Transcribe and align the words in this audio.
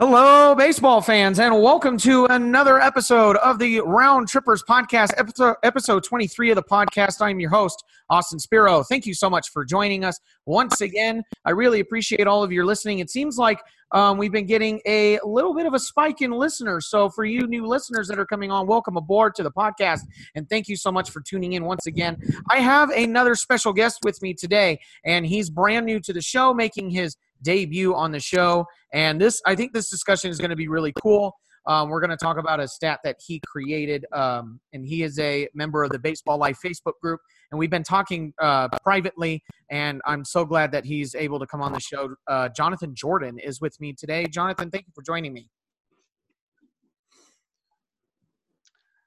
Hello, 0.00 0.54
baseball 0.54 1.02
fans, 1.02 1.38
and 1.38 1.60
welcome 1.60 1.98
to 1.98 2.24
another 2.24 2.80
episode 2.80 3.36
of 3.36 3.58
the 3.58 3.80
Round 3.80 4.26
Trippers 4.26 4.62
podcast, 4.62 5.10
episode, 5.18 5.56
episode 5.62 6.04
23 6.04 6.52
of 6.52 6.56
the 6.56 6.62
podcast. 6.62 7.20
I'm 7.20 7.38
your 7.38 7.50
host, 7.50 7.84
Austin 8.08 8.38
Spiro. 8.38 8.82
Thank 8.82 9.04
you 9.04 9.12
so 9.12 9.28
much 9.28 9.50
for 9.50 9.62
joining 9.62 10.02
us 10.02 10.18
once 10.46 10.80
again. 10.80 11.22
I 11.44 11.50
really 11.50 11.80
appreciate 11.80 12.26
all 12.26 12.42
of 12.42 12.50
your 12.50 12.64
listening. 12.64 13.00
It 13.00 13.10
seems 13.10 13.36
like 13.36 13.60
um, 13.92 14.16
we've 14.16 14.32
been 14.32 14.46
getting 14.46 14.80
a 14.86 15.18
little 15.22 15.52
bit 15.52 15.66
of 15.66 15.74
a 15.74 15.78
spike 15.78 16.22
in 16.22 16.30
listeners. 16.30 16.86
So, 16.88 17.10
for 17.10 17.26
you 17.26 17.46
new 17.46 17.66
listeners 17.66 18.08
that 18.08 18.18
are 18.18 18.24
coming 18.24 18.50
on, 18.50 18.66
welcome 18.66 18.96
aboard 18.96 19.34
to 19.34 19.42
the 19.42 19.52
podcast, 19.52 20.00
and 20.34 20.48
thank 20.48 20.66
you 20.66 20.76
so 20.76 20.90
much 20.90 21.10
for 21.10 21.20
tuning 21.20 21.52
in 21.52 21.64
once 21.66 21.86
again. 21.86 22.16
I 22.50 22.60
have 22.60 22.88
another 22.88 23.34
special 23.34 23.74
guest 23.74 23.98
with 24.02 24.22
me 24.22 24.32
today, 24.32 24.80
and 25.04 25.26
he's 25.26 25.50
brand 25.50 25.84
new 25.84 26.00
to 26.00 26.14
the 26.14 26.22
show, 26.22 26.54
making 26.54 26.88
his 26.88 27.18
debut 27.42 27.94
on 27.94 28.12
the 28.12 28.20
show. 28.20 28.66
And 28.92 29.20
this, 29.20 29.40
I 29.46 29.54
think, 29.54 29.72
this 29.72 29.90
discussion 29.90 30.30
is 30.30 30.38
going 30.38 30.50
to 30.50 30.56
be 30.56 30.68
really 30.68 30.92
cool. 31.02 31.32
Um, 31.66 31.90
we're 31.90 32.00
going 32.00 32.10
to 32.10 32.16
talk 32.16 32.38
about 32.38 32.58
a 32.58 32.66
stat 32.66 33.00
that 33.04 33.16
he 33.24 33.40
created, 33.46 34.06
um, 34.12 34.60
and 34.72 34.86
he 34.86 35.02
is 35.02 35.18
a 35.18 35.46
member 35.54 35.84
of 35.84 35.90
the 35.90 35.98
Baseball 35.98 36.38
Life 36.38 36.58
Facebook 36.64 36.94
group. 37.02 37.20
And 37.50 37.58
we've 37.58 37.70
been 37.70 37.84
talking 37.84 38.32
uh, 38.40 38.68
privately, 38.82 39.42
and 39.70 40.00
I'm 40.06 40.24
so 40.24 40.44
glad 40.44 40.72
that 40.72 40.84
he's 40.84 41.14
able 41.14 41.38
to 41.38 41.46
come 41.46 41.60
on 41.60 41.72
the 41.72 41.80
show. 41.80 42.14
Uh, 42.26 42.48
Jonathan 42.56 42.94
Jordan 42.94 43.38
is 43.38 43.60
with 43.60 43.78
me 43.80 43.92
today. 43.92 44.26
Jonathan, 44.26 44.70
thank 44.70 44.86
you 44.86 44.92
for 44.94 45.02
joining 45.02 45.32
me. 45.32 45.48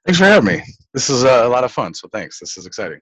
Thanks 0.05 0.19
for 0.19 0.25
having 0.25 0.57
me. 0.57 0.63
This 0.93 1.09
is 1.09 1.23
uh, 1.23 1.41
a 1.45 1.49
lot 1.49 1.63
of 1.63 1.71
fun, 1.71 1.93
so 1.93 2.07
thanks. 2.11 2.39
This 2.39 2.57
is 2.57 2.65
exciting. 2.65 2.99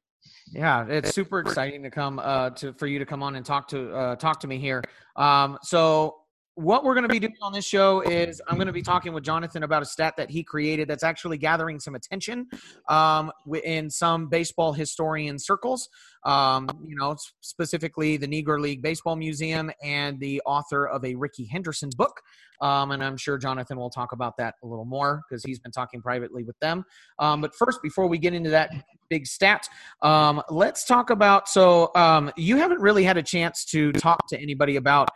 Yeah, 0.51 0.85
it's 0.87 1.15
super 1.15 1.39
exciting 1.39 1.81
to 1.83 1.89
come 1.89 2.19
uh, 2.19 2.49
to 2.51 2.73
for 2.73 2.85
you 2.85 2.99
to 2.99 3.05
come 3.05 3.23
on 3.23 3.35
and 3.35 3.45
talk 3.45 3.67
to 3.69 3.93
uh, 3.93 4.15
talk 4.17 4.39
to 4.41 4.47
me 4.47 4.57
here. 4.57 4.83
Um, 5.15 5.57
so 5.61 6.20
what 6.55 6.83
we're 6.83 6.93
going 6.93 7.07
to 7.07 7.09
be 7.09 7.19
doing 7.19 7.35
on 7.41 7.53
this 7.53 7.65
show 7.65 8.01
is 8.01 8.41
I'm 8.47 8.55
going 8.55 8.67
to 8.67 8.73
be 8.73 8.81
talking 8.81 9.13
with 9.13 9.23
Jonathan 9.23 9.63
about 9.63 9.81
a 9.81 9.85
stat 9.85 10.15
that 10.17 10.29
he 10.29 10.43
created 10.43 10.87
that's 10.87 11.03
actually 11.03 11.37
gathering 11.37 11.79
some 11.79 11.95
attention 11.95 12.47
um, 12.89 13.31
in 13.63 13.89
some 13.89 14.27
baseball 14.27 14.73
historian 14.73 15.39
circles. 15.39 15.87
Um, 16.25 16.67
you 16.85 16.95
know, 16.95 17.15
specifically 17.39 18.17
the 18.17 18.27
Negro 18.27 18.59
League 18.59 18.81
Baseball 18.81 19.15
Museum 19.15 19.71
and 19.81 20.19
the 20.19 20.41
author 20.45 20.87
of 20.87 21.03
a 21.05 21.15
Rickey 21.15 21.45
Henderson 21.45 21.89
book. 21.97 22.21
Um, 22.61 22.91
and 22.91 23.03
I'm 23.03 23.17
sure 23.17 23.39
Jonathan 23.39 23.77
will 23.77 23.89
talk 23.89 24.11
about 24.11 24.37
that 24.37 24.53
a 24.63 24.67
little 24.67 24.85
more 24.85 25.23
because 25.27 25.43
he's 25.43 25.57
been 25.57 25.71
talking 25.71 25.99
privately 25.99 26.43
with 26.43 26.59
them. 26.59 26.85
Um, 27.17 27.41
but 27.41 27.55
first, 27.55 27.81
before 27.81 28.07
we 28.07 28.19
get 28.19 28.33
into 28.33 28.51
that 28.51 28.71
big 29.09 29.25
stat, 29.25 29.67
um, 30.03 30.43
let's 30.49 30.85
talk 30.85 31.09
about. 31.09 31.49
So 31.49 31.89
um, 31.95 32.31
you 32.37 32.57
haven't 32.57 32.79
really 32.79 33.03
had 33.03 33.17
a 33.17 33.23
chance 33.23 33.65
to 33.65 33.91
talk 33.93 34.27
to 34.27 34.39
anybody 34.39 34.75
about 34.75 35.09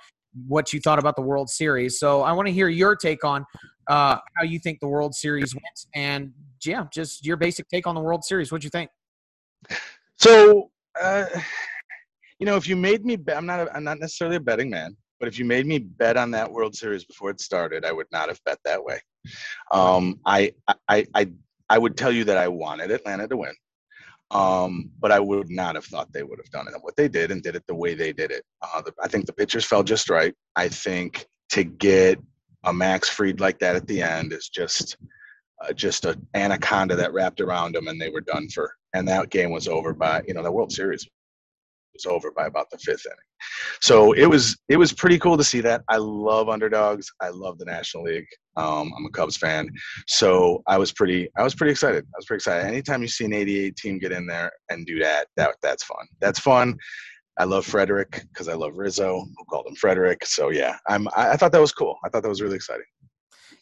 what 0.48 0.74
you 0.74 0.80
thought 0.80 1.00
about 1.00 1.16
the 1.16 1.22
World 1.22 1.50
Series. 1.50 2.00
So 2.00 2.22
I 2.22 2.32
want 2.34 2.48
to 2.48 2.54
hear 2.54 2.68
your 2.68 2.96
take 2.96 3.24
on 3.24 3.46
uh, 3.88 4.18
how 4.36 4.44
you 4.44 4.60
think 4.60 4.80
the 4.80 4.88
World 4.88 5.16
Series 5.16 5.54
went, 5.54 5.86
and 5.94 6.34
yeah, 6.66 6.86
just 6.92 7.26
your 7.26 7.38
basic 7.38 7.68
take 7.70 7.88
on 7.88 7.96
the 7.96 8.02
World 8.02 8.24
Series. 8.24 8.52
What 8.52 8.64
you 8.64 8.70
think? 8.70 8.90
So, 10.18 10.72
uh, 11.02 11.26
you 12.40 12.46
know, 12.46 12.56
if 12.56 12.68
you 12.68 12.76
made 12.76 13.06
me, 13.06 13.16
bet, 13.16 13.38
I'm 13.38 13.46
not, 13.46 13.68
a, 13.68 13.76
I'm 13.76 13.84
not 13.84 14.00
necessarily 14.00 14.38
a 14.38 14.40
betting 14.40 14.70
man, 14.70 14.96
but 15.20 15.28
if 15.28 15.38
you 15.38 15.46
made 15.46 15.66
me 15.66 15.80
bet 15.80 16.18
on 16.18 16.32
that 16.32 16.52
World 16.52 16.76
Series 16.76 17.06
before 17.06 17.30
it 17.30 17.40
started, 17.40 17.86
I 17.86 17.92
would 17.92 18.08
not 18.12 18.30
have 18.30 18.40
bet 18.46 18.60
that 18.66 18.84
way. 18.84 19.00
Um, 19.72 20.20
I, 20.26 20.52
I, 20.88 21.06
I, 21.14 21.28
I 21.70 21.78
would 21.78 21.98
tell 21.98 22.12
you 22.12 22.24
that 22.26 22.38
I 22.38 22.48
wanted 22.48 22.92
Atlanta 22.92 23.28
to 23.28 23.38
win. 23.38 23.54
Um, 24.32 24.92
but 25.00 25.12
I 25.12 25.20
would 25.20 25.50
not 25.50 25.76
have 25.76 25.86
thought 25.86 26.12
they 26.12 26.24
would 26.24 26.40
have 26.40 26.50
done 26.50 26.68
it. 26.68 26.74
What 26.82 26.96
they 26.96 27.08
did 27.08 27.32
and 27.32 27.44
did 27.44 27.56
it 27.56 27.64
the 27.68 27.76
way 27.76 27.94
they 27.94 28.12
did 28.12 28.32
it. 28.32 28.44
Uh, 28.62 28.82
the, 28.82 28.92
I 29.02 29.08
think 29.08 29.26
the 29.26 29.34
pitchers 29.34 29.66
fell 29.66 29.84
just 29.84 30.10
right. 30.10 30.34
I 30.56 30.68
think 30.68 31.26
to 31.50 31.64
get 31.64 32.20
a 32.64 32.74
Max 32.74 33.08
Fried 33.08 33.40
like 33.40 33.60
that 33.60 33.76
at 33.76 33.88
the 33.88 34.02
end 34.02 34.34
is 34.34 34.50
just 34.50 34.98
uh, 35.64 35.72
just 35.74 36.06
an 36.06 36.26
anaconda 36.34 36.96
that 36.96 37.14
wrapped 37.14 37.40
around 37.40 37.76
them, 37.76 37.88
and 37.88 38.02
they 38.02 38.10
were 38.10 38.22
done 38.22 38.50
for. 38.50 38.76
And 38.94 39.08
that 39.08 39.30
game 39.30 39.52
was 39.52 39.68
over 39.68 39.94
by 39.94 40.24
you 40.28 40.34
know 40.34 40.44
the 40.44 40.52
World 40.52 40.72
Series 40.72 41.08
was 41.94 42.06
over 42.06 42.32
by 42.32 42.48
about 42.48 42.70
the 42.70 42.78
fifth 42.78 43.06
inning. 43.06 43.18
So 43.82 44.12
it 44.14 44.26
was 44.26 44.58
it 44.70 44.78
was 44.78 44.94
pretty 44.94 45.20
cool 45.20 45.38
to 45.38 45.44
see 45.44 45.62
that. 45.62 45.84
I 45.88 45.98
love 45.98 46.50
underdogs. 46.50 47.08
I 47.22 47.30
love 47.30 47.58
the 47.58 47.66
National 47.66 48.04
League. 48.04 48.28
Um, 48.58 48.94
I'm 48.98 49.06
a 49.06 49.10
Cubs 49.10 49.38
fan, 49.38 49.70
so 50.08 50.64
I 50.68 50.78
was 50.78 50.92
pretty 50.92 51.30
I 51.38 51.44
was 51.44 51.56
pretty 51.56 51.72
excited. 51.72 52.06
I 52.06 52.18
was 52.18 52.26
pretty 52.26 52.40
excited. 52.40 52.66
Anytime 52.68 53.02
you 53.02 53.08
see 53.08 53.26
an 53.26 53.34
88 53.34 53.76
team 53.76 54.00
get 54.00 54.12
in 54.12 54.26
there 54.26 54.52
and 54.70 54.86
do 54.86 55.00
that, 55.00 55.28
that 55.36 55.56
that's 55.62 55.84
fun. 55.84 56.08
That's 56.22 56.40
fun. 56.40 56.78
I 57.38 57.44
love 57.44 57.66
Frederick 57.66 58.26
because 58.32 58.48
I 58.48 58.54
love 58.54 58.78
Rizzo, 58.78 59.20
who 59.20 59.46
called 59.50 59.68
him 59.68 59.76
Frederick. 59.76 60.26
So 60.26 60.50
yeah, 60.50 60.78
I'm 60.88 61.08
I, 61.10 61.32
I 61.32 61.38
thought 61.38 61.52
that 61.52 61.62
was 61.62 61.74
cool. 61.74 61.98
I 62.06 62.10
thought 62.10 62.24
that 62.24 62.30
was 62.30 62.42
really 62.42 62.56
exciting. 62.56 62.86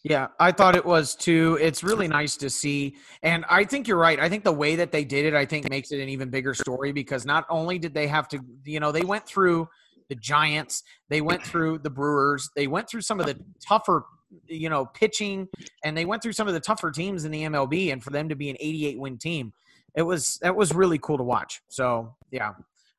Yeah, 0.03 0.27
I 0.37 0.51
thought 0.51 0.75
it 0.75 0.85
was 0.85 1.15
too. 1.15 1.57
It's 1.61 1.81
really 1.81 2.09
nice 2.09 2.35
to 2.37 2.49
see. 2.49 2.97
And 3.23 3.45
I 3.49 3.63
think 3.63 3.87
you're 3.87 3.97
right. 3.97 4.19
I 4.19 4.27
think 4.27 4.43
the 4.43 4.51
way 4.51 4.75
that 4.75 4.91
they 4.91 5.05
did 5.05 5.25
it, 5.25 5.33
I 5.33 5.45
think 5.45 5.69
makes 5.69 5.93
it 5.93 6.01
an 6.01 6.09
even 6.09 6.29
bigger 6.29 6.53
story 6.53 6.91
because 6.91 7.25
not 7.25 7.45
only 7.49 7.79
did 7.79 7.93
they 7.93 8.07
have 8.07 8.27
to, 8.29 8.39
you 8.65 8.81
know, 8.81 8.91
they 8.91 9.03
went 9.03 9.25
through 9.25 9.69
the 10.09 10.15
Giants, 10.15 10.83
they 11.07 11.21
went 11.21 11.41
through 11.41 11.79
the 11.79 11.89
Brewers, 11.89 12.49
they 12.53 12.67
went 12.67 12.89
through 12.89 12.99
some 12.99 13.21
of 13.21 13.25
the 13.25 13.39
tougher, 13.65 14.03
you 14.47 14.69
know, 14.69 14.85
pitching, 14.85 15.47
and 15.83 15.95
they 15.97 16.05
went 16.05 16.21
through 16.21 16.33
some 16.33 16.47
of 16.47 16.53
the 16.53 16.59
tougher 16.59 16.91
teams 16.91 17.25
in 17.25 17.31
the 17.31 17.43
MLB. 17.43 17.91
And 17.91 18.03
for 18.03 18.09
them 18.09 18.29
to 18.29 18.35
be 18.35 18.49
an 18.49 18.57
88 18.59 18.99
win 18.99 19.17
team, 19.17 19.53
it 19.95 20.01
was, 20.01 20.39
that 20.41 20.55
was 20.55 20.73
really 20.73 20.97
cool 20.97 21.17
to 21.17 21.23
watch. 21.23 21.61
So, 21.69 22.15
yeah, 22.31 22.53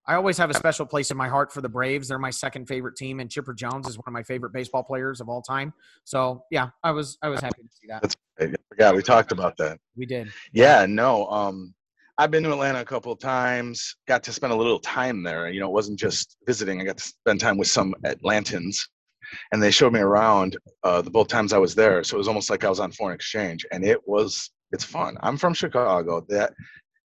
I 0.06 0.14
always 0.14 0.36
have 0.38 0.50
a 0.50 0.54
special 0.54 0.84
place 0.84 1.10
in 1.10 1.16
my 1.16 1.28
heart 1.28 1.52
for 1.52 1.60
the 1.60 1.68
Braves. 1.68 2.08
They're 2.08 2.18
my 2.18 2.30
second 2.30 2.66
favorite 2.66 2.96
team, 2.96 3.20
and 3.20 3.30
Chipper 3.30 3.54
Jones 3.54 3.88
is 3.88 3.96
one 3.96 4.04
of 4.06 4.12
my 4.12 4.22
favorite 4.22 4.52
baseball 4.52 4.82
players 4.82 5.20
of 5.20 5.28
all 5.28 5.40
time. 5.40 5.72
So 6.04 6.44
yeah, 6.50 6.70
I 6.82 6.90
was 6.90 7.16
I 7.22 7.28
was 7.28 7.40
happy 7.40 7.62
to 7.62 7.68
see 7.70 7.86
that. 7.88 8.02
That's 8.02 8.16
yeah, 8.78 8.92
we 8.92 9.02
talked 9.02 9.32
about 9.32 9.56
that. 9.58 9.78
We 9.96 10.06
did. 10.06 10.30
Yeah, 10.52 10.86
no. 10.86 11.26
Um, 11.28 11.74
I've 12.18 12.30
been 12.30 12.42
to 12.44 12.52
Atlanta 12.52 12.80
a 12.80 12.84
couple 12.84 13.12
of 13.12 13.18
times. 13.18 13.96
Got 14.06 14.22
to 14.24 14.32
spend 14.32 14.52
a 14.52 14.56
little 14.56 14.78
time 14.78 15.22
there. 15.22 15.48
You 15.48 15.60
know, 15.60 15.68
it 15.68 15.72
wasn't 15.72 15.98
just 15.98 16.36
visiting. 16.46 16.80
I 16.80 16.84
got 16.84 16.98
to 16.98 17.04
spend 17.04 17.40
time 17.40 17.56
with 17.56 17.68
some 17.68 17.94
Atlantans, 18.04 18.88
and 19.52 19.62
they 19.62 19.70
showed 19.70 19.92
me 19.92 20.00
around 20.00 20.56
uh, 20.82 21.02
the 21.02 21.10
both 21.10 21.28
times 21.28 21.52
I 21.52 21.58
was 21.58 21.74
there. 21.74 22.02
So 22.04 22.16
it 22.16 22.18
was 22.18 22.28
almost 22.28 22.50
like 22.50 22.64
I 22.64 22.68
was 22.68 22.80
on 22.80 22.92
foreign 22.92 23.14
exchange, 23.14 23.64
and 23.72 23.84
it 23.84 24.00
was 24.06 24.50
it's 24.72 24.84
fun. 24.84 25.16
I'm 25.22 25.36
from 25.36 25.54
Chicago. 25.54 26.24
That 26.28 26.52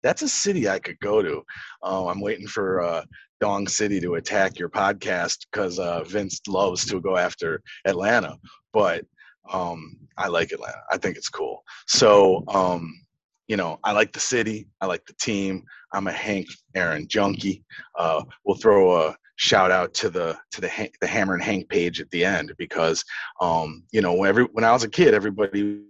that's 0.04 0.22
a 0.22 0.30
city 0.30 0.70
I 0.70 0.80
could 0.80 1.00
go 1.00 1.22
to. 1.22 1.44
Uh, 1.84 2.08
I'm 2.08 2.22
waiting 2.22 2.48
for 2.48 2.82
uh, 2.82 3.04
Dong 3.42 3.68
City 3.68 4.00
to 4.02 4.16
attack 4.16 4.58
your 4.60 4.70
podcast 4.70 5.46
because 5.52 5.80
uh, 5.80 6.04
Vince 6.04 6.40
loves 6.48 6.86
to 6.86 7.02
go 7.02 7.18
after 7.18 7.62
Atlanta, 7.86 8.38
but 8.74 9.06
um, 9.52 9.98
I 10.18 10.28
like 10.28 10.52
Atlanta. 10.52 10.82
I 10.92 10.98
think 10.98 11.18
it's 11.18 11.30
cool. 11.30 11.64
So, 11.88 12.44
um, 12.48 12.94
you 13.48 13.58
know, 13.58 13.80
I 13.84 13.94
like 13.94 14.14
the 14.14 14.20
city. 14.20 14.68
I 14.80 14.86
like 14.86 15.06
the 15.06 15.14
team. 15.14 15.64
I'm 15.94 16.08
a 16.08 16.12
Hank 16.12 16.48
Aaron 16.76 17.08
junkie. 17.08 17.64
Uh, 17.98 18.24
we'll 18.46 18.58
throw 18.58 19.08
a 19.08 19.16
shout 19.40 19.72
out 19.72 19.94
to 19.94 20.10
the 20.10 20.38
to 20.52 20.60
the 20.60 20.90
the 21.00 21.08
Hammer 21.08 21.34
and 21.34 21.42
Hank 21.42 21.70
page 21.70 22.02
at 22.02 22.12
the 22.12 22.26
end 22.26 22.54
because 22.58 23.04
um, 23.40 23.84
you 23.92 24.02
know 24.02 24.14
when 24.14 24.30
every 24.30 24.44
when 24.52 24.66
I 24.66 24.72
was 24.72 24.84
a 24.84 24.90
kid, 24.90 25.14
everybody 25.14 25.82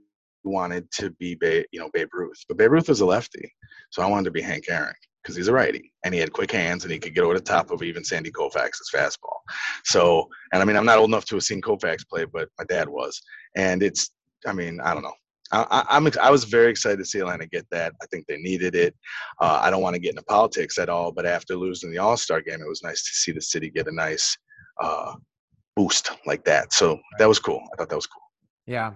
wanted 0.43 0.89
to 0.91 1.09
be 1.11 1.35
Babe, 1.35 1.65
you 1.71 1.79
know, 1.79 1.89
Babe 1.91 2.09
Ruth, 2.13 2.45
but 2.47 2.57
Babe 2.57 2.71
Ruth 2.71 2.87
was 2.87 3.01
a 3.01 3.05
lefty, 3.05 3.51
so 3.89 4.01
I 4.01 4.05
wanted 4.05 4.25
to 4.25 4.31
be 4.31 4.41
Hank 4.41 4.65
Aaron 4.69 4.93
because 5.21 5.35
he's 5.35 5.49
a 5.49 5.53
righty 5.53 5.91
and 6.05 6.13
he 6.13 6.19
had 6.19 6.31
quick 6.31 6.51
hands 6.51 6.83
and 6.83 6.93
he 6.93 6.99
could 6.99 7.13
get 7.13 7.23
over 7.23 7.33
the 7.33 7.41
top 7.41 7.71
of 7.71 7.83
even 7.83 8.05
Sandy 8.05 8.31
Koufax's 8.31 8.89
fastball. 8.93 9.35
So, 9.83 10.29
and 10.53 10.61
I 10.61 10.65
mean, 10.65 10.77
I'm 10.77 10.85
not 10.85 10.97
old 10.97 11.09
enough 11.09 11.25
to 11.25 11.35
have 11.35 11.43
seen 11.43 11.61
Koufax 11.61 12.07
play, 12.07 12.23
but 12.23 12.47
my 12.57 12.63
dad 12.69 12.87
was, 12.87 13.21
and 13.57 13.83
it's, 13.83 14.11
I 14.47 14.53
mean, 14.53 14.79
I 14.79 14.93
don't 14.93 15.03
know. 15.03 15.13
I, 15.51 15.85
I'm 15.89 16.07
I 16.21 16.29
was 16.29 16.43
very 16.43 16.69
excited 16.69 16.97
to 16.97 17.05
see 17.05 17.19
Atlanta 17.19 17.47
get 17.47 17.65
that. 17.71 17.93
I 18.01 18.05
think 18.07 18.25
they 18.27 18.37
needed 18.37 18.75
it. 18.75 18.95
Uh, 19.41 19.59
I 19.61 19.69
don't 19.69 19.81
want 19.81 19.95
to 19.95 19.99
get 19.99 20.11
into 20.11 20.23
politics 20.23 20.77
at 20.77 20.89
all, 20.89 21.11
but 21.11 21.25
after 21.25 21.55
losing 21.55 21.91
the 21.91 21.97
All 21.97 22.17
Star 22.17 22.41
game, 22.41 22.61
it 22.61 22.67
was 22.67 22.83
nice 22.83 23.03
to 23.03 23.13
see 23.13 23.31
the 23.31 23.41
city 23.41 23.69
get 23.69 23.87
a 23.87 23.91
nice 23.91 24.37
uh, 24.81 25.13
boost 25.75 26.11
like 26.25 26.43
that. 26.45 26.73
So 26.73 26.99
that 27.17 27.27
was 27.27 27.39
cool. 27.39 27.61
I 27.73 27.77
thought 27.77 27.89
that 27.89 27.95
was 27.95 28.07
cool. 28.07 28.21
Yeah. 28.67 28.91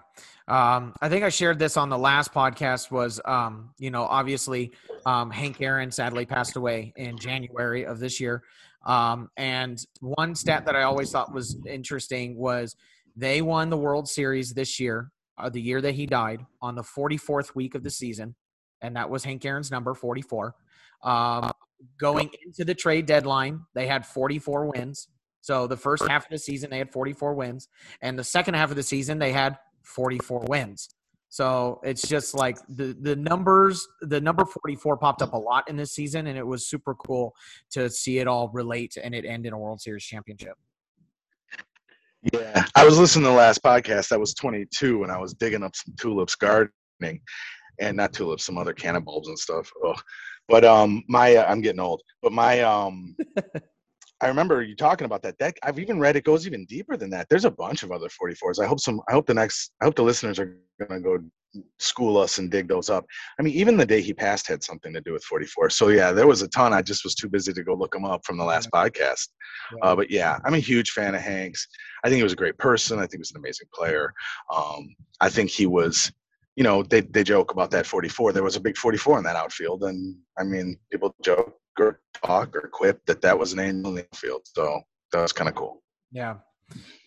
Um, 0.47 0.93
I 1.01 1.09
think 1.09 1.23
I 1.23 1.29
shared 1.29 1.57
this 1.57 1.77
on 1.77 1.89
the 1.89 1.97
last 1.97 2.33
podcast. 2.33 2.91
Was 2.91 3.19
um, 3.25 3.71
you 3.79 3.89
know 3.89 4.03
obviously 4.03 4.73
um, 5.05 5.31
Hank 5.31 5.61
Aaron 5.61 5.89
sadly 5.89 6.25
passed 6.25 6.55
away 6.55 6.93
in 6.97 7.17
January 7.17 7.85
of 7.85 7.99
this 7.99 8.19
year, 8.19 8.43
um, 8.85 9.29
and 9.37 9.83
one 10.01 10.35
stat 10.35 10.65
that 10.65 10.75
I 10.75 10.83
always 10.83 11.11
thought 11.11 11.33
was 11.33 11.57
interesting 11.65 12.37
was 12.37 12.75
they 13.15 13.41
won 13.41 13.69
the 13.69 13.77
World 13.77 14.07
Series 14.07 14.53
this 14.53 14.79
year, 14.79 15.11
uh, 15.37 15.49
the 15.49 15.61
year 15.61 15.81
that 15.81 15.95
he 15.95 16.05
died, 16.05 16.45
on 16.61 16.75
the 16.75 16.83
44th 16.83 17.55
week 17.55 17.75
of 17.75 17.83
the 17.83 17.89
season, 17.89 18.35
and 18.81 18.95
that 18.95 19.09
was 19.09 19.23
Hank 19.23 19.45
Aaron's 19.45 19.71
number 19.71 19.93
44. 19.93 20.55
Um, 21.03 21.51
going 21.99 22.29
into 22.45 22.63
the 22.63 22.75
trade 22.75 23.05
deadline, 23.05 23.61
they 23.73 23.87
had 23.87 24.05
44 24.05 24.71
wins. 24.71 25.07
So 25.41 25.67
the 25.67 25.77
first 25.77 26.07
half 26.07 26.25
of 26.25 26.31
the 26.31 26.37
season 26.37 26.69
they 26.69 26.77
had 26.77 26.91
44 26.91 27.33
wins, 27.33 27.67
and 28.01 28.17
the 28.17 28.23
second 28.23 28.53
half 28.53 28.69
of 28.69 28.77
the 28.77 28.83
season 28.83 29.19
they 29.19 29.33
had 29.33 29.57
44 29.83 30.45
wins. 30.47 30.89
So 31.27 31.81
it's 31.83 32.07
just 32.07 32.35
like 32.35 32.59
the 32.69 32.95
the 33.01 33.15
numbers, 33.15 33.87
the 34.01 34.21
number 34.21 34.45
44 34.45 34.97
popped 34.97 35.23
up 35.23 35.33
a 35.33 35.37
lot 35.37 35.67
in 35.67 35.75
this 35.75 35.91
season, 35.91 36.27
and 36.27 36.37
it 36.37 36.45
was 36.45 36.67
super 36.69 36.93
cool 36.93 37.33
to 37.71 37.89
see 37.89 38.19
it 38.19 38.27
all 38.27 38.49
relate 38.53 38.97
and 39.03 39.15
it 39.15 39.25
end 39.25 39.45
in 39.45 39.51
a 39.51 39.57
World 39.57 39.81
Series 39.81 40.03
championship. 40.03 40.53
Yeah, 42.31 42.65
I 42.75 42.85
was 42.85 42.97
listening 42.97 43.23
to 43.25 43.31
the 43.31 43.35
last 43.35 43.61
podcast. 43.61 44.07
That 44.09 44.19
was 44.19 44.33
22, 44.33 45.03
and 45.03 45.11
I 45.11 45.17
was 45.19 45.33
digging 45.33 45.63
up 45.63 45.75
some 45.75 45.93
tulips 45.99 46.35
gardening, 46.35 47.19
and 47.79 47.97
not 47.97 48.13
tulips, 48.13 48.45
some 48.45 48.57
other 48.57 48.73
cannon 48.73 49.03
bulbs 49.03 49.27
and 49.27 49.37
stuff. 49.37 49.69
Oh, 49.83 49.95
but 50.47 50.63
um, 50.63 51.03
my 51.09 51.35
uh, 51.35 51.45
I'm 51.45 51.59
getting 51.59 51.81
old. 51.81 52.01
But 52.21 52.31
my 52.31 52.61
um, 52.61 53.15
I 54.23 54.27
remember 54.27 54.63
you 54.63 54.75
talking 54.75 55.05
about 55.05 55.21
that. 55.23 55.37
That 55.39 55.55
I've 55.63 55.79
even 55.79 55.99
read 55.99 56.15
it 56.15 56.23
goes 56.23 56.47
even 56.47 56.65
deeper 56.65 56.95
than 56.95 57.09
that. 57.09 57.27
There's 57.29 57.45
a 57.45 57.51
bunch 57.51 57.83
of 57.83 57.91
other 57.91 58.07
44s. 58.07 58.63
I 58.63 58.65
hope 58.65 58.79
some. 58.79 59.01
I 59.09 59.11
hope 59.11 59.27
the 59.27 59.33
next. 59.33 59.73
I 59.81 59.85
hope 59.85 59.95
the 59.95 60.03
listeners 60.03 60.39
are 60.39 60.57
gonna 60.79 61.01
go 61.01 61.19
school 61.79 62.17
us 62.17 62.37
and 62.37 62.49
dig 62.49 62.67
those 62.67 62.89
up. 62.89 63.05
I 63.39 63.43
mean, 63.43 63.53
even 63.53 63.77
the 63.77 63.85
day 63.85 64.01
he 64.01 64.13
passed 64.13 64.47
had 64.47 64.63
something 64.63 64.93
to 64.93 65.01
do 65.01 65.13
with 65.13 65.23
44. 65.25 65.69
So 65.69 65.89
yeah, 65.89 66.11
there 66.11 66.25
was 66.25 66.41
a 66.41 66.47
ton. 66.47 66.73
I 66.73 66.81
just 66.81 67.03
was 67.03 67.15
too 67.15 67.29
busy 67.29 67.53
to 67.53 67.63
go 67.63 67.75
look 67.75 67.93
them 67.93 68.05
up 68.05 68.25
from 68.25 68.37
the 68.37 68.43
last 68.43 68.71
podcast. 68.71 69.27
Uh, 69.81 69.95
but 69.95 70.09
yeah, 70.09 70.39
I'm 70.45 70.55
a 70.55 70.59
huge 70.59 70.91
fan 70.91 71.15
of 71.15 71.21
Hanks. 71.21 71.67
I 72.03 72.09
think 72.09 72.17
he 72.17 72.23
was 72.23 72.33
a 72.33 72.37
great 72.37 72.57
person. 72.57 72.97
I 72.97 73.01
think 73.01 73.13
he 73.13 73.19
was 73.19 73.31
an 73.31 73.37
amazing 73.37 73.67
player. 73.73 74.13
Um, 74.53 74.95
I 75.21 75.29
think 75.29 75.49
he 75.49 75.67
was, 75.67 76.11
you 76.55 76.63
know, 76.63 76.83
they 76.83 77.01
they 77.01 77.23
joke 77.23 77.51
about 77.51 77.71
that 77.71 77.85
44. 77.85 78.31
There 78.31 78.43
was 78.43 78.55
a 78.55 78.61
big 78.61 78.77
44 78.77 79.17
in 79.17 79.23
that 79.23 79.35
outfield, 79.35 79.83
and 79.83 80.15
I 80.37 80.43
mean, 80.43 80.77
people 80.91 81.15
joke 81.23 81.57
or 81.79 81.99
talk 82.13 82.55
or 82.55 82.69
quip 82.71 83.03
that 83.07 83.21
that 83.21 83.37
was 83.37 83.53
an 83.53 83.59
angel 83.59 83.89
in 83.89 83.95
the 83.95 84.01
outfield. 84.03 84.41
So 84.45 84.81
that 85.11 85.21
was 85.21 85.33
kind 85.33 85.49
of 85.49 85.55
cool. 85.55 85.81
Yeah, 86.11 86.35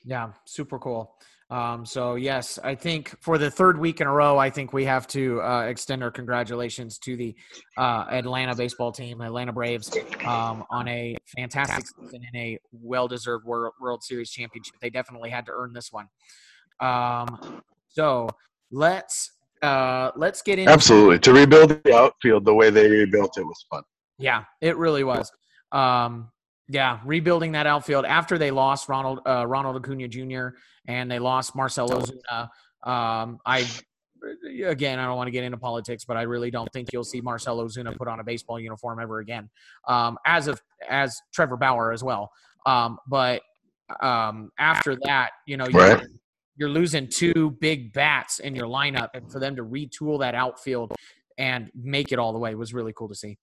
yeah, 0.04 0.32
super 0.46 0.78
cool. 0.78 1.14
Um, 1.48 1.86
so 1.86 2.16
yes, 2.16 2.58
I 2.64 2.74
think 2.74 3.14
for 3.22 3.38
the 3.38 3.50
third 3.50 3.78
week 3.78 4.00
in 4.00 4.08
a 4.08 4.12
row, 4.12 4.36
I 4.36 4.50
think 4.50 4.72
we 4.72 4.84
have 4.86 5.06
to 5.08 5.40
uh, 5.42 5.62
extend 5.62 6.02
our 6.02 6.10
congratulations 6.10 6.98
to 6.98 7.16
the 7.16 7.36
uh, 7.78 8.06
Atlanta 8.10 8.56
baseball 8.56 8.90
team, 8.90 9.20
Atlanta 9.20 9.52
Braves, 9.52 9.96
um, 10.24 10.64
on 10.70 10.88
a 10.88 11.14
fantastic 11.36 11.84
season 11.86 12.22
and 12.26 12.36
a 12.36 12.58
well-deserved 12.72 13.44
World, 13.44 13.74
World 13.80 14.02
Series 14.02 14.30
championship. 14.30 14.74
They 14.82 14.90
definitely 14.90 15.30
had 15.30 15.46
to 15.46 15.52
earn 15.52 15.72
this 15.72 15.92
one. 15.92 16.08
Um, 16.80 17.62
so 17.90 18.28
let's 18.72 19.30
uh, 19.62 20.10
let's 20.16 20.42
get 20.42 20.58
into 20.58 20.70
absolutely 20.70 21.18
to 21.20 21.32
rebuild 21.32 21.82
the 21.82 21.94
outfield 21.94 22.44
the 22.44 22.54
way 22.54 22.70
they 22.70 22.88
rebuilt 22.88 23.38
it 23.38 23.44
was 23.44 23.64
fun. 23.70 23.82
Yeah, 24.18 24.44
it 24.60 24.76
really 24.76 25.04
was. 25.04 25.30
Um, 25.72 26.30
yeah, 26.68 27.00
rebuilding 27.04 27.52
that 27.52 27.66
outfield 27.66 28.04
after 28.04 28.38
they 28.38 28.50
lost 28.50 28.88
Ronald 28.88 29.20
uh, 29.26 29.46
Ronald 29.46 29.76
Acuna 29.76 30.08
Jr. 30.08 30.48
and 30.88 31.10
they 31.10 31.18
lost 31.18 31.54
Marcell 31.54 31.88
Ozuna. 31.88 32.48
Um, 32.82 33.38
I 33.46 33.66
again, 34.64 34.98
I 34.98 35.04
don't 35.04 35.16
want 35.16 35.28
to 35.28 35.32
get 35.32 35.44
into 35.44 35.58
politics, 35.58 36.04
but 36.04 36.16
I 36.16 36.22
really 36.22 36.50
don't 36.50 36.70
think 36.72 36.92
you'll 36.92 37.04
see 37.04 37.20
Marcell 37.20 37.58
Ozuna 37.58 37.96
put 37.96 38.08
on 38.08 38.20
a 38.20 38.24
baseball 38.24 38.58
uniform 38.58 39.00
ever 39.00 39.20
again. 39.20 39.48
Um, 39.86 40.18
as 40.26 40.48
of 40.48 40.60
as 40.88 41.20
Trevor 41.32 41.56
Bauer 41.56 41.92
as 41.92 42.02
well. 42.02 42.30
Um, 42.64 42.98
but 43.06 43.42
um, 44.00 44.50
after 44.58 44.96
that, 45.04 45.30
you 45.46 45.56
know, 45.56 45.66
you're, 45.68 45.80
right. 45.80 46.06
You're 46.56 46.70
losing 46.70 47.08
two 47.08 47.56
big 47.60 47.92
bats 47.92 48.38
in 48.38 48.54
your 48.54 48.66
lineup, 48.66 49.10
and 49.14 49.30
for 49.30 49.40
them 49.40 49.56
to 49.56 49.64
retool 49.64 50.20
that 50.20 50.34
outfield 50.34 50.94
and 51.38 51.70
make 51.74 52.12
it 52.12 52.18
all 52.18 52.32
the 52.32 52.38
way 52.38 52.54
was 52.54 52.72
really 52.72 52.92
cool 52.96 53.08
to 53.08 53.14
see. 53.14 53.36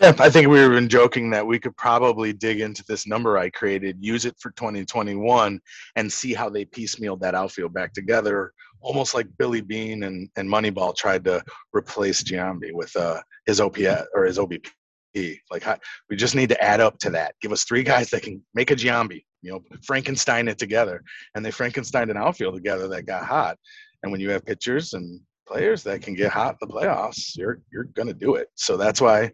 Yeah, 0.00 0.14
I 0.18 0.28
think 0.28 0.48
we 0.48 0.60
were 0.60 0.74
been 0.74 0.90
joking 0.90 1.30
that 1.30 1.46
we 1.46 1.58
could 1.58 1.74
probably 1.76 2.32
dig 2.32 2.60
into 2.60 2.84
this 2.86 3.06
number 3.06 3.38
I 3.38 3.48
created, 3.50 3.96
use 3.98 4.26
it 4.26 4.34
for 4.38 4.50
2021, 4.50 5.58
and 5.96 6.12
see 6.12 6.34
how 6.34 6.50
they 6.50 6.66
piecemealed 6.66 7.20
that 7.20 7.34
outfield 7.34 7.72
back 7.72 7.94
together, 7.94 8.52
almost 8.80 9.14
like 9.14 9.26
Billy 9.38 9.62
Beane 9.62 10.02
and, 10.02 10.28
and 10.36 10.48
Moneyball 10.48 10.94
tried 10.94 11.24
to 11.24 11.42
replace 11.72 12.22
Giambi 12.22 12.72
with 12.72 12.94
uh, 12.94 13.20
his 13.46 13.58
OPS 13.58 14.08
or 14.14 14.24
his 14.24 14.38
OBP. 14.38 14.68
Like 15.50 15.64
we 16.10 16.16
just 16.16 16.34
need 16.34 16.50
to 16.50 16.62
add 16.62 16.80
up 16.80 16.98
to 16.98 17.10
that. 17.10 17.34
Give 17.40 17.52
us 17.52 17.64
three 17.64 17.82
guys 17.82 18.10
that 18.10 18.22
can 18.22 18.42
make 18.52 18.70
a 18.70 18.76
Giambi, 18.76 19.24
you 19.46 19.52
know, 19.52 19.60
Frankenstein 19.82 20.48
it 20.48 20.58
together, 20.58 21.02
and 21.34 21.44
they 21.44 21.50
Frankenstein 21.52 22.10
an 22.10 22.16
outfield 22.16 22.54
together 22.54 22.88
that 22.88 23.06
got 23.06 23.24
hot. 23.24 23.56
And 24.02 24.10
when 24.10 24.20
you 24.20 24.30
have 24.30 24.44
pitchers 24.44 24.92
and 24.92 25.20
players 25.46 25.84
that 25.84 26.02
can 26.02 26.14
get 26.14 26.32
hot 26.32 26.56
in 26.60 26.68
the 26.68 26.74
playoffs, 26.74 27.36
you're 27.36 27.60
you're 27.72 27.84
gonna 27.84 28.12
do 28.12 28.34
it. 28.34 28.48
So 28.56 28.76
that's 28.76 29.00
why 29.00 29.30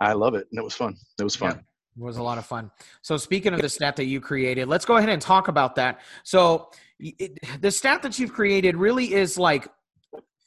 I 0.00 0.12
love 0.12 0.34
it, 0.34 0.46
and 0.50 0.58
it 0.58 0.62
was 0.62 0.74
fun. 0.74 0.94
It 1.18 1.24
was 1.24 1.34
fun. 1.34 1.56
Yeah, 1.96 2.02
it 2.02 2.06
was 2.06 2.16
a 2.16 2.22
lot 2.22 2.38
of 2.38 2.46
fun. 2.46 2.70
So 3.02 3.16
speaking 3.16 3.52
of 3.54 3.60
the 3.60 3.68
stat 3.68 3.96
that 3.96 4.04
you 4.04 4.20
created, 4.20 4.68
let's 4.68 4.84
go 4.84 4.96
ahead 4.96 5.08
and 5.08 5.20
talk 5.20 5.48
about 5.48 5.74
that. 5.76 6.00
So 6.22 6.70
it, 7.00 7.38
the 7.60 7.72
stat 7.72 8.02
that 8.02 8.18
you've 8.18 8.32
created 8.32 8.76
really 8.76 9.12
is 9.14 9.36
like 9.36 9.68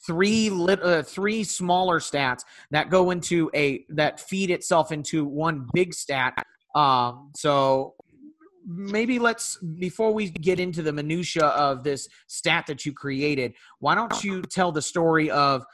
three 0.08 0.50
lit, 0.50 0.82
uh, 0.82 1.04
three 1.04 1.44
smaller 1.44 2.00
stats 2.00 2.44
that 2.72 2.90
go 2.90 3.12
into 3.12 3.52
a 3.54 3.86
that 3.90 4.22
feed 4.22 4.50
itself 4.50 4.94
into 4.94 5.26
one 5.26 5.68
big 5.74 5.94
stat. 5.94 6.42
Um, 6.74 7.32
so 7.36 7.96
maybe 8.72 9.18
let's 9.18 9.58
before 9.80 10.14
we 10.14 10.30
get 10.30 10.60
into 10.60 10.84
the 10.84 10.94
minutia 10.94 11.46
of 11.48 11.84
this 11.84 12.08
stat 12.28 12.66
that 12.68 12.86
you 12.86 12.94
created 12.94 13.52
why 13.80 13.96
don't 13.96 14.24
you 14.24 14.44
tell 14.44 14.72
the 14.72 14.82
story 14.82 15.32
of 15.32 15.66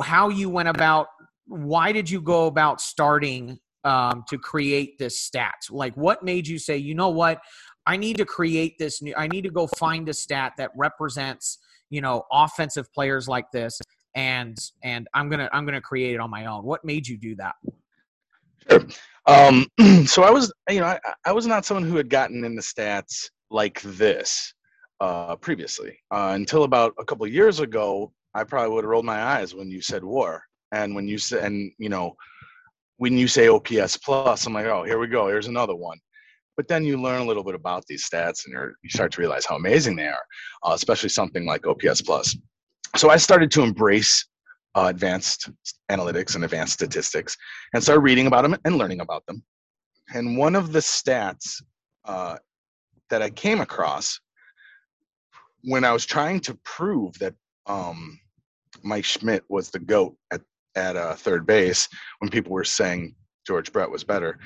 how 0.00 0.28
you 0.28 0.48
went 0.48 0.68
about 0.68 1.08
why 1.46 1.92
did 1.92 2.08
you 2.08 2.20
go 2.20 2.46
about 2.46 2.80
starting 2.80 3.58
um, 3.84 4.24
to 4.28 4.36
create 4.36 4.98
this 4.98 5.20
stat? 5.20 5.54
Like 5.70 5.96
what 5.96 6.22
made 6.22 6.46
you 6.46 6.58
say 6.58 6.76
you 6.76 6.94
know 6.94 7.10
what? 7.10 7.40
I 7.86 7.96
need 7.96 8.16
to 8.16 8.24
create 8.24 8.78
this 8.80 9.00
new 9.00 9.14
i 9.16 9.28
need 9.28 9.42
to 9.42 9.50
go 9.50 9.68
find 9.78 10.08
a 10.08 10.12
stat 10.12 10.54
that 10.58 10.72
represents 10.76 11.58
you 11.88 12.00
know 12.00 12.24
offensive 12.32 12.92
players 12.92 13.28
like 13.28 13.48
this 13.52 13.80
and 14.16 14.58
and 14.82 15.06
i'm 15.14 15.28
gonna 15.28 15.48
i'm 15.52 15.64
gonna 15.64 15.80
create 15.80 16.14
it 16.14 16.18
on 16.18 16.28
my 16.28 16.46
own. 16.46 16.64
What 16.64 16.84
made 16.84 17.06
you 17.06 17.16
do 17.16 17.36
that? 17.36 17.54
Sure. 18.68 18.86
Um, 19.26 19.66
so 20.06 20.22
I 20.22 20.30
was, 20.30 20.52
you 20.70 20.80
know, 20.80 20.86
I, 20.86 20.98
I, 21.24 21.32
was 21.32 21.46
not 21.46 21.64
someone 21.64 21.88
who 21.88 21.96
had 21.96 22.08
gotten 22.08 22.44
into 22.44 22.62
stats 22.62 23.28
like 23.50 23.80
this 23.82 24.54
uh, 25.00 25.36
previously 25.36 25.98
uh, 26.12 26.32
until 26.34 26.62
about 26.62 26.94
a 26.98 27.04
couple 27.04 27.26
years 27.26 27.60
ago. 27.60 28.12
I 28.34 28.44
probably 28.44 28.74
would 28.74 28.84
have 28.84 28.90
rolled 28.90 29.04
my 29.04 29.22
eyes 29.22 29.54
when 29.54 29.70
you 29.70 29.80
said 29.80 30.04
war, 30.04 30.42
and 30.70 30.94
when 30.94 31.08
you 31.08 31.16
said, 31.18 31.44
and 31.44 31.72
you 31.78 31.88
know, 31.88 32.14
when 32.98 33.16
you 33.16 33.26
say 33.28 33.48
OPS 33.48 33.96
plus, 33.96 34.46
I'm 34.46 34.52
like, 34.52 34.66
oh, 34.66 34.84
here 34.84 34.98
we 34.98 35.06
go. 35.06 35.26
Here's 35.26 35.48
another 35.48 35.74
one. 35.74 35.98
But 36.56 36.68
then 36.68 36.84
you 36.84 37.00
learn 37.00 37.22
a 37.22 37.24
little 37.24 37.44
bit 37.44 37.54
about 37.54 37.84
these 37.86 38.08
stats, 38.08 38.46
and 38.46 38.54
you 38.82 38.90
start 38.90 39.12
to 39.12 39.20
realize 39.20 39.44
how 39.44 39.56
amazing 39.56 39.96
they 39.96 40.06
are, 40.06 40.24
uh, 40.62 40.72
especially 40.72 41.08
something 41.08 41.44
like 41.46 41.66
OPS 41.66 42.02
plus. 42.02 42.36
So 42.94 43.10
I 43.10 43.16
started 43.16 43.50
to 43.52 43.62
embrace 43.62 44.24
uh, 44.76 44.86
advanced 44.86 45.50
analytics 45.90 46.34
and 46.34 46.44
advanced 46.44 46.74
statistics 46.74 47.36
and 47.72 47.82
started 47.82 48.00
reading 48.00 48.26
about 48.26 48.42
them 48.42 48.56
and 48.64 48.76
learning 48.76 49.00
about 49.00 49.24
them. 49.26 49.42
And 50.14 50.36
one 50.36 50.54
of 50.54 50.72
the 50.72 50.78
stats 50.80 51.62
uh, 52.04 52.36
that 53.10 53.22
I 53.22 53.30
came 53.30 53.60
across 53.60 54.20
when 55.64 55.84
I 55.84 55.92
was 55.92 56.06
trying 56.06 56.40
to 56.40 56.54
prove 56.64 57.18
that 57.18 57.34
um, 57.66 58.20
Mike 58.84 59.04
Schmidt 59.04 59.42
was 59.48 59.70
the 59.70 59.80
GOAT 59.80 60.16
at, 60.30 60.42
at 60.76 60.94
uh, 60.94 61.14
third 61.14 61.46
base, 61.46 61.88
when 62.20 62.30
people 62.30 62.52
were 62.52 62.62
saying 62.62 63.16
George 63.46 63.72
Brett 63.72 63.90
was 63.90 64.04
better, 64.04 64.38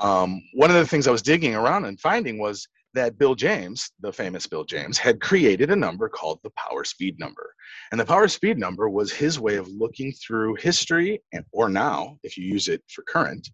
um, 0.00 0.42
one 0.54 0.70
of 0.70 0.76
the 0.76 0.86
things 0.86 1.06
I 1.06 1.12
was 1.12 1.22
digging 1.22 1.54
around 1.54 1.84
and 1.84 2.00
finding 2.00 2.38
was 2.38 2.66
that 2.94 3.18
Bill 3.18 3.34
James, 3.34 3.90
the 4.00 4.12
famous 4.12 4.46
Bill 4.46 4.64
James, 4.64 4.98
had 4.98 5.20
created 5.20 5.70
a 5.70 5.76
number 5.76 6.08
called 6.08 6.40
the 6.42 6.50
power 6.50 6.84
speed 6.84 7.18
number. 7.18 7.54
And 7.90 8.00
the 8.00 8.04
power 8.04 8.28
speed 8.28 8.58
number 8.58 8.88
was 8.88 9.12
his 9.12 9.38
way 9.38 9.56
of 9.56 9.68
looking 9.68 10.12
through 10.12 10.54
history, 10.54 11.22
and, 11.32 11.44
or 11.52 11.68
now, 11.68 12.18
if 12.22 12.36
you 12.36 12.44
use 12.44 12.68
it 12.68 12.82
for 12.88 13.02
current, 13.02 13.48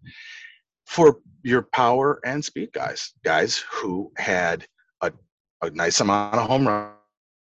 for 0.85 1.19
your 1.43 1.63
power 1.73 2.19
and 2.25 2.43
speed 2.43 2.71
guys, 2.73 3.13
guys 3.23 3.63
who 3.71 4.11
had 4.17 4.65
a, 5.01 5.11
a 5.61 5.69
nice 5.71 5.99
amount 5.99 6.35
of 6.35 6.47
home 6.47 6.91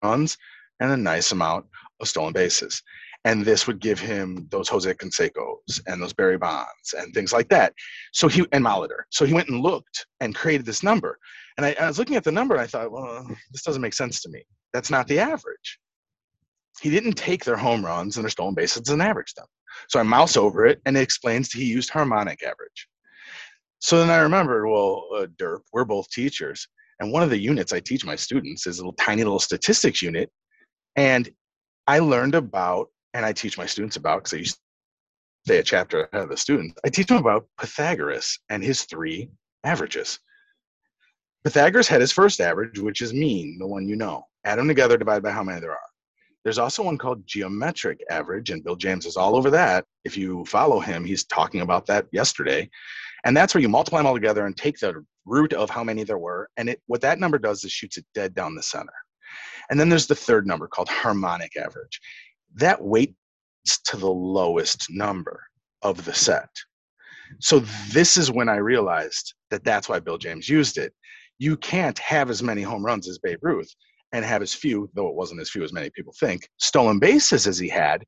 runs 0.04 0.38
and 0.80 0.92
a 0.92 0.98
nice 0.98 1.32
amount 1.32 1.66
of 2.00 2.08
stolen 2.08 2.34
bases. 2.34 2.82
And 3.28 3.44
this 3.44 3.68
would 3.68 3.82
give 3.82 4.00
him 4.00 4.48
those 4.52 4.70
Jose 4.70 4.94
Cansecos 4.94 5.82
and 5.86 6.02
those 6.02 6.14
Barry 6.14 6.38
Bonds 6.38 6.94
and 6.98 7.14
things 7.14 7.34
like 7.34 7.50
that. 7.50 7.74
So 8.14 8.30
he 8.30 8.46
and 8.54 8.64
Molitor. 8.64 9.02
So 9.10 9.26
he 9.26 9.34
went 9.34 9.50
and 9.50 9.62
looked 9.62 10.06
and 10.22 10.34
created 10.34 10.66
this 10.66 10.82
number. 10.82 11.20
And 11.58 11.66
I, 11.66 11.76
I 11.78 11.88
was 11.88 12.00
looking 12.00 12.16
at 12.16 12.24
the 12.24 12.32
number 12.32 12.56
and 12.56 12.62
I 12.62 12.68
thought, 12.68 12.90
well, 12.90 13.28
this 13.52 13.64
doesn't 13.64 13.82
make 13.82 13.96
sense 13.96 14.22
to 14.22 14.30
me. 14.30 14.46
That's 14.72 14.90
not 14.90 15.10
the 15.10 15.20
average. 15.20 15.78
He 16.80 16.90
didn't 16.90 17.16
take 17.16 17.44
their 17.44 17.58
home 17.58 17.86
runs 17.86 18.16
and 18.16 18.24
their 18.24 18.30
stolen 18.30 18.56
bases 18.56 18.88
and 18.88 19.02
average 19.02 19.34
them. 19.34 19.48
So 19.90 20.00
I 20.00 20.04
mouse 20.04 20.38
over 20.38 20.66
it 20.66 20.80
and 20.86 20.96
it 20.96 21.02
explains 21.02 21.52
he 21.52 21.66
used 21.66 21.90
harmonic 21.90 22.42
average. 22.44 22.88
So 23.80 24.00
then 24.00 24.10
I 24.10 24.20
remembered, 24.20 24.70
well, 24.70 25.04
uh, 25.14 25.26
Derp, 25.38 25.64
we're 25.74 25.84
both 25.84 26.10
teachers. 26.12 26.66
And 27.02 27.12
one 27.12 27.24
of 27.24 27.30
the 27.30 27.38
units 27.38 27.74
I 27.74 27.82
teach 27.82 28.06
my 28.06 28.16
students 28.16 28.66
is 28.68 28.78
a 28.78 28.82
little 28.82 28.94
tiny 28.94 29.26
little 29.26 29.38
statistics 29.40 30.02
unit. 30.02 30.32
And 30.96 31.30
I 31.88 32.00
learned 32.00 32.34
about, 32.34 32.88
and 33.18 33.26
I 33.26 33.34
teach 33.34 33.58
my 33.58 33.66
students 33.66 33.96
about, 33.96 34.20
because 34.20 34.34
I 34.36 34.38
used 34.38 34.56
to 34.56 34.62
stay 35.48 35.58
a 35.58 35.64
chapter 35.64 36.04
ahead 36.04 36.26
of 36.26 36.30
the 36.30 36.38
students, 36.38 36.76
I 36.86 36.90
teach 36.90 37.08
them 37.08 37.18
about 37.18 37.48
Pythagoras 37.60 38.38
and 38.50 38.64
his 38.64 38.84
three 38.84 39.32
averages. 39.64 40.20
Pythagoras 41.44 41.88
had 41.88 42.00
his 42.00 42.12
first 42.12 42.40
average, 42.40 42.78
which 42.78 43.02
is 43.02 43.14
mean, 43.14 43.58
the 43.58 43.66
one 43.66 43.88
you 43.88 43.96
know. 43.96 44.24
Add 44.46 44.60
them 44.60 44.68
together, 44.68 44.98
divide 44.98 45.24
by 45.24 45.32
how 45.32 45.44
many 45.44 45.60
there 45.60 45.72
are. 45.72 45.80
There's 46.44 46.60
also 46.60 46.84
one 46.84 47.00
called 47.00 47.26
geometric 47.26 48.02
average, 48.12 48.52
and 48.52 48.64
Bill 48.64 48.76
James 48.76 49.08
is 49.08 49.18
all 49.18 49.36
over 49.36 49.50
that. 49.50 49.86
If 50.06 50.16
you 50.16 50.46
follow 50.46 50.80
him, 50.80 51.04
he's 51.04 51.26
talking 51.26 51.62
about 51.62 51.88
that 51.88 52.06
yesterday. 52.12 52.70
And 53.26 53.36
that's 53.36 53.56
where 53.56 53.64
you 53.64 53.68
multiply 53.68 54.00
them 54.00 54.06
all 54.06 54.14
together 54.14 54.46
and 54.46 54.56
take 54.56 54.78
the 54.78 55.04
root 55.26 55.54
of 55.54 55.72
how 55.72 55.84
many 55.84 56.04
there 56.04 56.20
were, 56.20 56.50
and 56.58 56.70
it 56.70 56.82
what 56.86 57.02
that 57.02 57.20
number 57.20 57.40
does 57.40 57.64
is 57.64 57.72
shoots 57.72 57.98
it 57.98 58.06
dead 58.14 58.36
down 58.36 58.54
the 58.54 58.62
center. 58.62 58.94
And 59.70 59.80
then 59.80 59.90
there's 59.90 60.08
the 60.08 60.16
third 60.16 60.46
number 60.46 60.68
called 60.68 60.88
harmonic 60.88 61.58
average. 61.58 62.00
That 62.56 62.82
weights 62.84 63.14
to 63.86 63.98
the 63.98 64.10
lowest 64.10 64.88
number 64.90 65.44
of 65.82 66.06
the 66.06 66.14
set. 66.14 66.50
So 67.40 67.60
this 67.92 68.18
is 68.18 68.32
when 68.32 68.50
I 68.50 68.58
realized 68.58 69.34
that 69.52 69.64
that's 69.64 69.90
why 69.90 70.00
Bill 70.00 70.18
James 70.18 70.48
used 70.48 70.78
it. 70.78 70.94
You 71.40 71.58
can't 71.58 72.00
have 72.00 72.30
as 72.30 72.42
many 72.42 72.62
home 72.62 72.86
runs 72.86 73.08
as 73.08 73.20
Babe 73.20 73.40
Ruth 73.42 73.70
and 74.12 74.24
have 74.24 74.42
as 74.42 74.54
few, 74.54 74.90
though 74.94 75.08
it 75.08 75.16
wasn't 75.16 75.42
as 75.42 75.50
few 75.50 75.64
as 75.64 75.74
many 75.74 75.90
people 75.90 76.14
think, 76.20 76.48
stolen 76.58 77.00
bases 77.00 77.46
as 77.46 77.58
he 77.58 77.68
had, 77.68 78.04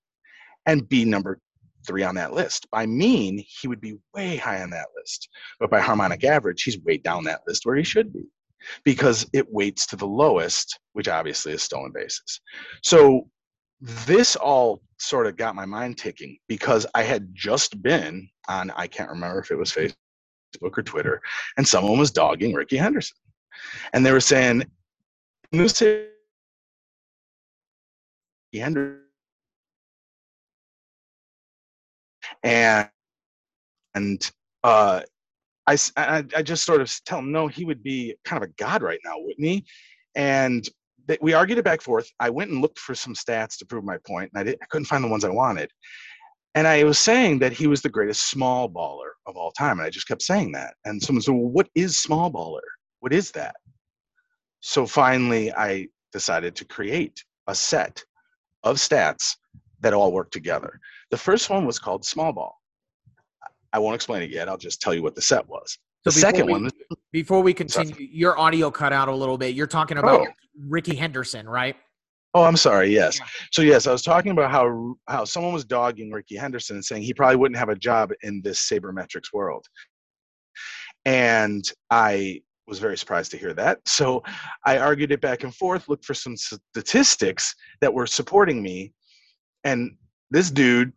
and 0.65 0.87
be 0.87 1.05
number 1.05 1.39
three 1.85 2.03
on 2.03 2.15
that 2.15 2.33
list. 2.33 2.67
By 2.71 2.85
mean, 2.85 3.43
he 3.61 3.67
would 3.67 3.81
be 3.81 3.97
way 4.13 4.37
high 4.37 4.61
on 4.61 4.69
that 4.71 4.87
list. 4.97 5.29
But 5.59 5.69
by 5.69 5.79
harmonic 5.79 6.23
average, 6.23 6.63
he's 6.63 6.79
way 6.81 6.97
down 6.97 7.23
that 7.25 7.41
list 7.47 7.65
where 7.65 7.75
he 7.75 7.83
should 7.83 8.13
be 8.13 8.23
because 8.83 9.25
it 9.33 9.51
weights 9.51 9.85
to 9.87 9.95
the 9.95 10.07
lowest, 10.07 10.79
which 10.93 11.07
obviously 11.07 11.53
is 11.53 11.63
stolen 11.63 11.91
bases. 11.93 12.41
So 12.83 13.29
this 13.81 14.35
all 14.35 14.81
sort 14.97 15.27
of 15.27 15.37
got 15.37 15.55
my 15.55 15.65
mind 15.65 15.97
ticking 15.97 16.37
because 16.47 16.85
I 16.93 17.03
had 17.03 17.33
just 17.33 17.81
been 17.81 18.29
on, 18.47 18.71
I 18.71 18.87
can't 18.87 19.09
remember 19.09 19.39
if 19.39 19.51
it 19.51 19.57
was 19.57 19.71
Facebook 19.71 19.95
or 20.61 20.83
Twitter, 20.83 21.21
and 21.57 21.67
someone 21.67 21.97
was 21.99 22.11
dogging 22.11 22.53
Rickey 22.53 22.77
Henderson. 22.77 23.17
And 23.93 24.05
they 24.05 24.11
were 24.11 24.19
saying, 24.19 24.63
Rickey 25.53 26.09
Henderson 28.53 28.99
and 32.43 32.89
and 33.95 34.31
uh, 34.63 35.01
I, 35.67 35.77
I, 35.97 36.23
I 36.35 36.41
just 36.41 36.65
sort 36.65 36.81
of 36.81 36.93
tell 37.05 37.19
him 37.19 37.31
no, 37.31 37.47
he 37.47 37.65
would 37.65 37.83
be 37.83 38.15
kind 38.23 38.43
of 38.43 38.49
a 38.49 38.53
god 38.53 38.81
right 38.81 38.99
now, 39.03 39.15
wouldn't 39.17 39.45
he? 39.45 39.65
And 40.15 40.67
we 41.21 41.33
argued 41.33 41.59
it 41.59 41.63
back 41.63 41.79
and 41.79 41.83
forth. 41.83 42.09
I 42.19 42.29
went 42.29 42.51
and 42.51 42.61
looked 42.61 42.79
for 42.79 42.95
some 42.95 43.15
stats 43.15 43.57
to 43.57 43.65
prove 43.65 43.83
my 43.83 43.97
point, 44.05 44.31
and 44.33 44.49
I, 44.49 44.51
I 44.51 44.65
couldn't 44.69 44.85
find 44.85 45.03
the 45.03 45.07
ones 45.07 45.23
I 45.23 45.29
wanted. 45.29 45.71
And 46.55 46.67
I 46.67 46.83
was 46.83 46.97
saying 46.97 47.39
that 47.39 47.53
he 47.53 47.67
was 47.67 47.81
the 47.81 47.89
greatest 47.89 48.29
small 48.29 48.69
baller 48.69 49.11
of 49.25 49.35
all 49.37 49.51
time, 49.51 49.79
and 49.79 49.85
I 49.85 49.89
just 49.89 50.07
kept 50.07 50.21
saying 50.21 50.51
that. 50.53 50.73
And 50.85 51.01
someone 51.01 51.21
said, 51.21 51.33
"Well, 51.33 51.49
what 51.49 51.69
is 51.75 52.01
small 52.01 52.31
baller? 52.31 52.67
What 52.99 53.13
is 53.13 53.31
that?" 53.31 53.55
So 54.61 54.85
finally, 54.85 55.53
I 55.53 55.87
decided 56.11 56.55
to 56.55 56.65
create 56.65 57.23
a 57.47 57.55
set 57.55 58.03
of 58.63 58.77
stats 58.77 59.35
that 59.81 59.93
all 59.93 60.11
work 60.11 60.31
together. 60.31 60.79
The 61.11 61.17
first 61.17 61.49
one 61.49 61.65
was 61.65 61.79
called 61.79 62.03
Small 62.05 62.33
Ball. 62.33 62.55
I 63.71 63.79
won't 63.79 63.95
explain 63.95 64.23
it 64.23 64.31
yet. 64.31 64.49
I'll 64.49 64.57
just 64.57 64.81
tell 64.81 64.93
you 64.93 65.03
what 65.03 65.15
the 65.15 65.21
set 65.21 65.47
was. 65.47 65.77
The 66.05 66.11
second 66.11 66.47
we, 66.47 66.51
one. 66.53 66.69
Before 67.11 67.41
we 67.41 67.53
continue, 67.53 67.95
your 67.97 68.37
audio 68.37 68.69
cut 68.69 68.93
out 68.93 69.07
a 69.07 69.15
little 69.15 69.37
bit. 69.37 69.55
You're 69.55 69.67
talking 69.67 69.97
about 69.97 70.21
oh. 70.21 70.27
Rickey 70.67 70.95
Henderson, 70.95 71.49
right? 71.49 71.75
Oh, 72.35 72.43
I'm 72.43 72.57
sorry. 72.57 72.93
Yes. 72.93 73.19
So 73.51 73.63
yes, 73.63 73.87
I 73.87 73.91
was 73.91 74.03
talking 74.03 74.31
about 74.31 74.51
how 74.51 74.95
how 75.07 75.25
someone 75.25 75.53
was 75.53 75.65
dogging 75.65 76.11
Rickey 76.11 76.35
Henderson 76.35 76.75
and 76.75 76.85
saying 76.85 77.01
he 77.01 77.13
probably 77.13 77.37
wouldn't 77.37 77.57
have 77.57 77.69
a 77.69 77.75
job 77.75 78.11
in 78.21 78.41
this 78.43 78.69
sabermetrics 78.69 79.33
world. 79.33 79.65
And 81.05 81.63
I 81.89 82.41
was 82.67 82.77
very 82.77 82.97
surprised 82.97 83.31
to 83.31 83.37
hear 83.37 83.53
that. 83.55 83.79
So 83.87 84.21
I 84.63 84.77
argued 84.77 85.11
it 85.11 85.21
back 85.21 85.43
and 85.43 85.55
forth, 85.55 85.89
looked 85.89 86.05
for 86.05 86.13
some 86.13 86.35
statistics 86.37 87.55
that 87.81 87.91
were 87.91 88.05
supporting 88.05 88.61
me, 88.61 88.93
and 89.63 89.97
this 90.29 90.51
dude 90.51 90.93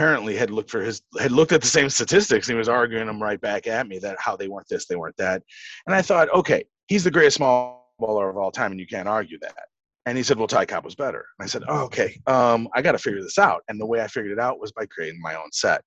apparently 0.00 0.34
had 0.34 0.50
looked 0.50 0.70
for 0.70 0.80
his 0.80 1.02
had 1.20 1.30
looked 1.30 1.52
at 1.52 1.60
the 1.60 1.66
same 1.66 1.90
statistics 1.90 2.48
and 2.48 2.54
he 2.54 2.58
was 2.58 2.70
arguing 2.70 3.06
them 3.06 3.22
right 3.22 3.38
back 3.42 3.66
at 3.66 3.86
me 3.86 3.98
that 3.98 4.16
how 4.18 4.34
they 4.34 4.48
weren't 4.48 4.66
this 4.66 4.86
they 4.86 4.96
weren't 4.96 5.16
that. 5.18 5.42
And 5.86 5.94
i 5.94 6.00
thought 6.00 6.30
okay 6.30 6.64
he's 6.88 7.04
the 7.04 7.10
greatest 7.10 7.36
small 7.36 7.92
baller 8.00 8.30
of 8.30 8.38
all 8.38 8.50
time 8.50 8.70
and 8.70 8.80
you 8.80 8.86
can't 8.86 9.06
argue 9.06 9.38
that. 9.40 9.66
And 10.06 10.16
he 10.16 10.24
said 10.24 10.38
well 10.38 10.46
ty 10.46 10.64
cobb 10.64 10.86
was 10.86 10.94
better. 10.94 11.26
And 11.38 11.44
i 11.44 11.46
said 11.46 11.64
oh, 11.68 11.82
okay 11.82 12.18
um, 12.26 12.66
i 12.74 12.80
got 12.80 12.92
to 12.92 12.98
figure 12.98 13.20
this 13.20 13.38
out. 13.38 13.60
And 13.68 13.78
the 13.78 13.84
way 13.84 14.00
i 14.00 14.06
figured 14.06 14.32
it 14.32 14.40
out 14.40 14.58
was 14.58 14.72
by 14.72 14.86
creating 14.86 15.20
my 15.20 15.34
own 15.34 15.52
set. 15.52 15.82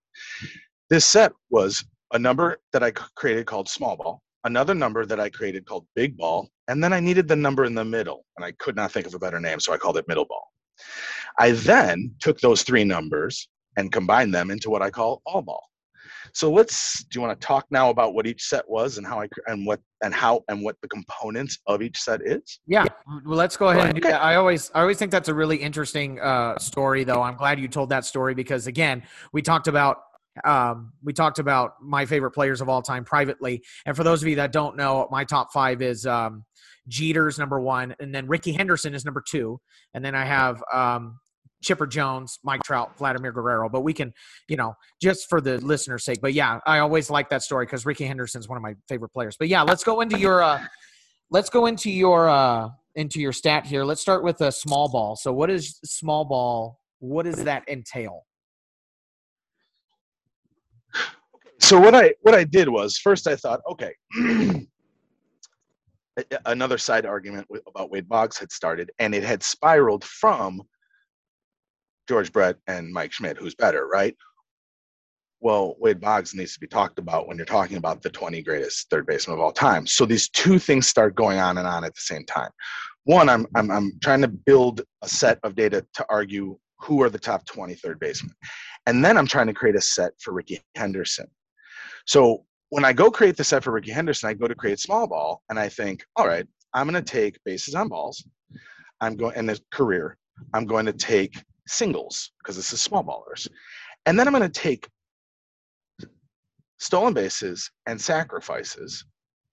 This 0.92 1.08
set 1.08 1.32
was 1.50 1.84
a 2.12 2.20
number 2.20 2.60
that 2.72 2.84
i 2.84 2.92
created 2.92 3.48
called 3.48 3.68
small 3.68 3.96
ball 3.98 4.22
another 4.44 4.76
number 4.76 5.08
that 5.08 5.20
i 5.20 5.28
created 5.28 5.66
called 5.66 5.88
big 5.96 6.16
ball 6.16 6.52
and 6.68 6.84
then 6.84 6.94
i 6.94 7.00
needed 7.00 7.28
the 7.28 7.36
number 7.36 7.66
in 7.66 7.74
the 7.74 7.84
middle 7.84 8.26
and 8.38 8.46
i 8.46 8.52
could 8.60 8.76
not 8.76 8.92
think 8.92 9.08
of 9.08 9.16
a 9.16 9.20
better 9.20 9.40
name 9.40 9.60
so 9.60 9.74
i 9.74 9.78
called 9.78 9.98
it 9.98 10.08
middle 10.08 10.26
ball. 10.26 10.46
I 11.40 11.52
then 11.52 12.14
took 12.20 12.40
those 12.40 12.62
three 12.62 12.84
numbers 12.84 13.48
and 13.78 13.92
combine 13.92 14.32
them 14.32 14.52
into 14.52 14.70
what 14.70 14.82
I 14.82 14.90
call 14.90 15.22
all 15.26 15.42
ball. 15.42 15.64
So 16.34 16.52
let's. 16.52 17.04
Do 17.06 17.20
you 17.20 17.22
want 17.22 17.40
to 17.40 17.46
talk 17.46 17.66
now 17.70 17.90
about 17.90 18.14
what 18.14 18.26
each 18.26 18.44
set 18.44 18.68
was 18.68 18.98
and 18.98 19.06
how 19.06 19.22
I 19.22 19.28
and 19.48 19.66
what 19.66 19.80
and 20.04 20.14
how 20.14 20.44
and 20.48 20.64
what 20.64 20.76
the 20.82 20.88
components 20.88 21.60
of 21.68 21.82
each 21.82 22.02
set 22.02 22.22
is? 22.24 22.60
Yeah, 22.66 22.86
well, 23.26 23.38
let's 23.38 23.56
go 23.58 23.70
ahead 23.70 23.86
and 23.86 23.96
do 23.96 24.02
that. 24.02 24.22
I 24.22 24.36
always 24.36 24.72
I 24.74 24.82
always 24.82 24.98
think 24.98 25.12
that's 25.12 25.30
a 25.30 25.34
really 25.34 25.58
interesting 25.58 26.20
uh, 26.20 26.58
story, 26.58 27.04
though. 27.04 27.22
I'm 27.22 27.36
glad 27.36 27.60
you 27.60 27.68
told 27.68 27.90
that 27.90 28.06
story 28.06 28.34
because 28.34 28.68
again, 28.68 29.04
we 29.32 29.42
talked 29.42 29.68
about 29.68 29.98
um, 30.44 30.94
we 31.04 31.14
talked 31.14 31.40
about 31.40 31.74
my 31.82 32.06
favorite 32.06 32.32
players 32.32 32.62
of 32.62 32.70
all 32.70 32.82
time 32.82 33.04
privately, 33.04 33.62
and 33.86 33.96
for 33.96 34.04
those 34.04 34.22
of 34.24 34.28
you 34.28 34.36
that 34.38 34.52
don't 34.52 34.76
know, 34.76 35.08
my 35.12 35.24
top 35.24 35.54
five 35.54 35.82
is 35.82 36.06
um, 36.08 36.44
Jeter's 36.88 37.38
number 37.38 37.60
one, 37.60 37.96
and 38.00 38.14
then 38.14 38.28
Rickey 38.28 38.52
Henderson 38.52 38.96
is 38.96 39.06
number 39.06 39.24
two, 39.26 39.60
and 39.94 40.04
then 40.04 40.16
I 40.16 40.26
have 40.26 40.64
um, 40.74 41.20
Chipper 41.64 41.88
Jones, 41.88 42.40
Mike 42.44 42.62
Trout, 42.64 42.98
Vladimir 42.98 43.32
Guerrero. 43.32 43.70
But 43.70 43.82
we 43.82 43.94
can, 43.94 44.14
you 44.48 44.58
know, 44.58 44.76
just 45.02 45.30
for 45.30 45.42
the 45.42 45.58
listener's 45.60 46.06
sake. 46.06 46.20
But 46.22 46.34
yeah, 46.34 46.60
I 46.66 46.80
always 46.80 47.10
like 47.10 47.30
that 47.30 47.42
story 47.42 47.66
because 47.66 47.86
Rickey 47.86 48.06
Henderson's 48.06 48.48
one 48.48 48.58
of 48.58 48.62
my 48.62 48.76
favorite 48.88 49.10
players. 49.10 49.36
But 49.38 49.48
yeah, 49.48 49.64
let's 49.64 49.84
go 49.84 50.02
into 50.02 50.20
your, 50.20 50.44
uh, 50.44 50.64
let's 51.32 51.50
go 51.50 51.66
into 51.66 51.90
your, 51.90 52.30
uh, 52.30 52.70
into 52.96 53.20
your 53.20 53.34
stat 53.34 53.66
here. 53.66 53.84
Let's 53.84 54.02
start 54.02 54.24
with 54.24 54.42
a 54.42 54.52
small 54.52 54.90
ball. 54.90 55.16
So 55.16 55.34
what 55.34 55.50
is 55.50 55.80
small 55.84 56.26
ball? 56.26 56.80
What 57.00 57.24
does 57.24 57.44
that 57.44 57.68
entail? 57.68 58.26
So 61.60 61.80
what 61.80 61.96
I 61.96 62.14
what 62.22 62.36
I 62.36 62.44
did 62.44 62.68
was 62.68 62.98
first 62.98 63.26
I 63.26 63.38
thought, 63.38 63.62
okay, 63.72 63.94
another 66.46 66.78
side 66.78 67.06
argument 67.06 67.48
about 67.68 67.90
Wade 67.90 68.08
Boggs 68.08 68.38
had 68.38 68.52
started, 68.52 68.92
and 69.00 69.16
it 69.16 69.24
had 69.24 69.42
spiraled 69.42 70.04
from 70.04 70.62
George 72.08 72.32
Brett 72.32 72.58
and 72.68 72.92
Mike 72.92 73.12
Schmidt, 73.12 73.38
who's 73.38 73.56
better, 73.56 73.88
right? 73.88 74.16
Well, 75.40 75.76
Wade 75.80 76.00
Boggs 76.00 76.34
needs 76.34 76.54
to 76.54 76.60
be 76.60 76.68
talked 76.68 77.00
about 77.00 77.28
when 77.28 77.36
you're 77.36 77.46
talking 77.46 77.78
about 77.78 78.02
the 78.02 78.10
20 78.10 78.42
greatest 78.44 78.90
third 78.90 79.06
baseman 79.06 79.36
of 79.36 79.42
all 79.42 79.52
time. 79.52 79.86
So 79.86 80.06
these 80.06 80.30
two 80.30 80.58
things 80.58 80.88
start 80.88 81.16
going 81.16 81.40
on 81.40 81.58
and 81.58 81.68
on 81.68 81.84
at 81.84 81.94
the 81.94 82.02
same 82.02 82.26
time. 82.26 82.50
One, 83.04 83.28
I'm, 83.28 83.46
I'm, 83.56 83.70
I'm 83.70 83.92
trying 84.02 84.22
to 84.22 84.30
build 84.30 84.82
a 85.02 85.10
set 85.10 85.40
of 85.44 85.56
data 85.56 85.86
to 85.96 86.06
argue 86.10 86.58
who 86.80 87.02
are 87.02 87.10
the 87.10 87.20
top 87.20 87.46
20 87.46 87.76
third 87.76 88.00
basemen. 88.00 88.34
And 88.86 89.04
then 89.04 89.18
I'm 89.18 89.28
trying 89.28 89.48
to 89.48 89.54
create 89.54 89.76
a 89.76 89.82
set 89.82 90.14
for 90.20 90.34
Rickey 90.34 90.62
Henderson. 90.76 91.28
So 92.06 92.46
when 92.70 92.86
I 92.86 92.94
go 92.94 93.12
create 93.12 93.38
the 93.38 93.44
set 93.44 93.64
for 93.64 93.72
Rickey 93.72 93.92
Henderson, 93.92 94.30
I 94.30 94.34
go 94.34 94.48
to 94.48 94.56
create 94.56 94.80
small 94.80 95.08
ball 95.08 95.44
and 95.50 95.60
I 95.60 95.70
think, 95.70 96.06
all 96.16 96.28
right, 96.28 96.46
I'm 96.74 96.90
going 96.90 97.02
to 97.02 97.12
take 97.12 97.38
bases 97.46 97.76
on 97.76 97.88
balls. 97.88 98.26
I'm 99.02 99.16
going 99.16 99.36
in 99.36 99.48
his 99.48 99.62
career. 99.72 100.18
I'm 100.54 100.66
going 100.66 100.86
to 100.86 100.94
take 100.94 101.44
singles 101.68 102.32
because 102.40 102.56
this 102.56 102.74
is 102.74 102.82
small 102.82 103.04
ballers. 103.04 103.48
And 104.06 104.20
then 104.20 104.28
I'm 104.28 104.34
going 104.34 104.50
to 104.50 104.50
take 104.50 104.88
stolen 106.78 107.14
bases 107.14 107.72
and 107.86 108.00
sacrifices, 108.00 109.06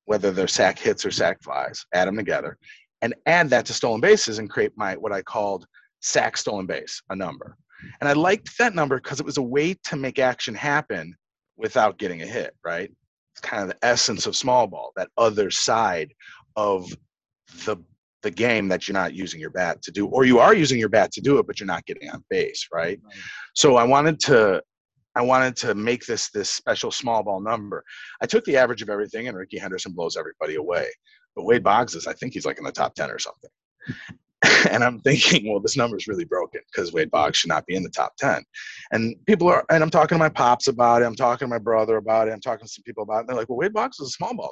whether 0.07 0.31
they're 0.31 0.49
sac 0.49 0.79
hits 0.79 1.07
or 1.07 1.11
sac 1.11 1.43
flies, 1.43 1.85
add 1.95 2.09
them 2.09 2.17
together 2.17 2.59
and 3.03 3.15
add 3.27 3.49
that 3.51 3.67
to 3.67 3.73
stolen 3.73 4.01
bases 4.01 4.39
and 4.39 4.51
create 4.51 4.73
my 4.77 4.95
what 4.97 5.13
I 5.13 5.23
called 5.23 5.67
sac 6.01 6.37
stolen 6.37 6.67
base, 6.67 7.03
a 7.11 7.17
number. 7.17 7.57
And 8.01 8.09
I 8.09 8.13
liked 8.13 8.57
that 8.59 8.75
number 8.75 8.97
because 8.97 9.21
it 9.21 9.27
was 9.27 9.39
a 9.39 9.43
way 9.43 9.75
to 9.85 9.97
make 9.97 10.19
action 10.19 10.55
happen 10.55 11.15
without 11.57 11.99
getting 11.99 12.23
a 12.23 12.27
hit, 12.27 12.55
right? 12.65 12.91
It's 13.33 13.41
kind 13.41 13.63
of 13.63 13.69
the 13.69 13.87
essence 13.87 14.27
of 14.27 14.37
small 14.37 14.67
ball, 14.67 14.93
that 14.97 15.09
other 15.17 15.51
side 15.51 16.13
of 16.57 16.91
the 17.65 17.77
the 18.23 18.31
game 18.31 18.69
that 18.69 18.87
you're 18.87 18.95
not 18.95 19.15
using 19.15 19.41
your 19.41 19.51
bat 19.51 19.83
to 19.83 19.91
do, 19.91 20.07
or 20.07 20.25
you 20.25 20.39
are 20.39 20.55
using 20.55 20.79
your 20.79 20.89
bat 20.89 21.13
to 21.13 21.21
do 21.21 21.39
it, 21.39 21.47
but 21.47 21.59
you're 21.59 21.67
not 21.67 21.87
getting 21.87 22.11
on 22.11 22.25
base, 22.29 22.69
right? 22.73 23.01
right. 23.03 23.15
So 23.55 23.77
I 23.77 23.85
wanted 23.85 24.21
to 24.21 24.63
I 25.17 25.23
wanted 25.23 25.57
to 25.57 25.75
make 25.75 26.07
this 26.07 26.31
this 26.31 26.51
special 26.51 26.91
small 26.91 27.23
ball 27.23 27.41
number. 27.41 27.85
I 28.23 28.27
took 28.27 28.45
the 28.45 28.57
average 28.57 28.83
of 28.83 28.91
everything, 28.91 29.29
and 29.29 29.37
Rickey 29.37 29.59
Henderson 29.59 29.93
blows 29.93 30.17
everybody 30.17 30.55
away. 30.55 30.89
But 31.35 31.45
Wade 31.45 31.65
Boggs 31.65 31.95
is, 31.95 32.07
I 32.07 32.13
think 32.13 32.33
he's 32.33 32.47
like 32.47 32.59
in 32.59 32.65
the 32.65 32.73
top 32.73 32.95
ten 32.95 33.11
or 33.11 33.19
something. 33.19 33.51
and 34.71 34.83
I'm 34.83 35.01
thinking, 35.01 35.51
well, 35.51 35.61
this 35.61 35.77
number 35.77 35.97
is 35.97 36.07
really 36.07 36.25
broken 36.25 36.61
because 36.73 36.93
Wade 36.93 37.11
Boggs 37.11 37.39
should 37.39 37.49
not 37.49 37.67
be 37.67 37.75
in 37.75 37.83
the 37.83 37.91
top 37.91 38.17
ten. 38.17 38.43
And 38.93 39.15
people 39.27 39.49
are, 39.49 39.65
and 39.71 39.83
I'm 39.83 39.91
talking 39.91 40.17
to 40.17 40.19
my 40.19 40.29
pops 40.29 40.69
about 40.69 41.03
it. 41.03 41.07
I'm 41.07 41.17
talking 41.17 41.47
to 41.47 41.51
my 41.51 41.59
brother 41.59 41.97
about 41.97 42.29
it. 42.29 42.33
I'm 42.33 42.41
talking 42.41 42.67
to 42.67 42.73
some 42.73 42.85
people 42.85 43.03
about 43.03 43.17
it. 43.17 43.21
And 43.21 43.29
they're 43.31 43.37
like, 43.37 43.49
well, 43.49 43.59
Wade 43.59 43.73
Boggs 43.73 43.99
is 44.01 44.09
a 44.09 44.13
small 44.13 44.33
baller. 44.33 44.49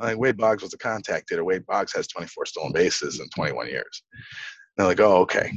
I 0.00 0.14
Wade 0.14 0.36
Boggs 0.36 0.62
was 0.62 0.74
a 0.74 0.78
contact 0.78 1.30
hitter. 1.30 1.44
Wade 1.44 1.66
Boggs 1.66 1.92
has 1.94 2.06
24 2.08 2.46
stolen 2.46 2.72
bases 2.72 3.20
in 3.20 3.28
21 3.30 3.68
years. 3.68 4.02
And 4.12 4.22
they're 4.76 4.86
like, 4.86 5.00
oh, 5.00 5.16
okay, 5.18 5.52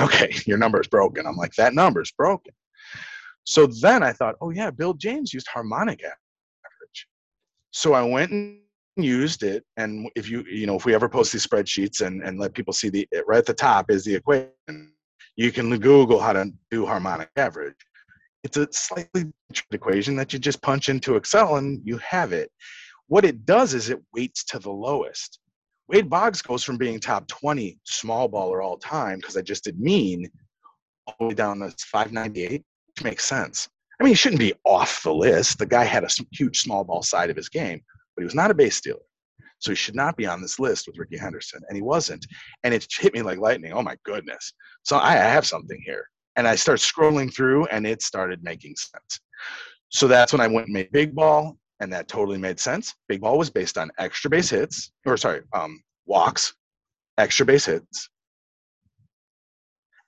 okay, 0.00 0.32
your 0.46 0.58
number 0.58 0.80
is 0.80 0.86
broken. 0.86 1.26
I'm 1.26 1.36
like, 1.36 1.54
that 1.54 1.74
number 1.74 2.00
is 2.00 2.12
broken. 2.12 2.52
So 3.44 3.66
then 3.66 4.02
I 4.02 4.12
thought, 4.12 4.36
oh 4.40 4.50
yeah, 4.50 4.70
Bill 4.70 4.94
James 4.94 5.32
used 5.32 5.48
harmonic 5.48 6.00
average. 6.00 7.06
So 7.70 7.94
I 7.94 8.02
went 8.02 8.30
and 8.30 8.60
used 8.96 9.42
it. 9.42 9.64
And 9.76 10.10
if 10.16 10.28
you, 10.28 10.44
you 10.50 10.66
know, 10.66 10.76
if 10.76 10.84
we 10.84 10.94
ever 10.94 11.08
post 11.08 11.32
these 11.32 11.46
spreadsheets 11.46 12.06
and, 12.06 12.22
and 12.22 12.38
let 12.38 12.54
people 12.54 12.72
see 12.72 12.90
the, 12.90 13.08
right 13.26 13.38
at 13.38 13.46
the 13.46 13.54
top 13.54 13.90
is 13.90 14.04
the 14.04 14.14
equation, 14.14 14.92
you 15.36 15.52
can 15.52 15.76
Google 15.78 16.20
how 16.20 16.32
to 16.32 16.50
do 16.70 16.84
harmonic 16.84 17.30
average. 17.36 17.76
It's 18.44 18.56
a 18.56 18.68
slightly 18.70 19.32
different 19.50 19.72
equation 19.72 20.16
that 20.16 20.32
you 20.32 20.38
just 20.38 20.62
punch 20.62 20.88
into 20.88 21.16
Excel 21.16 21.56
and 21.56 21.80
you 21.84 21.98
have 21.98 22.32
it. 22.32 22.50
What 23.08 23.24
it 23.24 23.44
does 23.44 23.74
is 23.74 23.90
it 23.90 24.02
weights 24.14 24.44
to 24.44 24.58
the 24.58 24.70
lowest. 24.70 25.40
Wade 25.88 26.10
Boggs 26.10 26.42
goes 26.42 26.62
from 26.62 26.76
being 26.76 27.00
top 27.00 27.26
20 27.28 27.78
small 27.84 28.28
baller 28.28 28.62
all 28.62 28.76
time, 28.76 29.18
because 29.18 29.36
I 29.36 29.42
just 29.42 29.64
did 29.64 29.80
mean, 29.80 30.30
all 31.06 31.14
the 31.18 31.26
way 31.28 31.34
down 31.34 31.60
to 31.60 31.74
598, 31.78 32.62
which 32.86 33.04
makes 33.04 33.24
sense. 33.24 33.68
I 33.98 34.04
mean, 34.04 34.10
he 34.10 34.14
shouldn't 34.14 34.40
be 34.40 34.54
off 34.64 35.02
the 35.02 35.12
list. 35.12 35.58
The 35.58 35.66
guy 35.66 35.84
had 35.84 36.04
a 36.04 36.08
huge 36.32 36.60
small 36.60 36.84
ball 36.84 37.02
side 37.02 37.30
of 37.30 37.36
his 37.36 37.48
game, 37.48 37.80
but 38.14 38.22
he 38.22 38.24
was 38.24 38.34
not 38.34 38.50
a 38.50 38.54
base 38.54 38.76
stealer. 38.76 39.00
So 39.60 39.72
he 39.72 39.76
should 39.76 39.96
not 39.96 40.16
be 40.16 40.26
on 40.26 40.40
this 40.40 40.60
list 40.60 40.86
with 40.86 40.98
Rickey 40.98 41.16
Henderson. 41.16 41.62
And 41.68 41.76
he 41.76 41.82
wasn't. 41.82 42.24
And 42.62 42.72
it 42.72 42.86
hit 42.90 43.14
me 43.14 43.22
like 43.22 43.38
lightning. 43.38 43.72
Oh 43.72 43.82
my 43.82 43.96
goodness. 44.04 44.52
So 44.84 44.98
I 44.98 45.12
have 45.14 45.46
something 45.46 45.82
here. 45.84 46.08
And 46.36 46.46
I 46.46 46.54
start 46.54 46.78
scrolling 46.78 47.34
through 47.34 47.66
and 47.66 47.84
it 47.84 48.02
started 48.02 48.44
making 48.44 48.76
sense. 48.76 49.20
So 49.88 50.06
that's 50.06 50.32
when 50.32 50.40
I 50.40 50.46
went 50.46 50.66
and 50.66 50.74
made 50.74 50.92
big 50.92 51.12
ball. 51.14 51.58
And 51.80 51.92
that 51.92 52.08
totally 52.08 52.38
made 52.38 52.58
sense. 52.58 52.94
Big 53.08 53.20
ball 53.20 53.38
was 53.38 53.50
based 53.50 53.78
on 53.78 53.90
extra 53.98 54.30
base 54.30 54.50
hits, 54.50 54.90
or 55.06 55.16
sorry, 55.16 55.42
um, 55.52 55.82
walks, 56.06 56.54
extra 57.18 57.46
base 57.46 57.66
hits, 57.66 58.10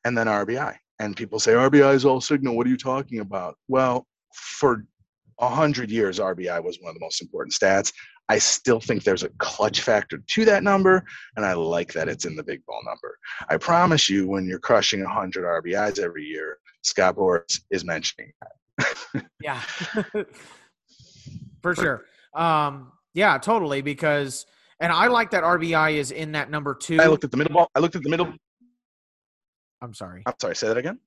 and 0.04 0.16
then 0.16 0.26
RBI. 0.26 0.76
And 0.98 1.16
people 1.16 1.38
say 1.38 1.52
RBI 1.52 1.94
is 1.94 2.04
all 2.04 2.20
signal. 2.20 2.56
What 2.56 2.66
are 2.66 2.70
you 2.70 2.76
talking 2.76 3.20
about? 3.20 3.56
Well, 3.68 4.06
for 4.34 4.84
a 5.38 5.48
hundred 5.48 5.90
years, 5.90 6.18
RBI 6.18 6.62
was 6.62 6.78
one 6.80 6.90
of 6.90 6.94
the 6.94 7.04
most 7.04 7.22
important 7.22 7.54
stats. 7.54 7.92
I 8.28 8.38
still 8.38 8.78
think 8.78 9.02
there's 9.02 9.24
a 9.24 9.30
clutch 9.38 9.80
factor 9.80 10.18
to 10.18 10.44
that 10.44 10.62
number, 10.62 11.04
and 11.36 11.44
I 11.44 11.54
like 11.54 11.92
that 11.94 12.08
it's 12.08 12.26
in 12.26 12.36
the 12.36 12.44
big 12.44 12.64
ball 12.64 12.80
number. 12.86 13.18
I 13.48 13.56
promise 13.56 14.08
you, 14.08 14.28
when 14.28 14.46
you're 14.46 14.60
crushing 14.60 15.02
100 15.02 15.44
RBIs 15.44 15.98
every 15.98 16.24
year, 16.24 16.58
Scott 16.82 17.16
Boras 17.16 17.60
is 17.70 17.84
mentioning 17.84 18.30
that. 18.40 19.24
yeah, 19.42 19.60
for 21.62 21.74
sure. 21.74 22.04
Um, 22.34 22.92
yeah, 23.14 23.38
totally. 23.38 23.82
Because, 23.82 24.46
and 24.80 24.92
I 24.92 25.08
like 25.08 25.30
that 25.30 25.44
RBI 25.44 25.94
is 25.94 26.10
in 26.10 26.32
that 26.32 26.50
number 26.50 26.74
two. 26.74 27.00
I 27.00 27.06
looked 27.06 27.24
at 27.24 27.30
the 27.30 27.36
middle 27.36 27.54
ball. 27.54 27.70
I 27.74 27.80
looked 27.80 27.96
at 27.96 28.02
the 28.02 28.10
middle. 28.10 28.32
I'm 29.82 29.94
sorry. 29.94 30.22
I'm 30.26 30.34
sorry. 30.40 30.56
Say 30.56 30.68
that 30.68 30.76
again. 30.76 30.98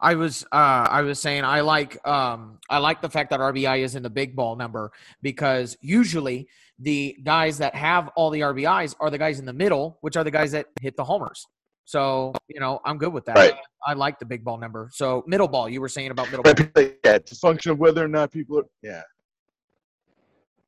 I 0.00 0.14
was 0.14 0.44
uh, 0.52 0.86
I 0.90 1.02
was 1.02 1.20
saying 1.20 1.44
I 1.44 1.60
like 1.60 2.06
um, 2.06 2.58
I 2.68 2.78
like 2.78 3.00
the 3.00 3.08
fact 3.08 3.30
that 3.30 3.40
RBI 3.40 3.80
is 3.80 3.94
in 3.94 4.02
the 4.02 4.10
big 4.10 4.34
ball 4.34 4.56
number 4.56 4.92
because 5.22 5.76
usually 5.80 6.48
the 6.78 7.16
guys 7.22 7.58
that 7.58 7.74
have 7.74 8.10
all 8.16 8.30
the 8.30 8.40
RBIs 8.40 8.94
are 9.00 9.10
the 9.10 9.18
guys 9.18 9.38
in 9.38 9.46
the 9.46 9.52
middle, 9.52 9.98
which 10.00 10.16
are 10.16 10.24
the 10.24 10.30
guys 10.30 10.52
that 10.52 10.66
hit 10.80 10.96
the 10.96 11.04
homers. 11.04 11.46
So 11.84 12.32
you 12.48 12.60
know 12.60 12.80
I'm 12.84 12.98
good 12.98 13.12
with 13.12 13.24
that. 13.26 13.36
Right. 13.36 13.54
I, 13.86 13.92
I 13.92 13.94
like 13.94 14.18
the 14.18 14.26
big 14.26 14.44
ball 14.44 14.58
number. 14.58 14.90
So 14.92 15.22
middle 15.26 15.48
ball, 15.48 15.68
you 15.68 15.80
were 15.80 15.88
saying 15.88 16.10
about 16.10 16.30
middle 16.30 16.42
right. 16.42 16.74
ball. 16.74 16.84
Yeah, 17.04 17.14
it's 17.16 17.32
a 17.32 17.36
function 17.36 17.70
of 17.70 17.78
whether 17.78 18.04
or 18.04 18.08
not 18.08 18.32
people 18.32 18.58
are. 18.58 18.64
Yeah. 18.82 19.02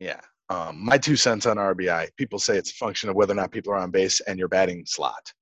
Yeah. 0.01 0.21
Um, 0.49 0.85
my 0.85 0.97
two 0.97 1.17
cents 1.17 1.47
on 1.47 1.57
RBI. 1.57 2.09
People 2.17 2.39
say 2.39 2.57
it's 2.57 2.71
a 2.71 2.75
function 2.75 3.09
of 3.09 3.17
whether 3.17 3.33
or 3.33 3.37
not 3.37 3.51
people 3.51 3.73
are 3.73 3.79
on 3.79 3.91
base 3.91 4.21
and 4.21 4.39
your 4.39 4.49
batting 4.49 4.85
slot. 4.87 5.33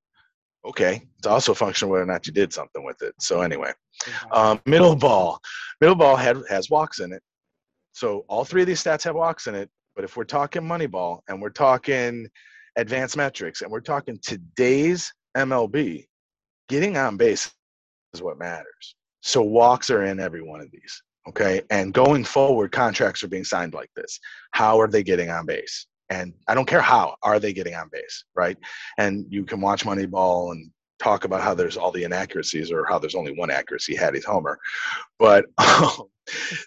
Okay 0.67 1.03
it's 1.19 1.27
also 1.27 1.53
a 1.53 1.55
function 1.55 1.87
of 1.87 1.91
whether 1.91 2.05
or 2.05 2.07
not 2.07 2.27
you 2.27 2.33
did 2.33 2.53
something 2.53 2.83
with 2.85 3.03
it. 3.03 3.15
So 3.21 3.43
anyway 3.43 3.73
um, 4.33 4.61
middle 4.65 4.97
ball. 4.97 5.39
Middle 5.81 5.97
ball 5.97 6.17
had, 6.17 6.39
has 6.49 6.71
walks 6.71 7.01
in 7.01 7.13
it. 7.13 7.23
So 7.93 8.25
all 8.29 8.45
three 8.45 8.63
of 8.63 8.67
these 8.67 8.83
stats 8.83 9.05
have 9.05 9.15
walks 9.15 9.47
in 9.47 9.55
it 9.55 9.69
but 9.95 10.05
if 10.05 10.17
we're 10.17 10.25
talking 10.25 10.67
money 10.67 10.87
ball 10.87 11.23
and 11.29 11.41
we're 11.41 11.51
talking 11.51 12.27
advanced 12.77 13.17
metrics 13.17 13.61
and 13.61 13.71
we're 13.71 13.81
talking 13.81 14.19
today's 14.23 15.13
mlb 15.37 16.05
getting 16.69 16.97
on 16.97 17.17
base 17.17 17.51
is 18.13 18.23
what 18.23 18.39
matters. 18.39 18.95
So 19.21 19.43
walks 19.43 19.91
are 19.91 20.05
in 20.05 20.21
every 20.21 20.43
one 20.43 20.61
of 20.61 20.71
these 20.71 21.03
okay 21.29 21.63
and 21.71 21.95
going 21.95 22.25
forward 22.25 22.73
contracts 22.73 23.23
are 23.23 23.29
being 23.29 23.45
signed 23.45 23.75
like 23.75 23.91
this 23.97 24.19
how 24.53 24.81
are 24.81 24.89
they 24.89 25.03
getting 25.03 25.31
on 25.31 25.47
base 25.47 25.87
and 26.11 26.33
I 26.49 26.55
don't 26.55 26.67
care 26.67 26.81
how 26.81 27.17
are 27.23 27.41
they 27.41 27.53
getting 27.53 27.75
on 27.75 27.89
base, 27.91 28.25
right? 28.35 28.57
And 28.99 29.27
you 29.29 29.45
can 29.45 29.61
watch 29.61 29.85
Moneyball 29.85 30.53
and 30.53 30.71
talk 30.99 31.25
about 31.25 31.41
how 31.41 31.55
there's 31.55 31.77
all 31.77 31.91
the 31.91 32.05
inaccuracies 32.05 32.71
or 32.71 32.85
how 32.85 32.99
there's 32.99 33.15
only 33.15 33.33
one 33.33 33.51
accuracy, 33.51 33.95
Hattie's 33.97 34.25
Homer. 34.25 34.59
But 35.19 35.47
um, 35.59 36.05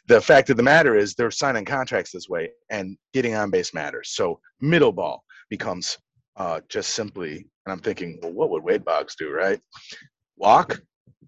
the 0.08 0.22
fact 0.22 0.50
of 0.50 0.58
the 0.58 0.64
matter 0.64 0.96
is 0.96 1.14
they're 1.14 1.32
signing 1.32 1.66
contracts 1.66 2.12
this 2.12 2.30
way 2.30 2.52
and 2.70 2.98
getting 3.14 3.36
on 3.36 3.50
base 3.50 3.74
matters. 3.74 4.10
So 4.10 4.40
middle 4.60 4.92
ball 4.92 5.24
becomes 5.50 5.98
uh, 6.36 6.62
just 6.70 6.92
simply, 6.92 7.48
and 7.66 7.74
I'm 7.74 7.80
thinking, 7.80 8.20
well, 8.22 8.34
what 8.34 8.50
would 8.52 8.64
Wade 8.64 8.86
Boggs 8.86 9.16
do, 9.16 9.32
right? 9.32 9.60
Walk, 10.36 10.80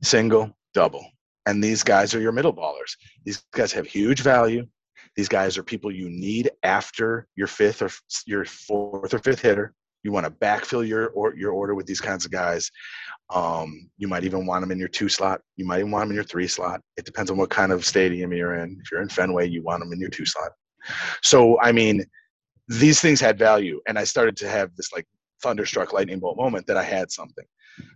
single, 0.04 0.56
double. 0.74 1.06
And 1.50 1.64
these 1.64 1.82
guys 1.82 2.14
are 2.14 2.22
your 2.22 2.32
middle 2.32 2.54
ballers. 2.54 2.96
These 3.26 3.44
guys 3.52 3.72
have 3.74 3.88
huge 3.88 4.22
value. 4.22 4.68
These 5.16 5.28
guys 5.28 5.58
are 5.58 5.64
people 5.64 5.92
you 5.92 6.08
need 6.08 6.52
after 6.62 7.28
your 7.36 7.48
fifth 7.48 7.82
or 7.82 7.90
your 8.28 8.46
fourth 8.46 9.16
or 9.16 9.20
fifth 9.20 9.42
hitter. 9.42 9.74
You 10.04 10.12
want 10.12 10.28
to 10.28 10.32
backfill 10.32 10.88
your 10.88 11.08
or, 11.10 11.36
your 11.36 11.52
order 11.52 11.74
with 11.74 11.88
these 11.88 12.00
kinds 12.00 12.24
of 12.24 12.32
guys. 12.32 12.70
Um, 13.34 13.90
you 13.98 14.08
might 14.08 14.24
even 14.24 14.46
want 14.46 14.62
them 14.62 14.72
in 14.72 14.78
your 14.78 14.88
two 14.88 15.10
slot. 15.10 15.42
You 15.56 15.66
might 15.66 15.80
even 15.80 15.92
want 15.92 16.04
them 16.04 16.12
in 16.12 16.16
your 16.16 16.24
three 16.24 16.48
slot. 16.48 16.82
It 16.98 17.06
depends 17.06 17.32
on 17.32 17.38
what 17.38 17.50
kind 17.50 17.72
of 17.72 17.84
stadium 17.84 18.32
you're 18.32 18.56
in. 18.56 18.80
If 18.82 18.92
you're 18.92 19.02
in 19.02 19.10
Fenway, 19.10 19.50
you 19.50 19.64
want 19.64 19.82
them 19.82 19.92
in 19.92 20.00
your 20.00 20.10
two 20.12 20.26
slot. 20.26 20.52
So 21.24 21.60
I 21.62 21.72
mean, 21.72 22.06
these 22.68 23.02
things 23.02 23.20
had 23.20 23.40
value, 23.40 23.82
and 23.88 23.98
I 23.98 24.04
started 24.04 24.38
to 24.38 24.48
have 24.48 24.76
this 24.76 24.94
like 24.94 25.08
thunderstruck 25.42 25.94
lightning 25.94 26.20
bolt 26.20 26.38
moment 26.38 26.68
that 26.68 26.78
I 26.78 26.84
had 26.84 27.12
something. 27.12 27.46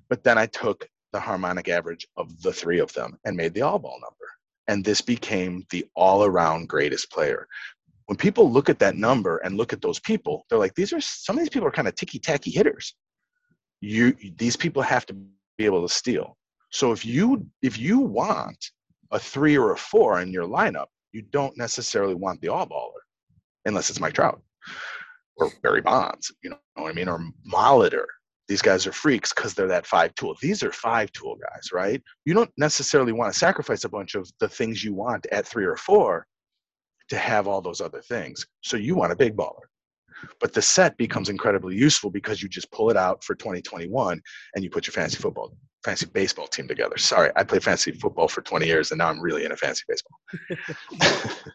But 0.10 0.24
then 0.24 0.40
I 0.40 0.48
took 0.48 0.90
the 1.14 1.20
harmonic 1.20 1.70
average 1.70 2.06
of 2.18 2.42
the 2.42 2.52
three 2.52 2.80
of 2.80 2.92
them 2.94 3.18
and 3.24 3.38
made 3.38 3.54
the 3.54 3.62
all 3.62 3.80
ball 3.80 3.98
number 4.02 4.28
and 4.68 4.84
this 4.84 5.02
became 5.02 5.66
the 5.70 5.86
all 5.96 6.24
around 6.24 6.70
greatest 6.70 7.12
player. 7.12 7.48
When 8.06 8.18
people 8.18 8.52
look 8.52 8.70
at 8.70 8.80
that 8.80 8.96
number 8.96 9.38
and 9.38 9.58
look 9.58 9.74
at 9.74 9.82
those 9.82 10.00
people, 10.00 10.46
they're 10.50 10.60
like, 10.60 10.76
these 10.76 10.94
are 10.94 11.02
some 11.02 11.38
of 11.38 11.40
these 11.40 11.50
people 11.50 11.68
are 11.68 11.72
kind 11.72 11.88
of 11.88 11.96
ticky 11.96 12.20
tacky 12.20 12.52
hitters. 12.52 12.96
You 13.82 14.16
these 14.38 14.56
people 14.56 14.82
have 14.82 15.06
to 15.08 15.14
be 15.14 15.66
able 15.66 15.82
to 15.88 15.94
steal. 15.94 16.38
So 16.72 16.92
if 16.92 17.06
you 17.06 17.46
if 17.62 17.78
you 17.78 18.00
want 18.00 18.72
a 19.12 19.20
three 19.20 19.58
or 19.58 19.74
a 19.74 19.78
four 19.78 20.22
in 20.22 20.32
your 20.32 20.48
lineup, 20.48 20.88
you 21.12 21.22
don't 21.22 21.58
necessarily 21.58 22.16
want 22.16 22.42
the 22.42 22.50
all 22.50 22.68
baller, 22.68 23.04
unless 23.66 23.90
it's 23.90 24.00
Mike 24.00 24.14
Trout 24.14 24.42
or 25.38 25.52
Barry 25.62 25.82
Bonds, 25.82 26.32
you 26.44 26.50
know 26.50 26.58
what 26.76 26.90
I 26.90 26.94
mean, 26.94 27.10
or 27.10 27.20
Molitor 27.52 28.06
these 28.48 28.62
guys 28.62 28.86
are 28.86 28.92
freaks 28.92 29.34
because 29.34 29.54
they're 29.54 29.68
that 29.68 29.88
five 29.88 30.14
tool. 30.16 30.36
These 30.42 30.64
are 30.64 30.72
five 30.72 31.12
tool 31.14 31.36
guys, 31.36 31.70
right? 31.72 32.02
You 32.26 32.34
don't 32.34 32.52
necessarily 32.58 33.14
want 33.14 33.32
to 33.32 33.40
sacrifice 33.40 33.84
a 33.84 33.90
bunch 33.90 34.16
of 34.16 34.30
the 34.40 34.50
things 34.50 34.84
you 34.84 34.94
want 34.94 35.26
at 35.32 35.48
three 35.48 35.66
or 35.66 35.78
four 35.78 36.26
to 37.10 37.18
have 37.18 37.48
all 37.48 37.62
those 37.62 37.82
other 37.82 38.02
things. 38.02 38.46
So 38.62 38.78
you 38.78 38.96
want 38.96 39.12
a 39.12 39.16
big 39.16 39.36
baller. 39.36 39.68
But 40.40 40.54
the 40.54 40.62
set 40.62 40.96
becomes 40.98 41.30
incredibly 41.30 41.76
useful 41.76 42.10
because 42.10 42.42
you 42.42 42.50
just 42.50 42.72
pull 42.72 42.90
it 42.90 42.98
out 42.98 43.24
for 43.24 43.36
2021 43.36 44.22
and 44.56 44.64
you 44.64 44.70
put 44.70 44.88
your 44.88 44.94
fantasy 44.94 45.18
football, 45.18 45.56
fantasy 45.84 46.06
baseball 46.06 46.48
team 46.48 46.68
together. 46.68 46.98
Sorry, 46.98 47.32
I 47.36 47.44
played 47.44 47.64
fantasy 47.64 47.92
football 47.92 48.28
for 48.28 48.42
20 48.42 48.66
years 48.66 48.92
and 48.92 49.00
now 49.00 49.10
I'm 49.10 49.20
really 49.20 49.44
into 49.44 49.58
fantasy 49.58 49.84
baseball. 49.88 50.20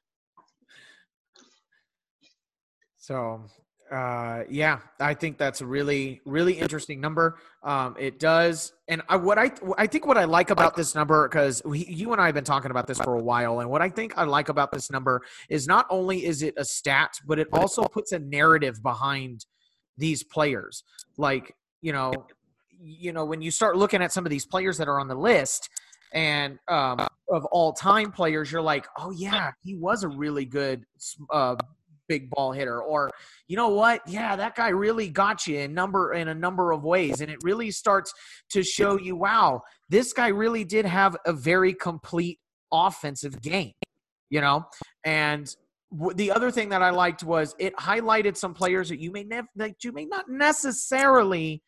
so 2.98 3.42
uh, 3.90 4.44
yeah, 4.48 4.80
I 5.00 5.14
think 5.14 5.38
that's 5.38 5.60
a 5.60 5.66
really, 5.66 6.20
really 6.24 6.54
interesting 6.54 7.00
number. 7.00 7.38
Um, 7.62 7.96
it 7.98 8.18
does, 8.18 8.72
and 8.86 9.02
I, 9.08 9.16
what 9.16 9.38
I, 9.38 9.50
I 9.76 9.86
think 9.86 10.06
what 10.06 10.18
I 10.18 10.24
like 10.24 10.50
about 10.50 10.76
this 10.76 10.94
number, 10.94 11.28
because 11.28 11.62
you 11.72 12.12
and 12.12 12.20
I 12.20 12.26
have 12.26 12.34
been 12.34 12.44
talking 12.44 12.70
about 12.70 12.86
this 12.86 12.98
for 12.98 13.14
a 13.14 13.22
while, 13.22 13.60
and 13.60 13.70
what 13.70 13.82
I 13.82 13.88
think 13.88 14.16
I 14.16 14.24
like 14.24 14.48
about 14.48 14.72
this 14.72 14.90
number 14.90 15.22
is 15.48 15.66
not 15.66 15.86
only 15.90 16.24
is 16.24 16.42
it 16.42 16.54
a 16.56 16.64
stat, 16.64 17.14
but 17.26 17.38
it 17.38 17.48
also 17.52 17.82
puts 17.82 18.12
a 18.12 18.18
narrative 18.18 18.82
behind 18.82 19.46
these 19.96 20.22
players. 20.22 20.84
Like, 21.16 21.54
you 21.80 21.92
know, 21.92 22.12
you 22.80 23.12
know, 23.12 23.24
when 23.24 23.42
you 23.42 23.50
start 23.50 23.76
looking 23.76 24.02
at 24.02 24.12
some 24.12 24.26
of 24.26 24.30
these 24.30 24.46
players 24.46 24.78
that 24.78 24.88
are 24.88 25.00
on 25.00 25.08
the 25.08 25.14
list, 25.14 25.68
and 26.12 26.58
um, 26.68 27.06
of 27.30 27.44
all 27.46 27.72
time 27.72 28.12
players, 28.12 28.50
you're 28.50 28.62
like, 28.62 28.86
oh 28.98 29.10
yeah, 29.10 29.50
he 29.62 29.74
was 29.74 30.04
a 30.04 30.08
really 30.08 30.44
good 30.44 30.84
uh, 31.30 31.56
big 32.08 32.30
ball 32.30 32.52
hitter 32.52 32.82
or 32.82 33.10
you 33.46 33.56
know 33.56 33.68
what? 33.68 34.00
Yeah 34.06 34.36
that 34.36 34.54
guy 34.54 34.68
really 34.68 35.08
got 35.08 35.46
you 35.46 35.58
in 35.58 35.74
number 35.74 36.14
in 36.14 36.28
a 36.28 36.34
number 36.34 36.72
of 36.72 36.82
ways. 36.82 37.20
And 37.20 37.30
it 37.30 37.38
really 37.42 37.70
starts 37.70 38.12
to 38.50 38.62
show 38.62 38.98
you 38.98 39.16
wow 39.16 39.62
this 39.88 40.12
guy 40.12 40.28
really 40.28 40.64
did 40.64 40.84
have 40.84 41.16
a 41.26 41.32
very 41.32 41.74
complete 41.74 42.38
offensive 42.72 43.40
game 43.40 43.72
you 44.30 44.40
know? 44.40 44.66
And 45.04 45.54
the 46.14 46.30
other 46.30 46.50
thing 46.50 46.68
that 46.70 46.82
I 46.82 46.90
liked 46.90 47.24
was 47.24 47.54
it 47.58 47.74
highlighted 47.76 48.36
some 48.36 48.52
players 48.52 48.88
that 48.90 49.00
you 49.00 49.10
may 49.10 49.24
never 49.24 49.48
that 49.56 49.82
you 49.82 49.92
may 49.92 50.04
not 50.04 50.28
necessarily 50.28 51.62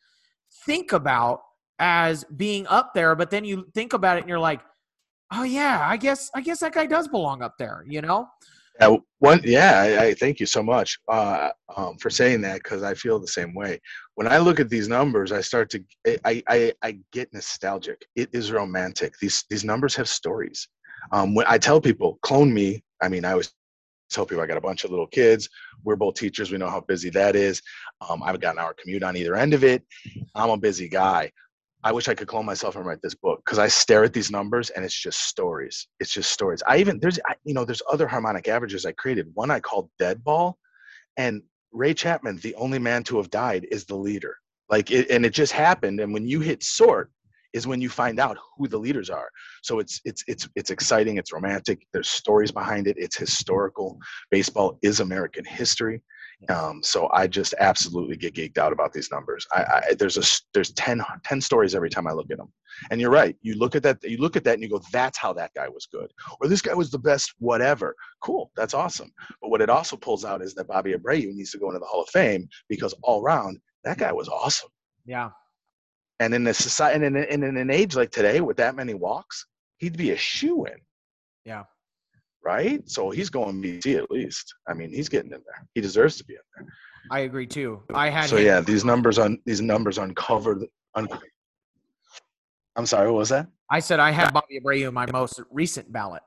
think 0.66 0.92
about 0.92 1.40
as 1.79 2.24
being 2.24 2.66
up 2.66 2.92
there, 2.94 3.14
but 3.14 3.31
then 3.31 3.44
you 3.44 3.66
think 3.74 3.94
about 3.94 4.18
it 4.18 4.20
and 4.20 4.29
you're 4.29 4.38
like, 4.38 4.61
oh 5.33 5.44
yeah, 5.44 5.81
I 5.83 5.96
guess 5.96 6.31
I 6.35 6.42
guess 6.42 6.61
that 6.61 6.74
guy 6.74 6.85
does 6.85 7.09
belong 7.09 7.42
up 7.42 7.55
there, 7.59 7.83
you 7.88 8.03
know. 8.03 8.29
Uh, 8.80 8.96
one, 9.18 9.40
yeah, 9.44 9.78
I, 9.78 10.04
I, 10.06 10.14
thank 10.14 10.40
you 10.40 10.46
so 10.46 10.62
much 10.62 10.98
uh, 11.08 11.50
um, 11.76 11.98
for 11.98 12.08
saying 12.08 12.40
that 12.42 12.62
because 12.62 12.82
I 12.82 12.94
feel 12.94 13.18
the 13.18 13.26
same 13.26 13.54
way. 13.54 13.78
When 14.14 14.26
I 14.26 14.38
look 14.38 14.58
at 14.58 14.70
these 14.70 14.88
numbers, 14.88 15.32
I 15.32 15.42
start 15.42 15.68
to, 15.70 15.84
I, 16.24 16.42
I, 16.48 16.72
I 16.82 16.98
get 17.12 17.32
nostalgic. 17.34 18.02
It 18.16 18.30
is 18.32 18.52
romantic. 18.52 19.12
These 19.20 19.44
these 19.50 19.64
numbers 19.64 19.94
have 19.96 20.08
stories. 20.08 20.66
Um, 21.12 21.34
when 21.34 21.46
I 21.48 21.58
tell 21.58 21.80
people, 21.80 22.18
clone 22.22 22.52
me. 22.52 22.82
I 23.02 23.08
mean, 23.08 23.24
I 23.26 23.32
always 23.32 23.52
tell 24.10 24.24
people 24.24 24.42
I 24.42 24.46
got 24.46 24.56
a 24.56 24.62
bunch 24.62 24.84
of 24.84 24.90
little 24.90 25.06
kids. 25.06 25.48
We're 25.84 25.96
both 25.96 26.14
teachers. 26.14 26.50
We 26.50 26.58
know 26.58 26.70
how 26.70 26.80
busy 26.80 27.10
that 27.10 27.36
is. 27.36 27.62
Um, 28.08 28.22
I've 28.22 28.40
got 28.40 28.54
an 28.54 28.60
hour 28.60 28.74
commute 28.74 29.02
on 29.02 29.16
either 29.16 29.36
end 29.36 29.54
of 29.54 29.62
it. 29.62 29.82
I'm 30.34 30.50
a 30.50 30.56
busy 30.56 30.88
guy. 30.88 31.30
I 31.82 31.92
wish 31.92 32.08
I 32.08 32.14
could 32.14 32.28
clone 32.28 32.44
myself 32.44 32.76
and 32.76 32.84
write 32.84 33.00
this 33.02 33.14
book 33.14 33.40
because 33.44 33.58
I 33.58 33.68
stare 33.68 34.04
at 34.04 34.12
these 34.12 34.30
numbers 34.30 34.70
and 34.70 34.84
it's 34.84 34.98
just 34.98 35.20
stories. 35.20 35.88
It's 35.98 36.12
just 36.12 36.30
stories. 36.30 36.62
I 36.66 36.76
even 36.78 36.98
there's 37.00 37.18
you 37.44 37.54
know 37.54 37.64
there's 37.64 37.82
other 37.90 38.06
harmonic 38.06 38.48
averages 38.48 38.84
I 38.84 38.92
created. 38.92 39.30
One 39.34 39.50
I 39.50 39.60
called 39.60 39.90
Dead 39.98 40.22
Ball, 40.22 40.58
and 41.16 41.42
Ray 41.72 41.94
Chapman, 41.94 42.36
the 42.38 42.54
only 42.56 42.78
man 42.78 43.02
to 43.04 43.16
have 43.16 43.30
died, 43.30 43.66
is 43.70 43.84
the 43.84 43.96
leader. 43.96 44.36
Like 44.68 44.90
it, 44.90 45.10
and 45.10 45.24
it 45.24 45.30
just 45.32 45.52
happened. 45.52 46.00
And 46.00 46.12
when 46.12 46.26
you 46.26 46.40
hit 46.40 46.62
sort, 46.62 47.10
is 47.52 47.66
when 47.66 47.80
you 47.80 47.88
find 47.88 48.20
out 48.20 48.38
who 48.56 48.68
the 48.68 48.78
leaders 48.78 49.10
are. 49.10 49.28
So 49.62 49.78
it's 49.78 50.00
it's 50.04 50.22
it's 50.28 50.48
it's 50.54 50.70
exciting. 50.70 51.16
It's 51.16 51.32
romantic. 51.32 51.86
There's 51.92 52.08
stories 52.08 52.52
behind 52.52 52.86
it. 52.86 52.96
It's 52.98 53.16
historical. 53.16 53.98
Baseball 54.30 54.78
is 54.82 55.00
American 55.00 55.44
history. 55.44 56.02
Um, 56.48 56.83
so 56.83 57.11
I 57.12 57.26
just 57.26 57.55
absolutely 57.61 58.16
get 58.16 58.35
geeked 58.35 58.57
out 58.57 58.72
about 58.72 58.92
these 58.92 59.11
numbers. 59.11 59.46
I, 59.53 59.62
I, 59.62 59.94
there's 59.98 60.16
a 60.16 60.22
there's 60.55 60.72
10, 60.72 61.03
10 61.22 61.40
stories 61.40 61.74
every 61.74 61.90
time 61.90 62.07
I 62.07 62.12
look 62.12 62.31
at 62.31 62.38
them. 62.38 62.50
And 62.90 63.00
you're 63.00 63.11
right. 63.11 63.37
You 63.42 63.57
look 63.57 63.74
at 63.74 63.83
that. 63.83 64.03
You 64.03 64.16
look 64.16 64.37
at 64.37 64.44
that 64.44 64.55
and 64.55 64.62
you 64.62 64.70
go, 64.70 64.81
"That's 64.92 65.18
how 65.18 65.35
that 65.35 65.53
guy 65.55 65.68
was 65.68 65.87
good," 65.87 66.11
or 66.40 66.48
"This 66.48 66.62
guy 66.62 66.72
was 66.72 66.90
the 66.90 66.98
best." 66.98 67.35
Whatever. 67.38 67.94
Cool. 68.22 68.50
That's 68.57 68.74
awesome. 68.74 69.12
But 69.42 69.50
what 69.50 69.61
it 69.61 69.68
also 69.68 69.96
pulls 69.96 70.24
out 70.24 70.40
is 70.40 70.55
that 70.55 70.68
Bobby 70.68 70.94
Abreu 70.94 71.35
needs 71.35 71.50
to 71.50 71.59
go 71.59 71.68
into 71.68 71.81
the 71.81 71.87
Hall 71.87 72.03
of 72.03 72.09
Fame 72.09 72.48
because 72.68 72.94
all 73.03 73.22
round 73.22 73.59
that 73.85 73.98
guy 73.98 74.12
was 74.12 74.29
awesome. 74.29 74.70
Yeah. 75.05 75.31
And 76.20 76.33
in 76.33 76.46
a 76.46 76.55
society, 76.55 77.05
and 77.05 77.16
in, 77.16 77.24
in, 77.24 77.42
in 77.42 77.57
an 77.57 77.70
age 77.70 77.96
like 77.96 78.12
today 78.12 78.40
with 78.40 78.57
that 78.59 78.76
many 78.76 78.94
walks, 78.94 79.46
he'd 79.79 79.96
be 79.96 80.12
a 80.12 80.16
shoe 80.16 80.64
in. 80.64 80.76
Yeah 81.44 81.64
right? 82.44 82.88
So 82.88 83.11
he's 83.11 83.31
going 83.31 83.62
BC 83.62 83.96
at 83.96 84.11
least. 84.11 84.55
I 84.68 84.74
mean, 84.74 84.90
he's 84.90 85.09
getting 85.09 85.33
in 85.33 85.42
there. 85.46 85.66
He 85.74 85.81
deserves 85.81 86.16
to 86.18 86.24
be 86.24 86.35
in 86.35 86.40
there. 86.57 86.72
I 87.11 87.20
agree 87.20 87.46
too. 87.46 87.83
I 87.94 88.11
had 88.11 88.29
so 88.29 88.37
him. 88.37 88.46
yeah. 88.46 88.61
These 88.61 88.85
numbers 88.85 89.18
on 89.18 89.38
these 89.46 89.61
numbers 89.61 89.98
uncovered. 89.98 90.64
Un- 90.94 91.09
I'm 92.76 92.87
sorry. 92.87 93.11
What 93.11 93.18
was 93.18 93.29
that? 93.31 93.48
I 93.70 93.81
said 93.81 94.00
I 94.00 94.11
had 94.11 94.33
Bobby 94.33 94.61
Abreu 94.61 94.88
in 94.88 94.94
my 94.94 95.07
most 95.11 95.40
recent 95.50 95.92
ballot. 95.92 96.22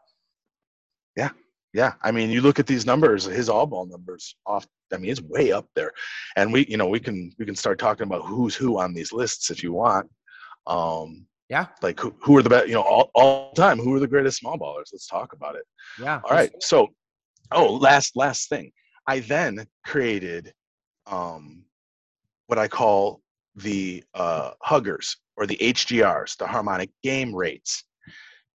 Yeah, 1.16 1.30
yeah. 1.74 1.94
I 2.02 2.12
mean, 2.12 2.30
you 2.30 2.42
look 2.42 2.60
at 2.60 2.68
these 2.68 2.86
numbers. 2.86 3.26
His 3.26 3.50
all 3.50 3.66
ball 3.66 3.86
numbers 3.86 4.36
off. 4.46 4.66
I 4.92 4.98
mean, 4.98 5.12
it's 5.12 5.22
way 5.22 5.52
up 5.52 5.68
there, 5.76 5.92
and 6.36 6.52
we, 6.52 6.66
you 6.68 6.78
know, 6.78 6.88
we 6.88 7.00
can 7.00 7.32
we 7.38 7.46
can 7.46 7.56
start 7.56 7.80
talking 7.80 8.08
about 8.08 8.26
who's 8.26 8.56
who 8.56 8.80
on 8.80 8.94
these 8.94 9.14
lists 9.14 9.52
if 9.52 9.64
you 9.64 9.74
want. 9.74 10.10
Um, 10.68 11.26
yeah. 11.54 11.68
Like 11.84 12.00
who, 12.00 12.16
who 12.20 12.36
are 12.36 12.42
the 12.42 12.50
best, 12.50 12.68
you 12.68 12.74
know, 12.74 12.82
all, 12.82 13.12
all 13.14 13.54
time, 13.54 13.78
who 13.78 13.94
are 13.94 14.00
the 14.00 14.08
greatest 14.08 14.40
small 14.40 14.58
ballers? 14.58 14.90
Let's 14.92 15.06
talk 15.06 15.34
about 15.34 15.56
it. 15.56 15.62
Yeah. 16.02 16.20
All 16.24 16.32
right. 16.32 16.52
So, 16.64 16.88
oh, 17.52 17.76
last, 17.76 18.16
last 18.16 18.50
thing. 18.50 18.72
I 19.06 19.20
then 19.20 19.68
created 19.86 20.52
um, 21.06 21.64
what 22.48 22.58
I 22.58 22.68
call 22.68 23.22
the 23.56 24.04
uh, 24.16 24.52
huggers 24.64 25.16
or 25.38 25.46
the 25.46 25.58
HGRs, 25.58 26.38
the 26.38 26.48
harmonic 26.48 26.90
game 27.04 27.36
rates. 27.36 27.84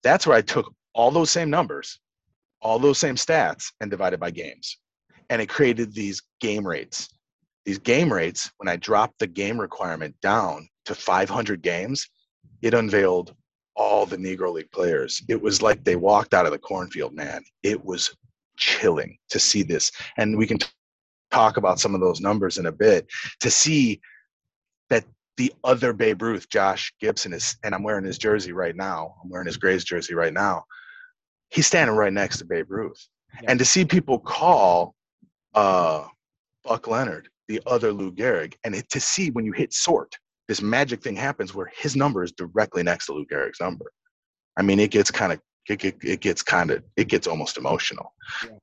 That's 0.02 0.26
where 0.26 0.38
I 0.38 0.42
took 0.42 0.74
all 0.96 1.12
those 1.12 1.30
same 1.30 1.52
numbers, 1.52 2.00
all 2.64 2.80
those 2.80 2.98
same 2.98 3.16
stats, 3.16 3.66
and 3.80 3.92
divided 3.92 4.20
by 4.20 4.32
games. 4.32 4.76
And 5.30 5.40
it 5.40 5.50
created 5.50 5.94
these 5.94 6.24
game 6.42 6.66
rates. 6.66 7.10
These 7.64 7.78
game 7.78 8.12
rates, 8.12 8.50
when 8.58 8.68
I 8.68 8.78
dropped 8.78 9.20
the 9.20 9.28
game 9.28 9.62
requirement 9.62 10.16
down 10.20 10.68
to 10.86 10.96
500 10.96 11.62
games, 11.62 12.08
it 12.62 12.74
unveiled 12.74 13.36
all 13.76 14.06
the 14.06 14.18
Negro 14.18 14.52
League 14.52 14.72
players. 14.72 15.22
It 15.28 15.42
was 15.42 15.62
like 15.62 15.84
they 15.84 15.96
walked 15.96 16.34
out 16.34 16.46
of 16.46 16.52
the 16.52 16.58
cornfield, 16.58 17.14
man. 17.14 17.44
It 17.64 17.84
was 17.84 18.16
chilling 18.58 19.18
to 19.30 19.40
see 19.40 19.64
this. 19.64 19.92
And 20.18 20.38
we 20.38 20.48
can 20.48 20.58
talk 21.32 21.58
about 21.58 21.80
some 21.80 21.94
of 21.94 22.02
those 22.02 22.20
numbers 22.22 22.58
in 22.58 22.66
a 22.66 22.72
bit 22.72 23.08
to 23.42 23.52
see 23.52 24.02
that 24.90 25.06
the 25.38 25.54
other 25.64 25.94
Babe 25.94 26.22
Ruth, 26.22 26.50
Josh 26.50 26.92
Gibson, 27.00 27.34
is, 27.34 27.56
and 27.64 27.76
I'm 27.76 27.84
wearing 27.84 28.06
his 28.06 28.18
jersey 28.18 28.52
right 28.52 28.76
now. 28.76 29.16
I'm 29.24 29.30
wearing 29.30 29.46
his 29.46 29.58
Grays 29.58 29.84
jersey 29.84 30.16
right 30.16 30.34
now. 30.34 30.64
He's 31.50 31.68
standing 31.68 31.96
right 31.96 32.12
next 32.12 32.40
to 32.40 32.46
Babe 32.46 32.70
Ruth. 32.70 33.08
Yeah. 33.42 33.52
And 33.52 33.60
to 33.60 33.66
see 33.66 33.86
people 33.86 34.18
call 34.18 34.96
uh, 35.54 36.08
Buck 36.64 36.88
Leonard 36.88 37.30
the 37.48 37.62
other 37.66 37.94
Lou 37.94 38.12
Gehrig, 38.12 38.56
and 38.64 38.76
it, 38.76 38.90
to 38.90 39.00
see 39.00 39.30
when 39.32 39.46
you 39.46 39.54
hit 39.54 39.74
sort, 39.74 40.18
this 40.48 40.62
magic 40.62 41.02
thing 41.02 41.16
happens 41.16 41.54
where 41.54 41.72
his 41.76 41.96
number 41.96 42.24
is 42.24 42.32
directly 42.32 42.84
next 42.84 43.08
to 43.08 43.14
Lou 43.14 43.26
Gehrig's 43.26 43.60
number. 43.60 43.92
I 44.58 44.62
mean, 44.62 44.80
it 44.80 44.92
gets 44.92 45.12
kind 45.12 45.34
of 45.34 45.40
it, 45.70 45.84
it, 45.84 45.98
it, 46.02 46.20
gets 46.22 46.42
kind 46.42 46.72
of 46.72 46.84
it 46.96 47.10
gets 47.10 47.28
almost 47.28 47.58
emotional. 47.58 48.14
Yeah. 48.44 48.58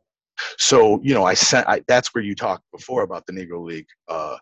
So 0.59 1.01
you 1.03 1.15
know, 1.15 1.25
I 1.25 1.35
sent. 1.35 1.69
I, 1.69 1.83
that's 1.87 2.15
where 2.15 2.25
you 2.25 2.35
talked 2.35 2.65
before 2.73 3.03
about 3.03 3.25
the 3.27 3.33
Negro 3.33 3.65
League 3.65 3.87
uh, 4.09 4.37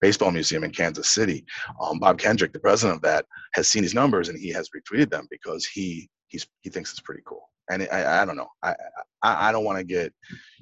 Baseball 0.00 0.32
Museum 0.32 0.64
in 0.64 0.70
Kansas 0.70 1.08
City. 1.08 1.44
Um, 1.80 1.98
Bob 2.00 2.18
Kendrick, 2.18 2.52
the 2.52 2.58
president 2.58 2.96
of 2.96 3.02
that, 3.02 3.26
has 3.54 3.68
seen 3.68 3.82
his 3.82 3.94
numbers 3.94 4.28
and 4.28 4.38
he 4.38 4.50
has 4.50 4.70
retweeted 4.70 5.10
them 5.10 5.26
because 5.30 5.64
he 5.64 6.08
he's 6.28 6.46
he 6.62 6.70
thinks 6.70 6.90
it's 6.90 7.00
pretty 7.00 7.22
cool. 7.24 7.48
And 7.70 7.86
I, 7.92 8.22
I 8.22 8.24
don't 8.24 8.36
know. 8.36 8.48
I 8.62 8.74
I, 9.22 9.48
I 9.48 9.52
don't 9.52 9.64
want 9.64 9.78
to 9.78 9.84
get 9.84 10.12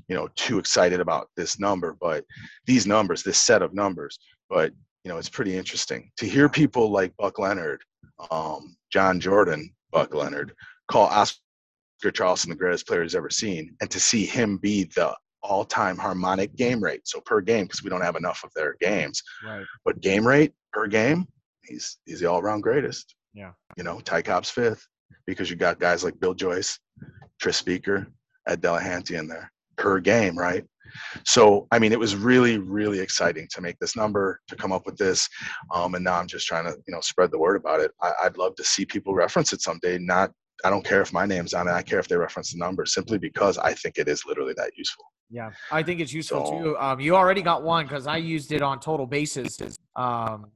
you 0.09 0.14
know 0.14 0.29
too 0.37 0.59
excited 0.59 1.01
about 1.01 1.29
this 1.37 1.59
number, 1.59 1.97
but 2.01 2.25
these 2.66 2.87
numbers, 2.87 3.23
this 3.23 3.38
set 3.38 3.62
of 3.62 3.75
numbers. 3.75 4.18
But 4.51 4.73
you 5.05 5.11
know, 5.11 5.19
it's 5.19 5.29
pretty 5.29 5.57
interesting 5.57 6.11
to 6.17 6.27
hear 6.27 6.49
people 6.49 6.90
like 6.90 7.17
Buck 7.17 7.38
Leonard, 7.38 7.83
um, 8.31 8.77
John 8.90 9.21
Jordan, 9.21 9.73
Buck 9.93 10.14
Leonard, 10.14 10.53
call 10.88 11.07
Oscar 11.07 12.11
Charleston 12.12 12.51
the 12.51 12.57
greatest 12.57 12.87
player 12.87 13.03
he's 13.03 13.14
ever 13.14 13.31
seen, 13.31 13.77
and 13.81 13.90
to 13.90 14.01
see 14.01 14.25
him 14.25 14.57
be 14.59 14.85
the 14.97 15.14
all-time 15.43 15.99
harmonic 15.99 16.57
game 16.57 16.83
rate, 16.83 17.03
so 17.05 17.21
per 17.21 17.43
game, 17.43 17.67
because 17.67 17.83
we 17.83 17.90
don't 17.90 18.01
have 18.01 18.17
enough 18.17 18.43
of 18.45 18.51
their 18.55 18.77
games. 18.81 19.23
Right. 19.47 19.64
But 19.85 20.01
game 20.01 20.27
rate 20.27 20.53
per 20.73 20.87
game, 20.87 21.27
he's 21.64 21.99
he's 22.07 22.21
the 22.21 22.27
all-around 22.31 22.62
greatest. 22.62 23.14
Yeah. 23.35 23.53
You 23.77 23.85
know, 23.85 24.01
Ty 24.01 24.23
Cobb's 24.23 24.49
fifth, 24.49 24.87
because 25.27 25.51
you 25.51 25.57
got 25.57 25.79
guys 25.79 26.03
like 26.03 26.19
Bill 26.19 26.35
Joyce, 26.35 26.79
Tris 27.40 27.59
Speaker, 27.59 28.07
Ed 28.47 28.62
Delahanty 28.62 29.19
in 29.19 29.29
there 29.29 29.53
per 29.77 30.01
game, 30.01 30.38
right? 30.38 30.64
So, 31.25 31.67
I 31.71 31.79
mean, 31.79 31.93
it 31.93 31.99
was 31.99 32.17
really, 32.17 32.59
really 32.59 33.01
exciting 33.01 33.49
to 33.53 33.61
make 33.61 33.79
this 33.79 33.97
number, 33.97 34.41
to 34.49 34.57
come 34.57 34.73
up 34.73 34.87
with 34.87 34.97
this. 34.97 35.29
Um, 35.73 35.95
and 35.95 36.05
now 36.05 36.15
I'm 36.15 36.27
just 36.27 36.47
trying 36.47 36.65
to, 36.65 36.77
you 36.87 36.95
know, 36.95 37.01
spread 37.01 37.31
the 37.31 37.39
word 37.39 37.57
about 37.57 37.81
it. 37.81 37.91
I, 38.01 38.13
would 38.25 38.39
love 38.39 38.55
to 38.57 38.65
see 38.65 38.85
people 38.85 39.15
reference 39.15 39.53
it 39.53 39.61
someday. 39.61 39.99
Not, 39.99 40.31
I 40.65 40.71
don't 40.71 40.85
care 40.85 41.01
if 41.01 41.13
my 41.13 41.27
name's 41.27 41.55
on 41.55 41.69
it. 41.69 41.73
I 41.73 41.83
care 41.83 41.99
if 41.99 42.09
they 42.09 42.17
reference 42.17 42.53
the 42.53 42.59
number 42.59 42.87
simply 42.87 43.19
because 43.19 43.59
I 43.59 43.75
think 43.75 43.99
it 43.99 44.09
is 44.09 44.25
literally 44.27 44.55
that 44.57 44.73
useful. 44.77 45.05
Yeah, 45.31 45.51
I 45.73 45.83
think 45.83 46.01
it's 46.01 46.13
useful 46.13 46.47
so, 46.47 46.63
too. 46.63 46.79
Um, 46.79 47.01
you 47.01 47.17
already 47.17 47.43
got 47.43 47.63
one 47.63 47.87
because 47.87 48.07
I 48.07 48.19
used 48.19 48.53
it 48.53 48.63
on 48.63 48.79
total 48.79 49.07
bases. 49.07 49.59
Um, 49.97 50.47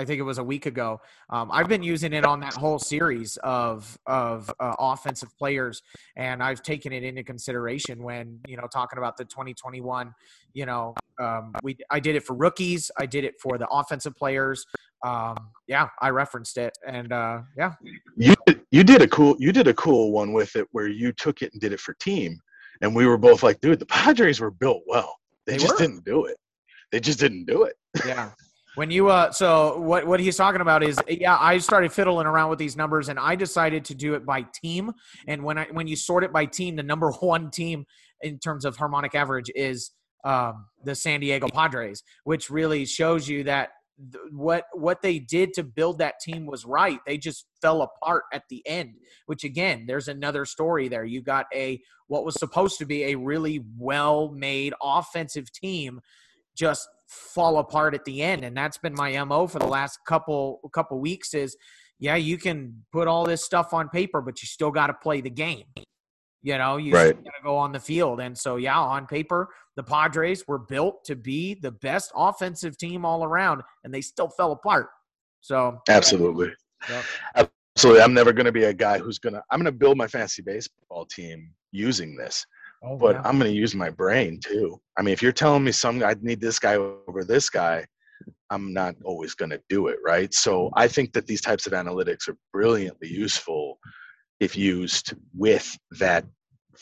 I 0.00 0.04
think 0.06 0.18
it 0.18 0.22
was 0.22 0.38
a 0.38 0.44
week 0.44 0.64
ago. 0.64 0.98
Um, 1.28 1.50
I've 1.52 1.68
been 1.68 1.82
using 1.82 2.14
it 2.14 2.24
on 2.24 2.40
that 2.40 2.54
whole 2.54 2.78
series 2.78 3.36
of 3.44 3.98
of 4.06 4.50
uh, 4.58 4.74
offensive 4.78 5.36
players, 5.36 5.82
and 6.16 6.42
I've 6.42 6.62
taken 6.62 6.90
it 6.92 7.04
into 7.04 7.22
consideration 7.22 8.02
when 8.02 8.40
you 8.48 8.56
know 8.56 8.66
talking 8.72 8.98
about 8.98 9.18
the 9.18 9.26
2021. 9.26 10.14
You 10.54 10.66
know, 10.66 10.94
um, 11.20 11.52
we 11.62 11.76
I 11.90 12.00
did 12.00 12.16
it 12.16 12.24
for 12.24 12.34
rookies. 12.34 12.90
I 12.98 13.04
did 13.04 13.24
it 13.24 13.34
for 13.42 13.58
the 13.58 13.68
offensive 13.68 14.16
players. 14.16 14.64
Um, 15.04 15.36
yeah, 15.66 15.88
I 16.00 16.08
referenced 16.08 16.56
it, 16.56 16.72
and 16.86 17.12
uh, 17.12 17.40
yeah. 17.58 17.74
You 18.16 18.34
you 18.70 18.82
did 18.82 19.02
a 19.02 19.08
cool 19.08 19.36
you 19.38 19.52
did 19.52 19.68
a 19.68 19.74
cool 19.74 20.12
one 20.12 20.32
with 20.32 20.56
it 20.56 20.66
where 20.72 20.88
you 20.88 21.12
took 21.12 21.42
it 21.42 21.52
and 21.52 21.60
did 21.60 21.74
it 21.74 21.80
for 21.80 21.92
team, 22.00 22.40
and 22.80 22.96
we 22.96 23.06
were 23.06 23.18
both 23.18 23.42
like, 23.42 23.60
dude, 23.60 23.78
the 23.78 23.86
Padres 23.86 24.40
were 24.40 24.50
built 24.50 24.82
well. 24.86 25.14
They, 25.46 25.52
they 25.52 25.58
just 25.58 25.74
were. 25.74 25.78
didn't 25.78 26.04
do 26.06 26.24
it. 26.24 26.38
They 26.90 27.00
just 27.00 27.20
didn't 27.20 27.44
do 27.44 27.64
it. 27.64 27.74
Yeah. 28.06 28.30
When 28.80 28.90
you 28.90 29.10
uh, 29.10 29.30
so 29.30 29.78
what 29.78 30.06
what 30.06 30.20
he's 30.20 30.38
talking 30.38 30.62
about 30.62 30.82
is 30.82 30.98
yeah, 31.06 31.36
I 31.38 31.58
started 31.58 31.92
fiddling 31.92 32.26
around 32.26 32.48
with 32.48 32.58
these 32.58 32.78
numbers 32.78 33.10
and 33.10 33.18
I 33.18 33.34
decided 33.34 33.84
to 33.84 33.94
do 33.94 34.14
it 34.14 34.24
by 34.24 34.46
team. 34.54 34.92
And 35.28 35.44
when 35.44 35.58
I 35.58 35.66
when 35.70 35.86
you 35.86 35.96
sort 35.96 36.24
it 36.24 36.32
by 36.32 36.46
team, 36.46 36.76
the 36.76 36.82
number 36.82 37.10
one 37.20 37.50
team 37.50 37.84
in 38.22 38.38
terms 38.38 38.64
of 38.64 38.78
harmonic 38.78 39.14
average 39.14 39.50
is 39.54 39.90
um, 40.24 40.64
the 40.82 40.94
San 40.94 41.20
Diego 41.20 41.46
Padres, 41.46 42.02
which 42.24 42.48
really 42.48 42.86
shows 42.86 43.28
you 43.28 43.44
that 43.44 43.68
th- 44.10 44.24
what 44.32 44.64
what 44.72 45.02
they 45.02 45.18
did 45.18 45.52
to 45.56 45.62
build 45.62 45.98
that 45.98 46.14
team 46.18 46.46
was 46.46 46.64
right. 46.64 47.00
They 47.06 47.18
just 47.18 47.44
fell 47.60 47.82
apart 47.82 48.22
at 48.32 48.44
the 48.48 48.66
end. 48.66 48.94
Which 49.26 49.44
again, 49.44 49.84
there's 49.86 50.08
another 50.08 50.46
story 50.46 50.88
there. 50.88 51.04
You 51.04 51.20
got 51.20 51.44
a 51.54 51.78
what 52.06 52.24
was 52.24 52.36
supposed 52.40 52.78
to 52.78 52.86
be 52.86 53.12
a 53.12 53.14
really 53.14 53.62
well 53.76 54.30
made 54.30 54.72
offensive 54.82 55.52
team 55.52 56.00
just 56.56 56.88
fall 57.10 57.58
apart 57.58 57.92
at 57.94 58.04
the 58.04 58.22
end 58.22 58.44
and 58.44 58.56
that's 58.56 58.78
been 58.78 58.94
my 58.94 59.22
mo 59.24 59.46
for 59.46 59.58
the 59.58 59.66
last 59.66 59.98
couple 60.06 60.60
couple 60.72 60.98
weeks 61.00 61.34
is 61.34 61.56
yeah 61.98 62.14
you 62.14 62.38
can 62.38 62.72
put 62.92 63.08
all 63.08 63.24
this 63.24 63.44
stuff 63.44 63.74
on 63.74 63.88
paper 63.88 64.20
but 64.20 64.40
you 64.40 64.46
still 64.46 64.70
got 64.70 64.86
to 64.86 64.94
play 64.94 65.20
the 65.20 65.28
game 65.30 65.64
You 66.42 66.56
know, 66.56 66.78
you 66.78 66.94
Right. 66.94 67.14
got 67.14 67.34
to 67.36 67.42
go 67.42 67.56
on 67.58 67.70
the 67.72 67.80
field. 67.80 68.18
And 68.20 68.38
so, 68.38 68.56
yeah, 68.56 68.78
on 68.78 69.06
paper, 69.06 69.50
the 69.76 69.82
Padres 69.82 70.48
were 70.48 70.58
built 70.58 71.04
to 71.04 71.14
be 71.14 71.52
the 71.52 71.70
best 71.70 72.10
offensive 72.14 72.78
team 72.78 73.04
all 73.04 73.24
around, 73.24 73.60
and 73.84 73.92
they 73.92 74.00
still 74.00 74.30
fell 74.30 74.52
apart. 74.52 74.88
So, 75.42 75.78
Absolutely. 75.90 76.50
Yep. 76.88 77.04
Absolutely. 77.76 78.02
I'm 78.02 78.14
never 78.14 78.32
going 78.32 78.46
to 78.46 78.52
be 78.52 78.64
a 78.64 78.72
guy 78.72 78.96
who's 78.98 79.18
going 79.18 79.34
to, 79.34 79.42
I'm 79.50 79.58
going 79.60 79.66
to 79.70 79.78
build 79.78 79.98
my 79.98 80.06
fantasy 80.06 80.40
baseball 80.40 81.04
team 81.04 81.52
using 81.72 82.16
this, 82.16 82.46
oh, 82.82 82.96
but 82.96 83.16
yeah. 83.16 83.22
I'm 83.24 83.38
going 83.38 83.50
to 83.50 83.56
use 83.56 83.74
my 83.74 83.90
brain 83.90 84.40
too. 84.42 84.80
I 84.98 85.02
mean, 85.02 85.12
if 85.12 85.22
you're 85.22 85.32
telling 85.32 85.64
me 85.64 85.72
some, 85.72 86.02
I 86.02 86.14
need 86.20 86.40
this 86.40 86.58
guy 86.58 86.76
over 86.76 87.24
this 87.24 87.50
guy, 87.50 87.86
I'm 88.50 88.72
not 88.72 88.96
always 89.04 89.34
going 89.34 89.50
to 89.50 89.60
do 89.68 89.88
it. 89.88 89.98
Right. 90.04 90.32
So 90.34 90.70
I 90.74 90.86
mm-hmm. 90.86 90.94
think 90.94 91.12
that 91.12 91.26
these 91.26 91.40
types 91.40 91.66
of 91.66 91.72
analytics 91.72 92.28
are 92.28 92.36
brilliantly 92.52 93.08
useful 93.08 93.78
if 94.40 94.56
used 94.56 95.14
with 95.34 95.76
that 95.98 96.24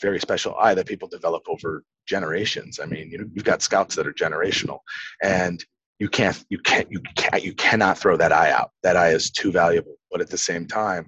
very 0.01 0.19
special 0.19 0.55
eye 0.57 0.73
that 0.73 0.87
people 0.87 1.07
develop 1.07 1.43
over 1.47 1.83
generations. 2.07 2.79
I 2.81 2.85
mean, 2.85 3.11
you 3.11 3.19
know, 3.19 3.25
you've 3.33 3.43
got 3.43 3.61
scouts 3.61 3.95
that 3.95 4.07
are 4.07 4.13
generational 4.13 4.79
and 5.21 5.63
you 5.99 6.07
can't 6.07 6.43
you 6.49 6.57
can't 6.59 6.89
you 6.89 7.01
can't 7.17 7.43
you 7.43 7.53
cannot 7.53 7.97
throw 7.97 8.15
that 8.17 8.31
eye 8.31 8.51
out. 8.51 8.71
That 8.83 8.95
eye 8.95 9.09
is 9.09 9.29
too 9.29 9.51
valuable. 9.51 9.95
But 10.09 10.21
at 10.21 10.29
the 10.29 10.37
same 10.37 10.65
time, 10.65 11.07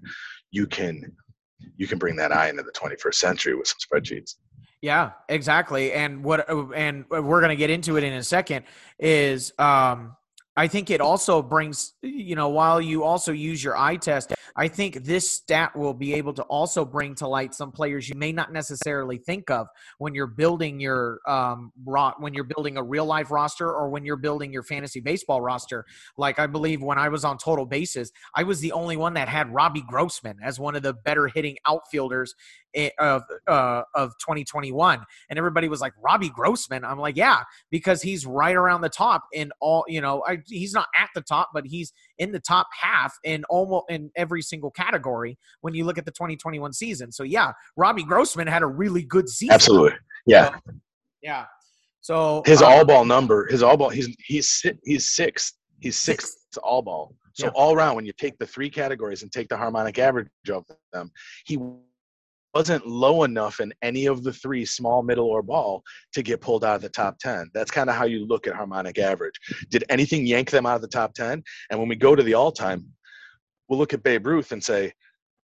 you 0.51 0.67
can 0.67 1.15
you 1.77 1.87
can 1.87 1.97
bring 1.97 2.15
that 2.17 2.31
eye 2.31 2.49
into 2.49 2.63
the 2.63 2.71
21st 2.71 3.15
century 3.15 3.55
with 3.55 3.67
some 3.67 3.77
spreadsheets. 3.79 4.35
Yeah, 4.81 5.11
exactly. 5.29 5.93
And 5.93 6.23
what 6.23 6.49
and 6.49 7.05
we're 7.09 7.39
going 7.39 7.49
to 7.49 7.55
get 7.55 7.69
into 7.69 7.97
it 7.97 8.03
in 8.03 8.13
a 8.13 8.23
second 8.23 8.65
is 8.97 9.53
um 9.59 10.15
I 10.57 10.67
think 10.67 10.89
it 10.89 10.99
also 10.99 11.41
brings 11.41 11.93
you 12.01 12.35
know 12.35 12.49
while 12.49 12.81
you 12.81 13.03
also 13.03 13.31
use 13.31 13.63
your 13.63 13.77
eye 13.77 13.95
test, 13.95 14.33
I 14.55 14.67
think 14.67 15.05
this 15.05 15.29
stat 15.29 15.75
will 15.75 15.93
be 15.93 16.13
able 16.13 16.33
to 16.33 16.43
also 16.43 16.83
bring 16.83 17.15
to 17.15 17.27
light 17.27 17.53
some 17.53 17.71
players 17.71 18.09
you 18.09 18.15
may 18.15 18.31
not 18.31 18.51
necessarily 18.51 19.17
think 19.17 19.49
of 19.49 19.67
when 19.97 20.13
you're 20.13 20.27
building 20.27 20.79
your 20.79 21.19
um 21.25 21.71
ro- 21.85 22.13
when 22.19 22.33
you're 22.33 22.43
building 22.43 22.77
a 22.77 22.83
real 22.83 23.05
life 23.05 23.31
roster 23.31 23.71
or 23.71 23.89
when 23.89 24.03
you're 24.03 24.17
building 24.17 24.51
your 24.51 24.63
fantasy 24.63 24.99
baseball 24.99 25.41
roster. 25.41 25.85
Like 26.17 26.37
I 26.37 26.47
believe 26.47 26.81
when 26.81 26.97
I 26.97 27.09
was 27.09 27.23
on 27.23 27.37
Total 27.37 27.65
Bases, 27.65 28.11
I 28.35 28.43
was 28.43 28.59
the 28.59 28.73
only 28.73 28.97
one 28.97 29.13
that 29.13 29.29
had 29.29 29.53
Robbie 29.53 29.83
Grossman 29.87 30.37
as 30.43 30.59
one 30.59 30.75
of 30.75 30.83
the 30.83 30.93
better 30.93 31.27
hitting 31.27 31.57
outfielders 31.65 32.35
of 32.99 33.23
uh, 33.47 33.83
of 33.93 34.17
2021 34.19 35.03
and 35.29 35.37
everybody 35.39 35.67
was 35.67 35.81
like 35.81 35.93
Robbie 36.01 36.29
Grossman 36.29 36.85
I'm 36.85 36.99
like 36.99 37.17
yeah 37.17 37.43
because 37.69 38.01
he's 38.01 38.25
right 38.25 38.55
around 38.55 38.81
the 38.81 38.89
top 38.89 39.23
in 39.33 39.51
all 39.59 39.83
you 39.87 40.01
know 40.01 40.23
I, 40.25 40.37
he's 40.59 40.73
not 40.73 40.87
at 40.99 41.09
the 41.15 41.21
top 41.21 41.49
but 41.53 41.65
he's 41.65 41.93
in 42.19 42.31
the 42.31 42.39
top 42.39 42.67
half 42.79 43.13
in 43.23 43.43
almost 43.45 43.85
in 43.89 44.11
every 44.15 44.41
single 44.41 44.71
category 44.71 45.37
when 45.61 45.73
you 45.73 45.83
look 45.85 45.97
at 45.97 46.05
the 46.05 46.11
2021 46.11 46.73
season 46.73 47.11
so 47.11 47.23
yeah 47.23 47.51
Robbie 47.77 48.03
Grossman 48.03 48.47
had 48.47 48.61
a 48.61 48.67
really 48.67 49.03
good 49.03 49.27
season 49.29 49.53
Absolutely. 49.53 49.97
Yeah. 50.25 50.57
yeah 51.21 51.45
so 52.01 52.41
His 52.45 52.61
um, 52.61 52.71
all 52.71 52.85
ball 52.85 53.05
number, 53.05 53.47
his 53.49 53.61
all 53.63 53.77
ball, 53.77 53.89
he's 53.89 54.09
he's 54.25 54.63
he's 54.83 55.09
sixth. 55.09 55.53
He's 55.79 55.97
sixth 55.97 56.35
to 56.53 56.59
all 56.61 56.81
ball. 56.81 57.15
So 57.33 57.45
Yeah. 57.45 57.51
all 57.55 57.73
around, 57.73 57.95
when 57.95 58.05
you 58.05 58.11
take 58.17 58.37
the 58.39 58.45
three 58.45 58.69
categories 58.69 59.21
and 59.23 59.31
take 59.31 59.47
the 59.47 59.57
harmonic 59.57 59.97
average 59.99 60.27
of 60.51 60.65
them, 60.91 61.11
he 61.45 61.57
wasn't 62.53 62.85
low 62.85 63.23
enough 63.23 63.59
in 63.59 63.73
any 63.81 64.05
of 64.05 64.23
the 64.23 64.33
three, 64.33 64.65
small, 64.65 65.03
middle, 65.03 65.27
or 65.27 65.41
ball, 65.41 65.83
to 66.13 66.21
get 66.21 66.41
pulled 66.41 66.65
out 66.65 66.75
of 66.75 66.81
the 66.81 66.89
top 66.89 67.17
ten. 67.19 67.49
That's 67.53 67.71
kind 67.71 67.89
of 67.89 67.95
how 67.95 68.05
you 68.05 68.25
look 68.25 68.47
at 68.47 68.55
harmonic 68.55 68.99
average. 68.99 69.35
Did 69.69 69.83
anything 69.89 70.25
yank 70.25 70.49
them 70.49 70.65
out 70.65 70.75
of 70.75 70.81
the 70.81 70.87
top 70.87 71.13
ten? 71.13 71.43
And 71.69 71.79
when 71.79 71.89
we 71.89 71.95
go 71.95 72.15
to 72.15 72.23
the 72.23 72.33
all-time, 72.33 72.85
we'll 73.67 73.79
look 73.79 73.93
at 73.93 74.03
Babe 74.03 74.27
Ruth 74.27 74.51
and 74.51 74.63
say, 74.63 74.91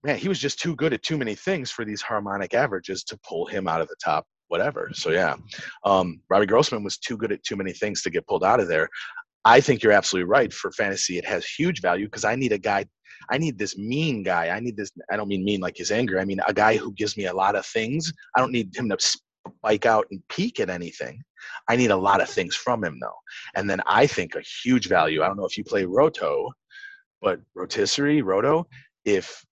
man, 0.03 0.19
he 0.19 0.29
was 0.29 0.39
just 0.39 0.59
too 0.59 0.77
good 0.77 0.93
at 0.93 1.03
too 1.03 1.19
many 1.19 1.35
things 1.35 1.71
for 1.71 1.85
these 1.85 2.03
harmonic 2.03 2.55
averages 2.55 3.05
to 3.05 3.19
pull 3.27 3.47
him 3.47 3.67
out 3.69 3.81
of 3.81 3.89
the 3.89 3.97
top 4.05 4.27
whatever. 4.49 4.91
So 4.93 5.11
yeah, 5.11 5.37
um, 5.85 6.21
Robbie 6.29 6.47
Grossman 6.47 6.85
was 6.85 6.99
too 6.99 7.17
good 7.17 7.33
at 7.33 7.43
too 7.43 7.57
many 7.57 7.73
things 7.73 8.03
to 8.03 8.11
get 8.11 8.27
pulled 8.27 8.45
out 8.45 8.61
of 8.61 8.69
there. 8.69 8.89
I 9.45 9.61
think 9.61 9.83
you're 9.83 9.93
absolutely 9.93 10.29
right. 10.29 10.53
For 10.53 10.71
fantasy, 10.73 11.19
it 11.19 11.25
has 11.27 11.45
huge 11.45 11.81
value 11.81 12.07
because 12.07 12.25
I 12.25 12.37
need 12.37 12.53
a 12.53 12.59
guy. 12.59 12.87
I 13.31 13.39
need 13.39 13.59
this 13.59 13.77
mean 13.77 14.23
guy. 14.23 14.49
I 14.49 14.61
need 14.61 14.77
this. 14.77 14.91
I 15.11 15.17
don't 15.17 15.29
mean 15.29 15.45
mean 15.45 15.61
like 15.61 15.77
his 15.77 15.91
anger. 15.91 16.19
I 16.19 16.25
mean 16.25 16.41
a 16.47 16.55
guy 16.55 16.77
who 16.77 16.93
gives 16.93 17.17
me 17.17 17.27
a 17.27 17.35
lot 17.35 17.57
of 17.57 17.67
things. 17.67 18.13
I 18.37 18.41
don't 18.41 18.53
need 18.53 18.75
him 18.75 18.89
to 18.89 18.97
spike 18.99 19.87
out 19.87 20.07
and 20.11 20.23
peak 20.29 20.61
at 20.61 20.71
anything. 20.71 21.23
I 21.69 21.77
need 21.77 21.91
a 21.91 21.97
lot 21.97 22.21
of 22.21 22.29
things 22.29 22.55
from 22.55 22.83
him 22.85 22.99
though. 23.01 23.19
And 23.55 23.69
then 23.69 23.81
I 23.87 24.07
think 24.07 24.35
a 24.35 24.43
huge 24.63 24.89
value. 24.89 25.23
I 25.23 25.27
don't 25.27 25.37
know 25.37 25.47
if 25.47 25.59
you 25.59 25.65
play 25.65 25.85
Roto, 25.85 26.51
but 27.21 27.41
rotisserie, 27.55 28.23
Roto. 28.23 28.67
If 29.05 29.45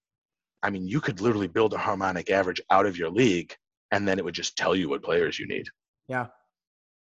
I 0.63 0.71
mean, 0.71 0.87
you 0.87 1.01
could 1.01 1.21
literally 1.21 1.49
build 1.49 1.75
a 1.75 1.79
harmonic 1.79 2.31
average 2.31 2.61
out 2.71 2.87
of 2.87 2.97
your 2.97 3.11
league 3.11 3.55
and 3.91 4.07
then 4.07 4.19
it 4.19 4.25
would 4.25 4.35
just 4.35 4.57
tell 4.57 4.75
you 4.75 4.89
what 4.89 5.03
players 5.03 5.39
you 5.39 5.47
need. 5.47 5.67
Yeah. 6.09 6.27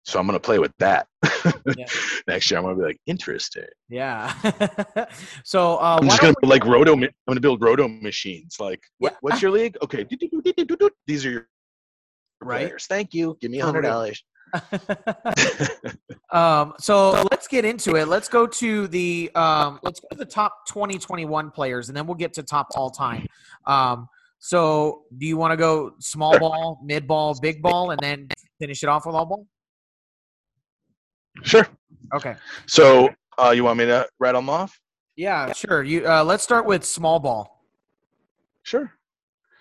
So 0.05 0.19
I'm 0.19 0.27
going 0.27 0.37
to 0.37 0.41
play 0.41 0.59
with 0.59 0.73
that. 0.79 1.07
Yeah. 1.77 1.87
Next 2.27 2.51
year, 2.51 2.59
I'm 2.59 2.65
going 2.65 2.77
to 2.77 2.81
be 2.81 2.87
like, 2.87 3.01
interesting. 3.07 3.65
yeah 3.89 4.33
so 5.45 5.77
uh 5.77 5.99
I'm 6.01 6.09
just 6.09 6.21
going 6.21 6.35
to 6.43 6.49
like 6.49 6.65
roto. 6.65 6.93
I'm 6.95 7.01
going 7.01 7.13
to 7.35 7.41
build 7.41 7.63
roto 7.63 7.87
machines. 7.89 8.57
Like, 8.59 8.81
what, 8.99 9.13
Yeah. 9.13 9.19
what's 9.21 9.43
your 9.43 9.51
league? 9.53 9.77
Okay, 9.83 10.05
these 11.07 11.27
are 11.27 11.31
your 11.31 11.49
Right. 12.41 12.67
players. 12.67 12.87
Thank 12.87 13.15
you. 13.15 13.39
Give 13.41 13.53
me 13.53 13.61
a 13.61 13.65
hundred 13.65 13.83
dollars. 13.83 14.23
um, 16.33 16.75
so 16.79 17.23
let's 17.31 17.47
get 17.47 17.65
into 17.65 17.95
it. 17.97 18.09
Let's 18.09 18.29
go 18.29 18.47
to 18.47 18.89
the 18.89 19.31
um, 19.37 19.79
let's 19.83 20.01
go 20.01 20.09
to 20.11 20.19
the 20.19 20.25
top 20.25 20.67
2021 20.67 21.51
players, 21.53 21.89
and 21.89 21.97
then 21.97 22.07
we'll 22.07 22.17
get 22.17 22.33
to 22.35 22.43
top 22.43 22.69
all 22.75 22.91
time. 22.91 23.27
Um, 23.67 24.09
so, 24.41 25.03
do 25.17 25.25
you 25.27 25.37
want 25.37 25.53
to 25.53 25.57
go 25.57 25.93
small 26.01 26.37
ball, 26.37 26.81
mid 26.83 27.07
ball, 27.07 27.39
big 27.41 27.63
ball, 27.63 27.93
and 27.93 28.01
then 28.03 28.27
finish 28.59 28.83
it 28.83 28.89
off 28.89 29.07
with 29.07 29.15
all 29.15 29.25
ball? 29.25 29.47
Sure. 31.43 31.67
Okay. 32.15 32.35
So, 32.67 33.09
uh, 33.39 33.51
you 33.51 33.65
want 33.65 33.79
me 33.79 33.87
to 33.87 34.07
rattle 34.19 34.41
them 34.41 34.51
off? 34.51 34.79
Yeah, 35.17 35.53
sure. 35.53 35.83
You 35.83 36.07
uh, 36.07 36.25
let's 36.25 36.43
start 36.43 36.67
with 36.67 36.85
small 36.85 37.19
ball. 37.19 37.65
Sure. 38.63 38.93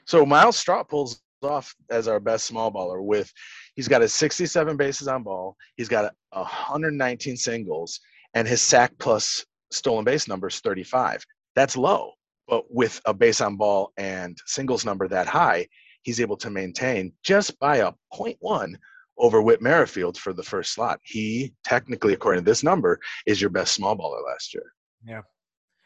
So 0.05 0.25
Myles 0.25 0.57
Straw 0.57 0.83
pulls 0.83 1.21
off 1.43 1.73
as 1.89 2.07
our 2.07 2.19
best 2.19 2.45
small 2.45 2.71
baller 2.71 3.03
with 3.03 3.31
he's 3.75 3.87
got 3.87 4.01
his 4.01 4.13
67 4.13 4.77
bases 4.77 5.07
on 5.07 5.23
ball, 5.23 5.55
he's 5.75 5.89
got 5.89 6.13
119 6.31 7.35
singles, 7.35 7.99
and 8.33 8.47
his 8.47 8.61
sack 8.61 8.91
plus 8.99 9.45
stolen 9.71 10.05
base 10.05 10.27
number 10.27 10.47
is 10.47 10.59
35. 10.59 11.23
That's 11.55 11.75
low, 11.75 12.11
but 12.47 12.65
with 12.69 13.01
a 13.05 13.13
base 13.13 13.41
on 13.41 13.57
ball 13.57 13.91
and 13.97 14.37
singles 14.45 14.85
number 14.85 15.07
that 15.07 15.27
high, 15.27 15.67
he's 16.03 16.21
able 16.21 16.37
to 16.37 16.49
maintain 16.49 17.11
just 17.23 17.57
by 17.59 17.77
a 17.77 17.91
0.1 18.13 18.73
over 19.21 19.41
Whit 19.41 19.61
Merrifield 19.61 20.17
for 20.17 20.33
the 20.33 20.43
first 20.43 20.73
slot. 20.73 20.99
He 21.03 21.53
technically, 21.63 22.13
according 22.13 22.43
to 22.43 22.49
this 22.49 22.63
number, 22.63 22.99
is 23.25 23.39
your 23.39 23.49
best 23.49 23.73
small 23.73 23.95
baller 23.97 24.25
last 24.25 24.53
year. 24.53 24.73
Yeah, 25.05 25.21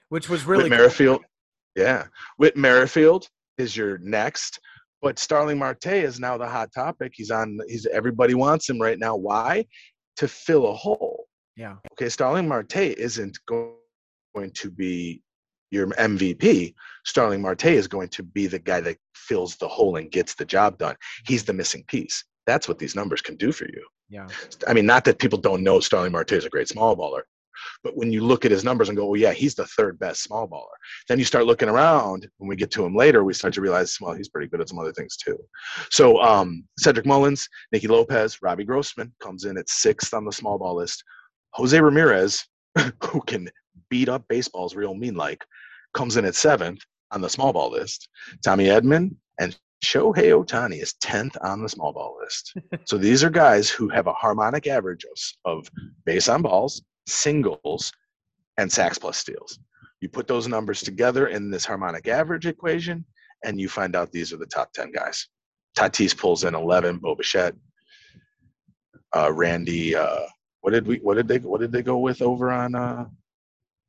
which 0.10 0.30
was 0.30 0.45
really 0.45 0.63
Whit 0.63 0.71
Merrifield, 0.71 1.21
yeah. 1.76 2.06
Whit 2.38 2.58
Merrifield 2.58 3.28
is 3.58 3.76
your 3.78 3.98
next, 4.00 4.60
but 5.02 5.19
Starling 5.19 5.60
Marte 5.60 5.88
is 5.88 6.19
now 6.19 6.38
the 6.38 6.48
hot 6.48 6.71
topic. 6.74 7.12
He's 7.15 7.30
on. 7.30 7.60
He's 7.67 7.86
everybody 7.86 8.34
wants 8.34 8.69
him 8.69 8.82
right 8.82 8.98
now. 8.98 9.15
Why? 9.15 9.65
To 10.17 10.28
fill 10.28 10.67
a 10.67 10.74
hole. 10.74 11.26
yeah 11.58 11.76
Okay, 11.91 12.10
Starling 12.10 12.48
Marte 12.48 12.78
isn't 12.78 13.38
go- 13.45 13.76
going 14.34 14.52
to 14.52 14.71
be 14.71 15.21
your 15.71 15.88
MVP. 15.88 16.74
Starling 17.06 17.41
Marte 17.41 17.65
is 17.65 17.88
going 17.88 18.08
to 18.10 18.24
be 18.24 18.48
the 18.48 18.60
guy 18.60 18.80
that 18.82 18.98
fills 19.13 19.58
the 19.58 19.67
hole 19.67 19.98
and 19.98 20.12
gets 20.12 20.36
the 20.36 20.45
job 20.45 20.78
done. 20.78 20.95
He's 21.28 21.43
the 21.43 21.54
missing 21.54 21.84
piece. 21.88 22.24
That's 22.45 22.67
what 22.67 22.79
these 22.79 22.95
numbers 22.95 23.21
can 23.21 23.36
do 23.36 23.51
for 23.51 23.65
you. 23.65 23.86
yeah 24.10 24.27
I 24.67 24.73
mean, 24.73 24.86
not 24.86 25.05
that 25.05 25.19
people 25.19 25.39
don't 25.39 25.63
know 25.63 25.79
Starling 25.79 26.12
Marte 26.12 26.34
is 26.34 26.45
a 26.45 26.49
great 26.49 26.67
small 26.67 26.95
baller, 26.95 27.21
but 27.84 27.95
when 27.95 28.12
you 28.12 28.21
look 28.21 28.45
at 28.45 28.51
his 28.51 28.63
numbers 28.63 28.89
and 28.89 28.97
go, 28.97 29.05
well, 29.05 29.19
yeah, 29.19 29.34
he's 29.34 29.55
the 29.55 29.65
third 29.67 29.97
best 29.99 30.23
small 30.23 30.47
baller. 30.47 30.75
Then 31.08 31.19
you 31.19 31.25
start 31.25 31.45
looking 31.45 31.69
around. 31.69 32.27
When 32.38 32.47
we 32.47 32.55
get 32.55 32.71
to 32.71 32.86
him 32.86 32.95
later, 32.95 33.23
we 33.23 33.34
start 33.34 33.53
to 33.55 33.62
realize, 33.62 33.97
well, 33.99 34.13
he's 34.13 34.29
pretty 34.29 34.47
good 34.47 34.62
at 34.62 34.69
some 34.69 34.79
other 34.79 34.93
things 34.93 35.17
too. 35.17 35.38
So 35.89 36.21
um, 36.21 36.63
Cedric 36.79 37.05
Mullins, 37.05 37.47
Nicky 37.71 37.88
Lopez, 37.88 38.41
Robbie 38.41 38.65
Grossman 38.65 39.13
comes 39.21 39.45
in 39.45 39.58
at 39.58 39.69
sixth 39.69 40.13
on 40.13 40.25
the 40.25 40.31
small 40.31 40.58
ball 40.58 40.75
list. 40.75 41.03
Jose 41.53 41.79
Ramirez, 41.79 42.45
who 43.03 43.21
can 43.21 43.49
beat 43.89 44.10
up 44.10 44.25
baseball's 44.27 44.75
real 44.75 44.95
mean 44.95 45.15
like, 45.15 45.43
comes 45.93 46.17
in 46.17 46.25
at 46.25 46.36
seventh 46.36 46.81
on 47.12 47.21
the 47.21 47.29
small 47.29 47.53
ball 47.53 47.71
list. 47.71 48.10
Tommy 48.43 48.65
Edman 48.65 49.15
and 49.39 49.58
Shohei 49.84 50.32
Ohtani 50.32 50.82
is 50.82 50.94
10th 51.04 51.36
on 51.42 51.62
the 51.62 51.70
small 51.70 51.94
ball 51.94 52.18
list. 52.22 52.56
so 52.86 52.98
these 52.98 53.24
are 53.24 53.30
guys 53.30 53.70
who 53.70 53.90
have 53.90 54.08
a 54.08 54.14
harmonic 54.14 54.68
average 54.68 55.06
of, 55.06 55.60
of 55.60 55.72
base 56.06 56.30
on 56.30 56.42
balls, 56.42 56.82
singles, 57.08 57.92
and 58.58 58.72
sacks 58.72 58.98
plus 58.98 59.18
steals. 59.18 59.60
You 60.02 60.10
put 60.10 60.28
those 60.28 60.48
numbers 60.48 60.82
together 60.82 61.28
in 61.28 61.50
this 61.50 61.66
harmonic 61.66 62.08
average 62.08 62.46
equation, 62.46 63.06
and 63.44 63.60
you 63.60 63.70
find 63.70 63.96
out 63.96 64.12
these 64.12 64.34
are 64.34 64.38
the 64.38 64.46
top 64.46 64.72
10 64.74 64.92
guys. 64.92 65.28
Tatis 65.78 66.18
pulls 66.18 66.44
in 66.44 66.56
11, 66.56 66.98
Bo 66.98 67.16
Bichette, 67.16 67.56
uh, 69.16 69.32
Randy. 69.32 69.96
Uh, 69.96 70.22
what 70.62 70.72
did 70.72 70.88
we? 70.88 70.98
What 70.98 71.16
did 71.16 71.28
they? 71.28 71.38
What 71.40 71.62
did 71.62 71.72
they 71.72 71.84
go 71.84 71.98
with 71.98 72.22
over 72.22 72.52
on 72.52 72.76
uh, 72.76 73.06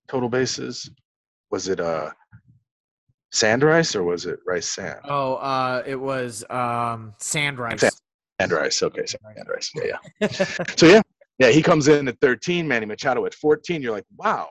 total 0.09 0.29
bases? 0.29 0.91
Was 1.51 1.69
it 1.69 1.81
uh, 1.81 2.11
Sand 3.33 3.63
rice 3.63 3.95
or 3.95 4.03
was 4.03 4.27
it 4.27 4.39
rice 4.47 4.69
sand? 4.69 5.01
Oh, 5.05 5.35
uh, 5.35 5.83
it 5.87 5.97
was 5.97 6.45
um, 6.51 7.15
sand 7.19 7.59
rice. 7.59 7.81
Sand. 7.81 7.95
Sand 8.41 8.53
rice. 8.53 8.83
Okay, 8.83 9.07
sand 9.07 9.49
rice. 9.49 9.71
Yeah, 9.75 9.97
yeah. 10.21 10.29
so 10.77 10.87
yeah, 10.87 11.03
yeah. 11.39 11.51
He 11.51 11.63
comes 11.63 11.89
in 11.89 12.09
at 12.09 12.21
13. 12.21 12.67
Manny 12.67 12.87
Machado 12.87 13.27
at 13.27 13.35
14. 13.35 13.83
You're 13.83 13.93
like, 13.93 14.07
wow. 14.17 14.49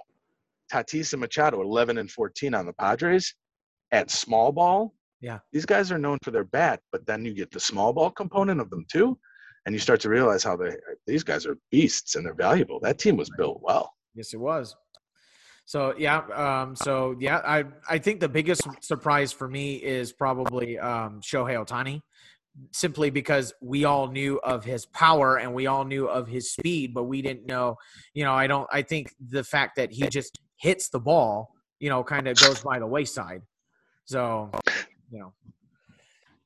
Tatis 0.72 1.14
and 1.14 1.22
Machado 1.22 1.62
11 1.62 1.98
and 1.98 2.10
14 2.10 2.54
on 2.54 2.66
the 2.66 2.74
Padres 2.74 3.34
at 3.92 4.10
small 4.10 4.52
ball. 4.52 4.94
Yeah. 5.22 5.40
These 5.52 5.66
guys 5.66 5.92
are 5.92 5.98
known 5.98 6.18
for 6.24 6.32
their 6.32 6.44
bat, 6.44 6.82
but 6.92 7.06
then 7.06 7.26
you 7.26 7.34
get 7.34 7.52
the 7.52 7.60
small 7.60 7.94
ball 7.94 8.12
component 8.12 8.60
of 8.60 8.70
them 8.70 8.86
too, 8.92 9.18
and 9.66 9.74
you 9.74 9.80
start 9.80 10.00
to 10.02 10.10
realize 10.10 10.44
how 10.44 10.56
they 10.56 10.76
these 11.08 11.24
guys 11.24 11.46
are 11.46 11.58
beasts 11.72 12.16
and 12.16 12.26
they're 12.26 12.34
valuable. 12.34 12.80
That 12.80 13.00
team 13.00 13.18
was 13.18 13.30
built 13.38 13.60
well. 13.62 13.92
Yes, 14.14 14.34
it 14.34 14.40
was. 14.40 14.76
So 15.66 15.96
yeah, 15.98 16.20
um, 16.36 16.76
so 16.76 17.16
yeah, 17.20 17.38
I 17.38 17.66
I 17.90 17.98
think 17.98 18.20
the 18.20 18.30
biggest 18.30 18.68
surprise 18.82 19.32
for 19.32 19.48
me 19.48 19.76
is 19.76 20.14
probably 20.14 20.78
um, 20.78 21.22
Shohei 21.22 21.56
Ohtani, 21.66 22.02
simply 22.72 23.10
because 23.10 23.52
we 23.62 23.84
all 23.84 24.08
knew 24.08 24.40
of 24.44 24.64
his 24.64 24.86
power 24.86 25.38
and 25.38 25.56
we 25.56 25.66
all 25.66 25.84
knew 25.84 26.06
of 26.06 26.28
his 26.28 26.52
speed, 26.52 26.94
but 26.94 27.06
we 27.06 27.24
didn't 27.24 27.48
know. 27.48 27.78
You 28.14 28.26
know, 28.26 28.34
I 28.34 28.46
don't. 28.46 28.68
I 28.72 28.84
think 28.84 29.14
the 29.20 29.44
fact 29.44 29.76
that 29.78 29.92
he 29.92 30.08
just 30.08 30.40
hits 30.58 30.90
the 30.90 31.00
ball, 31.00 31.56
you 31.80 31.90
know, 31.90 32.04
kind 32.04 32.28
of 32.28 32.38
goes 32.38 32.62
by 32.62 32.78
the 32.78 32.88
wayside. 32.88 33.42
So, 34.06 34.52
you 35.12 35.20
know. 35.20 35.34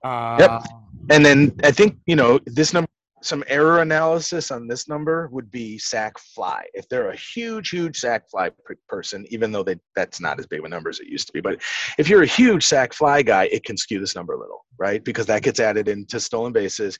Uh, 0.01 0.37
yep. 0.39 0.63
And 1.09 1.25
then 1.25 1.59
I 1.63 1.71
think 1.71 1.97
you 2.05 2.15
know 2.15 2.39
this 2.45 2.73
number 2.73 2.89
some 3.21 3.43
error 3.47 3.81
analysis 3.81 4.51
on 4.51 4.67
this 4.67 4.87
number 4.87 5.27
would 5.31 5.51
be 5.51 5.77
sack 5.77 6.17
fly. 6.17 6.65
If 6.73 6.87
they're 6.89 7.09
a 7.09 7.15
huge, 7.15 7.69
huge 7.69 7.99
sack 7.99 8.29
fly 8.29 8.51
person, 8.87 9.25
even 9.29 9.51
though 9.51 9.63
they 9.63 9.75
that's 9.95 10.21
not 10.21 10.39
as 10.39 10.47
big 10.47 10.59
of 10.59 10.65
a 10.65 10.69
number 10.69 10.89
as 10.89 10.99
it 10.99 11.07
used 11.07 11.27
to 11.27 11.33
be, 11.33 11.41
but 11.41 11.61
if 11.97 12.07
you're 12.07 12.23
a 12.23 12.27
huge 12.27 12.65
sack 12.65 12.93
fly 12.93 13.21
guy, 13.21 13.45
it 13.45 13.63
can 13.63 13.77
skew 13.77 13.99
this 13.99 14.15
number 14.15 14.33
a 14.33 14.39
little, 14.39 14.65
right? 14.77 15.03
Because 15.03 15.25
that 15.27 15.43
gets 15.43 15.59
added 15.59 15.87
into 15.87 16.19
stolen 16.19 16.53
bases, 16.53 16.97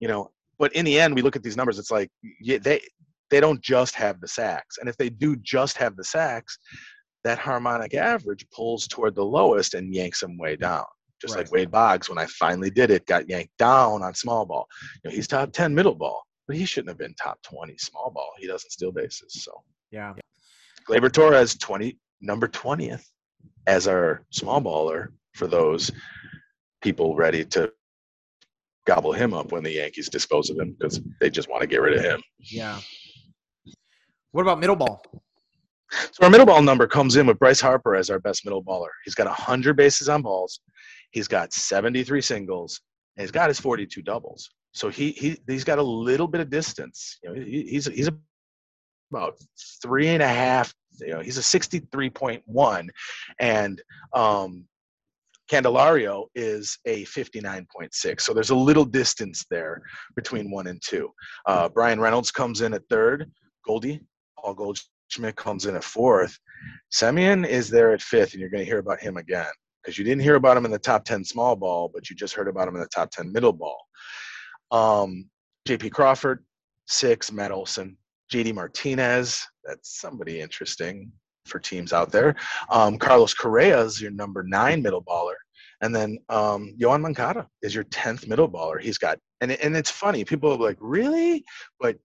you 0.00 0.08
know. 0.08 0.30
But 0.58 0.72
in 0.74 0.84
the 0.84 1.00
end, 1.00 1.14
we 1.14 1.22
look 1.22 1.36
at 1.36 1.42
these 1.42 1.56
numbers. 1.56 1.78
It's 1.78 1.90
like 1.90 2.10
yeah, 2.40 2.58
they 2.58 2.80
they 3.30 3.40
don't 3.40 3.60
just 3.62 3.94
have 3.94 4.20
the 4.20 4.28
sacks, 4.28 4.78
and 4.78 4.88
if 4.88 4.96
they 4.96 5.08
do 5.08 5.36
just 5.36 5.76
have 5.78 5.96
the 5.96 6.04
sacks, 6.04 6.58
that 7.24 7.38
harmonic 7.38 7.94
average 7.94 8.46
pulls 8.54 8.86
toward 8.86 9.14
the 9.14 9.24
lowest 9.24 9.74
and 9.74 9.94
yanks 9.94 10.20
them 10.20 10.36
way 10.38 10.56
down 10.56 10.84
just 11.24 11.36
right. 11.36 11.44
like 11.44 11.52
Wade 11.52 11.70
Boggs, 11.70 12.08
when 12.08 12.18
I 12.18 12.26
finally 12.26 12.70
did 12.70 12.90
it, 12.90 13.06
got 13.06 13.28
yanked 13.28 13.56
down 13.58 14.02
on 14.02 14.14
small 14.14 14.44
ball. 14.44 14.66
You 15.02 15.10
know, 15.10 15.16
he's 15.16 15.26
top 15.26 15.52
10 15.52 15.74
middle 15.74 15.94
ball, 15.94 16.22
but 16.46 16.56
he 16.56 16.64
shouldn't 16.66 16.90
have 16.90 16.98
been 16.98 17.14
top 17.14 17.38
20 17.42 17.76
small 17.78 18.10
ball. 18.10 18.30
He 18.38 18.46
doesn't 18.46 18.70
steal 18.70 18.92
bases. 18.92 19.42
So, 19.42 19.52
yeah. 19.90 20.12
Gleyber 20.88 21.10
Torres, 21.10 21.54
20, 21.56 21.98
number 22.20 22.46
20th 22.46 23.04
as 23.66 23.88
our 23.88 24.24
small 24.30 24.60
baller 24.60 25.08
for 25.32 25.46
those 25.46 25.90
people 26.82 27.16
ready 27.16 27.44
to 27.44 27.72
gobble 28.86 29.12
him 29.12 29.32
up 29.32 29.50
when 29.52 29.62
the 29.62 29.72
Yankees 29.72 30.10
dispose 30.10 30.50
of 30.50 30.58
him 30.58 30.76
because 30.78 31.00
they 31.20 31.30
just 31.30 31.48
want 31.48 31.62
to 31.62 31.66
get 31.66 31.80
rid 31.80 31.96
of 31.96 32.02
him. 32.02 32.20
Yeah. 32.38 32.78
What 34.32 34.42
about 34.42 34.58
middle 34.58 34.76
ball? 34.76 35.02
So 35.90 36.24
our 36.24 36.30
middle 36.30 36.46
ball 36.46 36.62
number 36.62 36.86
comes 36.86 37.16
in 37.16 37.26
with 37.26 37.38
Bryce 37.38 37.60
Harper 37.60 37.94
as 37.94 38.10
our 38.10 38.18
best 38.18 38.44
middle 38.44 38.62
baller. 38.62 38.88
He's 39.04 39.14
got 39.14 39.26
100 39.26 39.76
bases 39.76 40.08
on 40.08 40.22
balls. 40.22 40.60
He's 41.14 41.28
got 41.28 41.52
73 41.52 42.20
singles, 42.20 42.80
and 43.16 43.22
he's 43.22 43.30
got 43.30 43.48
his 43.48 43.60
42 43.60 44.02
doubles. 44.02 44.50
So 44.72 44.88
he 44.88 45.12
he 45.12 45.38
he's 45.46 45.62
got 45.62 45.78
a 45.78 45.82
little 45.82 46.26
bit 46.26 46.40
of 46.40 46.50
distance. 46.50 47.18
You 47.22 47.28
know, 47.28 47.40
he, 47.40 47.62
he's 47.62 47.86
he's 47.86 48.10
about 49.12 49.36
three 49.80 50.08
and 50.08 50.24
a 50.24 50.28
half. 50.28 50.74
You 50.98 51.12
know, 51.12 51.20
he's 51.20 51.38
a 51.38 51.40
63.1, 51.40 52.88
and 53.38 53.82
um, 54.12 54.64
Candelario 55.48 56.26
is 56.34 56.78
a 56.84 57.04
59.6. 57.04 58.20
So 58.20 58.34
there's 58.34 58.50
a 58.50 58.56
little 58.56 58.84
distance 58.84 59.44
there 59.48 59.82
between 60.16 60.50
one 60.50 60.66
and 60.66 60.82
two. 60.84 61.12
Uh, 61.46 61.68
Bryan 61.68 62.00
Reynolds 62.00 62.32
comes 62.32 62.60
in 62.60 62.74
at 62.74 62.82
third. 62.90 63.30
Goldie, 63.64 64.00
Paul 64.36 64.54
Goldschmidt 64.54 65.36
comes 65.36 65.66
in 65.66 65.76
at 65.76 65.84
fourth. 65.84 66.36
Semien 66.92 67.46
is 67.46 67.70
there 67.70 67.92
at 67.92 68.02
fifth, 68.02 68.32
and 68.32 68.40
you're 68.40 68.50
going 68.50 68.64
to 68.64 68.68
hear 68.68 68.80
about 68.80 69.00
him 69.00 69.16
again 69.16 69.46
because 69.84 69.98
you 69.98 70.04
didn't 70.04 70.22
hear 70.22 70.36
about 70.36 70.56
him 70.56 70.64
in 70.64 70.70
the 70.70 70.78
top 70.78 71.04
10 71.04 71.24
small 71.24 71.54
ball, 71.56 71.90
but 71.92 72.08
you 72.08 72.16
just 72.16 72.34
heard 72.34 72.48
about 72.48 72.68
him 72.68 72.74
in 72.74 72.80
the 72.80 72.88
top 72.88 73.10
10 73.10 73.30
middle 73.30 73.52
ball. 73.52 73.78
Um, 74.70 75.28
JP 75.68 75.92
Crawford, 75.92 76.44
six, 76.86 77.30
Matt 77.30 77.52
Olson, 77.52 77.96
JD 78.32 78.54
Martinez, 78.54 79.46
that's 79.64 80.00
somebody 80.00 80.40
interesting 80.40 81.12
for 81.46 81.58
teams 81.58 81.92
out 81.92 82.10
there. 82.10 82.34
Um, 82.70 82.98
Carlos 82.98 83.34
Correa 83.34 83.80
is 83.82 84.00
your 84.00 84.10
number 84.10 84.42
nine 84.42 84.82
middle 84.82 85.02
baller. 85.02 85.34
And 85.82 85.94
then 85.94 86.18
um, 86.30 86.74
Yoan 86.80 87.02
Moncada 87.02 87.46
is 87.60 87.74
your 87.74 87.84
10th 87.84 88.26
middle 88.26 88.48
baller. 88.48 88.80
He's 88.80 88.96
got, 88.96 89.18
and, 89.40 89.52
and 89.52 89.76
it's 89.76 89.90
funny, 89.90 90.24
people 90.24 90.52
are 90.52 90.56
like, 90.56 90.78
really? 90.80 91.44
But 91.78 91.96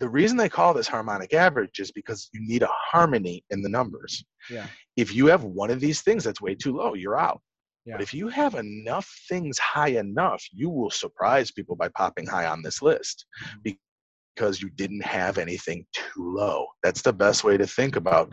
the 0.00 0.08
reason 0.08 0.36
they 0.36 0.48
call 0.48 0.74
this 0.74 0.88
harmonic 0.88 1.34
average 1.34 1.78
is 1.78 1.92
because 1.92 2.28
you 2.32 2.40
need 2.46 2.62
a 2.62 2.70
harmony 2.90 3.44
in 3.50 3.62
the 3.62 3.68
numbers. 3.68 4.24
Yeah. 4.50 4.66
If 4.96 5.14
you 5.14 5.26
have 5.26 5.44
one 5.44 5.70
of 5.70 5.80
these 5.80 6.02
things 6.02 6.24
that's 6.24 6.40
way 6.40 6.54
too 6.54 6.76
low, 6.76 6.94
you're 6.94 7.18
out. 7.18 7.40
Yeah. 7.84 7.94
But 7.94 8.02
if 8.02 8.14
you 8.14 8.28
have 8.28 8.54
enough 8.54 9.08
things 9.28 9.58
high 9.58 9.88
enough, 9.88 10.42
you 10.52 10.70
will 10.70 10.90
surprise 10.90 11.50
people 11.50 11.76
by 11.76 11.88
popping 11.88 12.26
high 12.26 12.46
on 12.46 12.62
this 12.62 12.82
list 12.82 13.26
mm-hmm. 13.44 13.72
because 14.34 14.60
you 14.60 14.70
didn't 14.70 15.04
have 15.04 15.38
anything 15.38 15.86
too 15.92 16.34
low. 16.34 16.66
That's 16.82 17.02
the 17.02 17.12
best 17.12 17.44
way 17.44 17.56
to 17.56 17.66
think 17.66 17.96
about 17.96 18.32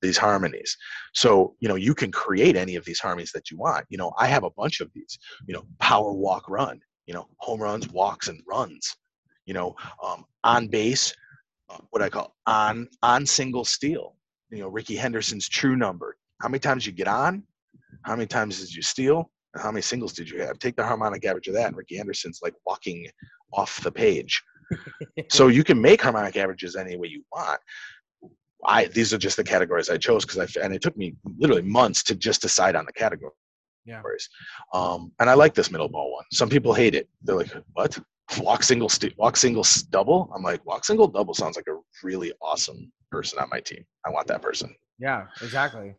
these 0.00 0.16
harmonies. 0.16 0.76
So, 1.14 1.54
you 1.60 1.68
know, 1.68 1.74
you 1.74 1.94
can 1.94 2.10
create 2.10 2.56
any 2.56 2.76
of 2.76 2.84
these 2.84 3.00
harmonies 3.00 3.32
that 3.34 3.50
you 3.50 3.58
want. 3.58 3.84
You 3.88 3.98
know, 3.98 4.12
I 4.18 4.26
have 4.26 4.44
a 4.44 4.50
bunch 4.50 4.80
of 4.80 4.90
these, 4.94 5.18
you 5.46 5.54
know, 5.54 5.64
power 5.80 6.12
walk 6.12 6.48
run, 6.48 6.80
you 7.06 7.14
know, 7.14 7.28
home 7.38 7.60
runs, 7.60 7.88
walks, 7.88 8.28
and 8.28 8.40
runs 8.48 8.96
you 9.48 9.54
know, 9.54 9.74
um, 10.04 10.26
on 10.44 10.68
base, 10.68 11.14
uh, 11.70 11.78
what 11.90 12.02
I 12.02 12.10
call 12.10 12.36
on 12.46 12.86
on 13.02 13.24
single 13.24 13.64
steal. 13.64 14.14
You 14.50 14.58
know, 14.58 14.68
Rickey 14.68 14.94
Henderson's 14.94 15.48
true 15.48 15.74
number. 15.74 16.16
How 16.42 16.48
many 16.48 16.60
times 16.60 16.86
you 16.86 16.92
get 16.92 17.08
on? 17.08 17.42
How 18.02 18.14
many 18.14 18.26
times 18.26 18.60
did 18.60 18.74
you 18.74 18.82
steal? 18.82 19.30
And 19.54 19.62
how 19.62 19.72
many 19.72 19.80
singles 19.80 20.12
did 20.12 20.28
you 20.28 20.42
have? 20.42 20.58
Take 20.58 20.76
the 20.76 20.84
harmonic 20.84 21.24
average 21.24 21.48
of 21.48 21.54
that, 21.54 21.68
and 21.68 21.76
Rickey 21.76 21.96
Henderson's 21.96 22.40
like 22.42 22.54
walking 22.66 23.08
off 23.54 23.82
the 23.82 23.90
page. 23.90 24.40
so 25.30 25.48
you 25.48 25.64
can 25.64 25.80
make 25.80 26.02
harmonic 26.02 26.36
averages 26.36 26.76
any 26.76 26.96
way 26.96 27.08
you 27.08 27.24
want. 27.32 27.60
I 28.66 28.84
these 28.86 29.14
are 29.14 29.18
just 29.18 29.38
the 29.38 29.44
categories 29.44 29.88
I 29.88 29.96
chose 29.96 30.26
because 30.26 30.38
I 30.38 30.62
and 30.62 30.74
it 30.74 30.82
took 30.82 30.96
me 30.96 31.14
literally 31.38 31.62
months 31.62 32.02
to 32.04 32.14
just 32.14 32.42
decide 32.42 32.76
on 32.76 32.84
the 32.84 32.92
category. 32.92 33.32
Yeah. 33.86 34.02
Um, 34.74 35.12
and 35.20 35.30
I 35.30 35.34
like 35.34 35.54
this 35.54 35.70
middle 35.70 35.88
ball 35.88 36.12
one. 36.12 36.24
Some 36.32 36.50
people 36.50 36.74
hate 36.74 36.94
it. 36.94 37.08
They're 37.22 37.36
like, 37.36 37.50
"What? 37.72 37.98
Walk 38.40 38.62
single 38.62 38.88
st- 38.88 39.16
walk 39.18 39.36
single 39.36 39.64
double? 39.90 40.30
I'm 40.34 40.42
like 40.42 40.64
walk 40.66 40.84
single 40.84 41.08
double 41.08 41.34
sounds 41.34 41.56
like 41.56 41.66
a 41.68 41.78
really 42.02 42.32
awesome 42.42 42.92
person 43.10 43.38
on 43.38 43.48
my 43.50 43.60
team. 43.60 43.84
I 44.06 44.10
want 44.10 44.26
that 44.28 44.42
person. 44.42 44.74
Yeah 44.98 45.26
exactly. 45.42 45.94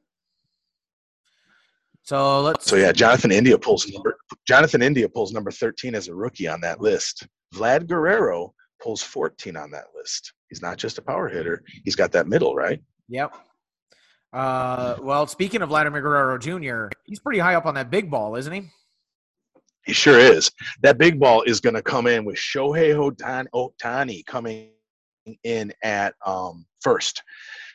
So 2.04 2.42
let's 2.42 2.66
so 2.66 2.76
yeah 2.76 2.92
jonathan 2.92 3.32
india 3.32 3.58
pulls 3.58 3.88
number 3.88 4.18
jonathan 4.48 4.82
india 4.82 5.08
pulls 5.08 5.32
number 5.32 5.52
13 5.52 5.94
as 5.96 6.08
a 6.08 6.16
rookie 6.16 6.48
on 6.48 6.62
that 6.62 6.82
list. 6.82 7.28
Vlad 7.54 7.88
guerrero 7.88 8.54
pulls 8.82 9.02
14 9.04 9.58
on 9.58 9.72
that 9.72 9.86
list. 9.96 10.34
He's 10.50 10.62
not 10.62 10.78
just 10.78 10.98
a 10.98 11.02
power 11.02 11.28
hitter. 11.28 11.64
He's 11.84 11.96
got 11.96 12.12
that 12.14 12.28
middle 12.28 12.56
right? 12.56 12.82
Yep. 13.10 13.36
Uh, 14.32 14.96
well 15.02 15.26
speaking 15.26 15.64
of 15.64 15.70
vladimir 15.70 16.02
guerrero 16.02 16.38
jr 16.38 16.96
he's 17.06 17.20
pretty 17.20 17.40
high 17.40 17.56
up 17.56 17.66
on 17.66 17.74
that 17.74 17.90
big 17.90 18.12
ball 18.12 18.36
isn't 18.36 18.54
he 18.54 18.70
he 19.90 19.94
sure 19.94 20.20
is. 20.20 20.52
That 20.84 21.00
big 21.00 21.20
ball 21.20 21.42
is 21.42 21.60
going 21.60 21.74
to 21.74 21.82
come 21.82 22.06
in 22.06 22.24
with 22.24 22.36
Shohei 22.36 22.94
Ohtani 23.54 24.26
coming 24.28 24.70
in 25.44 25.74
at 25.84 26.14
um, 26.26 26.66
first. 26.80 27.24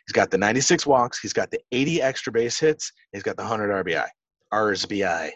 He's 0.06 0.12
got 0.12 0.30
the 0.30 0.38
96 0.38 0.86
walks. 0.86 1.18
He's 1.18 1.32
got 1.32 1.50
the 1.50 1.58
80 1.72 2.02
extra 2.02 2.32
base 2.32 2.60
hits. 2.60 2.92
He's 3.12 3.24
got 3.24 3.36
the 3.36 3.42
100 3.42 3.84
RBI. 3.84 4.06
RSBI. 4.52 5.30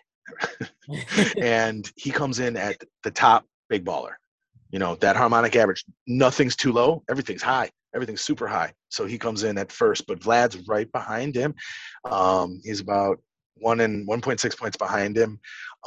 and 1.42 1.90
he 1.96 2.10
comes 2.10 2.38
in 2.38 2.56
at 2.56 2.76
the 3.02 3.10
top 3.10 3.44
big 3.68 3.84
baller. 3.84 4.12
You 4.70 4.78
know, 4.78 4.94
that 4.96 5.16
harmonic 5.16 5.56
average, 5.56 5.84
nothing's 6.06 6.54
too 6.54 6.72
low, 6.72 7.02
everything's 7.10 7.42
high, 7.42 7.70
everything's 7.94 8.20
super 8.20 8.46
high. 8.46 8.72
So 8.90 9.06
he 9.06 9.18
comes 9.18 9.42
in 9.42 9.58
at 9.58 9.72
first, 9.72 10.06
but 10.06 10.20
Vlad's 10.20 10.68
right 10.68 10.90
behind 10.92 11.34
him. 11.34 11.54
Um, 12.04 12.60
he's 12.62 12.80
about 12.80 13.18
one 13.60 13.80
and 13.80 14.06
1.6 14.08 14.58
points 14.58 14.76
behind 14.76 15.16
him 15.16 15.40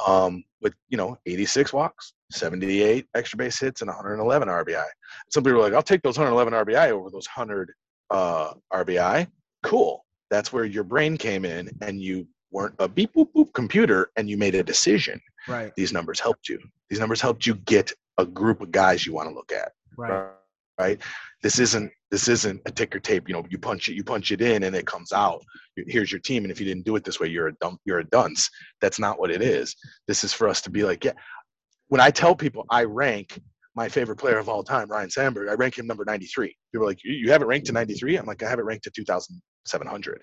um, 0.06 0.44
with 0.60 0.74
you 0.88 0.96
know 0.96 1.16
86 1.26 1.72
walks 1.72 2.14
78 2.30 3.06
extra 3.14 3.36
base 3.36 3.58
hits 3.58 3.82
and 3.82 3.88
111 3.88 4.48
rbi 4.48 4.84
some 5.30 5.42
people 5.42 5.58
are 5.58 5.62
like 5.62 5.74
i'll 5.74 5.82
take 5.82 6.02
those 6.02 6.18
111 6.18 6.52
rbi 6.66 6.90
over 6.90 7.10
those 7.10 7.26
100 7.34 7.72
uh, 8.10 8.52
rbi 8.72 9.26
cool. 9.62 10.04
That's 10.30 10.52
where 10.52 10.64
your 10.64 10.84
brain 10.84 11.16
came 11.16 11.44
in 11.44 11.70
and 11.80 12.00
you 12.00 12.26
weren't 12.50 12.74
a 12.78 12.88
beep 12.88 13.14
boop 13.14 13.28
boop 13.34 13.52
computer 13.54 14.10
and 14.16 14.28
you 14.28 14.36
made 14.36 14.54
a 14.54 14.62
decision. 14.62 15.20
Right. 15.48 15.74
These 15.74 15.92
numbers 15.92 16.20
helped 16.20 16.48
you. 16.48 16.58
These 16.90 17.00
numbers 17.00 17.20
helped 17.20 17.46
you 17.46 17.54
get 17.54 17.92
a 18.18 18.26
group 18.26 18.60
of 18.60 18.70
guys 18.70 19.06
you 19.06 19.14
want 19.14 19.28
to 19.28 19.34
look 19.34 19.52
at. 19.52 19.72
Right. 19.96 20.10
Right? 20.10 20.30
This 21.42 21.58
isn't 21.58 21.90
this 22.10 22.28
isn't 22.28 22.60
a 22.66 22.70
ticker 22.70 23.00
tape. 23.00 23.28
You 23.28 23.34
know, 23.34 23.44
you 23.48 23.58
punch 23.58 23.88
it, 23.88 23.94
you 23.94 24.04
punch 24.04 24.32
it 24.32 24.42
in, 24.42 24.64
and 24.64 24.76
it 24.76 24.86
comes 24.86 25.12
out. 25.12 25.42
Here's 25.76 26.12
your 26.12 26.20
team, 26.20 26.44
and 26.44 26.52
if 26.52 26.60
you 26.60 26.66
didn't 26.66 26.84
do 26.84 26.94
it 26.96 27.04
this 27.04 27.18
way, 27.18 27.28
you're 27.28 27.48
a 27.48 27.54
dump, 27.54 27.80
you're 27.84 28.00
a 28.00 28.10
dunce. 28.10 28.50
That's 28.80 28.98
not 28.98 29.18
what 29.18 29.30
it 29.30 29.40
is. 29.40 29.74
This 30.06 30.22
is 30.22 30.32
for 30.32 30.48
us 30.48 30.60
to 30.62 30.70
be 30.70 30.84
like, 30.84 31.04
yeah. 31.04 31.12
When 31.88 32.00
I 32.00 32.10
tell 32.10 32.34
people 32.34 32.64
I 32.70 32.84
rank 32.84 33.40
my 33.74 33.88
favorite 33.88 34.16
player 34.16 34.38
of 34.38 34.48
all 34.48 34.62
time, 34.62 34.88
Ryne 34.88 35.10
Sandberg, 35.10 35.48
I 35.48 35.54
rank 35.54 35.78
him 35.78 35.86
number 35.86 36.04
93. 36.04 36.54
People 36.72 36.86
are 36.86 36.90
like, 36.90 37.00
you 37.02 37.30
have 37.32 37.42
it 37.42 37.46
ranked 37.46 37.66
to 37.68 37.72
93? 37.72 38.16
I'm 38.16 38.26
like, 38.26 38.42
I 38.42 38.50
have 38.50 38.58
it 38.58 38.64
ranked 38.64 38.84
to 38.84 38.90
2,700. 38.90 40.22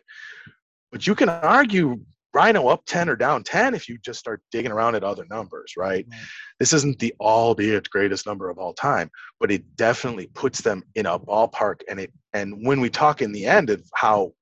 But 0.91 1.07
you 1.07 1.15
can 1.15 1.29
argue 1.29 1.99
Ryno 2.35 2.71
up 2.71 2.83
10 2.85 3.09
or 3.09 3.15
down 3.15 3.43
10 3.43 3.73
if 3.73 3.89
you 3.89 3.97
just 3.97 4.19
start 4.19 4.41
digging 4.51 4.71
around 4.71 4.95
at 4.95 5.03
other 5.03 5.25
numbers, 5.29 5.73
right? 5.77 6.05
right. 6.09 6.19
This 6.59 6.73
isn't 6.73 6.99
the 6.99 7.13
all 7.19 7.49
albeit 7.49 7.89
greatest 7.89 8.25
number 8.25 8.49
of 8.49 8.59
all 8.59 8.73
time, 8.73 9.09
but 9.39 9.51
it 9.51 9.75
definitely 9.75 10.27
puts 10.27 10.61
them 10.61 10.83
in 10.95 11.05
a 11.07 11.19
ballpark. 11.19 11.81
And 11.89 11.99
it 11.99 12.13
and 12.33 12.65
when 12.65 12.79
we 12.79 12.89
talk 12.89 13.21
in 13.21 13.31
the 13.31 13.45
end 13.45 13.69
of 13.69 13.83
how 13.95 14.33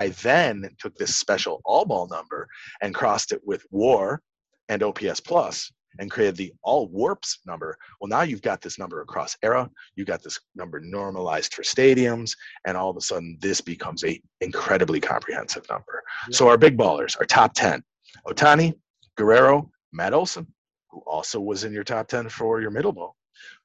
I 0.00 0.08
then 0.08 0.68
took 0.78 0.94
this 0.96 1.16
special 1.16 1.60
all 1.64 1.84
ball 1.84 2.08
number 2.08 2.48
and 2.82 2.94
crossed 2.94 3.32
it 3.32 3.40
with 3.44 3.64
war 3.70 4.22
and 4.68 4.82
OPS 4.82 5.20
plus, 5.20 5.72
and 5.98 6.10
created 6.10 6.36
the 6.36 6.52
all 6.62 6.88
warps 6.88 7.40
number. 7.46 7.76
Well, 8.00 8.08
now 8.08 8.22
you've 8.22 8.42
got 8.42 8.60
this 8.60 8.78
number 8.78 9.00
across 9.00 9.36
era. 9.42 9.70
You 9.96 10.04
got 10.04 10.22
this 10.22 10.38
number 10.54 10.80
normalized 10.80 11.54
for 11.54 11.62
stadiums, 11.62 12.36
and 12.66 12.76
all 12.76 12.90
of 12.90 12.96
a 12.96 13.00
sudden 13.00 13.38
this 13.40 13.60
becomes 13.60 14.04
a 14.04 14.20
incredibly 14.40 15.00
comprehensive 15.00 15.66
number. 15.68 16.02
Yeah. 16.28 16.36
So 16.36 16.48
our 16.48 16.58
big 16.58 16.76
ballers, 16.76 17.16
our 17.18 17.26
top 17.26 17.54
ten: 17.54 17.82
Ohtani, 18.26 18.74
Guerrero, 19.16 19.70
Matt 19.92 20.14
Olson, 20.14 20.46
who 20.90 21.00
also 21.06 21.40
was 21.40 21.64
in 21.64 21.72
your 21.72 21.84
top 21.84 22.08
ten 22.08 22.28
for 22.28 22.60
your 22.60 22.70
middle 22.70 22.92
ball. 22.92 23.16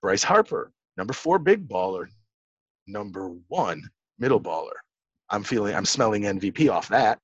Bryce 0.02 0.24
Harper, 0.24 0.72
number 0.98 1.14
four 1.14 1.40
big 1.40 1.68
baller, 1.68 2.08
number 2.88 3.30
one 3.48 3.82
middle 4.18 4.42
baller. 4.42 4.78
I'm 5.30 5.44
feeling, 5.44 5.76
I'm 5.76 5.86
smelling 5.86 6.24
MVP 6.24 6.72
off 6.72 6.88
that. 6.90 7.20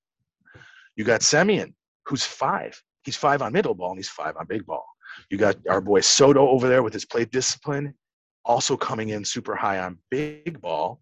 You 0.96 1.04
got 1.04 1.22
Semien, 1.22 1.74
who's 2.06 2.24
five. 2.24 2.82
He's 3.04 3.16
five 3.16 3.42
on 3.42 3.54
middle 3.54 3.74
ball 3.74 3.90
and 3.90 4.00
he's 4.00 4.10
five 4.10 4.36
on 4.38 4.46
big 4.48 4.66
ball. 4.66 4.86
You 5.30 5.38
got 5.38 5.56
our 5.70 5.82
boy 5.82 6.02
Soto 6.02 6.48
over 6.50 6.68
there 6.68 6.84
with 6.84 6.94
his 6.94 7.06
plate 7.06 7.32
discipline, 7.32 7.94
also 8.44 8.78
coming 8.78 9.10
in 9.10 9.24
super 9.26 9.56
high 9.56 9.80
on 9.80 9.98
big 10.12 10.60
ball. 10.62 11.02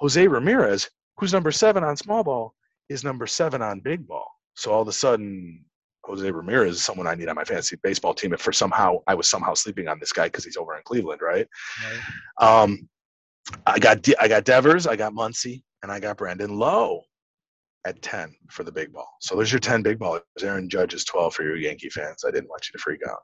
Jose 0.00 0.26
Ramirez, 0.26 0.88
who's 1.18 1.32
number 1.32 1.52
seven 1.52 1.84
on 1.84 1.96
small 1.96 2.24
ball, 2.24 2.54
is 2.88 3.04
number 3.04 3.26
seven 3.26 3.62
on 3.62 3.80
big 3.80 4.06
ball. 4.06 4.26
So 4.54 4.72
all 4.72 4.82
of 4.82 4.88
a 4.88 4.92
sudden, 4.92 5.64
Jose 6.04 6.28
Ramirez 6.30 6.76
is 6.76 6.82
someone 6.82 7.06
I 7.06 7.14
need 7.14 7.28
on 7.28 7.36
my 7.36 7.44
fantasy 7.44 7.76
baseball 7.82 8.12
team. 8.12 8.32
If 8.32 8.40
for 8.40 8.52
somehow 8.52 8.98
I 9.06 9.14
was 9.14 9.28
somehow 9.28 9.54
sleeping 9.54 9.88
on 9.88 10.00
this 10.00 10.12
guy 10.12 10.24
because 10.24 10.44
he's 10.44 10.56
over 10.56 10.76
in 10.76 10.82
Cleveland, 10.84 11.20
right? 11.22 11.46
right? 11.84 12.64
Um, 12.64 12.88
I 13.66 13.78
got 13.78 14.02
De- 14.02 14.20
I 14.20 14.28
got 14.28 14.44
Devers, 14.44 14.86
I 14.86 14.96
got 14.96 15.12
Muncy, 15.12 15.62
and 15.82 15.90
I 15.92 16.00
got 16.00 16.16
Brandon 16.16 16.58
Lowe 16.58 17.02
at 17.84 18.00
10 18.02 18.34
for 18.50 18.64
the 18.64 18.72
big 18.72 18.92
ball. 18.92 19.08
So 19.20 19.34
there's 19.36 19.52
your 19.52 19.60
10 19.60 19.82
big 19.82 19.98
ballers. 19.98 20.20
Aaron 20.42 20.68
Judge 20.68 20.94
is 20.94 21.04
12 21.04 21.34
for 21.34 21.42
your 21.42 21.56
Yankee 21.56 21.90
fans. 21.90 22.24
I 22.26 22.30
didn't 22.30 22.48
want 22.48 22.66
you 22.68 22.78
to 22.78 22.82
freak 22.82 23.00
out. 23.08 23.18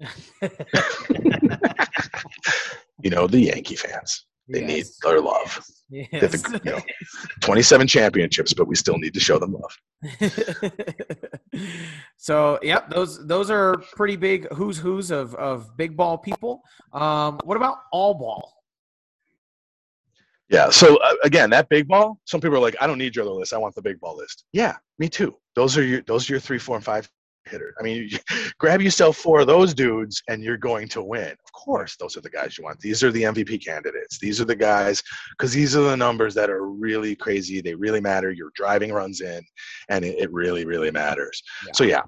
you 3.02 3.10
know, 3.10 3.26
the 3.26 3.40
Yankee 3.40 3.76
fans. 3.76 4.26
They 4.48 4.60
yes. 4.60 4.68
need 4.68 4.86
their 5.02 5.20
love. 5.20 5.64
Yes. 5.88 6.42
The, 6.42 6.60
you 6.64 6.72
know, 6.72 6.80
27 7.40 7.86
championships, 7.86 8.52
but 8.52 8.66
we 8.66 8.74
still 8.74 8.98
need 8.98 9.14
to 9.14 9.20
show 9.20 9.38
them 9.38 9.54
love. 9.54 9.78
so, 12.18 12.58
yeah, 12.62 12.80
those 12.90 13.26
those 13.26 13.50
are 13.50 13.76
pretty 13.94 14.16
big 14.16 14.52
who's 14.52 14.76
who's 14.76 15.10
of 15.10 15.34
of 15.36 15.74
big 15.78 15.96
ball 15.96 16.18
people. 16.18 16.60
Um, 16.92 17.38
what 17.44 17.56
about 17.56 17.78
all 17.90 18.12
ball? 18.14 18.52
Yeah. 20.50 20.68
So 20.68 20.96
uh, 20.96 21.14
again, 21.22 21.48
that 21.50 21.70
big 21.70 21.88
ball. 21.88 22.20
Some 22.26 22.40
people 22.40 22.56
are 22.56 22.60
like, 22.60 22.76
I 22.80 22.86
don't 22.86 22.98
need 22.98 23.16
your 23.16 23.24
other 23.24 23.34
list. 23.34 23.54
I 23.54 23.58
want 23.58 23.74
the 23.74 23.82
big 23.82 23.98
ball 23.98 24.16
list. 24.16 24.44
Yeah, 24.52 24.76
me 24.98 25.08
too. 25.08 25.36
Those 25.54 25.78
are 25.78 25.84
your 25.84 26.02
those 26.02 26.28
are 26.28 26.34
your 26.34 26.40
three, 26.40 26.58
four, 26.58 26.76
and 26.76 26.84
five 26.84 27.08
hitter. 27.48 27.74
I 27.78 27.82
mean, 27.82 28.10
grab 28.58 28.80
yourself 28.80 29.16
four 29.16 29.40
of 29.40 29.46
those 29.46 29.74
dudes 29.74 30.22
and 30.28 30.42
you're 30.42 30.56
going 30.56 30.88
to 30.88 31.02
win. 31.02 31.30
Of 31.30 31.52
course, 31.52 31.96
those 31.96 32.16
are 32.16 32.20
the 32.20 32.30
guys 32.30 32.58
you 32.58 32.64
want. 32.64 32.80
These 32.80 33.02
are 33.02 33.10
the 33.10 33.22
MVP 33.22 33.64
candidates. 33.64 34.18
These 34.18 34.40
are 34.40 34.44
the 34.44 34.56
guys 34.56 35.02
because 35.30 35.52
these 35.52 35.76
are 35.76 35.82
the 35.82 35.96
numbers 35.96 36.34
that 36.34 36.50
are 36.50 36.66
really 36.66 37.14
crazy. 37.14 37.60
They 37.60 37.74
really 37.74 38.00
matter. 38.00 38.30
Your 38.30 38.50
driving 38.54 38.92
runs 38.92 39.20
in, 39.20 39.42
and 39.88 40.04
it, 40.04 40.18
it 40.18 40.32
really, 40.32 40.64
really 40.64 40.90
matters. 40.90 41.42
Yeah. 41.66 41.72
So 41.74 41.84
yeah, 41.84 42.02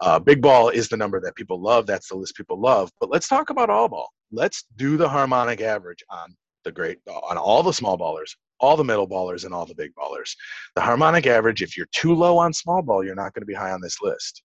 uh, 0.00 0.18
big 0.18 0.40
ball 0.40 0.68
is 0.68 0.88
the 0.88 0.96
number 0.96 1.20
that 1.20 1.34
people 1.34 1.60
love. 1.60 1.86
That's 1.86 2.08
the 2.08 2.16
list 2.16 2.36
people 2.36 2.60
love. 2.60 2.90
But 3.00 3.10
let's 3.10 3.28
talk 3.28 3.50
about 3.50 3.70
all 3.70 3.88
ball. 3.88 4.10
Let's 4.30 4.64
do 4.76 4.96
the 4.96 5.08
harmonic 5.08 5.60
average 5.60 6.02
on 6.10 6.34
the 6.64 6.72
great 6.72 6.98
on 7.06 7.36
all 7.36 7.62
the 7.62 7.72
small 7.72 7.98
ballers 7.98 8.36
all 8.62 8.76
the 8.76 8.84
middle 8.84 9.08
ballers 9.08 9.44
and 9.44 9.52
all 9.52 9.66
the 9.66 9.74
big 9.74 9.92
ballers. 9.94 10.34
The 10.76 10.80
harmonic 10.80 11.26
average, 11.26 11.62
if 11.62 11.76
you're 11.76 11.88
too 11.92 12.14
low 12.14 12.38
on 12.38 12.52
small 12.52 12.80
ball, 12.80 13.04
you're 13.04 13.14
not 13.14 13.34
going 13.34 13.42
to 13.42 13.46
be 13.46 13.54
high 13.54 13.72
on 13.72 13.80
this 13.80 14.00
list. 14.00 14.42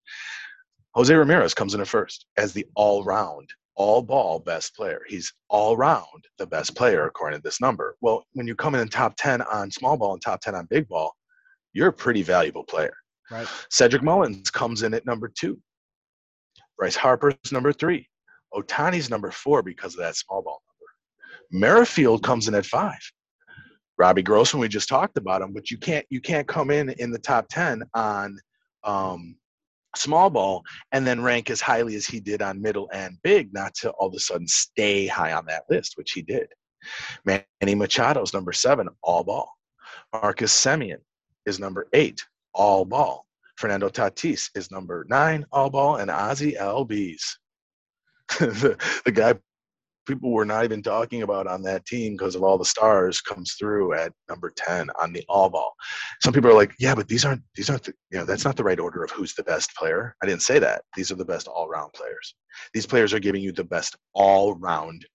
Jose 0.95 1.13
Ramirez 1.13 1.53
comes 1.53 1.75
in 1.75 1.81
at 1.81 1.87
first 1.87 2.25
as 2.37 2.51
the 2.51 2.65
all 2.75 3.03
round, 3.03 3.47
all 3.75 4.01
ball 4.01 4.39
best 4.39 4.75
player. 4.75 5.01
He's 5.07 5.31
all 5.47 5.77
round 5.77 6.25
the 6.39 6.47
best 6.47 6.75
player 6.75 7.05
according 7.05 7.39
to 7.39 7.43
this 7.43 7.61
number. 7.61 7.95
Well, 8.01 8.25
when 8.33 8.47
you 8.47 8.55
come 8.55 8.73
in 8.73 8.87
top 8.89 9.15
10 9.17 9.43
on 9.43 9.69
small 9.69 9.95
ball 9.95 10.13
and 10.13 10.21
top 10.21 10.41
10 10.41 10.55
on 10.55 10.65
big 10.65 10.87
ball, 10.87 11.13
you're 11.73 11.89
a 11.89 11.93
pretty 11.93 12.23
valuable 12.23 12.63
player. 12.63 12.95
Right. 13.29 13.47
Cedric 13.69 14.01
Mullins 14.01 14.49
comes 14.49 14.81
in 14.81 14.95
at 14.95 15.05
number 15.05 15.31
two. 15.37 15.59
Bryce 16.77 16.95
Harper's 16.95 17.51
number 17.51 17.71
three. 17.71 18.07
Ohtani's 18.53 19.09
number 19.09 19.29
four 19.29 19.61
because 19.61 19.93
of 19.93 19.99
that 19.99 20.15
small 20.15 20.41
ball 20.41 20.61
number. 20.67 21.65
Merrifield 21.65 22.23
comes 22.23 22.47
in 22.47 22.55
at 22.55 22.65
five. 22.65 22.99
Robbie 23.97 24.23
Grossman, 24.23 24.61
we 24.61 24.67
just 24.67 24.89
talked 24.89 25.17
about 25.17 25.41
him, 25.41 25.53
but 25.53 25.71
you 25.71 25.77
can't 25.77 26.05
you 26.09 26.21
can't 26.21 26.47
come 26.47 26.69
in 26.69 26.89
in 26.89 27.11
the 27.11 27.19
top 27.19 27.47
ten 27.49 27.83
on 27.93 28.37
um, 28.83 29.35
small 29.95 30.29
ball 30.29 30.63
and 30.91 31.05
then 31.05 31.21
rank 31.21 31.49
as 31.49 31.61
highly 31.61 31.95
as 31.95 32.05
he 32.05 32.19
did 32.19 32.41
on 32.41 32.61
middle 32.61 32.89
and 32.93 33.17
big, 33.23 33.53
not 33.53 33.73
to 33.75 33.89
all 33.91 34.07
of 34.07 34.13
a 34.13 34.19
sudden 34.19 34.47
stay 34.47 35.07
high 35.07 35.33
on 35.33 35.45
that 35.47 35.63
list, 35.69 35.93
which 35.97 36.11
he 36.11 36.21
did. 36.21 36.47
Manny 37.25 37.45
Machado's 37.61 38.33
number 38.33 38.53
seven, 38.53 38.87
all 39.01 39.23
ball. 39.23 39.51
Marcus 40.13 40.53
Semien 40.53 40.99
is 41.45 41.59
number 41.59 41.87
eight, 41.93 42.23
all 42.53 42.85
ball. 42.85 43.25
Fernando 43.57 43.89
Tatis 43.89 44.49
is 44.55 44.69
number 44.69 45.05
nine, 45.09 45.45
all 45.51 45.69
ball, 45.69 45.97
and 45.97 46.11
Ozzie 46.11 46.53
Albies. 46.53 47.23
the, 48.39 48.77
the 49.05 49.11
guy 49.11 49.33
people 50.07 50.31
were 50.31 50.45
not 50.45 50.63
even 50.63 50.81
talking 50.81 51.21
about 51.21 51.47
on 51.47 51.61
that 51.63 51.85
team 51.85 52.13
because 52.13 52.35
of 52.35 52.43
all 52.43 52.57
the 52.57 52.65
stars 52.65 53.21
comes 53.21 53.53
through 53.53 53.93
at 53.93 54.11
number 54.29 54.51
10 54.55 54.89
on 55.01 55.13
the 55.13 55.23
all 55.29 55.49
ball. 55.49 55.73
Some 56.21 56.33
people 56.33 56.49
are 56.49 56.55
like 56.55 56.73
yeah 56.79 56.95
but 56.95 57.07
these 57.07 57.25
aren't 57.25 57.41
these 57.55 57.69
aren't 57.69 57.83
the, 57.83 57.93
you 58.11 58.17
know 58.17 58.25
that's 58.25 58.45
not 58.45 58.55
the 58.55 58.63
right 58.63 58.79
order 58.79 59.03
of 59.03 59.11
who's 59.11 59.35
the 59.35 59.43
best 59.43 59.75
player. 59.75 60.15
I 60.23 60.25
didn't 60.25 60.41
say 60.41 60.59
that. 60.59 60.83
These 60.95 61.11
are 61.11 61.15
the 61.15 61.25
best 61.25 61.47
all-round 61.47 61.93
players. 61.93 62.35
These 62.73 62.87
players 62.87 63.13
are 63.13 63.19
giving 63.19 63.41
you 63.41 63.51
the 63.51 63.63
best 63.63 63.95
all-round 64.13 65.05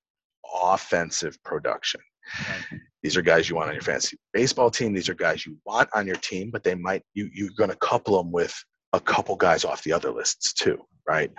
offensive 0.62 1.42
production. 1.44 2.00
Right. 2.48 2.80
these 3.02 3.16
are 3.16 3.22
guys 3.22 3.50
you 3.50 3.56
want 3.56 3.68
on 3.68 3.74
your 3.74 3.82
fantasy 3.82 4.16
baseball 4.32 4.70
team. 4.70 4.92
These 4.92 5.08
are 5.08 5.14
guys 5.14 5.44
you 5.44 5.56
want 5.64 5.88
on 5.92 6.06
your 6.06 6.16
team 6.16 6.50
but 6.52 6.62
they 6.62 6.74
might 6.74 7.02
you 7.14 7.28
you're 7.32 7.50
going 7.56 7.70
to 7.70 7.76
couple 7.76 8.16
them 8.16 8.30
with 8.30 8.54
a 8.92 9.00
couple 9.00 9.36
guys 9.36 9.64
off 9.64 9.82
the 9.82 9.92
other 9.92 10.10
lists 10.10 10.52
too 10.52 10.78
right? 11.06 11.30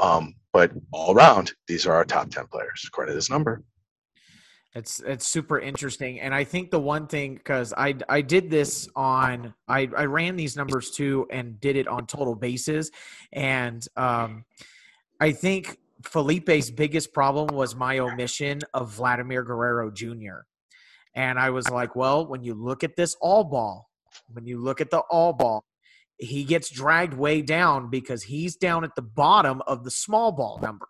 Um, 0.00 0.34
but 0.52 0.72
all 0.92 1.14
around, 1.14 1.52
these 1.66 1.86
are 1.86 1.94
our 1.94 2.04
top 2.04 2.30
10 2.30 2.46
players 2.46 2.84
according 2.86 3.12
to 3.12 3.16
this 3.16 3.30
number. 3.30 3.62
It's 4.72 5.00
it's 5.00 5.26
super 5.26 5.58
interesting, 5.58 6.20
and 6.20 6.32
I 6.32 6.44
think 6.44 6.70
the 6.70 6.78
one 6.78 7.08
thing 7.08 7.34
because 7.34 7.74
I 7.76 7.96
I 8.08 8.20
did 8.20 8.50
this 8.50 8.88
on 8.94 9.52
I 9.66 9.88
I 9.96 10.04
ran 10.04 10.36
these 10.36 10.54
numbers 10.54 10.92
too 10.92 11.26
and 11.28 11.60
did 11.60 11.74
it 11.74 11.88
on 11.88 12.06
total 12.06 12.36
bases, 12.36 12.92
and 13.32 13.84
um, 13.96 14.44
I 15.18 15.32
think 15.32 15.76
Felipe's 16.04 16.70
biggest 16.70 17.12
problem 17.12 17.48
was 17.48 17.74
my 17.74 17.98
omission 17.98 18.60
of 18.72 18.92
Vladimir 18.92 19.42
Guerrero 19.42 19.90
Jr. 19.90 20.42
And 21.16 21.36
I 21.36 21.50
was 21.50 21.68
like, 21.68 21.96
well, 21.96 22.24
when 22.24 22.44
you 22.44 22.54
look 22.54 22.84
at 22.84 22.94
this 22.94 23.16
all 23.20 23.42
ball, 23.42 23.90
when 24.28 24.46
you 24.46 24.60
look 24.60 24.80
at 24.80 24.90
the 24.92 25.00
all 25.10 25.32
ball, 25.32 25.64
he 26.20 26.44
gets 26.44 26.70
dragged 26.70 27.14
way 27.14 27.42
down 27.42 27.90
because 27.90 28.22
he's 28.22 28.56
down 28.56 28.84
at 28.84 28.94
the 28.94 29.02
bottom 29.02 29.62
of 29.66 29.84
the 29.84 29.90
small 29.90 30.32
ball 30.32 30.58
number. 30.62 30.86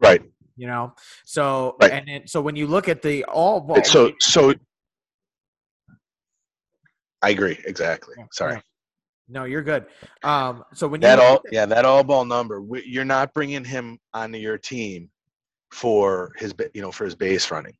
Right. 0.00 0.22
You 0.56 0.66
know, 0.66 0.94
so 1.24 1.76
right. 1.80 1.92
and 1.92 2.08
it, 2.08 2.28
so 2.28 2.42
when 2.42 2.54
you 2.54 2.66
look 2.66 2.88
at 2.88 3.00
the 3.00 3.24
all 3.24 3.60
ball, 3.60 3.82
so 3.82 4.12
so 4.20 4.52
I 7.22 7.30
agree 7.30 7.58
exactly. 7.64 8.14
Sorry. 8.32 8.54
Yeah. 8.54 8.60
No, 9.28 9.44
you're 9.44 9.62
good. 9.62 9.86
Um, 10.22 10.64
so 10.74 10.88
when 10.88 11.00
that 11.00 11.18
all, 11.18 11.40
yeah, 11.50 11.64
that 11.64 11.84
all 11.84 12.02
ball 12.02 12.24
number, 12.24 12.62
you're 12.84 13.04
not 13.04 13.32
bringing 13.32 13.64
him 13.64 13.98
onto 14.12 14.38
your 14.38 14.58
team 14.58 15.08
for 15.72 16.32
his 16.36 16.54
you 16.74 16.82
know 16.82 16.90
for 16.90 17.04
his 17.04 17.14
base 17.14 17.50
running. 17.50 17.74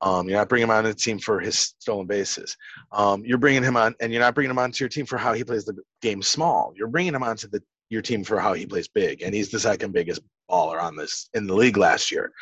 Um, 0.00 0.28
you're 0.28 0.38
not 0.38 0.48
bringing 0.48 0.64
him 0.64 0.70
on 0.70 0.84
the 0.84 0.94
team 0.94 1.18
for 1.18 1.40
his 1.40 1.74
stolen 1.78 2.06
bases. 2.06 2.56
Um, 2.92 3.24
you're 3.24 3.38
bringing 3.38 3.62
him 3.62 3.76
on, 3.76 3.94
and 4.00 4.12
you're 4.12 4.22
not 4.22 4.34
bringing 4.34 4.50
him 4.50 4.58
onto 4.58 4.84
your 4.84 4.88
team 4.88 5.06
for 5.06 5.16
how 5.16 5.32
he 5.32 5.44
plays 5.44 5.64
the 5.64 5.76
game 6.02 6.22
small. 6.22 6.72
You're 6.76 6.88
bringing 6.88 7.14
him 7.14 7.22
onto 7.22 7.48
the 7.48 7.62
your 7.88 8.02
team 8.02 8.22
for 8.22 8.38
how 8.38 8.52
he 8.52 8.66
plays 8.66 8.88
big, 8.88 9.22
and 9.22 9.34
he's 9.34 9.50
the 9.50 9.58
second 9.58 9.92
biggest 9.92 10.20
baller 10.50 10.80
on 10.80 10.96
this 10.96 11.28
in 11.34 11.46
the 11.46 11.54
league 11.54 11.76
last 11.76 12.10
year. 12.10 12.32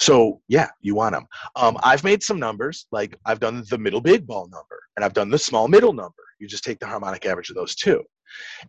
So 0.00 0.40
yeah, 0.48 0.68
you 0.80 0.94
want 0.94 1.14
him. 1.14 1.26
Um, 1.56 1.76
I've 1.82 2.04
made 2.04 2.22
some 2.22 2.38
numbers, 2.38 2.86
like 2.92 3.16
I've 3.26 3.40
done 3.40 3.64
the 3.70 3.78
middle 3.78 4.00
big 4.00 4.26
ball 4.26 4.48
number, 4.48 4.80
and 4.96 5.04
I've 5.04 5.12
done 5.12 5.30
the 5.30 5.38
small 5.38 5.68
middle 5.68 5.92
number. 5.92 6.14
You 6.40 6.48
just 6.48 6.64
take 6.64 6.80
the 6.80 6.86
harmonic 6.86 7.26
average 7.26 7.50
of 7.50 7.56
those 7.56 7.74
two, 7.74 8.02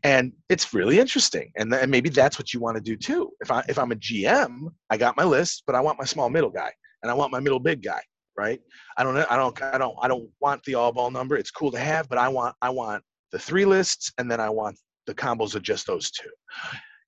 and 0.04 0.34
it's 0.50 0.74
really 0.74 1.00
interesting. 1.00 1.52
And, 1.58 1.72
th- 1.72 1.82
and 1.82 1.92
maybe 1.92 2.10
that's 2.10 2.38
what 2.38 2.54
you 2.54 2.60
want 2.60 2.76
to 2.76 2.82
do 2.82 2.96
too. 2.96 3.32
If 3.42 3.52
I 3.52 3.64
if 3.68 3.78
I'm 3.78 3.92
a 3.92 3.96
GM, 3.96 4.68
I 4.90 4.98
got 4.98 5.18
my 5.18 5.24
list, 5.24 5.64
but 5.66 5.76
I 5.76 5.82
want 5.82 6.00
my 6.00 6.06
small 6.06 6.30
middle 6.30 6.50
guy, 6.50 6.72
and 7.04 7.12
I 7.12 7.14
want 7.14 7.32
my 7.32 7.40
middle 7.40 7.60
big 7.60 7.84
guy, 7.84 8.02
right? 8.38 8.60
I 8.98 9.04
don't 9.04 9.18
I 9.18 9.36
don't 9.36 9.62
I 9.62 9.78
don't 9.78 9.96
I 10.02 10.08
don't 10.08 10.30
want 10.40 10.64
the 10.64 10.76
all 10.76 10.92
ball 10.92 11.12
number. 11.12 11.38
It's 11.38 11.52
cool 11.52 11.72
to 11.72 11.80
have, 11.80 12.10
but 12.10 12.18
I 12.18 12.28
want 12.28 12.56
I 12.62 12.70
want 12.70 13.04
the 13.32 13.40
three 13.40 13.66
lists, 13.66 14.12
and 14.18 14.30
then 14.30 14.40
I 14.40 14.50
want 14.50 14.78
the 15.08 15.14
combos 15.16 15.56
of 15.56 15.64
just 15.64 15.88
those 15.88 16.12
two. 16.12 16.30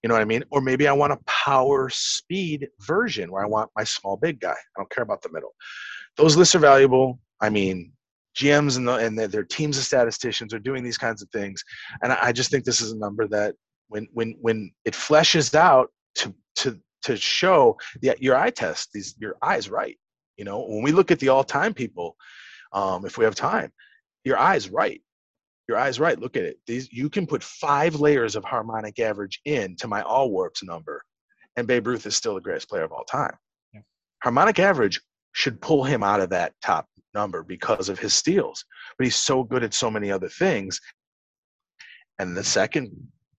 You 0.04 0.10
know 0.10 0.16
what 0.16 0.22
I 0.22 0.26
mean? 0.26 0.44
Or 0.52 0.62
maybe 0.62 0.88
I 0.88 0.94
want 0.94 1.14
a 1.14 1.20
power 1.26 1.90
speed 1.90 2.68
version 2.82 3.32
where 3.32 3.44
I 3.44 3.48
want 3.48 3.72
my 3.76 3.84
small 3.84 4.16
big 4.16 4.40
guy. 4.40 4.52
I 4.52 4.80
don't 4.80 4.90
care 4.92 5.04
about 5.04 5.22
the 5.22 5.32
middle. 5.32 5.54
Those 6.18 6.38
lists 6.38 6.56
are 6.56 6.60
valuable. 6.60 7.20
I 7.42 7.50
mean, 7.50 7.92
GMs 8.38 8.78
and, 8.78 8.88
the, 8.88 8.94
and 8.96 9.18
their 9.18 9.44
teams 9.44 9.78
of 9.78 9.84
statisticians 9.84 10.54
are 10.54 10.60
doing 10.60 10.84
these 10.84 10.98
kinds 10.98 11.22
of 11.22 11.30
things, 11.30 11.64
and 12.04 12.14
I 12.14 12.32
just 12.32 12.52
think 12.52 12.64
this 12.64 12.82
is 12.82 12.92
a 12.92 12.98
number 12.98 13.28
that 13.28 13.56
when 13.90 14.08
when 14.14 14.36
when 14.42 14.72
it 14.86 14.94
fleshes 14.94 15.56
out 15.56 15.90
to 16.16 16.34
to 16.58 16.80
to 17.04 17.16
show 17.16 17.78
that 18.02 18.22
your 18.22 18.36
eye 18.36 18.50
test 18.50 18.90
these 18.94 19.16
your 19.20 19.36
eyes 19.42 19.70
right. 19.70 19.98
You 20.38 20.46
know, 20.46 20.66
when 20.68 20.84
we 20.84 20.92
look 20.92 21.10
at 21.10 21.20
the 21.20 21.30
all-time 21.30 21.74
people, 21.74 22.16
um, 22.74 23.06
if 23.06 23.18
we 23.18 23.26
have 23.26 23.34
time, 23.34 23.72
your 24.24 24.38
eyes 24.38 24.70
right 24.70 25.02
your 25.68 25.78
eyes 25.78 26.00
right. 26.00 26.20
Look 26.20 26.38
at 26.38 26.44
it. 26.44 26.60
These 26.66 26.92
you 26.92 27.10
can 27.10 27.28
put 27.28 27.44
five 27.44 27.96
layers 27.96 28.36
of 28.36 28.44
harmonic 28.44 29.00
average 29.00 29.42
in 29.46 29.76
to 29.78 29.88
my 29.88 30.02
all 30.02 30.32
warps 30.32 30.64
number, 30.64 31.04
and 31.56 31.68
Babe 31.68 31.88
Ruth 31.88 32.06
is 32.06 32.16
still 32.16 32.36
the 32.36 32.42
greatest 32.42 32.70
player 32.70 32.84
of 32.84 32.92
all 32.92 33.04
time. 33.04 33.36
Yeah. 33.74 33.82
Harmonic 34.24 34.60
average 34.60 35.02
should 35.34 35.62
pull 35.62 35.84
him 35.84 36.04
out 36.04 36.22
of 36.22 36.30
that 36.30 36.54
top 36.64 36.88
number 37.14 37.44
because 37.44 37.90
of 37.90 38.00
his 38.00 38.14
steals, 38.14 38.64
but 38.98 39.06
he's 39.06 39.16
so 39.16 39.44
good 39.44 39.64
at 39.64 39.74
so 39.74 39.90
many 39.90 40.12
other 40.12 40.30
things. 40.30 40.80
And 42.20 42.36
the 42.36 42.44
second 42.44 42.92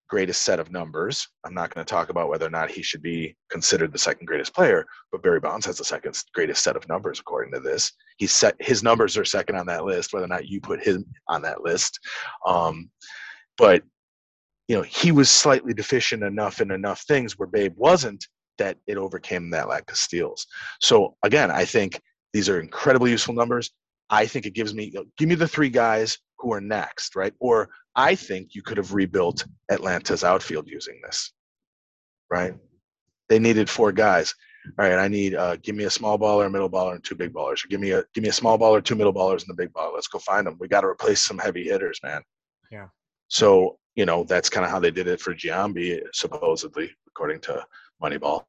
greatest 0.09 0.43
set 0.43 0.59
of 0.59 0.73
numbers. 0.73 1.29
I'm 1.45 1.55
not 1.55 1.73
going 1.73 1.85
to 1.85 1.91
talk 1.91 2.09
about 2.09 2.29
whether 2.29 2.47
or 2.47 2.51
not 2.51 2.71
he 2.71 2.83
should 2.83 3.03
be 3.03 3.37
considered 3.51 3.93
the 3.93 3.99
second 3.99 4.27
greatest 4.27 4.55
player, 4.55 4.87
but 5.13 5.23
Barry 5.23 5.39
Bonds 5.39 5.67
has 5.67 5.79
the 5.79 5.85
second 5.85 6.19
greatest 6.35 6.65
set 6.65 6.77
of 6.77 6.89
numbers 6.89 7.21
according 7.21 7.53
to 7.53 7.61
this. 7.61 7.93
He's 8.17 8.33
set 8.33 8.57
his 8.59 8.83
numbers 8.83 9.17
are 9.17 9.25
second 9.25 9.57
on 9.57 9.67
that 9.67 9.85
list, 9.85 10.13
whether 10.13 10.25
or 10.25 10.29
not 10.29 10.49
you 10.49 10.61
put 10.61 10.83
him 10.83 11.05
on 11.29 11.43
that 11.43 11.63
list. 11.63 12.01
Um, 12.47 12.91
but 13.57 13.83
you 14.67 14.77
know, 14.77 14.83
he 14.83 15.13
was 15.13 15.31
slightly 15.31 15.75
deficient 15.75 16.23
enough 16.23 16.61
in 16.61 16.71
enough 16.71 17.03
things 17.03 17.39
where 17.39 17.49
Babe 17.49 17.75
wasn't 17.77 18.27
that 18.59 18.77
it 18.87 18.97
overcame 18.97 19.51
that 19.51 19.69
lack 19.69 19.91
of 19.91 19.97
steals. 19.97 20.47
So 20.81 21.17
again, 21.23 21.51
I 21.51 21.65
think 21.65 22.01
these 22.33 22.49
are 22.49 22.61
incredibly 22.61 23.11
useful 23.11 23.35
numbers. 23.35 23.71
I 24.11 24.27
think 24.27 24.47
it 24.47 24.55
gives 24.55 24.75
me 24.75 24.93
give 25.17 25.29
me 25.29 25.35
the 25.35 25.49
three 25.49 25.69
guys 25.69 26.19
who 26.39 26.53
are 26.53 26.61
next, 26.61 27.17
right? 27.17 27.35
Or 27.41 27.69
I 27.95 28.15
think 28.15 28.55
you 28.55 28.63
could 28.63 28.77
have 28.77 28.95
rebuilt 28.95 29.45
Atlanta's 29.71 30.25
outfield 30.25 30.69
using 30.69 31.01
this, 31.03 31.33
right? 32.31 32.55
They 33.29 33.39
needed 33.39 33.69
four 33.69 33.93
guys. 33.93 34.35
All 34.79 34.87
right, 34.87 34.99
I 34.99 35.09
need 35.09 35.35
uh, 35.35 35.57
give 35.57 35.77
me 35.77 35.85
a 35.85 35.91
small 35.91 36.19
baller, 36.19 36.47
a 36.47 36.51
middle 36.51 36.71
baller, 36.71 36.95
and 36.95 37.05
two 37.05 37.15
big 37.15 37.33
ballers. 37.33 37.65
Or 37.65 37.69
give 37.69 37.81
me 37.81 37.93
a 37.93 38.05
give 38.15 38.23
me 38.23 38.29
a 38.29 38.33
small 38.33 38.59
baller, 38.59 38.83
two 38.83 38.95
middle 38.95 39.15
ballers, 39.15 39.41
and 39.41 39.49
the 39.49 39.63
big 39.63 39.73
baller. 39.73 39.95
Let's 39.95 40.09
go 40.09 40.19
find 40.19 40.47
them. 40.47 40.57
We 40.59 40.69
got 40.69 40.83
to 40.83 40.89
replace 40.89 41.25
some 41.25 41.39
heavy 41.39 41.65
hitters, 41.65 42.01
man. 42.03 42.23
Yeah. 42.71 42.89
So 43.29 43.79
you 43.95 44.05
know 44.05 44.25
that's 44.25 44.51
kind 44.51 44.65
of 44.65 44.71
how 44.71 44.81
they 44.81 44.91
did 44.91 45.07
it 45.07 45.21
for 45.21 45.35
Giambi, 45.35 46.01
supposedly, 46.13 46.91
according 47.09 47.41
to 47.43 47.65
Moneyball. 48.03 48.45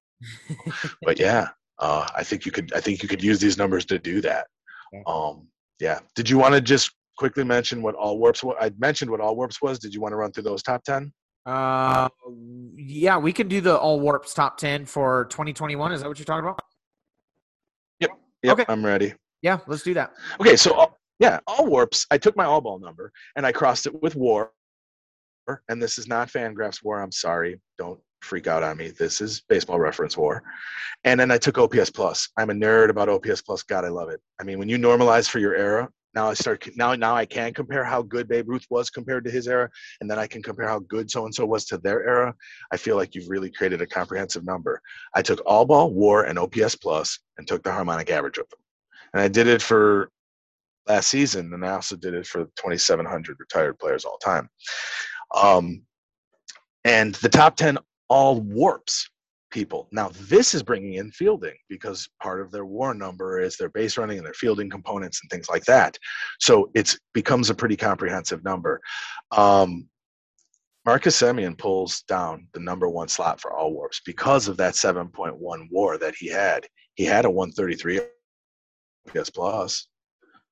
but 1.04 1.20
yeah, 1.20 1.50
uh, 1.80 2.08
I 2.16 2.24
think 2.24 2.46
you 2.46 2.52
could 2.52 2.74
I 2.74 2.82
think 2.82 3.02
you 3.02 3.10
could 3.10 3.24
use 3.24 3.40
these 3.40 3.58
numbers 3.58 3.86
to 3.86 4.00
do 4.00 4.22
that. 4.22 4.48
Yeah. 4.94 5.02
Um, 5.08 5.48
yeah. 5.80 6.00
Did 6.16 6.30
you 6.30 6.38
want 6.38 6.54
to 6.56 6.62
just 6.62 6.92
quickly 7.18 7.44
mention 7.44 7.82
what 7.82 7.96
all 7.96 8.18
warps? 8.18 8.44
I 8.60 8.72
mentioned 8.78 9.10
what 9.10 9.22
all 9.22 9.36
warps 9.36 9.62
was. 9.62 9.80
Did 9.80 9.94
you 9.94 10.02
want 10.02 10.12
to 10.12 10.18
run 10.18 10.32
through 10.32 10.44
those 10.44 10.64
top 10.64 10.84
ten? 10.84 11.12
Uh, 11.46 12.10
yeah, 12.76 13.18
we 13.18 13.32
can 13.32 13.48
do 13.48 13.62
the 13.62 13.78
all 13.78 14.00
warps 14.00 14.34
top 14.34 14.58
ten 14.58 14.86
for 14.86 15.26
2021. 15.26 15.92
Is 15.94 16.02
that 16.02 16.08
what 16.08 16.20
you're 16.20 16.26
talking 16.26 16.46
about? 16.46 16.60
Yep. 18.00 18.12
Yep. 18.44 18.54
Okay. 18.54 18.66
I'm 18.68 18.86
ready. 18.86 19.14
Yeah, 19.42 19.60
let's 19.68 19.84
do 19.84 19.94
that. 19.94 20.12
Okay, 20.42 20.58
so 20.58 20.76
uh, 20.76 20.88
yeah, 21.20 21.40
all 21.48 21.66
warps. 21.66 22.06
I 22.12 22.18
took 22.18 22.36
my 22.36 22.46
all 22.46 22.62
ball 22.62 22.80
number 22.80 23.12
and 23.36 23.46
I 23.46 23.52
crossed 23.52 23.86
it 23.86 24.02
with 24.02 24.16
war. 24.16 24.52
And 25.68 25.82
this 25.82 25.98
is 25.98 26.08
not 26.08 26.28
Fangraphs 26.30 26.84
war. 26.84 27.02
I'm 27.02 27.12
sorry. 27.12 27.60
Don't 27.80 28.00
freak 28.22 28.48
out 28.48 28.64
on 28.64 28.78
me. 28.78 28.90
This 28.90 29.22
is 29.22 29.42
baseball 29.50 29.80
reference 29.80 30.18
war. 30.18 30.44
And 31.04 31.20
then 31.20 31.32
I 31.32 31.38
took 31.38 31.58
OPS 31.58 31.90
plus. 31.90 32.30
I'm 32.38 32.50
a 32.50 32.54
nerd 32.54 32.90
about 32.90 33.10
OPS 33.10 33.42
plus. 33.42 33.64
God, 33.64 33.86
I 33.86 33.90
love 33.90 34.10
it. 34.10 34.22
I 34.40 34.44
mean, 34.44 34.60
when 34.60 34.70
you 34.70 34.78
normalize 34.78 35.30
for 35.30 35.40
your 35.40 35.56
era, 35.56 35.90
now 36.16 36.30
I 36.30 36.34
start 36.34 36.68
now 36.76 36.96
now 36.96 37.16
I 37.16 37.26
can 37.26 37.54
compare 37.54 37.84
how 37.84 38.02
good 38.02 38.28
Babe 38.28 38.50
Ruth 38.50 38.66
was 38.72 38.90
compared 38.90 39.24
to 39.26 39.32
his 39.32 39.48
era, 39.48 39.70
and 40.02 40.10
then 40.10 40.18
I 40.18 40.26
can 40.26 40.42
compare 40.42 40.68
how 40.68 40.80
good 40.80 41.10
so 41.10 41.26
and 41.26 41.34
so 41.34 41.46
was 41.46 41.66
to 41.66 41.78
their 41.78 42.04
era. 42.04 42.34
I 42.72 42.78
feel 42.78 42.96
like 42.96 43.14
you've 43.14 43.30
really 43.30 43.52
created 43.52 43.82
a 43.82 43.88
comprehensive 43.88 44.44
number. 44.44 44.82
I 45.14 45.22
took 45.22 45.40
all 45.46 45.66
ball, 45.66 45.94
war, 45.94 46.24
and 46.24 46.40
OPS 46.40 46.76
plus, 46.76 47.20
and 47.38 47.48
took 47.48 47.62
the 47.62 47.72
harmonic 47.72 48.10
average 48.10 48.40
of 48.40 48.50
them, 48.50 48.60
and 49.14 49.22
I 49.22 49.28
did 49.28 49.46
it 49.46 49.62
for 49.62 50.10
last 50.88 51.10
season, 51.10 51.54
and 51.54 51.64
I 51.64 51.74
also 51.74 51.96
did 51.96 52.16
it 52.16 52.26
for 52.26 52.46
2,700 52.56 53.40
retired 53.40 53.78
players 53.78 54.04
all 54.04 54.18
time. 54.18 54.50
Um, 55.36 55.84
and 56.84 57.14
the 57.16 57.30
top 57.30 57.56
10 57.56 57.78
all 58.10 58.42
warps 58.42 59.10
people. 59.50 59.88
Now, 59.92 60.12
this 60.28 60.54
is 60.54 60.64
bringing 60.64 60.96
in 60.96 61.12
fielding 61.12 61.56
because 61.70 62.08
part 62.22 62.42
of 62.42 62.52
their 62.52 62.66
war 62.66 62.94
number 62.94 63.40
is 63.40 63.58
their 63.58 63.70
base 63.70 63.98
running 63.98 64.18
and 64.18 64.26
their 64.26 64.34
fielding 64.34 64.70
components 64.70 65.22
and 65.22 65.30
things 65.30 65.50
like 65.50 65.66
that. 65.66 65.98
So 66.40 66.70
it 66.76 66.96
becomes 67.14 67.50
a 67.50 67.56
pretty 67.56 67.76
comprehensive 67.76 68.44
number. 68.44 68.80
Um, 69.32 69.88
Marcus 70.86 71.20
Semien 71.20 71.58
pulls 71.58 72.02
down 72.04 72.48
the 72.54 72.60
number 72.60 72.90
one 72.90 73.08
slot 73.08 73.42
for 73.42 73.54
all 73.54 73.74
warps 73.74 74.02
because 74.06 74.48
of 74.48 74.58
that 74.58 74.74
7.1 74.74 75.38
war 75.70 75.98
that 75.98 76.16
he 76.16 76.28
had. 76.28 76.66
He 76.96 77.06
had 77.06 77.26
a 77.26 77.30
133 77.30 78.02
PS 79.08 79.30
plus. 79.30 79.88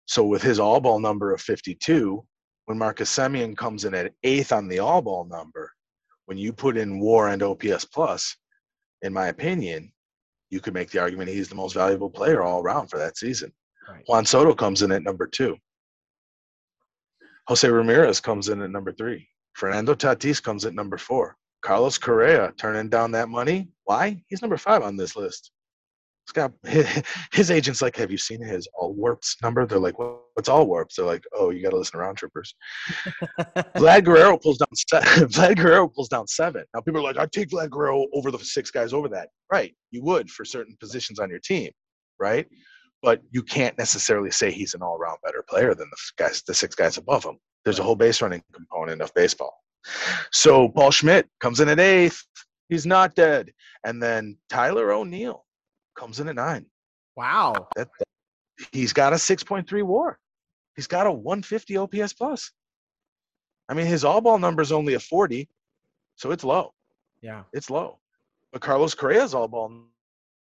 So 0.06 0.26
with 0.26 0.42
his 0.42 0.60
all 0.60 0.80
ball 0.80 1.00
number 1.00 1.34
of 1.34 1.42
52, 1.42 2.24
when 2.66 2.78
Marcus 2.78 3.14
Semien 3.14 3.56
comes 3.56 3.86
in 3.86 3.94
at 3.94 4.14
eighth 4.24 4.52
on 4.52 4.68
the 4.68 4.80
all 4.80 5.02
ball 5.02 5.26
number, 5.26 5.72
when 6.28 6.38
you 6.38 6.52
put 6.52 6.78
in 6.78 7.00
war 7.00 7.30
and 7.30 7.42
OPS 7.42 7.86
plus, 7.86 8.36
in 9.02 9.14
my 9.14 9.28
opinion, 9.28 9.92
you 10.50 10.60
could 10.60 10.74
make 10.74 10.92
the 10.92 11.00
argument 11.00 11.30
he's 11.30 11.48
the 11.48 11.56
most 11.56 11.74
valuable 11.74 12.10
player 12.10 12.44
all 12.44 12.62
around 12.62 12.88
for 12.88 12.98
that 12.98 13.18
season. 13.18 13.52
Right. 13.90 14.04
Juan 14.08 14.26
Soto 14.26 14.54
comes 14.54 14.82
in 14.82 14.92
at 14.92 15.04
number 15.04 15.26
two. 15.26 15.58
Jose 17.48 17.68
Ramirez 17.68 18.20
comes 18.20 18.50
in 18.50 18.62
at 18.62 18.72
number 18.72 18.92
three. 18.92 19.28
Fernando 19.54 19.96
Tatis 19.96 20.44
comes 20.44 20.66
at 20.66 20.76
number 20.76 20.98
four. 20.98 21.38
Carlos 21.62 21.98
Correa 21.98 22.54
turning 22.58 22.90
down 22.90 23.12
that 23.12 23.30
money. 23.30 23.70
Why? 23.86 24.22
He's 24.28 24.42
number 24.42 24.58
five 24.58 24.84
on 24.84 24.98
this 24.98 25.16
list. 25.16 25.52
Scott, 26.28 26.52
his 27.32 27.52
agent's 27.52 27.82
like, 27.82 27.96
"Have 27.96 28.12
you 28.12 28.18
seen 28.18 28.42
his 28.42 28.68
all 28.78 28.94
warps 28.94 29.38
number?" 29.42 29.66
They're 29.66 29.80
like, 29.80 29.98
"What's 29.98 30.50
all 30.50 30.68
warps?" 30.68 30.96
They're 30.96 31.06
like, 31.06 31.24
"Oh, 31.34 31.52
you 31.52 31.64
got 31.64 31.70
to 31.70 31.78
listen 31.78 31.94
to 31.94 32.00
round 32.00 32.18
trippers." 32.18 32.54
Vlad 33.78 34.04
Guerrero 34.04 34.38
pulls 34.44 34.58
down. 34.58 34.68
Seven. 34.76 35.30
Vlad 35.30 35.56
Guerrero 35.58 35.88
pulls 35.88 36.10
down 36.10 36.28
seven. 36.28 36.66
Now 36.74 36.82
people 36.82 37.00
are 37.00 37.04
like, 37.04 37.18
"I'd 37.18 37.32
take 37.32 37.50
Vlad 37.50 37.70
Guerrero 37.70 38.08
over 38.14 38.30
the 38.30 38.40
six 38.40 38.70
guys 38.70 38.92
over 38.92 39.08
that." 39.10 39.30
Right, 39.52 39.74
you 39.92 40.04
would 40.04 40.30
for 40.30 40.44
certain 40.44 40.76
positions 40.80 41.18
on 41.20 41.30
your 41.30 41.40
team, 41.40 41.72
right? 42.20 42.46
But 43.02 43.22
you 43.32 43.42
can't 43.42 43.78
necessarily 43.78 44.32
say 44.32 44.52
he's 44.52 44.74
an 44.74 44.82
all-round 44.82 45.20
better 45.24 45.46
player 45.48 45.74
than 45.76 45.88
the 45.90 45.98
guys, 46.18 46.44
the 46.46 46.54
six 46.54 46.76
guys 46.76 46.98
above 46.98 47.24
him. 47.24 47.38
There's 47.64 47.80
a 47.80 47.84
whole 47.84 47.96
base 47.96 48.22
running 48.22 48.44
component 48.54 49.02
of 49.02 49.14
baseball. 49.14 49.54
So 50.32 50.68
Paul 50.70 50.92
Schmidt 50.92 51.28
comes 51.40 51.60
in 51.60 51.70
at 51.70 51.80
eighth. 51.80 52.22
He's 52.70 52.86
not 52.86 53.16
dead. 53.16 53.52
And 53.86 54.02
then 54.02 54.38
Tyler 54.50 54.92
O'Neill 54.92 55.46
comes 55.98 56.20
in 56.20 56.30
at 56.30 56.36
nine. 56.36 56.66
Wow. 57.16 57.68
That, 57.76 57.90
that, 58.00 58.08
he's 58.72 58.94
got 58.94 59.14
a 59.14 59.18
6.3 59.18 59.84
war. 59.84 60.18
He's 60.76 60.88
got 60.88 61.08
a 61.08 61.12
150 61.12 61.78
OPS 61.78 62.14
plus. 62.14 62.52
I 63.68 63.74
mean, 63.74 63.88
his 63.88 64.06
all 64.06 64.22
ball 64.22 64.40
number 64.40 64.62
is 64.62 64.72
only 64.72 64.94
a 64.94 65.00
40, 65.00 65.50
so 66.16 66.32
it's 66.32 66.44
low. 66.44 66.74
Yeah. 67.22 67.44
It's 67.52 67.70
low. 67.70 68.00
But 68.54 68.62
Carlos 68.62 68.96
Correa's 68.96 69.34
all 69.34 69.48
ball 69.48 69.72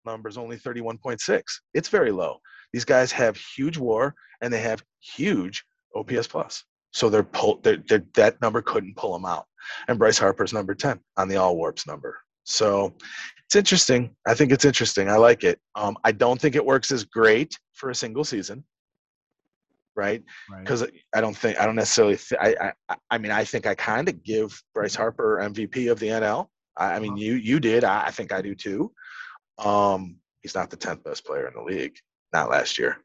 number 0.05 0.29
is 0.29 0.37
only 0.37 0.57
31.6. 0.57 1.43
It's 1.73 1.89
very 1.89 2.11
low. 2.11 2.39
These 2.73 2.85
guys 2.85 3.11
have 3.11 3.37
huge 3.37 3.77
war 3.77 4.15
and 4.41 4.51
they 4.51 4.61
have 4.61 4.83
huge 4.99 5.63
OPS 5.95 6.27
plus. 6.27 6.63
So 6.91 7.09
they're, 7.09 7.23
pull, 7.23 7.59
they're, 7.61 7.83
they're, 7.87 8.03
that 8.15 8.41
number 8.41 8.61
couldn't 8.61 8.95
pull 8.97 9.13
them 9.13 9.25
out. 9.25 9.45
And 9.87 9.99
Bryce 9.99 10.17
Harper's 10.17 10.53
number 10.53 10.73
10 10.73 10.99
on 11.17 11.27
the 11.27 11.37
all 11.37 11.55
warps 11.55 11.85
number. 11.85 12.19
So 12.43 12.93
it's 13.51 13.57
interesting. 13.57 14.15
I 14.25 14.33
think 14.33 14.53
it's 14.53 14.63
interesting. 14.63 15.09
I 15.09 15.17
like 15.17 15.43
it. 15.43 15.59
Um, 15.75 15.97
I 16.05 16.13
don't 16.13 16.39
think 16.39 16.55
it 16.55 16.65
works 16.65 16.89
as 16.89 17.03
great 17.03 17.53
for 17.73 17.89
a 17.89 17.95
single 17.95 18.23
season, 18.23 18.63
right? 19.93 20.23
Because 20.57 20.83
right. 20.83 20.93
I 21.13 21.19
don't 21.19 21.35
think 21.35 21.59
I 21.59 21.65
don't 21.65 21.75
necessarily. 21.75 22.15
Th- 22.15 22.39
I, 22.39 22.71
I 22.87 22.95
I 23.09 23.17
mean 23.17 23.33
I 23.33 23.43
think 23.43 23.67
I 23.67 23.75
kind 23.75 24.07
of 24.07 24.23
give 24.23 24.57
Bryce 24.73 24.95
Harper 24.95 25.39
MVP 25.41 25.91
of 25.91 25.99
the 25.99 26.07
NL. 26.07 26.47
I, 26.77 26.93
I 26.93 26.99
mean 26.99 27.11
uh-huh. 27.11 27.23
you 27.23 27.33
you 27.33 27.59
did. 27.59 27.83
I, 27.83 28.05
I, 28.05 28.11
think 28.11 28.31
I 28.31 28.41
do 28.41 28.55
too. 28.55 28.89
Um, 29.59 30.15
He's 30.39 30.55
not 30.55 30.69
the 30.69 30.77
10th 30.77 31.03
best 31.03 31.25
player 31.25 31.45
in 31.45 31.53
the 31.53 31.61
league, 31.61 31.97
not 32.31 32.49
last 32.49 32.79
year. 32.79 32.99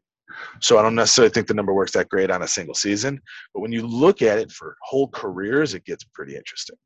So 0.60 0.78
I 0.78 0.82
don't 0.82 0.94
necessarily 0.94 1.32
think 1.32 1.48
the 1.48 1.54
number 1.54 1.74
works 1.74 1.92
that 1.92 2.08
great 2.08 2.30
on 2.30 2.42
a 2.42 2.48
single 2.48 2.74
season, 2.74 3.20
but 3.52 3.62
when 3.62 3.72
you 3.72 3.84
look 3.84 4.22
at 4.22 4.38
it 4.38 4.52
for 4.52 4.76
whole 4.82 5.08
careers, 5.08 5.74
it 5.74 5.84
gets 5.84 6.04
pretty 6.04 6.36
interesting. 6.36 6.76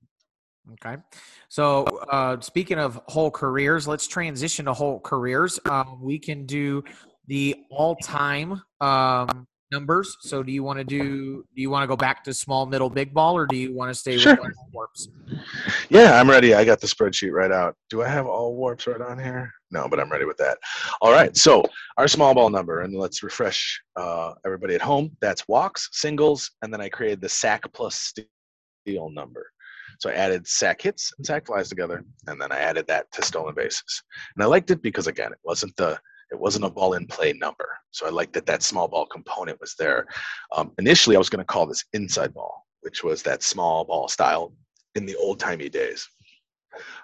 Okay. 0.72 0.96
So 1.48 1.84
uh, 2.10 2.40
speaking 2.40 2.78
of 2.78 3.00
whole 3.06 3.30
careers, 3.30 3.88
let's 3.88 4.06
transition 4.06 4.66
to 4.66 4.72
whole 4.72 5.00
careers. 5.00 5.58
Um, 5.68 5.98
we 6.00 6.18
can 6.18 6.46
do 6.46 6.84
the 7.26 7.56
all-time 7.70 8.62
um, 8.80 9.46
numbers. 9.72 10.16
So 10.20 10.42
do 10.42 10.52
you 10.52 10.62
want 10.62 10.78
to 10.78 10.84
do? 10.84 11.44
Do 11.54 11.62
you 11.62 11.70
want 11.70 11.82
to 11.82 11.86
go 11.86 11.96
back 11.96 12.24
to 12.24 12.34
small, 12.34 12.66
middle, 12.66 12.90
big 12.90 13.14
ball, 13.14 13.36
or 13.36 13.46
do 13.46 13.56
you 13.56 13.74
want 13.74 13.90
to 13.90 13.94
stay 13.94 14.16
Sure. 14.16 14.36
with 14.36 14.52
all 14.58 14.68
warps? 14.72 15.08
Yeah, 15.88 16.20
I'm 16.20 16.28
ready. 16.28 16.54
I 16.54 16.64
got 16.64 16.80
the 16.80 16.86
spreadsheet 16.86 17.32
right 17.32 17.52
out. 17.52 17.76
Do 17.88 18.02
I 18.02 18.08
have 18.08 18.26
all 18.26 18.54
warps 18.54 18.86
right 18.86 19.00
on 19.00 19.18
here? 19.18 19.52
No, 19.70 19.88
but 19.88 20.00
I'm 20.00 20.10
ready 20.10 20.24
with 20.24 20.36
that. 20.38 20.58
All 21.00 21.12
right. 21.12 21.36
So 21.36 21.64
our 21.96 22.08
small 22.08 22.34
ball 22.34 22.50
number, 22.50 22.82
and 22.82 22.94
let's 22.94 23.22
refresh 23.22 23.80
uh, 23.96 24.34
everybody 24.44 24.74
at 24.74 24.82
home. 24.82 25.16
That's 25.20 25.46
walks, 25.48 25.88
singles, 25.92 26.50
and 26.62 26.72
then 26.72 26.80
I 26.80 26.88
created 26.88 27.20
the 27.20 27.28
sack 27.28 27.64
plus 27.72 28.12
steal 28.84 29.10
number. 29.10 29.50
So 30.00 30.08
I 30.08 30.14
added 30.14 30.48
sack 30.48 30.80
hits 30.80 31.12
and 31.16 31.26
sack 31.26 31.46
flies 31.46 31.68
together, 31.68 32.02
and 32.26 32.40
then 32.40 32.50
I 32.50 32.58
added 32.58 32.86
that 32.86 33.12
to 33.12 33.22
stolen 33.22 33.54
bases. 33.54 34.02
And 34.34 34.42
I 34.42 34.46
liked 34.46 34.70
it 34.70 34.82
because 34.82 35.06
again, 35.06 35.30
it 35.30 35.38
wasn't 35.44 35.76
the 35.76 36.00
it 36.30 36.38
wasn't 36.38 36.64
a 36.64 36.70
ball 36.70 36.94
in 36.94 37.06
play 37.06 37.34
number. 37.34 37.68
So 37.90 38.06
I 38.06 38.10
liked 38.10 38.32
that 38.32 38.46
that 38.46 38.62
small 38.62 38.88
ball 38.88 39.04
component 39.04 39.60
was 39.60 39.74
there. 39.78 40.06
Um, 40.56 40.72
initially, 40.78 41.16
I 41.16 41.18
was 41.18 41.28
going 41.28 41.40
to 41.40 41.52
call 41.52 41.66
this 41.66 41.84
inside 41.92 42.32
ball, 42.32 42.66
which 42.80 43.04
was 43.04 43.22
that 43.24 43.42
small 43.42 43.84
ball 43.84 44.08
style 44.08 44.54
in 44.94 45.04
the 45.04 45.16
old 45.16 45.38
timey 45.38 45.68
days. 45.68 46.08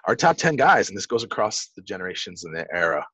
Our 0.05 0.15
top 0.15 0.37
10 0.37 0.55
guys, 0.55 0.87
and 0.87 0.97
this 0.97 1.05
goes 1.05 1.23
across 1.23 1.69
the 1.75 1.81
generations 1.81 2.45
and 2.45 2.55
the 2.55 2.65
era. 2.73 3.05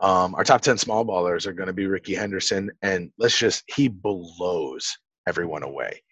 Um, 0.00 0.34
our 0.34 0.44
top 0.44 0.62
10 0.62 0.78
small 0.78 1.04
ballers 1.04 1.46
are 1.46 1.52
going 1.52 1.66
to 1.66 1.74
be 1.74 1.86
Rickey 1.86 2.14
Henderson, 2.14 2.70
and 2.82 3.10
let's 3.18 3.38
just, 3.38 3.64
he 3.66 3.88
blows 3.88 4.96
everyone 5.26 5.62
away. 5.62 6.02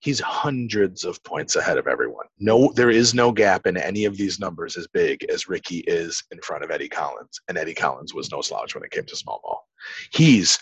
He's 0.00 0.20
hundreds 0.20 1.04
of 1.04 1.22
points 1.24 1.56
ahead 1.56 1.76
of 1.76 1.86
everyone. 1.86 2.26
No, 2.38 2.72
there 2.74 2.90
is 2.90 3.14
no 3.14 3.30
gap 3.32 3.66
in 3.66 3.76
any 3.76 4.06
of 4.06 4.16
these 4.16 4.40
numbers 4.40 4.76
as 4.76 4.86
big 4.86 5.24
as 5.24 5.48
Rickey 5.48 5.80
is 5.80 6.22
in 6.30 6.40
front 6.40 6.64
of 6.64 6.70
Eddie 6.70 6.88
Collins, 6.88 7.38
and 7.48 7.58
Eddie 7.58 7.74
Collins 7.74 8.14
was 8.14 8.30
no 8.30 8.40
slouch 8.40 8.74
when 8.74 8.82
it 8.82 8.90
came 8.90 9.04
to 9.04 9.16
small 9.16 9.40
ball. 9.44 9.68
He's 10.12 10.58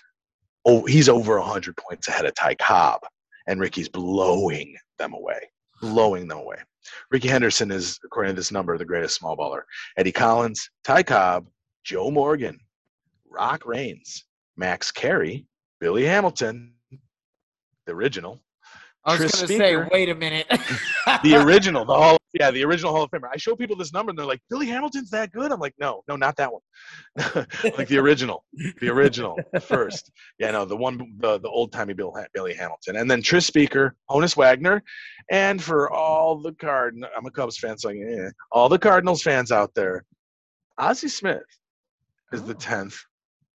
oh, 0.65 0.85
he's 0.85 1.09
over 1.09 1.39
100 1.39 1.77
points 1.77 2.09
ahead 2.09 2.27
of 2.27 2.35
Ty 2.35 2.57
Cobb, 2.57 3.01
and 3.47 3.61
Rickey's 3.61 3.89
blowing 3.89 4.77
them 4.99 5.15
away, 5.15 5.41
blowing 5.81 6.27
them 6.29 6.39
away. 6.39 6.59
Rickey 7.11 7.29
Henderson 7.29 7.71
is, 7.71 7.99
according 8.05 8.35
to 8.35 8.37
this 8.37 8.53
number, 8.53 8.77
the 8.77 8.85
greatest 8.85 9.17
small 9.17 9.37
baller. 9.37 9.63
Eddie 9.97 10.13
Collins, 10.13 10.69
Ty 10.85 11.05
Cobb, 11.05 11.47
Joe 11.85 12.11
Morgan, 12.11 12.59
Rock 13.31 13.65
Raines, 13.67 14.25
Max 14.57 14.91
Carey, 14.91 15.47
Billy 15.81 16.05
Hamilton, 16.05 16.75
the 17.87 17.93
original, 17.93 18.41
I 19.09 19.13
was 19.13 19.33
going 19.33 19.49
to 19.49 19.57
say, 19.57 19.77
wait 19.91 20.09
a 20.09 20.15
minute. 20.15 20.47
the 21.23 21.37
original, 21.37 21.85
the 21.85 21.95
Hall, 21.95 22.19
yeah, 22.39 22.51
the 22.51 22.65
original 22.65 22.93
Hall 22.93 23.05
of 23.05 23.11
Famer. 23.11 23.29
I 23.33 23.37
show 23.39 23.57
people 23.57 23.77
this 23.77 23.93
number 23.93 24.11
and 24.11 24.19
they're 24.19 24.27
like, 24.27 24.43
Billy 24.51 24.67
Hamilton's 24.67 25.11
that 25.11 25.33
good? 25.33 25.51
I'm 25.51 25.61
like, 25.61 25.75
no, 25.79 26.03
no, 26.09 26.17
not 26.17 26.37
that 26.37 26.51
one. 26.53 26.63
like 27.79 27.89
the 27.89 27.99
original, 27.99 28.45
the 28.81 28.91
original 28.91 29.39
the 29.53 29.61
first. 29.61 30.11
Yeah, 30.39 30.51
no, 30.51 30.65
the 30.65 30.77
one, 30.77 31.17
the, 31.19 31.39
the 31.39 31.49
old 31.49 31.73
timey 31.73 31.95
Bill, 31.95 32.15
Billy 32.35 32.55
Hamilton. 32.55 32.97
And 32.97 33.11
then 33.11 33.23
Tris 33.23 33.47
Speaker, 33.47 33.97
Honus 34.11 34.37
Wagner, 34.37 34.83
and 35.31 35.63
for 35.63 35.91
all 35.91 36.41
the 36.41 36.53
Card, 36.53 36.97
I'm 37.17 37.27
a 37.27 37.31
Cubs 37.31 37.59
fan, 37.59 37.79
so 37.79 37.91
yeah, 37.91 38.29
all 38.53 38.69
the 38.69 38.79
Cardinals 38.79 39.23
fans 39.23 39.51
out 39.51 39.75
there, 39.75 40.05
Ozzie 40.77 41.09
Smith 41.09 41.43
is 42.33 42.43
oh. 42.43 42.45
the 42.45 42.55
10th 42.55 42.99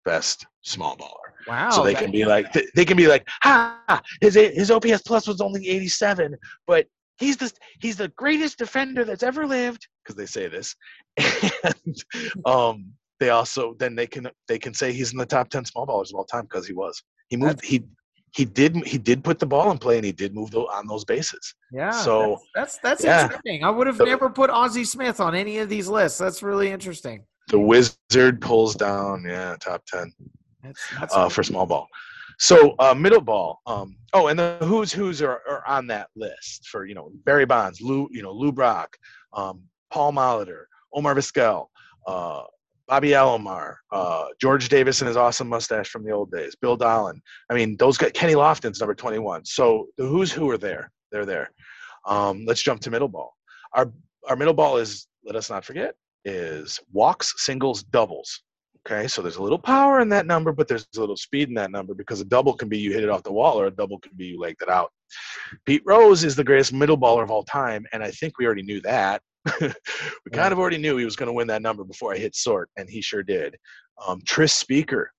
best 0.05 0.45
small 0.61 0.95
baller. 0.97 1.29
wow. 1.47 1.69
so 1.69 1.83
they 1.83 1.93
can 1.93 2.11
be 2.11 2.25
like 2.25 2.51
th- 2.53 2.69
they 2.75 2.85
can 2.85 2.97
be 2.97 3.07
like 3.07 3.27
ha 3.41 4.01
his 4.21 4.35
his 4.35 4.71
ops 4.71 5.01
plus 5.03 5.27
was 5.27 5.41
only 5.41 5.67
87 5.67 6.35
but 6.67 6.85
he's 7.17 7.37
the 7.37 7.51
he's 7.79 7.97
the 7.97 8.07
greatest 8.09 8.57
defender 8.57 9.03
that's 9.05 9.23
ever 9.23 9.45
lived 9.45 9.87
because 10.03 10.15
they 10.15 10.25
say 10.25 10.47
this 10.47 10.75
and 11.63 12.03
um 12.45 12.85
they 13.19 13.29
also 13.29 13.75
then 13.79 13.95
they 13.95 14.07
can 14.07 14.27
they 14.47 14.57
can 14.59 14.73
say 14.73 14.91
he's 14.91 15.11
in 15.11 15.17
the 15.17 15.25
top 15.25 15.49
10 15.49 15.65
small 15.65 15.85
ballers 15.85 16.09
of 16.09 16.15
all 16.15 16.25
time 16.25 16.43
because 16.43 16.67
he 16.67 16.73
was 16.73 17.01
he 17.29 17.37
moved 17.37 17.63
he 17.63 17.83
he 18.35 18.45
did 18.45 18.75
he 18.87 18.97
did 18.97 19.23
put 19.23 19.37
the 19.37 19.45
ball 19.45 19.69
in 19.71 19.77
play 19.77 19.97
and 19.97 20.05
he 20.05 20.11
did 20.11 20.33
move 20.33 20.49
tho- 20.51 20.65
on 20.73 20.87
those 20.87 21.05
bases 21.05 21.53
Yeah. 21.71 21.91
So, 21.91 22.39
that's 22.55 22.79
that's, 22.83 23.03
that's 23.03 23.03
yeah. 23.03 23.23
interesting. 23.25 23.63
I 23.63 23.69
would 23.69 23.85
have 23.87 23.97
So- 23.97 24.05
never 24.05 24.29
put 24.29 24.49
Ozzie 24.49 24.85
Smith 24.85 25.19
on 25.19 25.35
any 25.35 25.59
of 25.59 25.69
these 25.69 25.87
lists. 25.87 26.17
That's 26.17 26.41
really 26.41 26.69
interesting. 26.69 27.25
The 27.49 27.59
wizard 27.59 28.41
pulls 28.41 28.75
down 28.75 29.25
yeah 29.27 29.55
top 29.59 29.83
10 29.85 30.11
That's, 30.63 30.81
that's 30.99 31.15
uh, 31.15 31.29
for 31.29 31.43
small 31.43 31.65
ball. 31.65 31.87
So 32.39 32.75
uh, 32.79 32.93
middle 32.93 33.21
ball. 33.21 33.59
Um, 33.65 33.95
oh, 34.13 34.27
and 34.27 34.37
the 34.37 34.57
who's 34.61 34.91
who's 34.91 35.21
are, 35.21 35.41
are 35.47 35.63
on 35.67 35.87
that 35.87 36.09
list 36.15 36.67
for 36.67 36.85
you 36.85 36.95
know 36.95 37.11
Barry 37.25 37.45
Bonds, 37.45 37.81
Lou 37.81 38.07
you 38.11 38.23
know 38.23 38.31
Lou 38.31 38.51
Brock, 38.51 38.95
um, 39.33 39.63
Paul 39.91 40.13
Molitor, 40.13 40.63
Omar 40.93 41.15
Vizquel, 41.15 41.67
uh, 42.07 42.43
Bobby 42.87 43.09
Alomar, 43.09 43.75
uh, 43.91 44.25
George 44.41 44.69
Davis 44.69 45.01
and 45.01 45.07
his 45.07 45.17
awesome 45.17 45.47
mustache 45.47 45.89
from 45.89 46.03
the 46.03 46.11
old 46.11 46.31
days, 46.31 46.55
Bill 46.55 46.77
Dahlen. 46.77 47.19
I 47.49 47.53
mean, 47.53 47.77
those 47.77 47.97
guys. 47.97 48.11
Kenny 48.13 48.33
Lofton's 48.33 48.79
number 48.79 48.95
twenty-one. 48.95 49.45
So 49.45 49.87
the 49.97 50.05
who's 50.05 50.31
who 50.31 50.49
are 50.49 50.57
there. 50.57 50.91
They're 51.11 51.25
there. 51.25 51.51
Um, 52.05 52.43
let's 52.45 52.61
jump 52.61 52.81
to 52.81 52.91
middle 52.91 53.07
ball. 53.07 53.33
Our 53.73 53.91
our 54.27 54.35
middle 54.35 54.53
ball 54.53 54.77
is 54.77 55.07
let 55.25 55.35
us 55.35 55.49
not 55.49 55.63
forget 55.63 55.95
is 56.25 56.79
walks, 56.91 57.33
singles, 57.37 57.83
doubles. 57.83 58.41
Okay, 58.85 59.07
so 59.07 59.21
there's 59.21 59.37
a 59.37 59.41
little 59.41 59.59
power 59.59 60.01
in 60.01 60.09
that 60.09 60.25
number, 60.25 60.51
but 60.51 60.67
there's 60.67 60.85
a 60.97 60.99
little 60.99 61.15
speed 61.15 61.47
in 61.47 61.55
that 61.55 61.71
number 61.71 61.93
because 61.93 62.19
a 62.19 62.25
double 62.25 62.53
can 62.53 62.67
be 62.67 62.77
you 62.77 62.91
hit 62.91 63.03
it 63.03 63.09
off 63.09 63.23
the 63.23 63.31
wall, 63.31 63.59
or 63.59 63.67
a 63.67 63.71
double 63.71 63.97
can 63.99 64.11
be 64.17 64.25
you 64.25 64.39
legged 64.39 64.61
it 64.61 64.69
out. 64.69 64.91
Pete 65.65 65.83
Rose 65.85 66.25
is 66.25 66.35
the 66.35 66.43
greatest 66.43 66.73
middle 66.73 66.97
baller 66.97 67.23
of 67.23 67.31
all 67.31 67.43
time, 67.43 67.85
and 67.93 68.03
I 68.03 68.11
think 68.11 68.37
we 68.37 68.45
already 68.45 68.63
knew 68.63 68.81
that. 68.81 69.21
we 69.61 70.31
kind 70.31 70.51
of 70.51 70.59
already 70.59 70.77
knew 70.77 70.97
he 70.97 71.05
was 71.05 71.15
going 71.15 71.27
to 71.27 71.33
win 71.33 71.47
that 71.47 71.61
number 71.61 71.85
before 71.85 72.13
I 72.13 72.17
hit 72.17 72.35
sort, 72.35 72.69
and 72.75 72.89
he 72.89 73.01
sure 73.01 73.23
did. 73.23 73.55
Um, 74.05 74.21
Tris 74.25 74.53
Speaker 74.53 75.11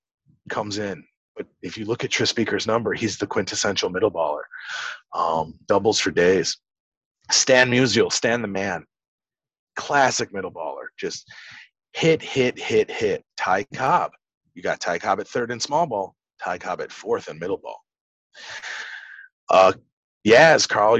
comes 0.49 0.77
in, 0.77 1.03
but 1.35 1.47
if 1.63 1.77
you 1.77 1.85
look 1.85 2.03
at 2.03 2.11
Tris 2.11 2.29
Speaker's 2.29 2.67
number, 2.67 2.93
he's 2.93 3.17
the 3.17 3.27
quintessential 3.27 3.89
middle 3.89 4.11
baller. 4.11 4.43
Um, 5.13 5.55
doubles 5.67 5.99
for 5.99 6.11
days. 6.11 6.57
Stan 7.31 7.71
Musial, 7.71 8.11
Stan 8.11 8.41
the 8.41 8.47
man, 8.47 8.85
classic 9.75 10.33
middle 10.33 10.51
baller, 10.51 10.87
just 10.97 11.25
hit, 11.93 12.21
hit, 12.21 12.59
hit, 12.59 12.89
hit. 12.91 13.23
Ty 13.37 13.65
Cobb. 13.73 14.11
You 14.53 14.61
got 14.61 14.79
Ty 14.79 14.99
Cobb 14.99 15.19
at 15.19 15.27
third 15.27 15.51
in 15.51 15.59
small 15.59 15.85
ball, 15.85 16.15
Ty 16.43 16.57
Cobb 16.57 16.81
at 16.81 16.91
fourth 16.91 17.29
in 17.29 17.39
middle 17.39 17.57
ball. 17.57 17.79
Uh, 19.49 19.73
Yaz, 20.25 20.67
Carl 20.67 20.97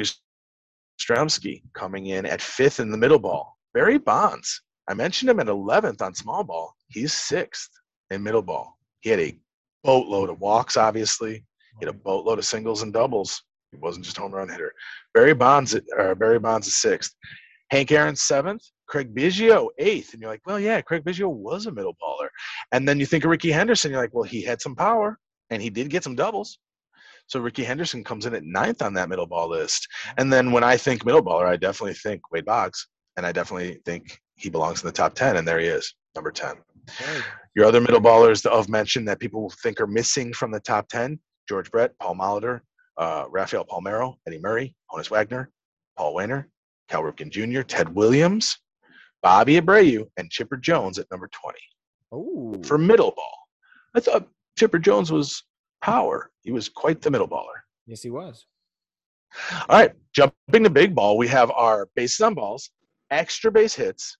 Yastrzemski 1.00 1.64
coming 1.74 2.08
in 2.08 2.26
at 2.26 2.42
fifth 2.42 2.80
in 2.80 2.92
the 2.92 2.98
middle 2.98 3.20
ball. 3.20 3.58
Barry 3.74 3.98
Bonds. 3.98 4.62
I 4.88 4.94
mentioned 4.94 5.30
him 5.30 5.40
at 5.40 5.48
11th 5.48 6.02
on 6.02 6.14
small 6.14 6.44
ball. 6.44 6.76
He's 6.88 7.14
sixth 7.14 7.70
in 8.12 8.22
middle 8.22 8.44
ball. 8.44 8.78
He 9.02 9.10
had 9.10 9.20
a 9.20 9.38
boatload 9.84 10.30
of 10.30 10.40
walks, 10.40 10.78
obviously. 10.78 11.44
He 11.80 11.86
had 11.86 11.94
a 11.94 11.98
boatload 11.98 12.40
of 12.40 12.46
singles 12.46 12.84
and 12.84 12.94
doubles. 12.94 13.42
He 13.72 13.78
wasn't 13.80 14.06
just 14.06 14.18
home 14.18 14.32
run 14.32 14.48
hitter. 14.48 14.74
Barry 15.14 15.34
Bonds, 15.34 15.76
uh, 15.76 16.16
Barry 16.16 16.40
Bonds 16.40 16.68
is 16.68 16.76
sixth. 16.76 17.16
Hank 17.72 17.92
Aaron 17.92 18.16
seventh. 18.16 18.64
Craig 18.88 19.16
Biggio 19.16 19.70
eighth, 19.80 20.14
and 20.14 20.22
you're 20.22 20.30
like, 20.30 20.46
well, 20.46 20.60
yeah, 20.60 20.80
Craig 20.82 21.04
Biggio 21.04 21.28
was 21.28 21.66
a 21.66 21.72
middle 21.72 21.96
baller. 22.02 22.28
And 22.72 22.88
then 22.88 23.00
you 23.00 23.06
think 23.06 23.24
of 23.24 23.32
Rickey 23.32 23.52
Henderson, 23.52 23.92
you're 23.92 24.02
like, 24.02 24.14
well, 24.14 24.24
he 24.24 24.44
had 24.44 24.62
some 24.62 24.76
power, 24.76 25.18
and 25.50 25.62
he 25.62 25.70
did 25.70 25.90
get 25.90 26.04
some 26.04 26.16
doubles. 26.16 26.60
So 27.28 27.40
Rickey 27.40 27.64
Henderson 27.64 28.04
comes 28.04 28.28
in 28.28 28.36
at 28.36 28.44
ninth 28.44 28.84
on 28.84 28.94
that 28.94 29.10
middle 29.10 29.26
ball 29.26 29.50
list. 29.50 29.88
And 30.18 30.32
then 30.32 30.52
when 30.52 30.64
I 30.64 30.78
think 30.78 31.04
middle 31.04 31.24
baller, 31.24 31.48
I 31.48 31.56
definitely 31.56 31.96
think 31.96 32.32
Wade 32.32 32.46
Boggs, 32.46 32.88
and 33.18 33.26
I 33.26 33.32
definitely 33.32 33.80
think 33.86 34.20
he 34.36 34.50
belongs 34.50 34.84
in 34.84 34.88
the 34.88 34.94
top 34.94 35.16
ten, 35.16 35.38
and 35.38 35.48
there 35.48 35.60
he 35.60 35.68
is, 35.68 35.96
number 36.14 36.32
ten. 36.32 36.56
Your 37.56 37.66
other 37.66 37.82
middle 37.82 38.02
ballers 38.02 38.46
of 38.46 38.70
mention 38.70 39.06
that 39.06 39.20
people 39.20 39.52
think 39.64 39.80
are 39.80 39.88
missing 39.88 40.34
from 40.34 40.52
the 40.52 40.60
top 40.60 40.88
10 40.90 41.20
George 41.48 41.72
Brett, 41.72 41.92
Paul 42.00 42.16
Molitor, 42.16 42.62
uh, 42.98 43.26
Rafael 43.30 43.66
Palmeiro, 43.66 44.16
Eddie 44.28 44.40
Murray, 44.40 44.76
Honus 44.92 45.10
Wagner, 45.10 45.52
Paul 45.98 46.16
Waner, 46.16 46.50
Cal 46.90 47.04
Ripken 47.04 47.30
Jr., 47.30 47.62
Ted 47.62 47.94
Williams, 47.94 48.58
Bobby 49.22 49.60
Abreu, 49.60 50.06
and 50.18 50.30
Chipper 50.30 50.58
Jones 50.58 51.00
at 51.00 51.10
number 51.12 51.30
20 51.32 51.58
Ooh. 52.14 52.62
for 52.64 52.78
middle 52.78 53.12
ball. 53.12 53.38
I 53.96 54.00
thought 54.00 54.28
Chipper 54.58 54.80
Jones 54.80 55.12
was 55.12 55.44
power. 55.82 56.32
He 56.44 56.52
was 56.52 56.70
quite 56.70 57.02
the 57.02 57.12
middle 57.12 57.28
baller. 57.28 57.60
yes, 57.86 58.02
he 58.02 58.10
was. 58.10 58.46
All 59.68 59.80
right, 59.80 59.92
jumping 60.14 60.64
to 60.64 60.70
big 60.70 60.96
ball, 60.96 61.18
we 61.18 61.28
have 61.28 61.52
our 61.52 61.90
bases 61.96 62.22
on 62.22 62.36
balls, 62.36 62.70
extra 63.12 63.52
base 63.52 63.76
hits, 63.76 64.18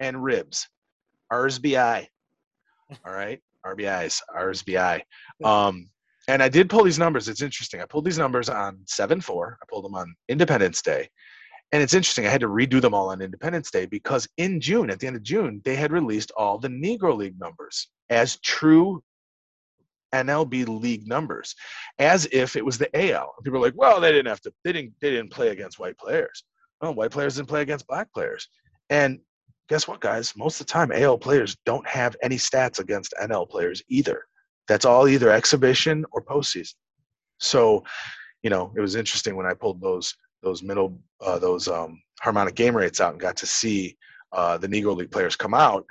and 0.00 0.22
ribs. 0.22 0.66
RSBI. 1.32 2.06
All 3.06 3.12
right, 3.12 3.40
RBIs, 3.66 4.20
RSBI. 4.34 5.02
Um, 5.44 5.88
and 6.28 6.42
I 6.42 6.48
did 6.48 6.70
pull 6.70 6.84
these 6.84 6.98
numbers. 6.98 7.28
It's 7.28 7.42
interesting. 7.42 7.80
I 7.80 7.86
pulled 7.86 8.04
these 8.04 8.18
numbers 8.18 8.48
on 8.48 8.78
7 8.86 9.20
4. 9.20 9.58
I 9.60 9.64
pulled 9.68 9.84
them 9.84 9.94
on 9.94 10.14
Independence 10.28 10.80
Day. 10.80 11.08
And 11.74 11.82
it's 11.82 11.92
interesting, 11.92 12.24
I 12.24 12.28
had 12.30 12.42
to 12.42 12.46
redo 12.46 12.80
them 12.80 12.94
all 12.94 13.08
on 13.08 13.20
Independence 13.20 13.68
Day 13.68 13.84
because 13.84 14.28
in 14.36 14.60
June, 14.60 14.90
at 14.90 15.00
the 15.00 15.08
end 15.08 15.16
of 15.16 15.24
June, 15.24 15.60
they 15.64 15.74
had 15.74 15.90
released 15.90 16.30
all 16.36 16.56
the 16.56 16.68
Negro 16.68 17.16
League 17.16 17.36
numbers 17.40 17.88
as 18.10 18.38
true 18.42 19.02
NLB 20.14 20.68
league 20.68 21.08
numbers, 21.08 21.56
as 21.98 22.28
if 22.30 22.54
it 22.54 22.64
was 22.64 22.78
the 22.78 22.88
AL. 22.94 23.34
People 23.42 23.58
are 23.58 23.62
like, 23.62 23.74
well, 23.76 24.00
they 24.00 24.12
didn't 24.12 24.28
have 24.28 24.40
to, 24.42 24.52
they 24.62 24.70
didn't, 24.72 24.92
they 25.00 25.10
didn't 25.10 25.32
play 25.32 25.48
against 25.48 25.80
white 25.80 25.98
players. 25.98 26.44
Well, 26.80 26.94
white 26.94 27.10
players 27.10 27.34
didn't 27.34 27.48
play 27.48 27.62
against 27.62 27.88
black 27.88 28.06
players. 28.14 28.46
And 28.88 29.18
guess 29.68 29.88
what, 29.88 30.00
guys? 30.00 30.32
Most 30.36 30.60
of 30.60 30.68
the 30.68 30.72
time, 30.72 30.92
AL 30.92 31.18
players 31.18 31.56
don't 31.66 31.88
have 31.88 32.14
any 32.22 32.36
stats 32.36 32.78
against 32.78 33.14
NL 33.20 33.50
players 33.50 33.82
either. 33.88 34.22
That's 34.68 34.84
all 34.84 35.08
either 35.08 35.28
exhibition 35.28 36.04
or 36.12 36.22
postseason. 36.22 36.74
So, 37.40 37.82
you 38.44 38.50
know, 38.50 38.72
it 38.76 38.80
was 38.80 38.94
interesting 38.94 39.34
when 39.34 39.46
I 39.46 39.54
pulled 39.54 39.80
those 39.80 40.14
those 40.44 40.62
middle 40.62 40.98
uh, 41.20 41.38
those 41.38 41.66
um, 41.68 42.00
harmonic 42.20 42.54
game 42.54 42.76
rates 42.76 43.00
out 43.00 43.12
and 43.12 43.20
got 43.20 43.36
to 43.36 43.46
see 43.46 43.96
uh, 44.32 44.58
the 44.58 44.68
Negro 44.68 44.96
League 44.96 45.10
players 45.10 45.36
come 45.36 45.54
out. 45.54 45.84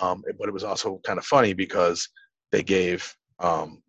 Um, 0.00 0.24
but 0.38 0.48
it 0.48 0.52
was 0.52 0.64
also 0.64 1.00
kind 1.04 1.18
of 1.18 1.24
funny 1.24 1.52
because 1.52 2.08
they 2.52 2.62
gave 2.62 3.14
um, 3.38 3.82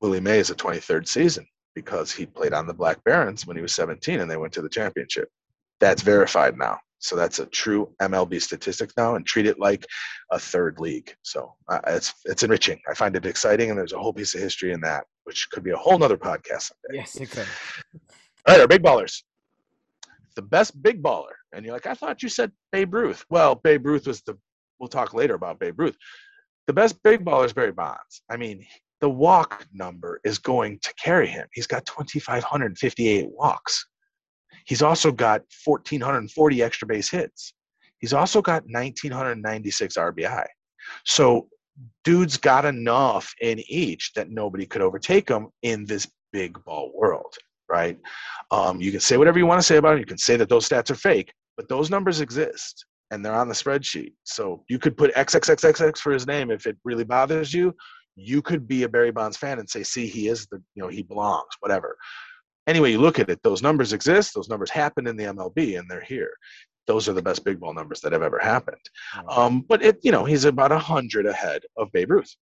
Willie 0.00 0.20
Mays 0.20 0.50
a 0.50 0.54
23rd 0.54 1.08
season 1.08 1.46
because 1.74 2.12
he 2.12 2.24
played 2.24 2.52
on 2.52 2.66
the 2.66 2.74
Black 2.74 3.02
Barons 3.04 3.46
when 3.46 3.56
he 3.56 3.62
was 3.62 3.74
17 3.74 4.20
and 4.20 4.30
they 4.30 4.36
went 4.36 4.52
to 4.52 4.62
the 4.62 4.68
championship. 4.68 5.28
That's 5.80 6.02
verified 6.02 6.56
now. 6.56 6.78
So 7.00 7.16
that's 7.16 7.38
a 7.38 7.46
true 7.46 7.92
MLB 8.00 8.40
statistic 8.40 8.90
now, 8.96 9.16
and 9.16 9.26
treat 9.26 9.44
it 9.44 9.58
like 9.58 9.84
a 10.30 10.38
third 10.38 10.80
league. 10.80 11.14
So 11.20 11.54
uh, 11.68 11.80
it's 11.88 12.14
it's 12.24 12.44
enriching. 12.44 12.80
I 12.88 12.94
find 12.94 13.14
it 13.14 13.26
exciting, 13.26 13.68
and 13.68 13.78
there's 13.78 13.92
a 13.92 13.98
whole 13.98 14.14
piece 14.14 14.34
of 14.34 14.40
history 14.40 14.72
in 14.72 14.80
that, 14.80 15.04
which 15.24 15.50
could 15.50 15.62
be 15.62 15.72
a 15.72 15.76
whole 15.76 15.98
nother 15.98 16.16
podcast 16.16 16.70
someday. 16.70 17.00
Yes, 17.00 17.16
it 17.16 17.30
could. 17.30 17.46
All 18.46 18.54
right, 18.54 18.60
our 18.60 18.68
big 18.68 18.82
ballers 18.82 19.22
the 20.36 20.42
best 20.42 20.80
big 20.82 21.02
baller. 21.02 21.34
And 21.52 21.64
you're 21.64 21.74
like, 21.74 21.86
I 21.86 21.94
thought 21.94 22.22
you 22.22 22.28
said 22.28 22.52
Babe 22.72 22.94
Ruth. 22.94 23.24
Well, 23.30 23.54
Babe 23.54 23.86
Ruth 23.86 24.06
was 24.06 24.22
the, 24.22 24.36
we'll 24.78 24.88
talk 24.88 25.14
later 25.14 25.34
about 25.34 25.58
Babe 25.58 25.78
Ruth. 25.78 25.96
The 26.66 26.72
best 26.72 27.02
big 27.02 27.24
baller 27.24 27.44
is 27.44 27.52
Barry 27.52 27.72
Bonds. 27.72 28.22
I 28.30 28.36
mean, 28.36 28.64
the 29.00 29.08
walk 29.08 29.66
number 29.72 30.20
is 30.24 30.38
going 30.38 30.78
to 30.82 30.94
carry 30.94 31.26
him. 31.26 31.46
He's 31.52 31.66
got 31.66 31.84
2,558 31.86 33.28
walks. 33.30 33.86
He's 34.66 34.82
also 34.82 35.12
got 35.12 35.42
1,440 35.64 36.62
extra 36.62 36.88
base 36.88 37.10
hits. 37.10 37.52
He's 37.98 38.14
also 38.14 38.40
got 38.40 38.64
1,996 38.64 39.96
RBI. 39.96 40.46
So, 41.04 41.48
dude's 42.04 42.36
got 42.36 42.64
enough 42.64 43.34
in 43.40 43.60
each 43.68 44.12
that 44.14 44.30
nobody 44.30 44.64
could 44.64 44.80
overtake 44.80 45.28
him 45.28 45.48
in 45.62 45.84
this 45.84 46.08
big 46.32 46.62
ball 46.64 46.92
world 46.94 47.34
right? 47.68 47.98
Um, 48.50 48.80
you 48.80 48.90
can 48.90 49.00
say 49.00 49.16
whatever 49.16 49.38
you 49.38 49.46
want 49.46 49.60
to 49.60 49.66
say 49.66 49.76
about 49.76 49.96
it. 49.96 50.00
You 50.00 50.06
can 50.06 50.18
say 50.18 50.36
that 50.36 50.48
those 50.48 50.68
stats 50.68 50.90
are 50.90 50.96
fake, 50.96 51.32
but 51.56 51.68
those 51.68 51.90
numbers 51.90 52.20
exist 52.20 52.84
and 53.10 53.24
they're 53.24 53.34
on 53.34 53.48
the 53.48 53.54
spreadsheet. 53.54 54.12
So 54.24 54.64
you 54.68 54.78
could 54.78 54.96
put 54.96 55.14
XXXXX 55.14 55.98
for 55.98 56.12
his 56.12 56.26
name 56.26 56.50
if 56.50 56.66
it 56.66 56.76
really 56.84 57.04
bothers 57.04 57.52
you. 57.52 57.74
You 58.16 58.42
could 58.42 58.66
be 58.66 58.84
a 58.84 58.88
Barry 58.88 59.10
Bonds 59.10 59.36
fan 59.36 59.58
and 59.58 59.68
say, 59.68 59.82
see, 59.82 60.06
he 60.06 60.28
is 60.28 60.46
the, 60.50 60.62
you 60.74 60.82
know, 60.82 60.88
he 60.88 61.02
belongs, 61.02 61.50
whatever. 61.60 61.96
Anyway, 62.66 62.92
you 62.92 62.98
look 62.98 63.18
at 63.18 63.28
it, 63.28 63.40
those 63.42 63.62
numbers 63.62 63.92
exist, 63.92 64.34
those 64.34 64.48
numbers 64.48 64.70
happen 64.70 65.06
in 65.06 65.16
the 65.16 65.24
MLB, 65.24 65.78
and 65.78 65.88
they're 65.90 66.00
here. 66.00 66.32
Those 66.86 67.08
are 67.08 67.12
the 67.12 67.22
best 67.22 67.44
big 67.44 67.60
ball 67.60 67.74
numbers 67.74 68.00
that 68.00 68.12
have 68.12 68.22
ever 68.22 68.38
happened. 68.38 68.80
Um, 69.28 69.64
but 69.68 69.82
it, 69.82 69.98
you 70.02 70.12
know, 70.12 70.24
he's 70.24 70.44
about 70.44 70.72
a 70.72 70.78
hundred 70.78 71.26
ahead 71.26 71.62
of 71.76 71.90
Babe 71.92 72.10
Ruth. 72.10 72.34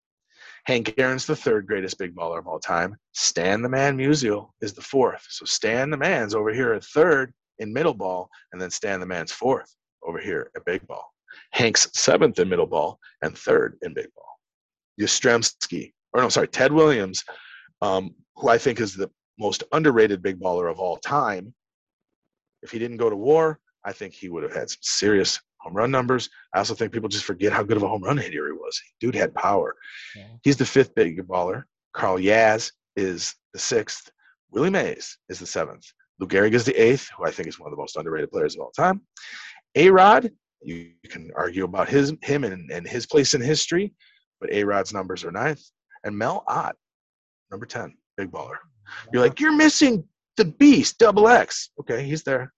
Hank 0.65 0.95
Aaron's 0.97 1.27
the 1.27 1.35
third 1.35 1.67
greatest 1.67 1.99
big 1.99 2.15
baller 2.15 2.39
of 2.39 2.47
all 2.47 2.61
time. 2.61 2.97
Stan 3.13 3.63
the 3.63 3.69
Man 3.69 3.97
Musial 3.97 4.51
is 4.61 4.73
the 4.73 4.81
fourth. 4.81 5.27
So 5.29 5.45
Stan 5.45 5.91
the 5.91 5.97
Man's 5.97 6.35
over 6.35 6.53
here 6.53 6.73
at 6.73 6.85
third 6.85 7.33
in 7.59 7.73
middle 7.73 7.95
ball, 7.95 8.29
and 8.53 8.61
then 8.61 8.71
Stan 8.71 9.01
the 9.01 9.07
Man's 9.07 9.33
fourth 9.33 9.75
over 10.05 10.19
here 10.19 10.51
at 10.57 10.65
big 10.65 10.87
ball. 10.87 11.05
Hank's 11.51 11.89
seventh 11.95 12.39
in 12.39 12.49
middle 12.49 12.67
ball 12.67 12.99
and 13.23 13.37
third 13.37 13.77
in 13.83 13.93
big 13.95 14.09
ball. 14.15 14.39
Yastrzemski, 15.01 15.93
or 16.13 16.23
no, 16.23 16.29
sorry, 16.29 16.49
Ted 16.49 16.73
Williams, 16.73 17.25
um, 17.81 18.15
who 18.37 18.49
I 18.49 18.59
think 18.59 18.81
is 18.81 18.95
the 18.95 19.11
most 19.39 19.65
underrated 19.73 20.23
big 20.23 20.39
baller 20.39 20.71
of 20.71 20.79
all 20.79 20.97
time. 20.99 21.55
If 22.63 22.71
he 22.71 22.79
didn't 22.79 22.99
go 22.99 23.11
to 23.11 23.17
war, 23.17 23.59
I 23.85 23.93
think 23.93 24.15
he 24.15 24.29
would 24.29 24.45
have 24.45 24.55
had 24.55 24.71
some 24.71 24.79
serious 24.83 25.41
home 25.63 25.75
run 25.75 25.91
numbers. 25.91 26.29
I 26.55 26.59
also 26.59 26.75
think 26.75 26.93
people 26.93 27.09
just 27.09 27.25
forget 27.25 27.53
how 27.53 27.63
good 27.63 27.77
of 27.77 27.83
a 27.83 27.89
home 27.89 28.03
run 28.03 28.19
hitter 28.19 28.47
he 28.47 28.53
was. 28.53 28.81
Dude 29.01 29.15
had 29.15 29.35
power. 29.35 29.77
Yeah. 30.17 30.27
He's 30.43 30.57
the 30.57 30.67
fifth 30.67 30.95
big 30.95 31.27
baller. 31.27 31.65
Carl 31.93 32.19
Yaz 32.19 32.73
is 32.97 33.35
the 33.53 33.59
sixth. 33.59 34.11
Willie 34.51 34.71
Mays 34.71 35.19
is 35.29 35.39
the 35.39 35.47
seventh. 35.47 35.85
Lou 36.19 36.27
Gehrig 36.27 36.53
is 36.53 36.65
the 36.65 36.75
eighth, 36.75 37.09
who 37.17 37.25
I 37.25 37.31
think 37.31 37.49
is 37.49 37.59
one 37.59 37.69
of 37.69 37.77
the 37.77 37.81
most 37.81 37.97
underrated 37.97 38.31
players 38.31 38.55
of 38.55 38.63
all 38.63 38.71
time. 38.71 39.01
A 39.75 39.91
Rod, 39.91 40.31
you, 40.63 40.91
can 41.09 41.31
argue 41.35 41.65
about 41.65 41.89
his 41.89 42.13
him 42.23 42.45
and, 42.45 42.71
and 42.71 42.87
his 42.87 43.07
place 43.07 43.35
in 43.35 43.41
history, 43.41 43.93
but 44.41 44.53
A 44.53 44.65
Rod's 44.65 44.93
numbers 44.93 45.25
are 45.25 45.33
ninth. 45.33 45.63
And 46.05 46.17
Mel 46.17 46.45
Ott, 46.49 46.77
number 47.51 47.67
10, 47.67 47.97
big 48.17 48.31
baller. 48.31 48.57
You're 49.13 49.23
like, 49.23 49.41
you're 49.41 49.57
missing 49.57 50.05
the 50.37 50.45
beast, 50.45 50.99
double 50.99 51.29
X. 51.29 51.71
Okay, 51.81 52.05
he's 52.05 52.23
there. 52.23 52.53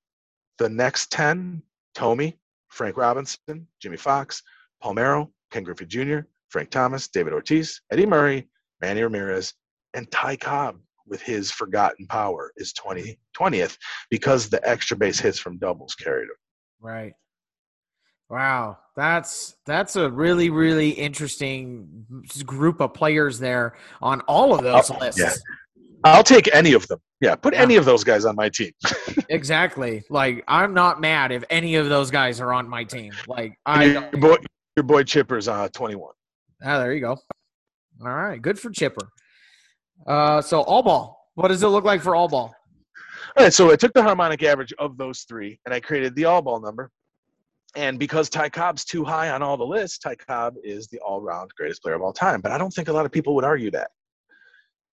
The 0.58 0.68
next 0.68 1.10
10, 1.12 1.62
Tommy, 1.94 2.36
Frank 2.74 2.96
Robinson, 2.96 3.66
Jimmie 3.80 3.96
Foxx, 3.96 4.42
Palmeiro, 4.82 5.30
Ken 5.50 5.62
Griffey 5.62 5.86
Jr., 5.86 6.20
Frank 6.48 6.70
Thomas, 6.70 7.08
David 7.08 7.32
Ortiz, 7.32 7.80
Eddie 7.90 8.06
Murray, 8.06 8.48
Manny 8.80 9.02
Ramirez, 9.02 9.54
and 9.94 10.10
Ty 10.10 10.36
Cobb 10.36 10.78
with 11.06 11.22
his 11.22 11.50
forgotten 11.50 12.06
power 12.08 12.52
is 12.56 12.72
20, 12.72 13.16
20th 13.38 13.78
because 14.10 14.48
the 14.48 14.66
extra 14.68 14.96
base 14.96 15.20
hits 15.20 15.38
from 15.38 15.58
doubles 15.58 15.94
carried 15.94 16.24
him. 16.24 16.36
Right. 16.80 17.12
Wow, 18.30 18.78
that's 18.96 19.54
that's 19.66 19.96
a 19.96 20.10
really 20.10 20.48
really 20.48 20.88
interesting 20.88 22.24
group 22.46 22.80
of 22.80 22.94
players 22.94 23.38
there 23.38 23.76
on 24.00 24.22
all 24.22 24.54
of 24.54 24.62
those 24.62 24.90
oh, 24.90 24.98
lists. 24.98 25.20
Yeah. 25.20 25.34
I'll 26.04 26.22
take 26.22 26.54
any 26.54 26.74
of 26.74 26.86
them. 26.88 26.98
Yeah, 27.20 27.34
put 27.34 27.54
yeah. 27.54 27.62
any 27.62 27.76
of 27.76 27.86
those 27.86 28.04
guys 28.04 28.26
on 28.26 28.36
my 28.36 28.50
team. 28.50 28.72
exactly. 29.30 30.02
Like 30.10 30.44
I'm 30.46 30.74
not 30.74 31.00
mad 31.00 31.32
if 31.32 31.42
any 31.48 31.76
of 31.76 31.88
those 31.88 32.10
guys 32.10 32.40
are 32.40 32.52
on 32.52 32.68
my 32.68 32.84
team. 32.84 33.12
Like 33.26 33.58
I 33.64 33.84
your 33.84 34.10
boy, 34.12 34.36
your 34.76 34.84
boy 34.84 35.02
Chipper's 35.04 35.48
uh 35.48 35.68
21. 35.72 36.12
Ah, 36.62 36.78
there 36.78 36.92
you 36.92 37.00
go. 37.00 37.16
All 38.02 38.14
right, 38.14 38.40
good 38.40 38.58
for 38.58 38.70
Chipper. 38.70 39.08
Uh, 40.06 40.42
so 40.42 40.60
all 40.62 40.82
ball. 40.82 41.30
What 41.34 41.48
does 41.48 41.62
it 41.62 41.68
look 41.68 41.84
like 41.84 42.02
for 42.02 42.14
all 42.14 42.28
ball? 42.28 42.54
All 43.36 43.44
right, 43.44 43.52
so 43.52 43.72
I 43.72 43.76
took 43.76 43.92
the 43.94 44.02
harmonic 44.02 44.42
average 44.42 44.72
of 44.78 44.96
those 44.98 45.20
three 45.22 45.58
and 45.64 45.74
I 45.74 45.80
created 45.80 46.14
the 46.14 46.26
all 46.26 46.42
ball 46.42 46.60
number. 46.60 46.90
And 47.76 47.98
because 47.98 48.28
Ty 48.28 48.50
Cobb's 48.50 48.84
too 48.84 49.04
high 49.04 49.30
on 49.30 49.42
all 49.42 49.56
the 49.56 49.64
lists, 49.66 49.98
Ty 49.98 50.14
Cobb 50.16 50.54
is 50.62 50.86
the 50.88 50.98
all 51.00 51.20
round 51.20 51.50
greatest 51.56 51.82
player 51.82 51.96
of 51.96 52.02
all 52.02 52.12
time. 52.12 52.40
But 52.40 52.52
I 52.52 52.58
don't 52.58 52.72
think 52.72 52.88
a 52.88 52.92
lot 52.92 53.06
of 53.06 53.10
people 53.10 53.34
would 53.34 53.44
argue 53.44 53.70
that. 53.72 53.90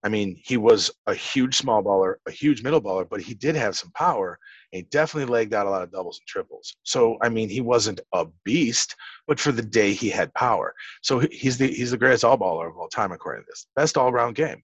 I 0.03 0.09
mean, 0.09 0.39
he 0.43 0.57
was 0.57 0.89
a 1.05 1.13
huge 1.13 1.55
small 1.55 1.83
baller, 1.83 2.15
a 2.27 2.31
huge 2.31 2.63
middle 2.63 2.81
baller, 2.81 3.07
but 3.07 3.21
he 3.21 3.35
did 3.35 3.55
have 3.55 3.77
some 3.77 3.91
power. 3.91 4.39
he 4.71 4.81
definitely 4.83 5.31
legged 5.31 5.53
out 5.53 5.67
a 5.67 5.69
lot 5.69 5.83
of 5.83 5.91
doubles 5.91 6.19
and 6.19 6.27
triples. 6.27 6.75
So, 6.83 7.17
I 7.21 7.29
mean, 7.29 7.49
he 7.49 7.61
wasn't 7.61 8.01
a 8.13 8.25
beast, 8.43 8.95
but 9.27 9.39
for 9.39 9.51
the 9.51 9.61
day 9.61 9.93
he 9.93 10.09
had 10.09 10.33
power. 10.33 10.73
So 11.03 11.19
he's 11.19 11.57
the 11.57 11.67
he's 11.67 11.91
the 11.91 11.97
greatest 11.97 12.23
all 12.23 12.37
baller 12.37 12.69
of 12.69 12.77
all 12.77 12.87
time, 12.87 13.11
according 13.11 13.43
to 13.43 13.47
this. 13.49 13.67
Best 13.75 13.97
all 13.97 14.11
round 14.11 14.35
game. 14.35 14.63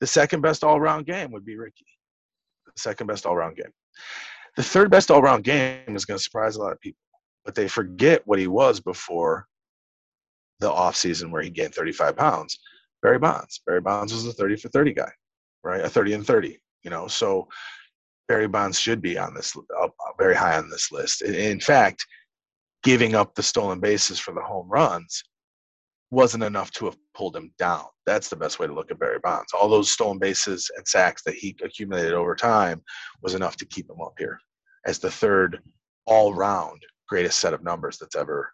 The 0.00 0.06
second 0.06 0.40
best 0.40 0.64
all 0.64 0.80
round 0.80 1.04
game 1.04 1.32
would 1.32 1.44
be 1.44 1.58
Rickey. 1.58 1.86
The 2.66 2.72
second 2.76 3.08
best 3.08 3.26
all 3.26 3.36
round 3.36 3.56
game. 3.56 3.72
The 4.56 4.62
third 4.62 4.90
best 4.90 5.10
all 5.10 5.20
round 5.20 5.44
game 5.44 5.96
is 5.96 6.06
going 6.06 6.18
to 6.18 6.24
surprise 6.24 6.56
a 6.56 6.62
lot 6.62 6.72
of 6.72 6.80
people, 6.80 7.00
but 7.44 7.54
they 7.54 7.68
forget 7.68 8.22
what 8.26 8.38
he 8.38 8.46
was 8.46 8.80
before 8.80 9.46
the 10.60 10.70
off 10.70 10.96
season 10.96 11.30
where 11.30 11.42
he 11.42 11.50
gained 11.50 11.74
35 11.74 12.16
pounds 12.16 12.58
Barry 13.02 13.18
Bonds. 13.18 13.60
Barry 13.66 13.80
Bonds 13.80 14.12
was 14.12 14.26
a 14.26 14.32
30 14.32 14.56
for 14.56 14.68
30 14.68 14.92
guy, 14.92 15.10
right? 15.62 15.84
A 15.84 15.88
30 15.88 16.14
and 16.14 16.26
30, 16.26 16.58
you 16.82 16.90
know. 16.90 17.06
So 17.08 17.48
Barry 18.28 18.48
Bonds 18.48 18.78
should 18.78 19.00
be 19.00 19.18
on 19.18 19.34
this 19.34 19.56
up 19.56 19.94
uh, 20.06 20.12
very 20.18 20.34
high 20.34 20.58
on 20.58 20.68
this 20.68 20.92
list. 20.92 21.22
In 21.22 21.60
fact, 21.60 22.04
giving 22.82 23.14
up 23.14 23.34
the 23.34 23.42
stolen 23.42 23.80
bases 23.80 24.18
for 24.18 24.32
the 24.34 24.40
home 24.40 24.68
runs 24.68 25.22
wasn't 26.10 26.44
enough 26.44 26.70
to 26.72 26.86
have 26.86 26.96
pulled 27.14 27.36
him 27.36 27.52
down. 27.58 27.84
That's 28.06 28.28
the 28.28 28.36
best 28.36 28.58
way 28.58 28.66
to 28.66 28.72
look 28.72 28.90
at 28.90 28.98
Barry 28.98 29.18
Bonds. 29.22 29.52
All 29.52 29.68
those 29.68 29.90
stolen 29.90 30.18
bases 30.18 30.70
and 30.76 30.86
sacks 30.86 31.22
that 31.24 31.34
he 31.34 31.54
accumulated 31.62 32.14
over 32.14 32.34
time 32.34 32.82
was 33.22 33.34
enough 33.34 33.56
to 33.56 33.66
keep 33.66 33.90
him 33.90 34.00
up 34.00 34.14
here 34.18 34.38
as 34.86 34.98
the 34.98 35.10
third 35.10 35.60
all 36.06 36.32
round 36.32 36.80
greatest 37.08 37.40
set 37.40 37.54
of 37.54 37.62
numbers 37.62 37.98
that's 37.98 38.16
ever 38.16 38.50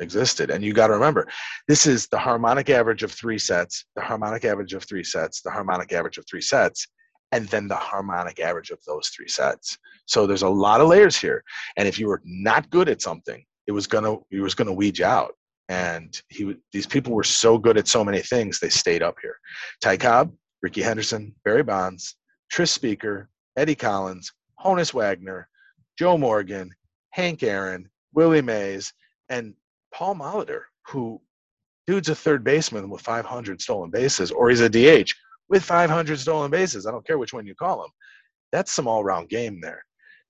existed. 0.00 0.50
And 0.50 0.64
you 0.64 0.72
got 0.72 0.88
to 0.88 0.94
remember, 0.94 1.26
this 1.66 1.86
is 1.86 2.06
the 2.08 2.18
harmonic 2.18 2.70
average 2.70 3.02
of 3.02 3.12
three 3.12 3.38
sets, 3.38 3.86
the 3.96 4.02
harmonic 4.02 4.44
average 4.44 4.74
of 4.74 4.84
three 4.84 5.04
sets, 5.04 5.42
the 5.42 5.50
harmonic 5.50 5.92
average 5.92 6.18
of 6.18 6.26
three 6.28 6.40
sets, 6.40 6.86
and 7.32 7.46
then 7.48 7.68
the 7.68 7.76
harmonic 7.76 8.40
average 8.40 8.70
of 8.70 8.78
those 8.86 9.08
three 9.08 9.28
sets. 9.28 9.76
So 10.06 10.26
there's 10.26 10.42
a 10.42 10.48
lot 10.48 10.80
of 10.80 10.88
layers 10.88 11.16
here. 11.16 11.42
And 11.76 11.86
if 11.86 11.98
you 11.98 12.08
were 12.08 12.22
not 12.24 12.70
good 12.70 12.88
at 12.88 13.02
something, 13.02 13.44
it 13.66 13.72
was 13.72 13.86
gonna 13.86 14.16
it 14.30 14.40
was 14.40 14.54
gonna 14.54 14.72
weed 14.72 14.98
you 14.98 15.04
out. 15.04 15.34
And 15.68 16.20
he 16.28 16.56
these 16.72 16.86
people 16.86 17.12
were 17.12 17.24
so 17.24 17.58
good 17.58 17.76
at 17.76 17.88
so 17.88 18.04
many 18.04 18.20
things, 18.20 18.58
they 18.58 18.70
stayed 18.70 19.02
up 19.02 19.16
here. 19.20 19.36
Ty 19.82 19.98
Cobb, 19.98 20.32
Rickey 20.62 20.82
Henderson, 20.82 21.34
Barry 21.44 21.62
Bonds, 21.62 22.16
Tris 22.50 22.72
Speaker, 22.72 23.28
Eddie 23.56 23.74
Collins, 23.74 24.32
Honus 24.64 24.94
Wagner, 24.94 25.48
Joe 25.98 26.16
Morgan, 26.16 26.70
Hank 27.10 27.42
Aaron, 27.42 27.88
Willie 28.14 28.42
Mays, 28.42 28.92
and 29.28 29.54
Paul 29.94 30.16
Molitor, 30.16 30.62
who 30.86 31.20
dude's 31.86 32.08
a 32.08 32.14
third 32.14 32.44
baseman 32.44 32.90
with 32.90 33.00
500 33.00 33.60
stolen 33.60 33.90
bases, 33.90 34.30
or 34.30 34.50
he's 34.50 34.60
a 34.60 34.68
DH 34.68 35.10
with 35.48 35.64
500 35.64 36.18
stolen 36.18 36.50
bases. 36.50 36.86
I 36.86 36.90
don't 36.90 37.06
care 37.06 37.18
which 37.18 37.32
one 37.32 37.46
you 37.46 37.54
call 37.54 37.84
him. 37.84 37.90
That's 38.52 38.72
some 38.72 38.86
all 38.86 39.04
round 39.04 39.28
game 39.28 39.60
there. 39.60 39.84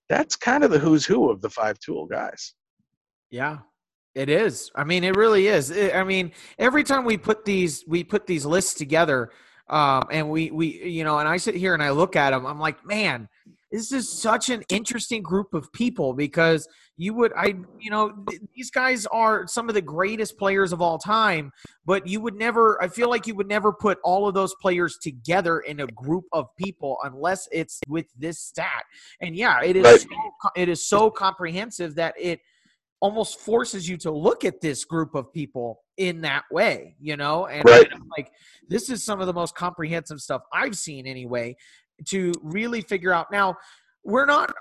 That's 0.07 0.35
kind 0.35 0.63
of 0.63 0.71
the 0.71 0.79
who's 0.79 1.05
who 1.05 1.29
of 1.29 1.41
the 1.41 1.49
five 1.49 1.77
tool 1.79 2.05
guys. 2.05 2.53
Yeah, 3.29 3.59
it 4.15 4.29
is. 4.29 4.71
I 4.75 4.83
mean, 4.83 5.03
it 5.03 5.15
really 5.15 5.47
is. 5.47 5.71
I 5.71 6.03
mean, 6.03 6.31
every 6.57 6.83
time 6.83 7.05
we 7.05 7.17
put 7.17 7.45
these 7.45 7.83
we 7.87 8.03
put 8.03 8.25
these 8.25 8.45
lists 8.45 8.73
together, 8.73 9.29
um, 9.69 10.07
and 10.11 10.29
we 10.29 10.49
we 10.51 10.83
you 10.83 11.03
know, 11.03 11.19
and 11.19 11.27
I 11.27 11.37
sit 11.37 11.55
here 11.55 11.73
and 11.73 11.83
I 11.83 11.91
look 11.91 12.15
at 12.15 12.31
them, 12.31 12.45
I'm 12.45 12.59
like, 12.59 12.83
man, 12.85 13.29
this 13.71 13.91
is 13.91 14.09
such 14.11 14.49
an 14.49 14.63
interesting 14.69 15.21
group 15.21 15.53
of 15.53 15.71
people 15.73 16.13
because 16.13 16.67
you 16.97 17.13
would 17.13 17.31
i 17.35 17.53
you 17.79 17.89
know 17.89 18.13
these 18.55 18.69
guys 18.71 19.05
are 19.07 19.47
some 19.47 19.69
of 19.69 19.75
the 19.75 19.81
greatest 19.81 20.37
players 20.37 20.73
of 20.73 20.81
all 20.81 20.97
time 20.97 21.51
but 21.85 22.05
you 22.07 22.19
would 22.19 22.35
never 22.35 22.81
i 22.83 22.87
feel 22.87 23.09
like 23.09 23.27
you 23.27 23.35
would 23.35 23.47
never 23.47 23.71
put 23.71 23.97
all 24.03 24.27
of 24.27 24.33
those 24.33 24.53
players 24.61 24.97
together 25.01 25.59
in 25.61 25.81
a 25.81 25.87
group 25.87 26.25
of 26.33 26.47
people 26.57 26.97
unless 27.03 27.47
it's 27.51 27.79
with 27.87 28.07
this 28.17 28.39
stat 28.39 28.83
and 29.21 29.35
yeah 29.35 29.61
it 29.63 29.75
is 29.75 29.85
right. 29.85 29.99
so, 30.01 30.49
it 30.55 30.69
is 30.69 30.85
so 30.85 31.09
comprehensive 31.09 31.95
that 31.95 32.13
it 32.19 32.39
almost 33.01 33.39
forces 33.39 33.87
you 33.87 33.95
to 33.95 34.11
look 34.11 34.43
at 34.43 34.59
this 34.59 34.83
group 34.83 35.15
of 35.15 35.31
people 35.31 35.81
in 35.97 36.21
that 36.21 36.43
way 36.51 36.95
you 36.99 37.15
know 37.15 37.45
and 37.45 37.63
right. 37.65 37.87
like 38.17 38.31
this 38.67 38.89
is 38.89 39.03
some 39.03 39.21
of 39.21 39.27
the 39.27 39.33
most 39.33 39.55
comprehensive 39.55 40.19
stuff 40.19 40.41
i've 40.53 40.75
seen 40.75 41.05
anyway 41.05 41.55
to 42.07 42.33
really 42.41 42.81
figure 42.81 43.13
out. 43.13 43.27
Now 43.31 43.55
we're 44.03 44.25
not 44.25 44.53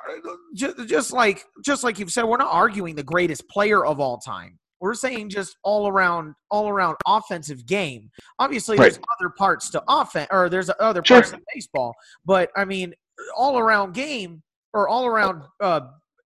just, 0.54 0.88
just 0.88 1.12
like 1.12 1.44
just 1.64 1.84
like 1.84 1.98
you've 1.98 2.10
said 2.10 2.24
we're 2.24 2.36
not 2.36 2.52
arguing 2.52 2.94
the 2.94 3.02
greatest 3.02 3.48
player 3.48 3.84
of 3.84 4.00
all 4.00 4.18
time. 4.18 4.58
We're 4.80 4.94
saying 4.94 5.30
just 5.30 5.56
all 5.64 5.88
around 5.88 6.34
all 6.50 6.68
around 6.68 6.96
offensive 7.06 7.66
game. 7.66 8.10
Obviously 8.38 8.76
right. 8.76 8.84
there's 8.84 9.00
other 9.20 9.30
parts 9.30 9.70
to 9.70 9.82
offense 9.88 10.28
or 10.30 10.48
there's 10.48 10.70
other 10.80 11.02
sure. 11.04 11.18
parts 11.18 11.32
of 11.32 11.40
baseball 11.52 11.94
but 12.24 12.50
i 12.56 12.64
mean 12.64 12.94
all 13.36 13.58
around 13.58 13.94
game 13.94 14.42
or 14.72 14.88
all 14.88 15.06
around 15.06 15.42
uh, 15.60 15.80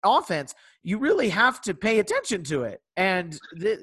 offense 0.05 0.55
you 0.83 0.99
really 0.99 1.29
have 1.29 1.61
to 1.63 1.75
pay 1.75 2.01
attention 2.01 2.43
to 2.45 2.65
it. 2.65 2.81
And 2.97 3.39
th- 3.61 3.81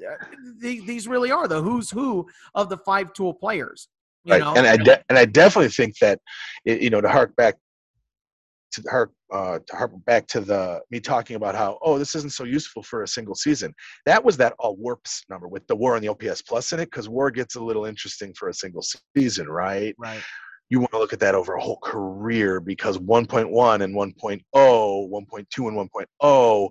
th- 0.60 0.86
these 0.86 1.08
really 1.08 1.30
are 1.30 1.48
the 1.48 1.60
who's 1.60 1.90
who 1.90 2.28
of 2.54 2.68
the 2.68 2.76
five 2.78 3.12
tool 3.12 3.34
players 3.34 3.88
you 4.24 4.32
right. 4.32 4.40
know? 4.40 4.54
And 4.54 4.66
I 4.66 4.76
de- 4.76 5.02
and 5.08 5.18
I 5.18 5.24
definitely 5.24 5.70
think 5.70 5.96
that 6.00 6.20
you 6.64 6.90
know 6.90 7.00
to 7.00 7.08
hark 7.08 7.34
back 7.36 7.56
to 8.72 8.82
hark 8.90 9.12
uh, 9.32 9.58
to 9.66 9.76
hark 9.76 9.92
back 10.04 10.26
to 10.28 10.40
the 10.40 10.80
me 10.90 11.00
talking 11.00 11.36
about 11.36 11.54
how 11.54 11.78
oh 11.82 11.98
this 11.98 12.14
isn't 12.14 12.32
so 12.32 12.44
useful 12.44 12.82
for 12.82 13.02
a 13.02 13.08
single 13.08 13.34
season. 13.34 13.74
That 14.06 14.22
was 14.22 14.36
that 14.38 14.54
all 14.58 14.76
warps 14.76 15.24
number 15.28 15.48
with 15.48 15.66
the 15.66 15.76
war 15.76 15.96
and 15.96 16.04
the 16.04 16.08
OPS 16.08 16.42
plus 16.42 16.72
in 16.72 16.80
it 16.80 16.86
because 16.86 17.08
war 17.08 17.30
gets 17.30 17.56
a 17.56 17.62
little 17.62 17.84
interesting 17.84 18.34
for 18.34 18.48
a 18.48 18.54
single 18.54 18.82
season, 19.16 19.48
right? 19.48 19.94
Right. 19.98 20.22
You 20.68 20.78
want 20.78 20.92
to 20.92 20.98
look 20.98 21.12
at 21.12 21.20
that 21.20 21.34
over 21.34 21.54
a 21.54 21.60
whole 21.60 21.80
career 21.82 22.60
because 22.60 22.96
1.1 22.98 23.82
and 23.82 23.94
1.0, 23.94 24.40
1.2 24.54 25.68
and 25.68 25.90
1.0 26.22 26.70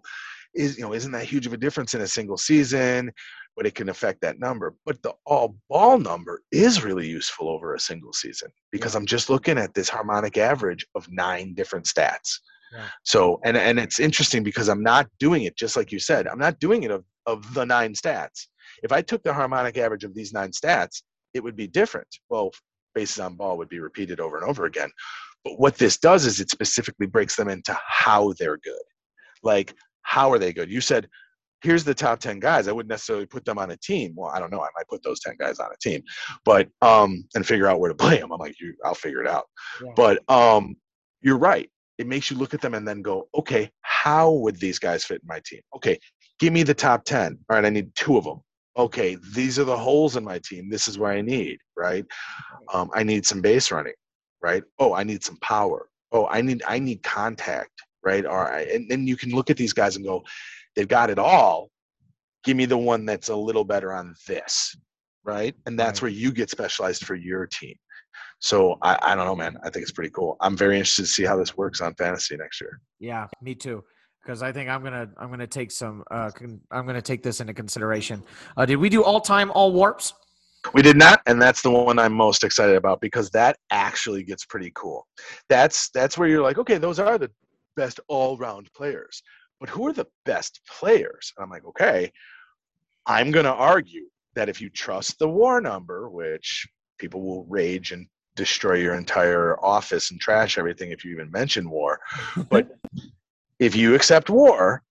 is 0.56 0.78
you 0.78 0.84
know 0.84 0.94
isn't 0.94 1.12
that 1.12 1.26
huge 1.26 1.46
of 1.46 1.54
a 1.54 1.58
difference 1.58 1.94
in 1.94 2.02
a 2.02 2.08
single 2.08 2.38
season 2.38 3.12
but 3.60 3.68
it 3.68 3.76
can 3.76 3.90
affect 3.90 4.22
that 4.22 4.40
number. 4.40 4.74
But 4.86 5.04
the 5.04 5.12
all 5.26 5.58
ball 5.70 6.00
number 6.00 6.42
is 6.50 6.82
really 6.82 7.06
useful 7.06 7.50
over 7.50 7.76
a 7.76 7.80
single 7.80 8.14
season 8.14 8.50
because 8.72 8.94
yeah. 8.94 9.02
I'm 9.02 9.06
just 9.06 9.30
looking 9.30 9.58
at 9.58 9.74
this 9.74 9.90
harmonic 9.90 10.38
average 10.38 10.88
of 10.96 11.06
nine 11.12 11.54
different 11.56 11.86
stats. 11.86 12.40
Yeah. 12.72 12.86
So, 13.04 13.42
and, 13.44 13.58
and 13.58 13.78
it's 13.78 14.00
interesting 14.00 14.44
because 14.44 14.70
I'm 14.70 14.82
not 14.82 15.10
doing 15.20 15.44
it 15.44 15.58
just 15.58 15.76
like 15.76 15.92
you 15.92 16.00
said, 16.00 16.26
I'm 16.26 16.40
not 16.40 16.62
doing 16.62 16.84
it 16.84 16.92
of, 16.92 17.04
of 17.26 17.54
the 17.54 17.66
nine 17.66 17.96
stats. 17.96 18.48
If 18.82 18.94
I 18.94 19.02
took 19.02 19.24
the 19.24 19.34
harmonic 19.34 19.78
average 19.78 20.06
of 20.06 20.16
these 20.16 20.32
nine 20.32 20.52
stats, 20.52 21.02
it 21.34 21.44
would 21.44 21.58
be 21.58 21.68
different. 21.68 22.08
Well, 22.30 22.52
bases 22.96 23.20
on 23.20 23.36
ball 23.36 23.58
would 23.58 23.68
be 23.68 23.82
repeated 23.82 24.22
over 24.22 24.38
and 24.38 24.50
over 24.50 24.68
again. 24.68 24.90
But 25.44 25.60
what 25.60 25.78
this 25.78 25.98
does 25.98 26.26
is 26.26 26.40
it 26.40 26.50
specifically 26.50 27.08
breaks 27.08 27.36
them 27.36 27.50
into 27.50 27.78
how 27.86 28.32
they're 28.40 28.58
good. 28.64 28.86
Like, 29.44 29.76
how 30.04 30.32
are 30.32 30.40
they 30.40 30.54
good? 30.54 30.72
You 30.72 30.80
said 30.80 31.10
here's 31.62 31.84
the 31.84 31.94
top 31.94 32.20
10 32.20 32.40
guys 32.40 32.68
i 32.68 32.72
wouldn't 32.72 32.90
necessarily 32.90 33.26
put 33.26 33.44
them 33.46 33.58
on 33.58 33.72
a 33.72 33.78
team. 33.78 34.14
Well 34.16 34.32
i 34.32 34.40
don't 34.40 34.52
know 34.52 34.62
i 34.62 34.70
might 34.76 34.88
put 34.90 35.04
those 35.04 35.20
10 35.20 35.36
guys 35.40 35.60
on 35.60 35.70
a 35.72 35.78
team 35.82 36.02
but 36.46 36.68
um 36.82 37.26
and 37.36 37.46
figure 37.46 37.68
out 37.68 37.80
where 37.80 37.90
to 37.90 37.96
play 38.06 38.18
them 38.20 38.32
i'm 38.32 38.40
like 38.40 38.60
you 38.60 38.74
i'll 38.86 38.94
figure 38.96 39.22
it 39.22 39.28
out. 39.28 39.46
Yeah. 39.84 39.92
but 39.96 40.30
um 40.30 40.76
you're 41.22 41.38
right. 41.38 41.70
It 41.98 42.08
makes 42.08 42.32
you 42.32 42.38
look 42.38 42.54
at 42.54 42.62
them 42.62 42.74
and 42.76 42.88
then 42.88 43.02
go 43.02 43.28
okay 43.36 43.70
how 43.82 44.32
would 44.32 44.58
these 44.60 44.80
guys 44.80 45.04
fit 45.04 45.22
in 45.22 45.28
my 45.28 45.42
team? 45.46 45.62
Okay 45.76 46.00
give 46.40 46.54
me 46.54 46.64
the 46.64 46.74
top 46.74 47.04
10 47.04 47.38
all 47.50 47.56
right 47.58 47.66
i 47.66 47.70
need 47.70 47.94
two 47.96 48.18
of 48.18 48.24
them 48.24 48.40
okay 48.78 49.18
these 49.34 49.60
are 49.60 49.66
the 49.66 49.78
holes 49.78 50.16
in 50.16 50.24
my 50.24 50.40
team. 50.40 50.70
This 50.70 50.88
is 50.88 50.98
where 50.98 51.12
i 51.12 51.22
need 51.22 51.58
right. 51.78 52.06
Um, 52.74 52.90
i 52.94 53.04
need 53.04 53.26
some 53.26 53.42
base 53.42 53.72
running 53.72 53.94
right? 54.42 54.64
Oh 54.80 54.94
i 54.94 55.04
need 55.04 55.24
some 55.24 55.38
power. 55.42 55.90
Oh 56.14 56.26
i 56.28 56.42
need 56.42 56.64
i 56.68 56.80
need 56.80 57.04
contact 57.04 57.72
right? 58.02 58.26
All 58.26 58.38
right 58.38 58.70
and 58.70 58.90
then 58.90 59.06
you 59.06 59.18
can 59.18 59.32
look 59.32 59.50
at 59.50 59.58
these 59.58 59.74
guys 59.74 59.98
and 59.98 60.06
go 60.06 60.24
they've 60.80 60.88
got 60.88 61.10
it 61.10 61.20
all. 61.20 61.70
Give 62.46 62.56
me 62.56 62.66
the 62.66 62.78
one 62.78 63.06
that's 63.06 63.28
a 63.28 63.36
little 63.36 63.66
better 63.66 63.92
on 63.92 64.16
this, 64.26 64.78
right? 65.26 65.54
And 65.66 65.78
that's 65.78 66.02
where 66.02 66.10
you 66.10 66.32
get 66.32 66.50
specialized 66.50 67.06
for 67.06 67.16
your 67.16 67.46
team. 67.48 67.76
So 68.40 68.78
I, 68.82 68.98
I 69.02 69.16
don't 69.16 69.26
know, 69.26 69.36
man. 69.36 69.58
I 69.62 69.70
think 69.70 69.84
it's 69.84 69.92
pretty 69.92 70.12
cool. 70.12 70.38
I'm 70.40 70.56
very 70.56 70.76
interested 70.76 71.02
to 71.02 71.10
see 71.10 71.26
how 71.26 71.36
this 71.36 71.58
works 71.58 71.82
on 71.82 71.94
fantasy 71.96 72.38
next 72.38 72.62
year. 72.62 72.80
Yeah, 72.98 73.28
me 73.42 73.56
too. 73.56 73.84
Because 74.24 74.42
I 74.42 74.54
think 74.54 74.70
I'm 74.70 74.82
gonna 74.82 75.10
I'm 75.18 75.30
gonna 75.30 75.48
take 75.48 75.70
some 75.70 76.02
uh, 76.12 76.30
con- 76.32 76.62
I'm 76.72 76.86
gonna 76.86 77.02
take 77.02 77.24
this 77.24 77.42
into 77.42 77.54
consideration. 77.54 78.24
Uh, 78.56 78.66
did 78.66 78.78
we 78.78 78.88
do 78.88 79.04
all 79.04 79.20
time 79.20 79.52
all 79.52 79.74
warps? 79.74 80.14
We 80.74 80.82
did 80.82 80.98
not, 80.98 81.22
and 81.26 81.42
that's 81.42 81.62
the 81.62 81.72
one 81.72 82.00
I'm 82.00 82.14
most 82.14 82.46
excited 82.46 82.76
about 82.76 83.02
because 83.02 83.30
that 83.32 83.58
actually 83.72 84.24
gets 84.24 84.46
pretty 84.46 84.72
cool. 84.76 85.08
That's 85.50 85.90
that's 85.90 86.18
where 86.18 86.30
you're 86.30 86.44
like, 86.44 86.58
okay, 86.58 86.78
those 86.78 87.00
are 87.00 87.18
the 87.18 87.32
best 87.76 88.00
all 88.08 88.38
round 88.38 88.72
players 88.74 89.22
but 89.60 89.70
who 89.70 89.88
are 89.88 89.94
the 89.94 90.08
best 90.26 90.62
players? 90.68 91.34
And 91.36 91.44
I'm 91.44 91.50
like, 91.50 91.66
okay, 91.66 92.12
I'm 93.06 93.32
going 93.32 93.46
to 93.46 93.54
argue 93.54 94.06
that 94.36 94.50
if 94.50 94.62
you 94.62 94.70
trust 94.70 95.20
the 95.20 95.28
war 95.28 95.62
number, 95.62 96.10
which 96.10 96.68
people 96.98 97.22
will 97.22 97.46
rage 97.46 97.92
and 97.92 98.08
destroy 98.36 98.76
your 98.76 98.96
entire 98.96 99.60
office 99.64 100.12
and 100.12 100.20
trash 100.20 100.58
everything 100.58 100.92
if 100.92 101.04
you 101.04 101.12
even 101.12 101.32
mention 101.32 101.70
war, 101.70 102.00
but 102.50 102.78
if 103.60 103.76
you 103.76 103.96
accept 103.96 104.30
war 104.30 104.84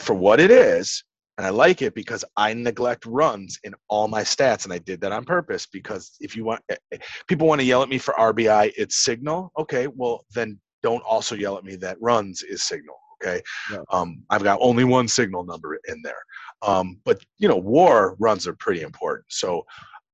for 0.00 0.14
what 0.14 0.40
it 0.40 0.50
is, 0.50 1.04
and 1.36 1.46
I 1.46 1.50
like 1.50 1.82
it 1.82 1.94
because 1.94 2.24
I 2.36 2.54
neglect 2.54 3.06
runs 3.06 3.58
in 3.64 3.74
all 3.88 4.06
my 4.06 4.22
stats, 4.22 4.64
and 4.64 4.72
I 4.72 4.78
did 4.78 5.00
that 5.00 5.10
on 5.10 5.24
purpose. 5.24 5.66
Because 5.66 6.12
if 6.20 6.36
you 6.36 6.44
want, 6.44 6.62
eh, 6.68 6.76
eh, 6.92 6.98
people 7.26 7.48
want 7.48 7.60
to 7.60 7.66
yell 7.66 7.82
at 7.82 7.88
me 7.88 7.98
for 7.98 8.14
RBI, 8.14 8.72
it's 8.76 9.04
signal. 9.04 9.50
Okay, 9.58 9.88
well 9.88 10.24
then 10.32 10.60
don't 10.82 11.02
also 11.02 11.34
yell 11.34 11.58
at 11.58 11.64
me 11.64 11.74
that 11.76 11.96
runs 12.00 12.42
is 12.42 12.62
signal. 12.62 12.94
Okay, 13.22 13.40
yeah. 13.70 13.78
um, 13.90 14.22
I've 14.30 14.42
got 14.42 14.58
only 14.60 14.84
one 14.84 15.08
signal 15.08 15.44
number 15.44 15.78
in 15.88 16.02
there, 16.02 16.22
um, 16.62 16.98
but 17.04 17.22
you 17.38 17.48
know, 17.48 17.56
war 17.56 18.16
runs 18.18 18.46
are 18.46 18.54
pretty 18.54 18.82
important. 18.82 19.26
So 19.28 19.64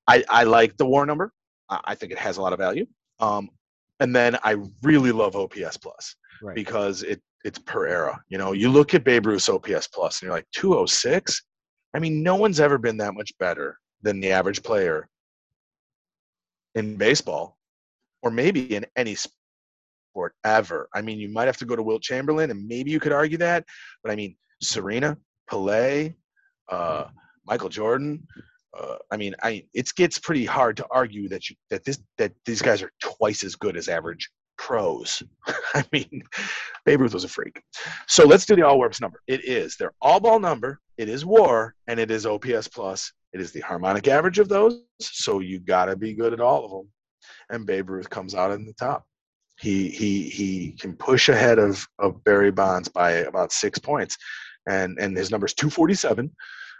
I, 0.06 0.24
I 0.28 0.44
like 0.44 0.76
the 0.76 0.86
war 0.86 1.06
number. 1.06 1.32
I 1.68 1.94
think 1.94 2.10
it 2.10 2.18
has 2.18 2.36
a 2.36 2.42
lot 2.42 2.52
of 2.52 2.58
value. 2.58 2.86
Um, 3.20 3.48
and 4.00 4.14
then 4.16 4.36
I 4.42 4.56
really 4.82 5.12
love 5.12 5.36
OPS 5.36 5.76
plus 5.76 6.16
right. 6.42 6.54
because 6.54 7.02
it 7.02 7.20
it's 7.44 7.58
per 7.58 7.86
era. 7.86 8.20
You 8.28 8.38
know, 8.38 8.52
you 8.52 8.68
look 8.68 8.92
at 8.94 9.04
Babe 9.04 9.26
Ruth's 9.26 9.48
OPS 9.48 9.86
plus 9.88 10.20
and 10.20 10.26
you're 10.26 10.36
like 10.36 10.46
206. 10.52 11.42
I 11.94 11.98
mean, 11.98 12.22
no 12.22 12.36
one's 12.36 12.60
ever 12.60 12.76
been 12.76 12.96
that 12.98 13.14
much 13.14 13.32
better 13.38 13.78
than 14.02 14.20
the 14.20 14.32
average 14.32 14.62
player 14.62 15.08
in 16.74 16.96
baseball, 16.96 17.56
or 18.22 18.30
maybe 18.30 18.74
in 18.74 18.84
any 18.96 19.16
sport 20.10 20.34
ever. 20.44 20.88
I 20.94 21.02
mean, 21.02 21.18
you 21.18 21.28
might 21.28 21.46
have 21.46 21.56
to 21.58 21.64
go 21.64 21.76
to 21.76 21.82
Wilt 21.82 22.02
Chamberlain, 22.02 22.50
and 22.50 22.66
maybe 22.66 22.90
you 22.90 23.00
could 23.00 23.12
argue 23.12 23.38
that, 23.38 23.64
but 24.02 24.12
I 24.12 24.16
mean, 24.16 24.36
Serena, 24.62 25.16
Pelé, 25.50 26.14
uh, 26.68 27.04
Michael 27.46 27.68
Jordan. 27.68 28.26
Uh, 28.78 28.96
I 29.10 29.16
mean, 29.16 29.34
I 29.42 29.64
it 29.74 29.92
gets 29.96 30.18
pretty 30.18 30.44
hard 30.44 30.76
to 30.76 30.86
argue 30.90 31.28
that 31.28 31.50
you 31.50 31.56
that 31.70 31.84
this 31.84 32.00
that 32.18 32.32
these 32.44 32.62
guys 32.62 32.82
are 32.82 32.92
twice 33.02 33.42
as 33.42 33.56
good 33.56 33.76
as 33.76 33.88
average 33.88 34.30
pros. 34.58 35.22
I 35.74 35.84
mean, 35.92 36.22
Babe 36.84 37.00
Ruth 37.00 37.14
was 37.14 37.24
a 37.24 37.28
freak. 37.28 37.60
So 38.06 38.24
let's 38.24 38.46
do 38.46 38.54
the 38.54 38.66
all 38.66 38.76
warps 38.76 39.00
number. 39.00 39.20
It 39.26 39.44
is 39.44 39.76
their 39.76 39.92
all 40.00 40.20
ball 40.20 40.38
number. 40.38 40.78
It 40.98 41.08
is 41.08 41.24
WAR, 41.24 41.74
and 41.88 41.98
it 41.98 42.10
is 42.10 42.26
OPS 42.26 42.68
plus. 42.68 43.12
It 43.32 43.40
is 43.40 43.52
the 43.52 43.60
harmonic 43.60 44.06
average 44.06 44.38
of 44.38 44.48
those. 44.48 44.82
So 45.00 45.40
you 45.40 45.60
got 45.60 45.86
to 45.86 45.96
be 45.96 46.14
good 46.14 46.32
at 46.32 46.40
all 46.40 46.64
of 46.64 46.70
them. 46.70 46.88
And 47.48 47.66
Babe 47.66 47.90
Ruth 47.90 48.10
comes 48.10 48.34
out 48.34 48.52
in 48.52 48.66
the 48.66 48.72
top. 48.74 49.04
He 49.60 49.88
he 49.90 50.28
he 50.28 50.72
can 50.80 50.94
push 50.94 51.28
ahead 51.28 51.58
of 51.58 51.86
of 51.98 52.22
Barry 52.24 52.50
Bonds 52.50 52.88
by 52.88 53.10
about 53.12 53.52
six 53.52 53.78
points, 53.78 54.16
and 54.66 54.98
and 54.98 55.16
his 55.16 55.30
number 55.30 55.46
is 55.46 55.54
247. 55.54 56.30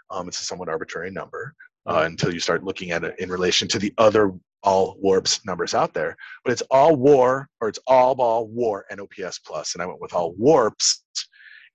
Um, 0.09 0.27
it's 0.27 0.41
a 0.41 0.43
somewhat 0.43 0.69
arbitrary 0.69 1.11
number 1.11 1.53
uh, 1.85 2.03
until 2.05 2.33
you 2.33 2.39
start 2.39 2.63
looking 2.63 2.91
at 2.91 3.03
it 3.03 3.17
in 3.19 3.29
relation 3.29 3.67
to 3.69 3.79
the 3.79 3.93
other 3.97 4.33
all 4.63 4.97
warps 4.99 5.45
numbers 5.45 5.73
out 5.73 5.93
there. 5.93 6.15
But 6.43 6.51
it's 6.53 6.63
all 6.71 6.95
war 6.95 7.47
or 7.61 7.69
it's 7.69 7.79
all 7.87 8.15
ball 8.15 8.47
war 8.47 8.85
and 8.89 8.99
OPS 8.99 9.39
plus, 9.39 9.73
and 9.75 9.81
I 9.81 9.85
went 9.85 10.01
with 10.01 10.13
all 10.13 10.33
warps, 10.33 11.03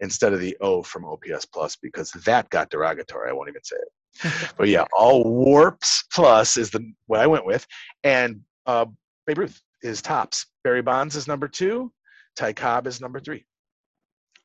instead 0.01 0.33
of 0.33 0.41
the 0.41 0.57
O 0.61 0.83
from 0.83 1.05
OPS 1.05 1.47
plus 1.47 1.77
because 1.77 2.11
that 2.25 2.51
got 2.51 2.71
derogatory. 2.71 3.31
I 3.31 3.33
won't 3.33 3.49
even 3.49 3.65
say 3.65 3.77
it. 3.77 4.53
but 4.57 4.69
yeah, 4.69 4.85
all 4.97 5.25
warps 5.25 6.05
plus 6.13 6.57
is 6.57 6.71
the 6.71 6.93
what 7.07 7.21
I 7.21 7.27
went 7.27 7.47
with, 7.47 7.67
and 8.03 8.41
uh, 8.67 8.87
Babe 9.27 9.39
Ruth 9.39 9.61
is 9.87 10.03
tops. 10.03 10.47
Barry 10.65 10.83
Bonds 10.83 11.17
is 11.17 11.29
number 11.29 11.49
two. 11.49 11.93
Ty 12.37 12.53
Cobb 12.53 12.87
is 12.87 13.01
number 13.01 13.21
three. 13.21 13.45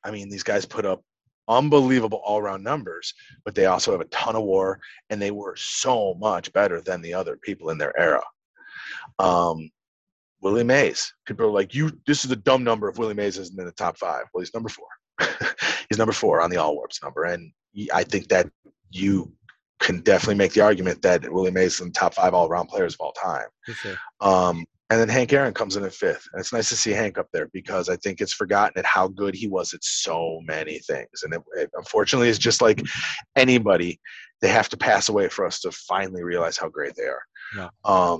I 0.03 0.11
mean, 0.11 0.29
these 0.29 0.43
guys 0.43 0.65
put 0.65 0.85
up 0.85 1.03
unbelievable 1.47 2.21
all-round 2.23 2.63
numbers, 2.63 3.13
but 3.43 3.55
they 3.55 3.65
also 3.65 3.91
have 3.91 4.01
a 4.01 4.05
ton 4.05 4.35
of 4.35 4.43
WAR, 4.43 4.79
and 5.09 5.21
they 5.21 5.31
were 5.31 5.55
so 5.55 6.13
much 6.15 6.51
better 6.53 6.81
than 6.81 7.01
the 7.01 7.13
other 7.13 7.37
people 7.37 7.69
in 7.69 7.77
their 7.77 7.97
era. 7.99 8.23
Um, 9.19 9.69
Willie 10.41 10.63
Mays. 10.63 11.13
People 11.25 11.45
are 11.45 11.51
like, 11.51 11.75
"You, 11.75 11.91
this 12.07 12.25
is 12.25 12.31
a 12.31 12.35
dumb 12.35 12.63
number 12.63 12.89
if 12.89 12.97
Willie 12.97 13.13
Mays 13.13 13.37
isn't 13.37 13.59
in 13.59 13.65
the 13.65 13.71
top 13.71 13.97
five. 13.97 14.23
Well, 14.33 14.41
he's 14.41 14.53
number 14.53 14.69
four. 14.69 14.87
he's 15.89 15.99
number 15.99 16.13
four 16.13 16.41
on 16.41 16.49
the 16.49 16.57
all 16.57 16.75
warps 16.75 17.01
number, 17.03 17.25
and 17.25 17.51
I 17.93 18.03
think 18.03 18.27
that 18.29 18.49
you 18.89 19.31
can 19.79 19.99
definitely 20.01 20.35
make 20.35 20.53
the 20.53 20.61
argument 20.61 21.01
that 21.01 21.31
Willie 21.31 21.51
Mays 21.51 21.75
is 21.75 21.81
in 21.81 21.87
the 21.87 21.93
top 21.93 22.13
five 22.13 22.33
all 22.33 22.49
round 22.49 22.69
players 22.69 22.93
of 22.93 23.01
all 23.01 23.13
time. 23.13 23.47
Sure. 23.65 23.95
Um, 24.19 24.65
and 24.91 24.99
then 24.99 25.07
Hank 25.07 25.31
Aaron 25.31 25.53
comes 25.53 25.77
in 25.77 25.85
at 25.85 25.93
fifth. 25.93 26.27
And 26.33 26.41
it's 26.41 26.51
nice 26.51 26.67
to 26.67 26.75
see 26.75 26.91
Hank 26.91 27.17
up 27.17 27.27
there 27.31 27.47
because 27.53 27.87
I 27.87 27.95
think 27.95 28.19
it's 28.19 28.33
forgotten 28.33 28.77
at 28.77 28.85
how 28.85 29.07
good 29.07 29.33
he 29.33 29.47
was 29.47 29.73
at 29.73 29.81
so 29.85 30.41
many 30.43 30.79
things. 30.79 31.23
And 31.23 31.33
it, 31.33 31.41
it, 31.55 31.69
unfortunately, 31.75 32.27
it's 32.27 32.37
just 32.37 32.61
like 32.61 32.83
anybody, 33.37 34.01
they 34.41 34.49
have 34.49 34.67
to 34.67 34.75
pass 34.75 35.07
away 35.07 35.29
for 35.29 35.45
us 35.45 35.61
to 35.61 35.71
finally 35.71 36.23
realize 36.23 36.57
how 36.57 36.67
great 36.67 36.93
they 36.97 37.05
are. 37.05 37.21
Yeah. 37.55 37.69
Um, 37.85 38.19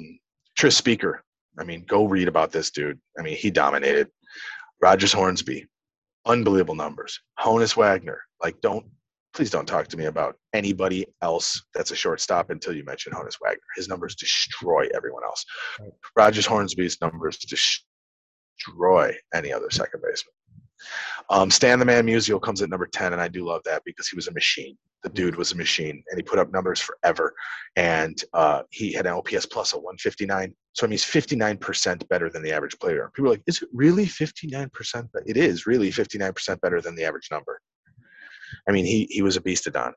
Tris 0.58 0.78
Speaker, 0.78 1.22
I 1.60 1.66
mean, 1.66 1.84
go 1.90 2.06
read 2.06 2.30
about 2.30 2.54
this 2.54 2.72
dude. 2.72 3.02
I 3.20 3.22
mean, 3.22 3.36
he 3.36 3.52
dominated. 3.52 4.08
Rogers 4.82 5.12
Hornsby, 5.12 5.68
unbelievable 6.26 6.76
numbers. 6.76 7.20
Honus 7.38 7.76
Wagner, 7.76 8.22
like, 8.42 8.62
don't 8.62 8.86
please 9.34 9.50
don't 9.50 9.66
talk 9.66 9.88
to 9.88 9.98
me 9.98 10.06
about 10.06 10.36
anybody 10.54 11.06
else 11.22 11.64
that's 11.74 11.92
a 11.92 11.96
shortstop 11.96 12.50
until 12.50 12.76
you 12.76 12.84
mention 12.84 13.14
Honus 13.14 13.38
Wagner. 13.42 13.62
His 13.76 13.88
numbers 13.88 14.16
destroy 14.16 14.88
everyone 14.94 15.24
else. 15.24 15.46
Right. 15.80 15.92
Rogers 16.16 16.46
Hornsby's 16.46 17.00
numbers 17.02 17.38
destroy 17.38 19.16
any 19.34 19.54
other 19.54 19.70
second 19.70 20.02
baseman. 20.02 20.34
Um, 21.30 21.52
Stan 21.52 21.80
the 21.80 21.86
Man 21.86 22.06
Musial 22.06 22.42
comes 22.42 22.62
at 22.62 22.70
number 22.70 22.88
10, 22.88 23.14
and 23.14 23.22
I 23.22 23.28
do 23.28 23.46
love 23.46 23.62
that 23.66 23.84
because 23.86 24.08
he 24.08 24.16
was 24.16 24.28
a 24.28 24.34
machine. 24.34 24.78
The 25.04 25.10
dude 25.10 25.36
was 25.36 25.52
a 25.52 25.58
machine, 25.58 26.04
and 26.10 26.18
he 26.18 26.24
put 26.24 26.40
up 26.40 26.52
numbers 26.52 26.80
forever. 26.80 27.34
And 27.76 28.22
uh, 28.34 28.64
he 28.70 28.92
had 28.92 29.06
an 29.06 29.14
OPS 29.14 29.46
plus 29.46 29.74
of 29.74 29.82
159. 29.82 30.54
So 30.74 30.86
I 30.86 30.88
mean, 30.88 30.92
he's 30.92 31.06
59% 31.06 32.08
better 32.10 32.30
than 32.30 32.44
the 32.44 32.52
average 32.52 32.78
player. 32.80 33.12
People 33.14 33.30
are 33.30 33.34
like, 33.34 33.44
is 33.48 33.62
it 33.62 33.70
really 33.74 34.06
59%? 34.06 35.10
But 35.14 35.24
it 35.26 35.38
is 35.38 35.66
really 35.66 35.92
59% 35.92 36.62
better 36.62 36.82
than 36.82 36.96
the 36.96 37.04
average 37.04 37.30
number. 37.32 37.62
I 38.68 38.72
mean, 38.72 38.86
he 38.86 39.08
he 39.10 39.22
was 39.22 39.38
a 39.38 39.42
beast 39.42 39.68
of 39.68 39.74
Don, 39.74 39.94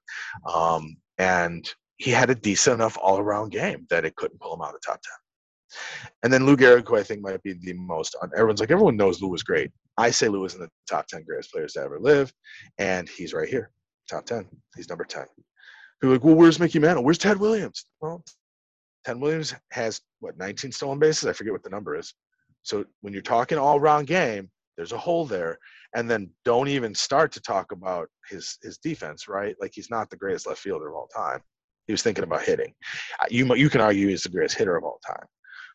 um, 0.52 0.96
and 1.18 1.68
he 1.96 2.10
had 2.10 2.30
a 2.30 2.34
decent 2.34 2.74
enough 2.74 2.98
all 3.00 3.18
around 3.18 3.50
game 3.50 3.86
that 3.90 4.04
it 4.04 4.16
couldn't 4.16 4.40
pull 4.40 4.54
him 4.54 4.62
out 4.62 4.74
of 4.74 4.80
the 4.80 4.86
top 4.86 5.00
ten. 5.02 5.78
And 6.22 6.32
then 6.32 6.46
Lou 6.46 6.56
Gehrig, 6.56 6.86
who 6.86 6.96
I 6.96 7.02
think 7.02 7.20
might 7.20 7.42
be 7.42 7.54
the 7.54 7.72
most. 7.74 8.16
Everyone's 8.36 8.60
like, 8.60 8.70
everyone 8.70 8.96
knows 8.96 9.20
Lou 9.20 9.28
was 9.28 9.42
great. 9.42 9.70
I 9.96 10.10
say 10.10 10.28
Lou 10.28 10.44
is 10.44 10.54
in 10.54 10.60
the 10.60 10.70
top 10.88 11.06
ten 11.06 11.24
greatest 11.24 11.52
players 11.52 11.72
to 11.74 11.80
ever 11.80 11.98
live, 12.00 12.32
and 12.78 13.08
he's 13.08 13.32
right 13.32 13.48
here, 13.48 13.70
top 14.08 14.26
ten. 14.26 14.46
He's 14.76 14.88
number 14.88 15.04
ten. 15.04 15.26
People 16.00 16.14
like, 16.14 16.24
well, 16.24 16.34
where's 16.34 16.60
Mickey 16.60 16.78
Mantle? 16.78 17.04
Where's 17.04 17.18
Ted 17.18 17.38
Williams? 17.38 17.86
Well, 18.00 18.22
Ted 19.04 19.20
Williams 19.20 19.54
has 19.70 20.00
what 20.20 20.36
19 20.38 20.72
stolen 20.72 20.98
bases. 20.98 21.26
I 21.26 21.32
forget 21.32 21.52
what 21.52 21.62
the 21.62 21.70
number 21.70 21.96
is. 21.96 22.14
So 22.62 22.84
when 23.02 23.12
you're 23.12 23.22
talking 23.22 23.58
all 23.58 23.78
round 23.78 24.06
game, 24.06 24.50
there's 24.76 24.92
a 24.92 24.98
hole 24.98 25.24
there 25.24 25.58
and 25.94 26.10
then 26.10 26.30
don't 26.44 26.68
even 26.68 26.94
start 26.94 27.32
to 27.32 27.40
talk 27.40 27.72
about 27.72 28.08
his 28.28 28.58
his 28.62 28.78
defense 28.78 29.28
right? 29.28 29.54
Like 29.60 29.72
he's 29.74 29.90
not 29.90 30.10
the 30.10 30.16
greatest 30.16 30.46
left 30.46 30.60
fielder 30.60 30.88
of 30.88 30.94
all 30.94 31.08
time. 31.08 31.40
He 31.86 31.92
was 31.92 32.02
thinking 32.02 32.24
about 32.24 32.42
hitting. 32.42 32.74
You 33.30 33.54
you 33.54 33.70
can 33.70 33.80
argue 33.80 34.08
he's 34.08 34.22
the 34.22 34.30
greatest 34.30 34.56
hitter 34.56 34.76
of 34.76 34.84
all 34.84 35.00
time 35.06 35.26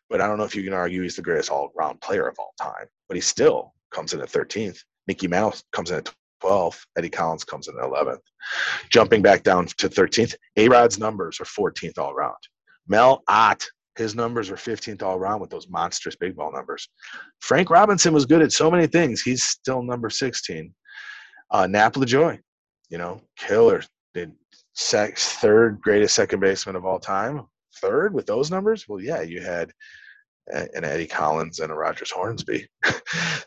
but 0.09 0.21
i 0.21 0.27
don't 0.27 0.37
know 0.37 0.43
if 0.43 0.55
you 0.55 0.63
can 0.63 0.73
argue 0.73 1.01
he's 1.01 1.15
the 1.15 1.21
greatest 1.21 1.49
all-round 1.49 1.99
player 2.01 2.27
of 2.27 2.37
all 2.39 2.53
time 2.59 2.87
but 3.07 3.15
he 3.15 3.21
still 3.21 3.73
comes 3.91 4.13
in 4.13 4.21
at 4.21 4.29
13th 4.29 4.79
mickey 5.07 5.27
mouse 5.27 5.63
comes 5.71 5.91
in 5.91 5.97
at 5.97 6.13
12th 6.43 6.81
eddie 6.97 7.09
collins 7.09 7.43
comes 7.43 7.67
in 7.67 7.77
at 7.77 7.83
11th 7.83 8.19
jumping 8.89 9.21
back 9.21 9.43
down 9.43 9.65
to 9.65 9.89
13th 9.89 10.35
a 10.57 10.67
rod's 10.67 10.99
numbers 10.99 11.39
are 11.39 11.45
14th 11.45 11.97
all 11.97 12.11
around 12.11 12.37
mel 12.87 13.23
ott 13.27 13.69
his 13.99 14.15
numbers 14.15 14.49
were 14.49 14.55
15th 14.55 15.03
all 15.03 15.17
around 15.17 15.41
with 15.41 15.49
those 15.49 15.69
monstrous 15.69 16.15
big 16.15 16.35
ball 16.35 16.51
numbers. 16.51 16.89
Frank 17.41 17.69
Robinson 17.69 18.13
was 18.13 18.25
good 18.25 18.41
at 18.41 18.51
so 18.51 18.71
many 18.71 18.87
things. 18.87 19.21
He's 19.21 19.43
still 19.43 19.83
number 19.83 20.09
16. 20.09 20.73
Uh, 21.51 21.67
Nap 21.67 21.95
you 21.97 22.97
know, 22.97 23.21
killer. 23.37 23.83
Did 24.13 24.31
sex, 24.73 25.33
third 25.33 25.79
greatest 25.81 26.15
second 26.15 26.39
baseman 26.39 26.75
of 26.75 26.85
all 26.85 26.99
time. 26.99 27.45
Third 27.75 28.13
with 28.13 28.25
those 28.25 28.49
numbers? 28.49 28.87
Well, 28.87 29.01
yeah, 29.01 29.21
you 29.21 29.41
had 29.41 29.71
an 30.47 30.83
Eddie 30.83 31.07
Collins 31.07 31.59
and 31.59 31.71
a 31.71 31.75
Rogers 31.75 32.11
Hornsby. 32.11 32.67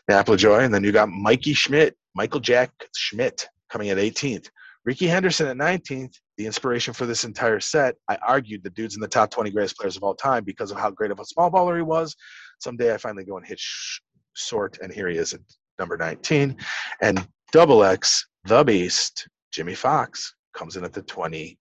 Nap 0.07 0.27
Lajoie, 0.27 0.63
and 0.63 0.73
then 0.73 0.83
you 0.83 0.91
got 0.91 1.09
Mikey 1.09 1.53
Schmidt, 1.53 1.95
Michael 2.15 2.39
Jack 2.39 2.71
Schmidt 2.95 3.47
coming 3.69 3.89
at 3.89 3.97
18th. 3.97 4.49
Rickey 4.85 5.07
Henderson 5.07 5.47
at 5.47 5.57
19th, 5.57 6.15
the 6.37 6.45
inspiration 6.45 6.93
for 6.93 7.05
this 7.05 7.23
entire 7.23 7.59
set. 7.59 7.95
I 8.09 8.17
argued 8.17 8.63
the 8.63 8.69
dude's 8.69 8.95
in 8.95 9.01
the 9.01 9.07
top 9.07 9.31
20 9.31 9.49
greatest 9.51 9.77
players 9.77 9.95
of 9.95 10.03
all 10.03 10.15
time 10.15 10.43
because 10.43 10.71
of 10.71 10.77
how 10.77 10.91
great 10.91 11.11
of 11.11 11.19
a 11.19 11.25
small 11.25 11.49
baller 11.49 11.77
he 11.77 11.81
was. 11.81 12.15
Someday 12.59 12.93
I 12.93 12.97
finally 12.97 13.23
go 13.23 13.37
and 13.37 13.45
hit 13.45 13.59
sh- 13.59 13.99
sort, 14.35 14.79
and 14.81 14.91
here 14.91 15.07
he 15.07 15.17
is 15.17 15.33
at 15.33 15.39
number 15.79 15.95
19. 15.95 16.57
And 17.01 17.25
double 17.51 17.83
X, 17.83 18.27
the 18.43 18.63
beast, 18.63 19.27
Jimmy 19.51 19.75
Foxx, 19.75 20.35
comes 20.53 20.75
in 20.75 20.83
at 20.83 20.91
the 20.91 21.01
20, 21.03 21.57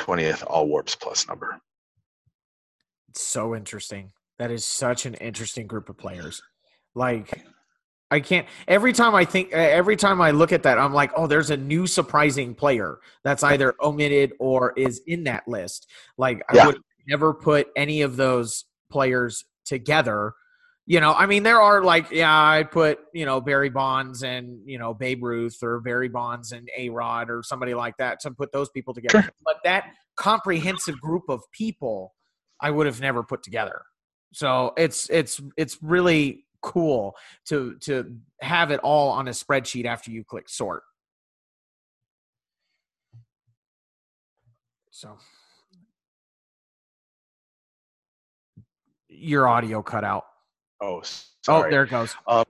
20th 0.00 0.44
all 0.46 0.68
warps 0.68 0.94
plus 0.94 1.26
number. 1.26 1.58
It's 3.08 3.22
so 3.22 3.56
interesting. 3.56 4.12
That 4.38 4.52
is 4.52 4.64
such 4.64 5.04
an 5.04 5.14
interesting 5.14 5.66
group 5.66 5.88
of 5.88 5.98
players. 5.98 6.40
Like 6.94 7.44
I 8.10 8.20
can't. 8.20 8.46
Every 8.66 8.92
time 8.92 9.14
I 9.14 9.24
think, 9.24 9.52
every 9.52 9.96
time 9.96 10.20
I 10.20 10.32
look 10.32 10.52
at 10.52 10.64
that, 10.64 10.78
I'm 10.78 10.92
like, 10.92 11.12
oh, 11.16 11.26
there's 11.26 11.50
a 11.50 11.56
new 11.56 11.86
surprising 11.86 12.54
player 12.54 12.98
that's 13.22 13.42
either 13.42 13.74
omitted 13.80 14.32
or 14.40 14.72
is 14.76 15.00
in 15.06 15.24
that 15.24 15.46
list. 15.46 15.88
Like 16.18 16.42
I 16.48 16.66
would 16.66 16.78
never 17.06 17.32
put 17.32 17.68
any 17.76 18.02
of 18.02 18.16
those 18.16 18.64
players 18.90 19.44
together. 19.64 20.34
You 20.86 20.98
know, 20.98 21.12
I 21.14 21.26
mean, 21.26 21.44
there 21.44 21.60
are 21.60 21.84
like, 21.84 22.10
yeah, 22.10 22.34
I'd 22.34 22.72
put 22.72 22.98
you 23.14 23.26
know 23.26 23.40
Barry 23.40 23.70
Bonds 23.70 24.24
and 24.24 24.58
you 24.64 24.78
know 24.78 24.92
Babe 24.92 25.22
Ruth 25.22 25.58
or 25.62 25.80
Barry 25.80 26.08
Bonds 26.08 26.50
and 26.50 26.68
A 26.76 26.88
Rod 26.88 27.30
or 27.30 27.44
somebody 27.44 27.74
like 27.74 27.96
that 27.98 28.18
to 28.20 28.32
put 28.32 28.50
those 28.50 28.70
people 28.70 28.92
together. 28.92 29.22
Sure. 29.22 29.30
But 29.44 29.58
that 29.62 29.92
comprehensive 30.16 31.00
group 31.00 31.24
of 31.28 31.42
people, 31.52 32.12
I 32.60 32.72
would 32.72 32.86
have 32.86 33.00
never 33.00 33.22
put 33.22 33.44
together. 33.44 33.82
So 34.32 34.72
it's 34.76 35.08
it's 35.10 35.40
it's 35.56 35.78
really 35.80 36.44
cool 36.62 37.16
to 37.46 37.76
to 37.80 38.16
have 38.40 38.70
it 38.70 38.80
all 38.80 39.10
on 39.10 39.28
a 39.28 39.32
spreadsheet 39.32 39.84
after 39.84 40.10
you 40.10 40.24
click 40.24 40.48
sort. 40.48 40.82
So 44.90 45.16
your 49.08 49.48
audio 49.48 49.82
cut 49.82 50.04
out. 50.04 50.24
Oh, 50.80 51.02
sorry. 51.02 51.68
Oh, 51.68 51.70
there 51.70 51.84
it 51.84 51.90
goes. 51.90 52.14
Um, 52.26 52.44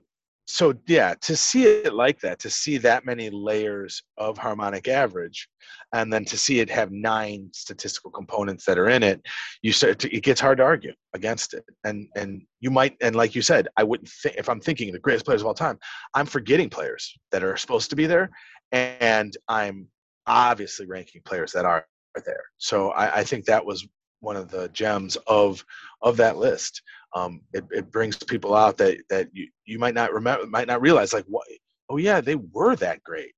so 0.51 0.73
yeah 0.87 1.13
to 1.21 1.35
see 1.35 1.63
it 1.63 1.93
like 1.93 2.19
that 2.19 2.37
to 2.37 2.49
see 2.49 2.77
that 2.77 3.05
many 3.05 3.29
layers 3.29 4.03
of 4.17 4.37
harmonic 4.37 4.87
average 4.87 5.47
and 5.93 6.11
then 6.11 6.25
to 6.25 6.37
see 6.37 6.59
it 6.59 6.69
have 6.69 6.91
nine 6.91 7.49
statistical 7.53 8.11
components 8.11 8.65
that 8.65 8.77
are 8.77 8.89
in 8.89 9.01
it 9.01 9.21
you 9.61 9.71
start 9.71 9.97
to, 9.97 10.13
it 10.13 10.23
gets 10.23 10.41
hard 10.41 10.57
to 10.57 10.63
argue 10.63 10.91
against 11.13 11.53
it. 11.53 11.63
And 11.85 12.07
and 12.15 12.41
you 12.59 12.69
might 12.69 12.97
and 13.01 13.15
like 13.15 13.33
you 13.33 13.41
said 13.41 13.69
i 13.77 13.83
wouldn't 13.83 14.09
think 14.09 14.35
if 14.37 14.49
i'm 14.49 14.59
thinking 14.59 14.91
the 14.91 14.99
greatest 14.99 15.25
players 15.25 15.41
of 15.41 15.47
all 15.47 15.53
time 15.53 15.79
i'm 16.15 16.25
forgetting 16.25 16.69
players 16.69 17.17
that 17.31 17.43
are 17.43 17.55
supposed 17.55 17.89
to 17.89 17.95
be 17.95 18.05
there 18.05 18.29
and 18.73 19.37
i'm 19.47 19.87
obviously 20.27 20.85
ranking 20.85 21.21
players 21.23 21.51
that 21.53 21.65
are 21.65 21.85
there. 22.25 22.43
So 22.57 22.89
i, 22.91 23.19
I 23.19 23.23
think 23.23 23.45
that 23.45 23.65
was 23.65 23.87
one 24.19 24.35
of 24.35 24.51
the 24.51 24.67
gems 24.69 25.17
of 25.27 25.63
of 26.01 26.17
that 26.17 26.37
list 26.37 26.81
um, 27.13 27.41
it, 27.53 27.65
it 27.71 27.91
brings 27.91 28.17
people 28.17 28.55
out 28.55 28.77
that 28.77 28.97
that 29.09 29.27
you, 29.33 29.47
you 29.65 29.79
might 29.79 29.93
not 29.95 30.13
remember 30.13 30.45
might 30.47 30.67
not 30.67 30.81
realize 30.81 31.13
like 31.13 31.25
what 31.25 31.45
oh 31.89 31.97
yeah 31.97 32.21
they 32.21 32.35
were 32.35 32.75
that 32.77 33.03
great. 33.03 33.33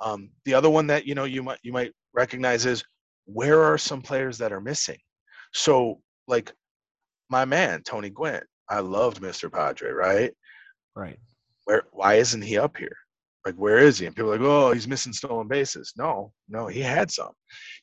Um, 0.00 0.30
the 0.44 0.54
other 0.54 0.70
one 0.70 0.86
that 0.88 1.06
you 1.06 1.14
know 1.14 1.24
you 1.24 1.42
might 1.42 1.58
you 1.62 1.72
might 1.72 1.92
recognize 2.14 2.66
is 2.66 2.84
where 3.26 3.62
are 3.62 3.78
some 3.78 4.00
players 4.00 4.38
that 4.38 4.52
are 4.52 4.60
missing? 4.60 4.98
So 5.52 6.00
like 6.26 6.52
my 7.30 7.44
man 7.44 7.82
tony 7.82 8.08
gwynn 8.08 8.40
i 8.70 8.80
loved 8.80 9.20
mr 9.20 9.52
padre 9.52 9.90
right? 9.90 10.32
Right. 10.96 11.18
Where 11.64 11.82
why 11.92 12.14
isn't 12.14 12.42
he 12.42 12.58
up 12.58 12.76
here? 12.76 12.96
Like 13.44 13.54
where 13.54 13.78
is 13.78 13.98
he? 13.98 14.06
And 14.06 14.16
people 14.16 14.32
are 14.32 14.38
like 14.38 14.46
oh 14.46 14.72
he's 14.72 14.88
missing 14.88 15.12
stolen 15.12 15.48
bases. 15.48 15.92
No 15.96 16.32
no 16.48 16.66
he 16.66 16.80
had 16.80 17.10
some. 17.10 17.32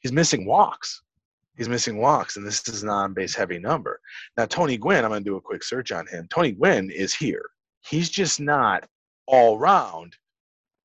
He's 0.02 0.12
missing 0.12 0.46
walks 0.46 1.02
He's 1.58 1.70
missing 1.70 1.98
walks, 1.98 2.36
and 2.38 2.46
this 2.46 2.68
is 2.68 2.84
an 2.84 2.90
on 2.90 3.14
base 3.14 3.36
heavy 3.36 3.60
number. 3.60 4.00
Now, 4.38 4.46
Tony 4.46 4.78
Gwynn, 4.78 5.06
I'm 5.06 5.12
going 5.12 5.24
to 5.24 5.30
do 5.30 5.38
a 5.38 5.42
quick 5.42 5.64
search 5.64 5.92
on 5.92 6.06
him. 6.08 6.28
Tony 6.30 6.52
Gwynn 6.52 6.92
is 6.92 7.14
here. 7.14 7.46
He's 7.82 8.10
just 8.10 8.40
not 8.40 8.86
all 9.28 9.58
round 9.58 10.16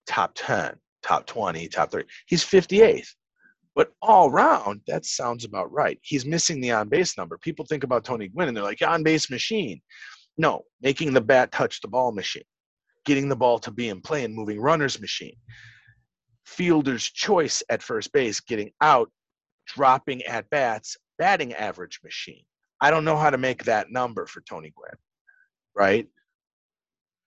top 0.07 0.33
10, 0.35 0.77
top 1.03 1.27
20, 1.27 1.69
top 1.69 1.91
30. 1.91 2.07
He's 2.27 2.45
58th. 2.45 3.09
But 3.75 3.93
all 4.03 4.31
round, 4.31 4.81
that 4.89 5.07
sounds 5.07 5.45
about 5.45 5.73
right. 5.73 5.99
He's 6.03 6.27
missing 6.27 6.61
the 6.61 6.73
on 6.73 6.89
base 6.89 7.17
number. 7.17 7.39
People 7.39 7.65
think 7.65 7.85
about 7.85 8.05
Tony 8.05 8.29
Gwynn 8.29 8.49
and 8.49 8.57
they're 8.57 8.65
like, 8.65 8.83
on 8.83 9.03
base 9.03 9.31
machine. 9.31 9.81
No, 10.37 10.63
making 10.83 11.13
the 11.13 11.21
bat 11.21 11.53
touch 11.53 11.81
the 11.81 11.89
ball 11.89 12.13
machine, 12.13 12.43
getting 13.05 13.29
the 13.29 13.37
ball 13.37 13.59
to 13.61 13.71
be 13.71 13.89
in 13.89 14.01
play 14.01 14.25
and 14.25 14.35
moving 14.35 14.61
runners 14.61 15.01
machine. 15.01 15.37
Fielder's 16.45 17.05
choice 17.05 17.63
at 17.71 17.83
first 17.83 18.13
base, 18.13 18.41
getting 18.41 18.71
out, 18.81 19.11
dropping 19.75 20.23
at 20.23 20.49
bats, 20.51 20.97
batting 21.19 21.53
average 21.55 22.01
machine. 22.03 22.43
I 22.81 22.91
don't 22.91 23.05
know 23.05 23.17
how 23.17 23.31
to 23.31 23.39
make 23.39 23.65
that 23.65 23.91
number 23.91 24.27
for 24.27 24.41
Tony 24.43 24.73
Gwynn, 24.75 24.99
right? 25.75 26.09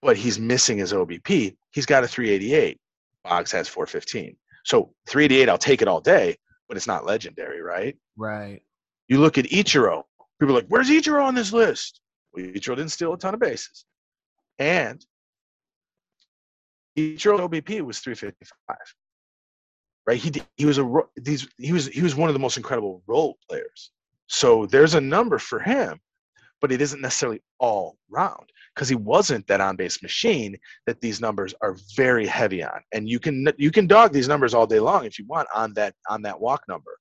But 0.02 0.18
he's 0.18 0.40
missing 0.40 0.78
his 0.78 0.94
OBP. 0.94 1.56
He's 1.72 1.86
got 1.86 2.04
a 2.04 2.08
388. 2.08 2.80
Boggs 3.24 3.52
has 3.52 3.68
415. 3.68 4.36
So 4.66 4.94
388, 5.08 5.50
I'll 5.50 5.58
take 5.58 5.82
it 5.82 5.88
all 5.88 6.02
day, 6.02 6.38
but 6.68 6.78
it's 6.78 6.88
not 6.88 7.06
legendary, 7.06 7.62
right? 7.62 7.96
Right. 8.18 8.62
You 9.08 9.20
look 9.20 9.38
at 9.38 9.46
Ichiro. 9.46 10.04
People 10.40 10.56
are 10.56 10.60
like, 10.60 10.68
where's 10.70 10.90
Ichiro 10.90 11.24
on 11.24 11.36
this 11.36 11.54
list? 11.54 12.02
Well, 12.34 12.46
Ichiro 12.46 12.76
didn't 12.76 12.90
steal 12.90 13.14
a 13.14 13.18
ton 13.18 13.34
of 13.34 13.40
bases. 13.40 13.86
And 14.60 15.06
Ichiro's 16.98 17.40
OBP 17.40 17.82
was 17.82 18.00
355. 18.00 18.78
Right? 20.06 20.18
He 20.18 20.32
he 20.58 20.66
was 20.66 20.78
a 20.78 21.02
these 21.16 21.48
he 21.58 21.72
was 21.72 21.88
he 21.88 22.02
was 22.02 22.16
one 22.16 22.30
of 22.30 22.34
the 22.34 22.40
most 22.40 22.58
incredible 22.58 23.02
role 23.08 23.38
players. 23.50 23.92
So 24.28 24.66
there's 24.66 24.96
a 24.96 25.02
number 25.02 25.40
for 25.40 25.60
him, 25.60 26.00
but 26.62 26.72
it 26.72 26.82
isn't 26.82 27.02
necessarily 27.02 27.42
all 27.60 27.98
round 28.10 28.50
because 28.74 28.90
he 28.90 28.96
wasn't 28.96 29.46
that 29.48 29.62
on 29.62 29.76
base 29.76 30.02
machine 30.02 30.58
that 30.88 31.00
these 31.02 31.22
numbers 31.22 31.54
are 31.62 31.78
very 31.96 32.26
heavy 32.26 32.64
on. 32.64 32.82
And 32.92 33.08
you 33.08 33.20
can 33.20 33.48
you 33.58 33.72
can 33.72 33.88
dog 33.88 34.12
these 34.12 34.28
numbers 34.28 34.54
all 34.54 34.68
day 34.68 34.80
long 34.80 35.06
if 35.06 35.20
you 35.20 35.26
want 35.28 35.48
on 35.54 35.74
that 35.76 35.94
on 36.10 36.22
that 36.24 36.40
walk 36.40 36.64
number. 36.68 36.92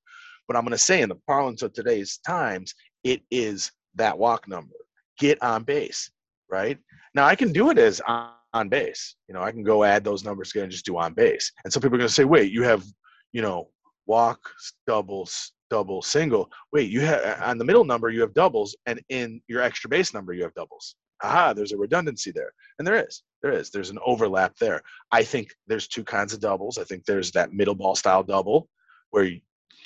But 0.47 0.57
I'm 0.57 0.65
going 0.65 0.73
to 0.73 0.79
say 0.79 1.01
in 1.01 1.09
the 1.09 1.21
parlance 1.27 1.63
of 1.63 1.73
today's 1.73 2.19
times, 2.27 2.75
it 3.05 3.23
is 3.31 3.73
that 3.95 4.19
walk 4.19 4.49
number. 4.49 4.75
Get 5.19 5.43
on 5.43 5.63
base, 5.63 6.11
right? 6.51 6.79
Now 7.15 7.25
I 7.25 7.37
can 7.37 7.53
do 7.53 7.71
it 7.71 7.79
as 7.79 8.01
on, 8.07 8.31
on 8.55 8.69
base. 8.69 9.17
You 9.29 9.35
know, 9.35 9.43
I 9.43 9.51
can 9.51 9.63
go 9.63 9.85
add 9.85 10.05
those 10.05 10.25
numbers 10.25 10.51
together 10.51 10.65
and 10.65 10.73
just 10.73 10.85
do 10.85 10.97
on 10.99 11.15
base. 11.15 11.51
And 11.65 11.73
some 11.73 11.83
people 11.83 11.97
are 11.97 11.99
going 11.99 12.09
to 12.09 12.15
say, 12.15 12.25
wait, 12.25 12.53
you 12.53 12.63
have, 12.63 12.85
you 13.33 13.43
know, 13.43 13.69
walk, 14.07 14.41
doubles, 14.87 15.53
double, 15.71 16.03
single. 16.03 16.51
Wait, 16.73 16.91
you 16.91 17.01
have 17.01 17.41
on 17.43 17.59
the 17.59 17.65
middle 17.65 17.85
number 17.85 18.11
you 18.11 18.21
have 18.21 18.35
doubles, 18.35 18.77
and 18.87 19.01
in 19.09 19.41
your 19.49 19.63
extra 19.63 19.89
base 19.89 20.13
number 20.13 20.33
you 20.33 20.43
have 20.43 20.55
doubles. 20.55 20.97
Aha, 21.23 21.53
there's 21.53 21.73
a 21.73 21.77
redundancy 21.77 22.33
there, 22.33 22.53
and 22.79 22.87
there 22.87 23.07
is, 23.07 23.23
there 23.43 23.53
is, 23.53 23.71
there's 23.71 23.91
an 23.91 23.99
overlap 24.05 24.57
there. 24.59 24.83
I 25.13 25.23
think 25.23 25.55
there's 25.69 25.87
two 25.87 26.03
kinds 26.03 26.33
of 26.33 26.41
doubles. 26.41 26.79
I 26.79 26.85
think 26.85 27.05
there's 27.05 27.31
that 27.33 27.53
middle 27.53 27.77
ball 27.77 27.95
style 27.95 28.25
double, 28.25 28.69
where 29.11 29.31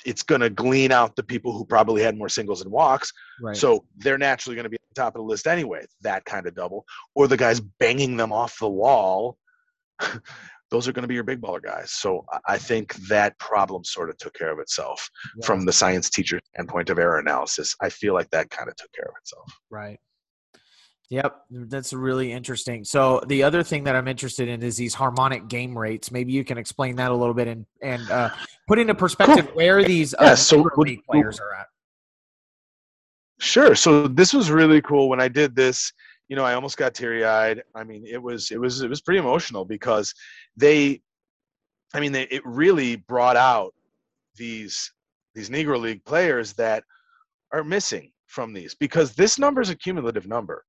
it's 0.03 0.23
going 0.23 0.41
to 0.41 0.49
glean 0.49 0.91
out 0.91 1.15
the 1.15 1.23
people 1.23 1.55
who 1.55 1.63
probably 1.63 2.01
had 2.01 2.17
more 2.17 2.29
singles 2.29 2.61
and 2.61 2.71
walks. 2.71 3.13
Right. 3.41 3.55
So 3.55 3.85
they're 3.97 4.17
naturally 4.17 4.55
going 4.55 4.63
to 4.63 4.69
be 4.69 4.76
top 4.97 5.15
of 5.15 5.21
the 5.21 5.27
list 5.27 5.47
anyway. 5.47 5.85
That 6.01 6.25
kind 6.25 6.47
of 6.47 6.55
double, 6.55 6.85
or 7.15 7.27
the 7.27 7.37
guys 7.37 7.59
banging 7.59 8.17
them 8.17 8.31
off 8.31 8.59
the 8.59 8.69
wall. 8.69 9.37
those 10.69 10.87
are 10.87 10.91
going 10.91 11.03
to 11.03 11.07
be 11.07 11.15
your 11.15 11.23
big 11.23 11.41
baller 11.41 11.63
guys. 11.63 11.91
So 11.91 12.25
I 12.47 12.57
think 12.57 12.95
that 13.07 13.37
problem 13.39 13.83
sort 13.83 14.09
of 14.09 14.17
took 14.17 14.33
care 14.33 14.51
of 14.51 14.59
itself 14.59 15.09
yeah. 15.37 15.45
from 15.45 15.65
the 15.65 15.71
science 15.71 16.09
teacher 16.09 16.39
standpoint 16.53 16.89
of 16.89 16.99
error 16.99 17.19
analysis. 17.19 17.75
I 17.81 17.89
feel 17.89 18.13
like 18.13 18.29
that 18.31 18.49
kind 18.49 18.69
of 18.69 18.75
took 18.75 18.91
care 18.93 19.05
of 19.05 19.15
itself. 19.21 19.45
Right. 19.69 19.99
Yep, 21.09 21.35
that's 21.49 21.93
really 21.93 22.33
interesting. 22.33 22.83
So 22.83 23.21
the 23.27 23.43
other 23.43 23.63
thing 23.63 23.85
that 23.85 23.95
I'm 23.95 24.09
interested 24.09 24.49
in 24.49 24.61
is 24.61 24.75
these 24.75 24.93
harmonic 24.93 25.47
game 25.47 25.77
rates. 25.77 26.11
Maybe 26.11 26.33
you 26.33 26.43
can 26.43 26.57
explain 26.57 26.97
that 26.97 27.11
a 27.11 27.15
little 27.15 27.33
bit 27.33 27.47
and 27.47 27.65
and 27.81 28.11
uh, 28.11 28.29
put 28.67 28.77
into 28.77 28.93
perspective 28.93 29.45
cool. 29.45 29.55
where 29.55 29.83
these 29.85 30.13
uh, 30.15 30.17
yeah, 30.21 30.35
so 30.35 30.69
league 30.75 30.99
players 31.09 31.39
are 31.39 31.53
at. 31.53 31.67
Sure. 33.39 33.75
So 33.75 34.07
this 34.07 34.33
was 34.33 34.49
really 34.49 34.81
cool 34.81 35.09
when 35.09 35.21
I 35.21 35.27
did 35.27 35.55
this 35.55 35.91
you 36.27 36.35
know, 36.35 36.43
I 36.43 36.53
almost 36.53 36.77
got 36.77 36.93
teary 36.93 37.25
eyed. 37.25 37.63
I 37.73 37.83
mean, 37.83 38.05
it 38.05 38.21
was 38.21 38.51
it 38.51 38.59
was 38.59 38.81
it 38.81 38.89
was 38.89 39.01
pretty 39.01 39.19
emotional 39.19 39.65
because 39.65 40.13
they, 40.55 41.01
I 41.93 41.99
mean, 41.99 42.11
they, 42.11 42.23
it 42.23 42.41
really 42.45 42.97
brought 42.97 43.37
out 43.37 43.73
these 44.35 44.91
these 45.35 45.49
Negro 45.49 45.79
League 45.79 46.03
players 46.03 46.53
that 46.53 46.83
are 47.53 47.63
missing 47.63 48.11
from 48.25 48.53
these 48.53 48.75
because 48.75 49.13
this 49.13 49.39
number 49.39 49.61
is 49.61 49.69
a 49.69 49.75
cumulative 49.75 50.27
number. 50.27 50.65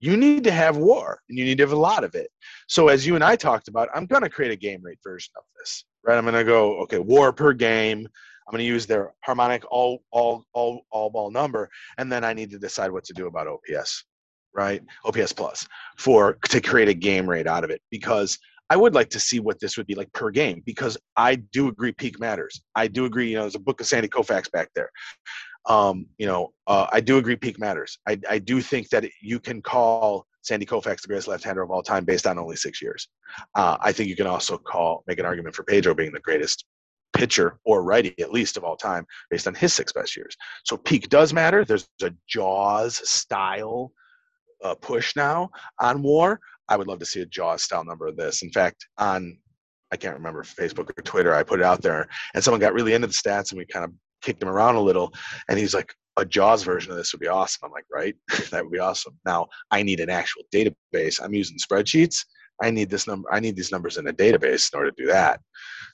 You 0.00 0.16
need 0.16 0.44
to 0.44 0.52
have 0.52 0.76
war 0.76 1.20
and 1.28 1.38
you 1.38 1.44
need 1.44 1.58
to 1.58 1.64
have 1.64 1.72
a 1.72 1.76
lot 1.76 2.04
of 2.04 2.14
it. 2.14 2.28
So 2.68 2.88
as 2.88 3.06
you 3.06 3.14
and 3.14 3.24
I 3.24 3.34
talked 3.34 3.66
about, 3.66 3.88
I'm 3.94 4.06
going 4.06 4.22
to 4.22 4.28
create 4.28 4.52
a 4.52 4.56
game 4.56 4.80
rate 4.82 4.98
version 5.02 5.32
of 5.36 5.42
this, 5.58 5.84
right? 6.04 6.16
I'm 6.16 6.24
going 6.24 6.34
to 6.34 6.44
go, 6.44 6.76
okay, 6.82 6.98
war 6.98 7.32
per 7.32 7.52
game. 7.52 8.06
I'm 8.48 8.52
going 8.52 8.64
to 8.64 8.64
use 8.64 8.86
their 8.86 9.12
harmonic 9.20 9.62
all 9.70 10.02
all 10.10 10.44
all 10.54 10.82
all 10.90 11.10
ball 11.10 11.30
number, 11.30 11.68
and 11.98 12.10
then 12.10 12.24
I 12.24 12.32
need 12.32 12.50
to 12.50 12.58
decide 12.58 12.90
what 12.90 13.04
to 13.04 13.12
do 13.12 13.26
about 13.26 13.46
OPS 13.46 14.04
right? 14.54 14.82
OPS 15.04 15.32
plus 15.32 15.66
for 15.98 16.38
to 16.48 16.60
create 16.60 16.88
a 16.88 16.94
game 16.94 17.28
rate 17.28 17.46
out 17.46 17.64
of 17.64 17.70
it 17.70 17.80
because 17.90 18.38
I 18.70 18.76
would 18.76 18.94
like 18.94 19.08
to 19.10 19.20
see 19.20 19.40
what 19.40 19.60
this 19.60 19.76
would 19.76 19.86
be 19.86 19.94
like 19.94 20.12
per 20.12 20.30
game 20.30 20.62
because 20.66 20.98
I 21.16 21.36
do 21.36 21.68
agree 21.68 21.92
peak 21.92 22.20
matters. 22.20 22.60
I 22.74 22.86
do 22.88 23.06
agree. 23.06 23.30
You 23.30 23.36
know, 23.36 23.42
there's 23.42 23.54
a 23.54 23.60
book 23.60 23.80
of 23.80 23.86
Sandy 23.86 24.08
Koufax 24.08 24.50
back 24.50 24.68
there. 24.74 24.90
Um, 25.66 26.06
you 26.18 26.26
know, 26.26 26.52
uh, 26.66 26.86
I 26.92 27.00
do 27.00 27.18
agree 27.18 27.36
peak 27.36 27.58
matters. 27.58 27.98
I, 28.06 28.18
I 28.28 28.38
do 28.38 28.60
think 28.60 28.88
that 28.90 29.04
you 29.22 29.40
can 29.40 29.62
call 29.62 30.26
Sandy 30.42 30.66
Koufax 30.66 31.02
the 31.02 31.08
greatest 31.08 31.28
left-hander 31.28 31.62
of 31.62 31.70
all 31.70 31.82
time 31.82 32.04
based 32.04 32.26
on 32.26 32.38
only 32.38 32.56
six 32.56 32.80
years. 32.82 33.08
Uh, 33.54 33.76
I 33.80 33.92
think 33.92 34.08
you 34.08 34.16
can 34.16 34.26
also 34.26 34.58
call 34.58 35.02
make 35.06 35.18
an 35.18 35.26
argument 35.26 35.54
for 35.54 35.62
Pedro 35.62 35.94
being 35.94 36.12
the 36.12 36.20
greatest 36.20 36.64
pitcher 37.18 37.58
or 37.64 37.82
righty 37.82 38.14
at 38.20 38.32
least 38.32 38.56
of 38.56 38.62
all 38.62 38.76
time 38.76 39.04
based 39.28 39.48
on 39.48 39.54
his 39.54 39.74
six 39.74 39.92
best 39.92 40.16
years. 40.16 40.36
So 40.64 40.76
peak 40.76 41.08
does 41.08 41.32
matter. 41.32 41.64
There's 41.64 41.88
a 42.00 42.12
Jaws 42.28 42.96
style 43.10 43.90
uh, 44.62 44.76
push 44.76 45.16
now 45.16 45.50
on 45.80 46.00
war. 46.00 46.38
I 46.68 46.76
would 46.76 46.86
love 46.86 47.00
to 47.00 47.06
see 47.06 47.20
a 47.20 47.26
Jaws 47.26 47.64
style 47.64 47.84
number 47.84 48.06
of 48.06 48.16
this. 48.16 48.42
In 48.42 48.50
fact, 48.52 48.86
on 48.98 49.36
I 49.90 49.96
can't 49.96 50.16
remember 50.16 50.44
Facebook 50.44 50.90
or 50.96 51.02
Twitter, 51.02 51.34
I 51.34 51.42
put 51.42 51.58
it 51.58 51.66
out 51.66 51.82
there, 51.82 52.06
and 52.34 52.44
someone 52.44 52.60
got 52.60 52.74
really 52.74 52.92
into 52.92 53.06
the 53.08 53.12
stats, 53.12 53.50
and 53.50 53.58
we 53.58 53.64
kind 53.64 53.86
of 53.86 53.92
kicked 54.22 54.42
him 54.42 54.48
around 54.48 54.74
a 54.74 54.80
little, 54.80 55.12
and 55.48 55.58
he's 55.58 55.72
like, 55.74 55.92
a 56.18 56.24
Jaws 56.26 56.62
version 56.62 56.90
of 56.90 56.98
this 56.98 57.12
would 57.12 57.20
be 57.20 57.28
awesome. 57.28 57.60
I'm 57.64 57.72
like, 57.72 57.86
right, 57.90 58.14
that 58.50 58.62
would 58.62 58.72
be 58.72 58.78
awesome. 58.78 59.18
Now 59.24 59.46
I 59.70 59.82
need 59.82 60.00
an 60.00 60.10
actual 60.10 60.42
database. 60.54 61.22
I'm 61.22 61.32
using 61.32 61.56
spreadsheets. 61.58 62.24
I 62.62 62.70
need 62.70 62.90
this 62.90 63.06
number. 63.06 63.32
I 63.32 63.40
need 63.40 63.56
these 63.56 63.72
numbers 63.72 63.96
in 63.96 64.08
a 64.08 64.12
database 64.12 64.72
in 64.72 64.78
order 64.78 64.90
to 64.90 65.02
do 65.02 65.06
that. 65.08 65.40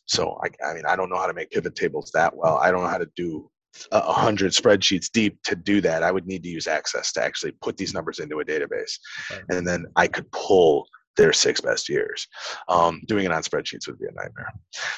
So 0.07 0.39
I, 0.45 0.67
I 0.67 0.75
mean, 0.75 0.85
I 0.87 0.97
don't 0.97 1.11
know 1.11 1.19
how 1.19 1.27
to 1.27 1.35
make 1.35 1.51
pivot 1.51 1.75
tables 1.75 2.11
that 2.15 2.35
well. 2.35 2.59
I 2.59 2.71
don't 2.71 2.83
know 2.83 2.89
how 2.89 2.99
to 2.99 3.11
do 3.17 3.51
a 3.91 4.13
hundred 4.13 4.53
spreadsheets 4.53 5.11
deep 5.11 5.43
to 5.45 5.57
do 5.57 5.81
that. 5.81 6.03
I 6.03 6.13
would 6.13 6.27
need 6.27 6.43
to 6.45 6.49
use 6.49 6.67
Access 6.67 7.13
to 7.13 7.25
actually 7.25 7.53
put 7.61 7.77
these 7.77 7.95
numbers 7.95 8.19
into 8.19 8.41
a 8.41 8.45
database, 8.45 8.99
right. 9.31 9.43
and 9.51 9.67
then 9.67 9.87
I 9.97 10.07
could 10.07 10.31
pull 10.33 10.87
their 11.17 11.33
six 11.33 11.61
best 11.61 11.89
years. 11.89 12.27
Um, 12.69 13.01
doing 13.07 13.25
it 13.25 13.33
on 13.33 13.43
spreadsheets 13.43 13.87
would 13.87 13.99
be 13.99 14.07
a 14.07 14.13
nightmare. 14.13 14.53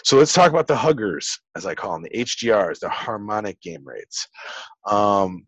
So 0.05 0.17
let's 0.17 0.33
talk 0.33 0.51
about 0.51 0.67
the 0.67 0.77
huggers, 0.77 1.39
as 1.57 1.67
I 1.67 1.75
call 1.75 1.93
them, 1.93 2.03
the 2.03 2.25
HGRs, 2.25 2.81
the 2.81 2.89
harmonic 2.89 3.61
game 3.61 3.85
rates. 3.85 4.27
Um, 4.87 5.47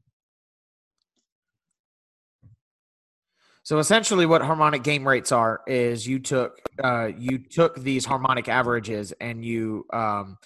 so 3.69 3.79
essentially, 3.81 4.25
what 4.25 4.41
harmonic 4.41 4.83
game 4.83 5.07
rates 5.07 5.31
are 5.31 5.61
is 5.67 6.07
you 6.07 6.21
took 6.21 6.59
uh, 6.83 7.11
you 7.19 7.37
took 7.37 7.79
these 7.79 8.07
harmonic 8.07 8.49
averages 8.49 9.13
and 9.21 9.45
you 9.45 9.85
um, 9.93 10.39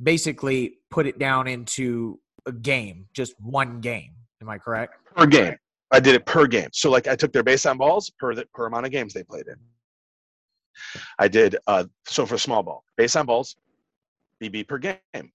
basically 0.00 0.76
put 0.88 1.04
it 1.08 1.18
down 1.18 1.48
into 1.48 2.20
a 2.46 2.52
game, 2.52 3.06
just 3.12 3.34
one 3.40 3.80
game. 3.80 4.12
Am 4.40 4.48
I 4.48 4.58
correct? 4.58 4.94
Per 5.16 5.26
game. 5.26 5.56
I 5.90 5.98
did 5.98 6.14
it 6.14 6.24
per 6.24 6.46
game. 6.46 6.68
So 6.72 6.92
like 6.92 7.08
I 7.08 7.16
took 7.16 7.32
their 7.32 7.42
base 7.42 7.66
on 7.66 7.76
balls 7.76 8.08
per 8.20 8.36
the, 8.36 8.46
per 8.54 8.66
amount 8.66 8.86
of 8.86 8.92
games 8.92 9.14
they 9.14 9.24
played 9.24 9.48
in. 9.48 9.56
I 11.18 11.26
did 11.26 11.56
uh, 11.66 11.86
so 12.06 12.24
for 12.24 12.38
small 12.38 12.62
ball, 12.62 12.84
base 12.96 13.16
on 13.16 13.26
balls, 13.26 13.56
BB 14.40 14.68
per 14.68 14.78
game, 14.78 15.32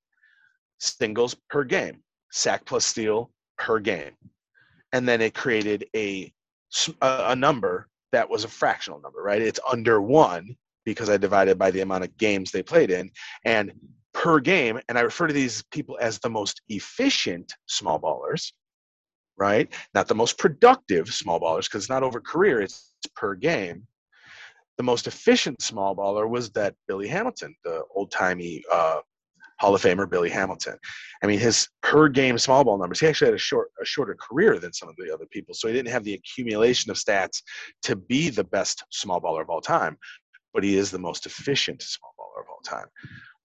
singles 0.79 1.35
per 1.49 1.65
game, 1.65 1.99
sack 2.31 2.65
plus 2.65 2.85
steal 2.85 3.29
per 3.57 3.79
game, 3.79 4.13
and 4.93 5.05
then 5.05 5.19
it 5.19 5.33
created 5.33 5.85
a 5.93 6.31
a 7.01 7.35
number 7.35 7.87
that 8.11 8.29
was 8.29 8.43
a 8.43 8.49
fractional 8.49 9.01
number, 9.01 9.21
right? 9.21 9.41
It's 9.41 9.59
under 9.69 10.01
one 10.01 10.55
because 10.85 11.09
I 11.09 11.17
divided 11.17 11.57
by 11.57 11.71
the 11.71 11.81
amount 11.81 12.03
of 12.03 12.17
games 12.17 12.51
they 12.51 12.63
played 12.63 12.91
in, 12.91 13.11
and 13.43 13.71
per 14.13 14.39
game, 14.39 14.79
and 14.87 14.97
I 14.97 15.01
refer 15.01 15.27
to 15.27 15.33
these 15.33 15.63
people 15.71 15.97
as 15.99 16.19
the 16.19 16.29
most 16.29 16.61
efficient 16.69 17.53
small 17.67 17.99
ballers, 17.99 18.53
right? 19.37 19.67
Not 19.93 20.07
the 20.07 20.15
most 20.15 20.37
productive 20.37 21.09
small 21.09 21.39
ballers, 21.39 21.65
because 21.65 21.83
it's 21.83 21.89
not 21.89 22.03
over 22.03 22.21
career, 22.21 22.61
it's 22.61 22.91
per 23.15 23.35
game. 23.35 23.87
The 24.77 24.83
most 24.83 25.07
efficient 25.07 25.61
small 25.61 25.95
baller 25.95 26.29
was 26.29 26.51
that 26.51 26.75
Billy 26.87 27.07
Hamilton, 27.07 27.55
the 27.63 27.83
old 27.93 28.11
timey 28.11 28.63
uh, 28.71 28.99
Hall 29.59 29.73
of 29.73 29.81
Famer 29.81 30.09
Billy 30.09 30.29
Hamilton. 30.29 30.77
I 31.23 31.27
mean, 31.27 31.39
his 31.39 31.67
per 31.81 32.09
game 32.09 32.37
small 32.37 32.63
ball 32.63 32.77
numbers, 32.77 32.99
he 32.99 33.07
actually 33.07 33.27
had 33.27 33.35
a 33.35 33.39
short 33.39 33.69
a 33.81 33.85
shorter 33.85 34.15
career 34.15 34.59
than 34.59 34.73
some 34.73 34.89
of 34.89 34.95
the 34.97 35.13
other 35.13 35.25
people. 35.27 35.53
So 35.53 35.67
he 35.67 35.73
didn't 35.73 35.91
have 35.91 36.03
the 36.03 36.13
accumulation 36.13 36.91
of 36.91 36.97
stats 36.97 37.41
to 37.83 37.95
be 37.95 38.29
the 38.29 38.43
best 38.43 38.83
small 38.91 39.21
baller 39.21 39.41
of 39.41 39.49
all 39.49 39.61
time 39.61 39.97
but 40.55 40.63
he 40.63 40.77
is 40.77 40.89
the 40.89 40.97
most 40.97 41.27
efficient 41.27 41.81
small 41.83 42.13
baller 42.17 42.41
of 42.41 42.49
all 42.49 42.61
time. 42.63 42.87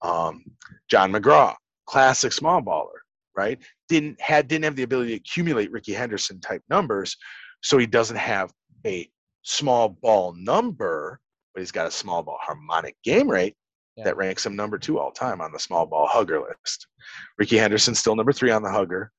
Um, 0.01 0.43
John 0.89 1.11
McGraw, 1.11 1.53
classic 1.85 2.31
small 2.31 2.61
baller, 2.61 3.01
right? 3.35 3.59
Didn't 3.89 4.19
had 4.19 4.47
didn't 4.47 4.63
have 4.63 4.77
the 4.77 4.83
ability 4.83 5.09
to 5.09 5.17
accumulate 5.17 5.71
Rickey 5.71 5.93
Henderson 5.93 6.39
type 6.39 6.63
numbers, 6.69 7.15
so 7.61 7.77
he 7.77 7.85
doesn't 7.85 8.15
have 8.15 8.51
a 8.87 9.07
small 9.43 9.89
ball 9.89 10.33
number, 10.37 11.19
but 11.53 11.59
he's 11.59 11.71
got 11.71 11.85
a 11.85 11.91
small 11.91 12.23
ball 12.23 12.37
harmonic 12.41 12.95
game 13.03 13.29
rate 13.29 13.55
yeah. 13.95 14.03
that 14.03 14.17
ranks 14.17 14.45
him 14.45 14.55
number 14.55 14.77
two 14.77 14.99
all 14.99 15.11
time 15.11 15.41
on 15.41 15.51
the 15.51 15.59
small 15.59 15.85
ball 15.85 16.07
hugger 16.07 16.39
list. 16.39 16.87
Rickey 17.37 17.57
Henderson 17.57 17.95
still 17.95 18.15
number 18.15 18.33
three 18.33 18.51
on 18.51 18.63
the 18.63 18.71
hugger. 18.71 19.11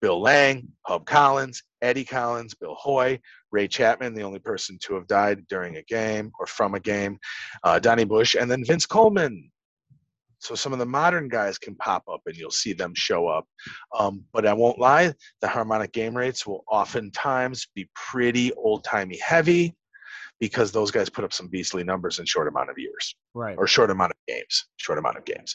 Bill 0.00 0.20
Lange, 0.20 0.68
Hub 0.86 1.06
Collins, 1.06 1.62
Eddie 1.80 2.04
Collins, 2.04 2.54
Bill 2.54 2.74
Hoy, 2.74 3.18
Ray 3.52 3.66
Chapman, 3.66 4.14
the 4.14 4.22
only 4.22 4.38
person 4.38 4.78
to 4.82 4.94
have 4.94 5.06
died 5.06 5.46
during 5.48 5.76
a 5.76 5.82
game 5.84 6.30
or 6.38 6.46
from 6.46 6.74
a 6.74 6.80
game, 6.80 7.18
uh, 7.62 7.78
Donie 7.78 8.04
Bush, 8.04 8.34
and 8.34 8.50
then 8.50 8.64
Vince 8.66 8.84
Coleman. 8.84 9.50
So 10.40 10.54
some 10.54 10.74
of 10.74 10.78
the 10.78 10.84
modern 10.84 11.28
guys 11.28 11.56
can 11.56 11.74
pop 11.76 12.02
up 12.06 12.20
and 12.26 12.36
you'll 12.36 12.50
see 12.50 12.74
them 12.74 12.92
show 12.94 13.28
up. 13.28 13.46
Um, 13.98 14.24
but 14.34 14.46
I 14.46 14.52
won't 14.52 14.78
lie, 14.78 15.14
the 15.40 15.48
harmonic 15.48 15.92
game 15.92 16.14
rates 16.14 16.46
will 16.46 16.64
oftentimes 16.70 17.66
be 17.74 17.88
pretty 17.94 18.52
old 18.52 18.84
timey 18.84 19.18
heavy 19.24 19.74
because 20.40 20.72
those 20.72 20.90
guys 20.90 21.08
put 21.08 21.24
up 21.24 21.32
some 21.32 21.48
beastly 21.48 21.84
numbers 21.84 22.18
in 22.18 22.26
short 22.26 22.48
amount 22.48 22.70
of 22.70 22.78
years. 22.78 23.14
Right. 23.34 23.56
Or 23.56 23.66
short 23.66 23.90
amount 23.90 24.12
of 24.12 24.16
games. 24.26 24.66
Short 24.76 24.98
amount 24.98 25.16
of 25.16 25.24
games. 25.24 25.54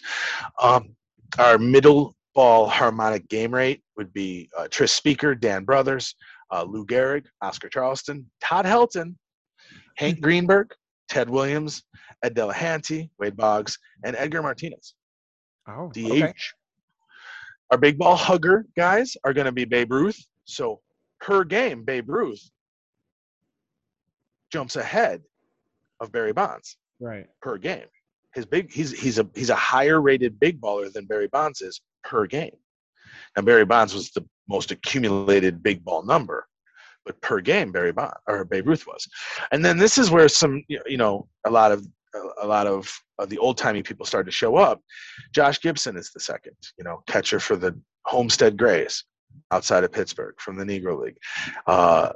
Um, 0.61 0.95
our 1.37 1.57
middle 1.57 2.15
ball 2.33 2.67
harmonic 2.67 3.27
game 3.29 3.53
rate 3.53 3.81
would 3.97 4.13
be 4.13 4.49
uh, 4.57 4.67
Tris 4.69 4.91
Speaker, 4.91 5.35
Dan 5.35 5.65
Brouthers, 5.65 6.13
uh, 6.51 6.63
Lou 6.63 6.85
Gehrig, 6.85 7.25
Oscar 7.41 7.69
Charleston, 7.69 8.29
Todd 8.41 8.65
Helton, 8.65 9.15
Hank 9.97 10.21
Greenberg, 10.21 10.73
Ted 11.09 11.29
Williams, 11.29 11.83
Ed 12.23 12.35
Delahanty, 12.35 13.09
Wade 13.19 13.35
Boggs, 13.37 13.77
and 14.03 14.15
Edgar 14.15 14.41
Martinez. 14.41 14.95
Oh, 15.67 15.89
DH. 15.93 16.09
Okay. 16.09 16.33
Our 17.71 17.77
big 17.77 17.97
ball 17.97 18.15
hugger 18.15 18.65
guys 18.75 19.15
are 19.23 19.33
going 19.33 19.45
to 19.45 19.51
be 19.51 19.65
Babe 19.65 19.91
Ruth. 19.91 20.19
So 20.45 20.79
per 21.21 21.43
game, 21.43 21.83
Babe 21.83 22.09
Ruth 22.09 22.41
jumps 24.51 24.75
ahead 24.75 25.21
of 25.99 26.11
Barry 26.11 26.33
Bonds. 26.33 26.77
Right. 26.99 27.27
Per 27.41 27.57
game. 27.57 27.85
His 28.33 28.45
big 28.45 28.71
he's 28.71 28.91
he's 28.91 29.19
a 29.19 29.27
he's 29.33 29.49
a 29.49 29.55
higher 29.55 30.01
rated 30.01 30.39
big 30.39 30.61
baller 30.61 30.91
than 30.91 31.05
Barry 31.05 31.27
Bonds 31.27 31.61
is 31.61 31.81
per 32.03 32.27
game. 32.27 32.55
Now 33.35 33.43
Barry 33.43 33.65
Bonds 33.65 33.93
was 33.93 34.11
the 34.11 34.25
most 34.47 34.71
accumulated 34.71 35.63
big 35.63 35.83
ball 35.83 36.03
number, 36.03 36.47
but 37.05 37.19
per 37.21 37.41
game 37.41 37.71
Barry 37.71 37.91
Bond 37.91 38.13
or 38.27 38.45
Babe 38.45 38.67
Ruth 38.67 38.85
was. 38.85 39.07
And 39.51 39.65
then 39.65 39.77
this 39.77 39.97
is 39.97 40.11
where 40.11 40.29
some 40.29 40.63
you 40.67 40.97
know 40.97 41.27
a 41.45 41.49
lot 41.49 41.71
of 41.71 41.87
a 42.41 42.47
lot 42.47 42.67
of 42.67 42.91
uh, 43.17 43.25
the 43.25 43.37
old 43.37 43.57
timey 43.57 43.83
people 43.83 44.05
started 44.05 44.25
to 44.25 44.35
show 44.35 44.55
up. 44.55 44.81
Josh 45.33 45.59
Gibson 45.59 45.97
is 45.97 46.11
the 46.11 46.19
second, 46.19 46.55
you 46.77 46.83
know, 46.83 47.03
catcher 47.07 47.39
for 47.39 47.55
the 47.55 47.79
Homestead 48.05 48.57
Grays 48.57 49.03
outside 49.51 49.83
of 49.83 49.91
Pittsburgh 49.91 50.35
from 50.39 50.57
the 50.57 50.65
Negro 50.65 50.99
League. 50.99 51.17
Uh, 51.67 52.13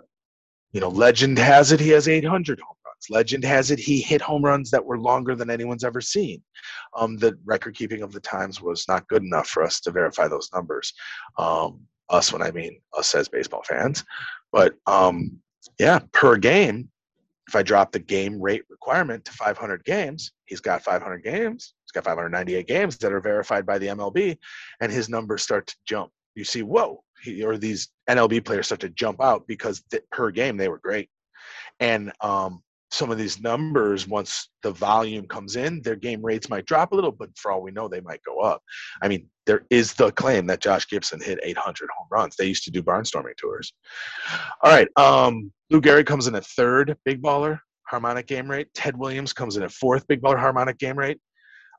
you 0.73 0.81
know, 0.81 0.89
legend 0.89 1.37
has 1.37 1.71
it 1.71 1.79
he 1.79 1.89
has 1.89 2.07
800 2.07 2.59
home 2.59 2.75
runs. 2.85 3.09
Legend 3.09 3.43
has 3.45 3.71
it 3.71 3.79
he 3.79 4.01
hit 4.01 4.21
home 4.21 4.43
runs 4.43 4.71
that 4.71 4.83
were 4.83 4.99
longer 4.99 5.35
than 5.35 5.49
anyone's 5.49 5.83
ever 5.83 6.01
seen. 6.01 6.41
Um, 6.97 7.17
the 7.17 7.37
record 7.45 7.75
keeping 7.75 8.01
of 8.01 8.11
the 8.11 8.19
times 8.19 8.61
was 8.61 8.85
not 8.87 9.07
good 9.07 9.23
enough 9.23 9.47
for 9.47 9.63
us 9.63 9.79
to 9.81 9.91
verify 9.91 10.27
those 10.27 10.49
numbers. 10.53 10.93
Um, 11.37 11.81
us, 12.09 12.33
when 12.33 12.41
I 12.41 12.51
mean 12.51 12.81
us 12.97 13.15
as 13.15 13.29
baseball 13.29 13.63
fans, 13.63 14.03
but 14.51 14.75
um, 14.87 15.39
yeah, 15.79 15.99
per 16.11 16.37
game, 16.37 16.89
if 17.47 17.55
I 17.55 17.63
drop 17.63 17.91
the 17.91 17.99
game 17.99 18.41
rate 18.41 18.63
requirement 18.69 19.25
to 19.25 19.31
500 19.31 19.83
games, 19.83 20.31
he's 20.45 20.61
got 20.61 20.83
500 20.83 21.23
games. 21.23 21.73
He's 21.85 21.91
got 21.91 22.05
598 22.05 22.67
games 22.67 22.97
that 22.97 23.11
are 23.11 23.21
verified 23.21 23.65
by 23.65 23.77
the 23.77 23.87
MLB, 23.87 24.37
and 24.81 24.91
his 24.91 25.09
numbers 25.09 25.43
start 25.43 25.67
to 25.67 25.75
jump. 25.85 26.11
You 26.35 26.43
see, 26.43 26.63
whoa, 26.63 27.03
he, 27.21 27.43
or 27.43 27.57
these 27.57 27.89
NLB 28.09 28.45
players 28.45 28.67
start 28.67 28.81
to 28.81 28.89
jump 28.89 29.21
out 29.21 29.47
because 29.47 29.83
th- 29.91 30.03
per 30.11 30.31
game 30.31 30.57
they 30.57 30.69
were 30.69 30.79
great. 30.79 31.09
And 31.79 32.11
um, 32.21 32.61
some 32.91 33.09
of 33.09 33.17
these 33.17 33.41
numbers, 33.41 34.07
once 34.07 34.49
the 34.61 34.71
volume 34.71 35.27
comes 35.27 35.55
in, 35.55 35.81
their 35.81 35.95
game 35.95 36.23
rates 36.23 36.49
might 36.49 36.65
drop 36.65 36.91
a 36.91 36.95
little, 36.95 37.11
but 37.11 37.29
for 37.35 37.51
all 37.51 37.61
we 37.61 37.71
know, 37.71 37.87
they 37.87 38.01
might 38.01 38.21
go 38.23 38.39
up. 38.39 38.61
I 39.01 39.07
mean, 39.07 39.27
there 39.45 39.65
is 39.69 39.93
the 39.93 40.11
claim 40.11 40.45
that 40.47 40.61
Josh 40.61 40.87
Gibson 40.87 41.19
hit 41.19 41.39
800 41.43 41.89
home 41.97 42.07
runs. 42.11 42.35
They 42.35 42.45
used 42.45 42.63
to 42.65 42.71
do 42.71 42.83
barnstorming 42.83 43.35
tours. 43.37 43.73
All 44.61 44.71
right, 44.71 44.87
um, 44.95 45.51
Lou 45.69 45.81
Gehrig 45.81 46.05
comes 46.05 46.27
in 46.27 46.35
at 46.35 46.45
third 46.45 46.95
big 47.03 47.21
baller 47.21 47.59
harmonic 47.87 48.27
game 48.27 48.49
rate. 48.49 48.67
Ted 48.73 48.95
Williams 48.97 49.33
comes 49.33 49.57
in 49.57 49.63
at 49.63 49.71
fourth 49.71 50.07
big 50.07 50.21
baller 50.21 50.39
harmonic 50.39 50.77
game 50.77 50.97
rate. 50.97 51.19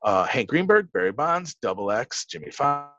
Uh, 0.03 0.25
Hank 0.25 0.49
Greenberg, 0.49 0.93
Barry 0.93 1.13
Bonds, 1.13 1.55
Double 1.63 1.91
X, 1.91 2.27
Jimmy 2.27 2.51
Foxx. 2.51 2.93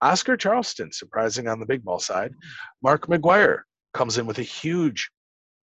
Oscar 0.00 0.36
Charleston, 0.36 0.92
surprising 0.92 1.48
on 1.48 1.60
the 1.60 1.66
big 1.66 1.84
ball 1.84 1.98
side. 1.98 2.32
Hmm. 2.32 2.48
Mark 2.82 3.06
McGwire 3.06 3.60
comes 3.94 4.18
in 4.18 4.26
with 4.26 4.38
a 4.38 4.42
huge, 4.42 5.10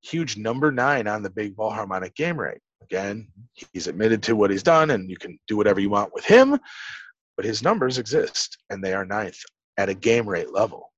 huge 0.02 0.38
number 0.38 0.72
nine 0.72 1.08
on 1.08 1.24
the 1.24 1.30
big 1.30 1.56
ball 1.56 1.72
harmonic 1.72 2.16
game 2.16 2.40
rate. 2.40 2.62
Again, 2.84 3.28
he's 3.54 3.88
admitted 3.88 4.24
to 4.24 4.36
what 4.36 4.52
he's 4.52 4.64
done, 4.64 4.92
and 4.92 5.10
you 5.10 5.18
can 5.18 5.38
do 5.48 5.58
whatever 5.58 5.80
you 5.80 5.90
want 5.90 6.14
with 6.14 6.26
him, 6.26 6.58
but 7.36 7.46
his 7.46 7.64
numbers 7.64 7.98
exist, 7.98 8.58
and 8.70 8.84
they 8.84 8.94
are 8.94 9.06
ninth 9.06 9.40
at 9.78 9.90
a 9.90 9.94
game 9.94 10.28
rate 10.28 10.54
level. 10.54 10.92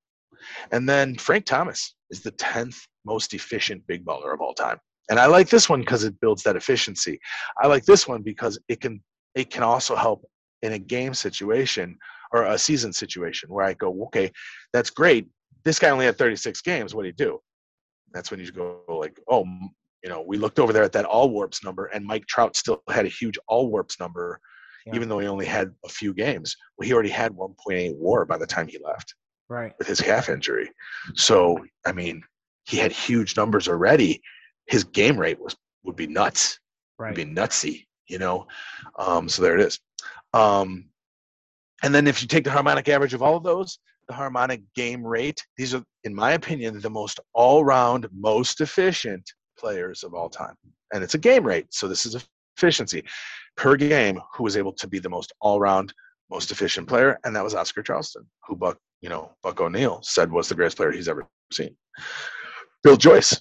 And 0.71 0.87
then 0.87 1.15
Frank 1.15 1.45
Thomas 1.45 1.95
is 2.09 2.21
the 2.21 2.31
10th 2.33 2.77
most 3.05 3.33
efficient 3.33 3.85
big 3.87 4.05
baller 4.05 4.33
of 4.33 4.41
all 4.41 4.53
time. 4.53 4.77
And 5.09 5.19
I 5.19 5.25
like 5.25 5.49
this 5.49 5.67
one 5.67 5.79
because 5.79 6.03
it 6.03 6.19
builds 6.21 6.43
that 6.43 6.55
efficiency. 6.55 7.19
I 7.61 7.67
like 7.67 7.85
this 7.85 8.07
one 8.07 8.21
because 8.21 8.59
it 8.67 8.79
can 8.79 9.01
it 9.35 9.49
can 9.49 9.63
also 9.63 9.95
help 9.95 10.25
in 10.61 10.73
a 10.73 10.79
game 10.79 11.13
situation 11.13 11.97
or 12.31 12.43
a 12.43 12.57
season 12.57 12.93
situation 12.93 13.49
where 13.49 13.65
I 13.65 13.73
go, 13.73 14.03
okay, 14.05 14.31
that's 14.73 14.89
great. 14.89 15.27
This 15.65 15.79
guy 15.79 15.89
only 15.89 16.05
had 16.05 16.17
36 16.17 16.61
games. 16.61 16.95
What 16.95 17.03
do 17.03 17.07
you 17.07 17.13
do? 17.13 17.39
That's 18.13 18.31
when 18.31 18.39
you 18.39 18.51
go 18.51 18.81
like, 18.87 19.19
oh, 19.29 19.45
you 20.03 20.09
know, 20.09 20.23
we 20.25 20.37
looked 20.37 20.59
over 20.59 20.73
there 20.73 20.83
at 20.83 20.93
that 20.93 21.05
all 21.05 21.29
warps 21.29 21.63
number, 21.63 21.87
and 21.87 22.05
Mike 22.05 22.25
Trout 22.27 22.55
still 22.55 22.81
had 22.89 23.05
a 23.05 23.09
huge 23.09 23.37
all 23.47 23.69
warps 23.69 23.99
number, 23.99 24.39
yeah. 24.85 24.95
even 24.95 25.09
though 25.09 25.19
he 25.19 25.27
only 25.27 25.45
had 25.45 25.71
a 25.85 25.89
few 25.89 26.13
games. 26.13 26.55
Well, 26.77 26.87
he 26.87 26.93
already 26.93 27.09
had 27.09 27.33
1.8 27.33 27.95
WAR 27.97 28.25
by 28.25 28.37
the 28.37 28.47
time 28.47 28.67
he 28.67 28.79
left, 28.83 29.13
right, 29.49 29.73
with 29.77 29.87
his 29.87 30.01
calf 30.01 30.29
injury. 30.29 30.71
So, 31.15 31.63
I 31.85 31.91
mean, 31.91 32.23
he 32.65 32.77
had 32.77 32.91
huge 32.91 33.35
numbers 33.35 33.67
already. 33.67 34.21
His 34.67 34.83
game 34.83 35.17
rate 35.17 35.39
was 35.39 35.55
would 35.83 35.95
be 35.95 36.07
nuts, 36.07 36.59
right, 36.97 37.09
would 37.09 37.15
be 37.15 37.25
nutsy, 37.25 37.85
you 38.07 38.19
know. 38.19 38.47
Um, 38.97 39.27
so 39.27 39.41
there 39.41 39.55
it 39.55 39.61
is. 39.61 39.79
Um, 40.33 40.88
and 41.83 41.93
then 41.93 42.07
if 42.07 42.21
you 42.21 42.27
take 42.27 42.43
the 42.43 42.51
harmonic 42.51 42.89
average 42.89 43.13
of 43.13 43.21
all 43.21 43.37
of 43.37 43.43
those, 43.43 43.79
the 44.07 44.13
harmonic 44.13 44.61
game 44.75 45.05
rate, 45.05 45.41
these 45.57 45.73
are, 45.73 45.83
in 46.03 46.13
my 46.13 46.33
opinion, 46.33 46.79
the 46.79 46.89
most 46.89 47.19
all 47.33 47.63
round, 47.63 48.07
most 48.13 48.59
efficient 48.59 49.29
players 49.57 50.03
of 50.03 50.13
all 50.13 50.29
time. 50.29 50.55
And 50.93 51.03
it's 51.03 51.13
a 51.13 51.19
game 51.19 51.45
rate. 51.45 51.67
So 51.69 51.87
this 51.87 52.05
is 52.05 52.17
efficiency 52.57 53.03
per 53.55 53.75
game 53.75 54.19
who 54.33 54.43
was 54.43 54.57
able 54.57 54.73
to 54.73 54.87
be 54.87 54.99
the 54.99 55.09
most 55.09 55.31
all 55.41 55.59
round, 55.59 55.93
most 56.29 56.51
efficient 56.51 56.87
player. 56.87 57.19
And 57.23 57.35
that 57.35 57.43
was 57.43 57.53
Oscar 57.53 57.83
Charleston, 57.83 58.25
who 58.47 58.55
Buck, 58.55 58.77
you 59.01 59.09
know, 59.09 59.31
Buck 59.43 59.61
O'Neil 59.61 59.99
said 60.01 60.31
was 60.31 60.49
the 60.49 60.55
greatest 60.55 60.77
player 60.77 60.91
he's 60.91 61.07
ever 61.07 61.27
seen. 61.51 61.75
Bill 62.83 62.97
Joyce. 62.97 63.39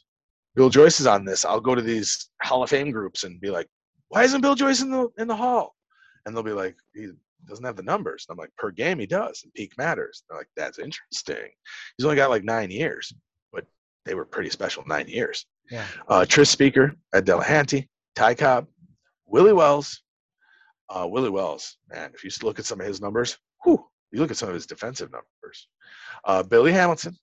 Bill 0.54 0.68
Joyce 0.68 1.00
is 1.00 1.06
on 1.06 1.24
this. 1.24 1.44
I'll 1.44 1.60
go 1.60 1.74
to 1.74 1.82
these 1.82 2.30
Hall 2.42 2.62
of 2.62 2.70
Fame 2.70 2.90
groups 2.90 3.24
and 3.24 3.40
be 3.40 3.50
like, 3.50 3.68
why 4.08 4.24
isn't 4.24 4.40
Bill 4.40 4.54
Joyce 4.54 4.82
in 4.82 4.90
the 4.90 5.08
in 5.18 5.28
the 5.28 5.36
hall? 5.36 5.74
And 6.26 6.34
they'll 6.34 6.42
be 6.42 6.52
like, 6.52 6.76
doesn't 7.46 7.64
have 7.64 7.76
the 7.76 7.82
numbers. 7.82 8.26
And 8.28 8.34
I'm 8.34 8.38
like, 8.38 8.54
per 8.56 8.70
game 8.70 8.98
he 8.98 9.06
does, 9.06 9.42
and 9.44 9.52
peak 9.54 9.72
matters. 9.78 10.22
They're 10.28 10.38
like, 10.38 10.48
that's 10.56 10.78
interesting. 10.78 11.50
He's 11.96 12.04
only 12.04 12.16
got 12.16 12.30
like 12.30 12.44
nine 12.44 12.70
years, 12.70 13.12
but 13.52 13.64
they 14.04 14.14
were 14.14 14.24
pretty 14.24 14.50
special 14.50 14.84
nine 14.86 15.08
years. 15.08 15.46
Yeah. 15.70 15.86
Uh, 16.08 16.24
Tris 16.24 16.50
Speaker, 16.50 16.94
Ed 17.14 17.26
Delahanty, 17.26 17.88
Ty 18.16 18.34
Cobb, 18.34 18.66
Willie 19.26 19.52
Wells. 19.52 20.02
Uh, 20.90 21.06
Willie 21.06 21.30
Wells, 21.30 21.76
man, 21.90 22.10
if 22.14 22.24
you 22.24 22.30
look 22.42 22.58
at 22.58 22.64
some 22.64 22.80
of 22.80 22.86
his 22.86 23.00
numbers, 23.00 23.36
whew, 23.62 23.84
you 24.10 24.20
look 24.20 24.30
at 24.30 24.38
some 24.38 24.48
of 24.48 24.54
his 24.54 24.66
defensive 24.66 25.10
numbers. 25.12 25.68
Uh, 26.24 26.42
Billy 26.42 26.72
Hamilton, 26.72 27.14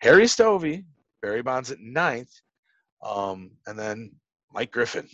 Harry 0.00 0.24
Stovey, 0.24 0.84
Barry 1.20 1.42
Bonds 1.42 1.70
at 1.70 1.78
ninth, 1.78 2.32
um, 3.04 3.50
and 3.66 3.78
then 3.78 4.12
Mike 4.52 4.72
Griffin. 4.72 5.06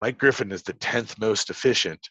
Mike 0.00 0.18
Griffin 0.18 0.52
is 0.52 0.62
the 0.62 0.72
10th 0.74 1.18
most 1.18 1.50
efficient 1.50 2.08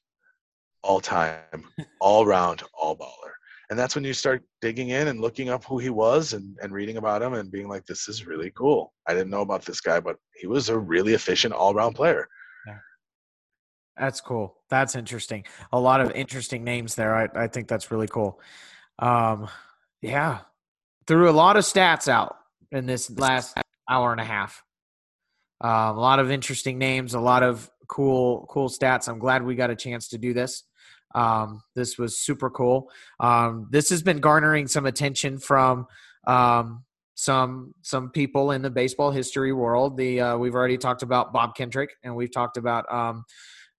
all 0.83 0.99
time, 0.99 1.63
all 1.99 2.25
round, 2.25 2.63
all 2.73 2.95
baller. 2.95 3.33
And 3.69 3.77
that's 3.77 3.93
when 3.93 4.03
you 4.03 4.13
start 4.13 4.43
digging 4.61 4.89
in 4.89 5.09
and 5.09 5.21
looking 5.21 5.49
up 5.49 5.63
who 5.63 5.77
he 5.77 5.89
was 5.89 6.33
and, 6.33 6.57
and 6.61 6.73
reading 6.73 6.97
about 6.97 7.21
him 7.21 7.35
and 7.35 7.51
being 7.51 7.67
like, 7.67 7.85
this 7.85 8.07
is 8.07 8.25
really 8.25 8.51
cool. 8.51 8.93
I 9.07 9.13
didn't 9.13 9.29
know 9.29 9.41
about 9.41 9.63
this 9.63 9.79
guy, 9.79 9.99
but 9.99 10.17
he 10.35 10.47
was 10.47 10.69
a 10.69 10.77
really 10.77 11.13
efficient 11.13 11.53
all 11.53 11.75
round 11.75 11.95
player. 11.95 12.27
Yeah. 12.65 12.79
That's 13.95 14.21
cool. 14.21 14.57
That's 14.71 14.95
interesting. 14.95 15.45
A 15.71 15.79
lot 15.79 16.01
of 16.01 16.11
interesting 16.11 16.63
names 16.63 16.95
there. 16.95 17.15
I, 17.15 17.43
I 17.43 17.47
think 17.47 17.67
that's 17.67 17.91
really 17.91 18.07
cool. 18.07 18.39
Um, 18.97 19.47
yeah. 20.01 20.39
Threw 21.05 21.29
a 21.29 21.31
lot 21.31 21.55
of 21.55 21.63
stats 21.63 22.07
out 22.07 22.37
in 22.71 22.87
this 22.87 23.11
last 23.19 23.55
hour 23.87 24.11
and 24.11 24.21
a 24.21 24.25
half. 24.25 24.63
Um, 25.61 25.97
a 25.97 25.99
lot 25.99 26.19
of 26.19 26.31
interesting 26.31 26.77
names, 26.79 27.13
a 27.13 27.19
lot 27.19 27.43
of 27.43 27.69
cool 27.89 28.45
cool 28.49 28.69
stats. 28.69 29.09
I'm 29.09 29.19
glad 29.19 29.43
we 29.43 29.55
got 29.55 29.69
a 29.69 29.75
chance 29.75 30.07
to 30.09 30.17
do 30.17 30.33
this. 30.33 30.63
Um, 31.15 31.61
this 31.75 31.97
was 31.97 32.17
super 32.19 32.49
cool. 32.49 32.89
Um, 33.19 33.67
this 33.71 33.89
has 33.89 34.01
been 34.01 34.19
garnering 34.19 34.67
some 34.67 34.85
attention 34.85 35.37
from 35.37 35.87
um, 36.25 36.85
some 37.15 37.73
some 37.81 38.11
people 38.11 38.51
in 38.51 38.61
the 38.61 38.69
baseball 38.69 39.11
history 39.11 39.51
world. 39.51 39.97
The 39.97 40.21
uh, 40.21 40.37
we've 40.37 40.55
already 40.55 40.77
talked 40.77 41.03
about 41.03 41.33
Bob 41.33 41.55
Kendrick, 41.55 41.91
and 42.03 42.15
we've 42.15 42.31
talked 42.31 42.57
about. 42.57 42.91
Um, 42.91 43.25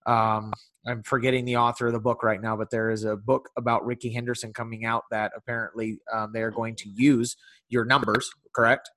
um, 0.06 0.52
I'm 0.86 1.02
forgetting 1.02 1.44
the 1.44 1.56
author 1.56 1.88
of 1.88 1.92
the 1.92 2.00
book 2.00 2.22
right 2.22 2.40
now, 2.40 2.56
but 2.56 2.70
there 2.70 2.90
is 2.90 3.04
a 3.04 3.14
book 3.14 3.50
about 3.56 3.84
Rickey 3.84 4.10
Henderson 4.10 4.52
coming 4.52 4.86
out 4.86 5.04
that 5.10 5.30
apparently 5.36 5.98
um, 6.12 6.32
they 6.32 6.42
are 6.42 6.50
going 6.50 6.74
to 6.76 6.88
use 6.88 7.36
your 7.68 7.84
numbers. 7.84 8.30
Correct? 8.54 8.90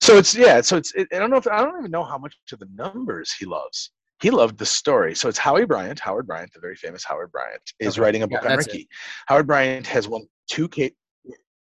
So 0.00 0.16
it's 0.18 0.34
yeah. 0.34 0.60
So 0.60 0.76
it's 0.76 0.94
it, 0.94 1.08
I 1.12 1.18
don't 1.18 1.30
know 1.30 1.36
if 1.36 1.46
I 1.46 1.62
don't 1.64 1.78
even 1.78 1.90
know 1.90 2.04
how 2.04 2.18
much 2.18 2.34
of 2.52 2.58
the 2.58 2.68
numbers 2.74 3.32
he 3.32 3.46
loves. 3.46 3.90
He 4.22 4.30
loved 4.30 4.58
the 4.58 4.66
story. 4.66 5.14
So 5.14 5.28
it's 5.28 5.38
Howie 5.38 5.66
Bryant. 5.66 6.00
Howard 6.00 6.26
Bryant, 6.26 6.50
the 6.54 6.60
very 6.60 6.76
famous 6.76 7.04
Howard 7.04 7.30
Bryant, 7.32 7.60
is 7.80 7.94
okay. 7.94 8.02
writing 8.02 8.22
a 8.22 8.28
book 8.28 8.40
yeah, 8.42 8.52
on 8.52 8.58
Rickey. 8.58 8.78
It. 8.78 8.88
Howard 9.26 9.46
Bryant 9.46 9.86
has 9.86 10.08
won 10.08 10.26
two 10.50 10.68
K. 10.68 10.92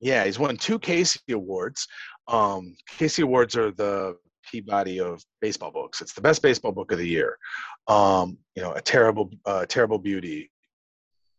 Yeah, 0.01 0.25
he's 0.25 0.39
won 0.39 0.57
two 0.57 0.79
Casey 0.79 1.19
awards. 1.31 1.87
Um, 2.27 2.75
Casey 2.87 3.21
awards 3.21 3.55
are 3.55 3.71
the 3.71 4.15
Peabody 4.49 4.99
of 4.99 5.21
baseball 5.41 5.71
books. 5.71 6.01
It's 6.01 6.13
the 6.13 6.21
best 6.21 6.41
baseball 6.41 6.71
book 6.71 6.91
of 6.91 6.97
the 6.97 7.07
year. 7.07 7.37
Um, 7.87 8.37
you 8.55 8.63
know, 8.63 8.71
a 8.73 8.81
terrible, 8.81 9.29
uh, 9.45 9.65
terrible 9.67 9.99
beauty, 9.99 10.49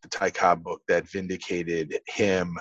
the 0.03 0.09
Ty 0.09 0.31
Cobb 0.31 0.63
book 0.63 0.83
that 0.89 1.09
vindicated 1.09 1.99
him 2.07 2.57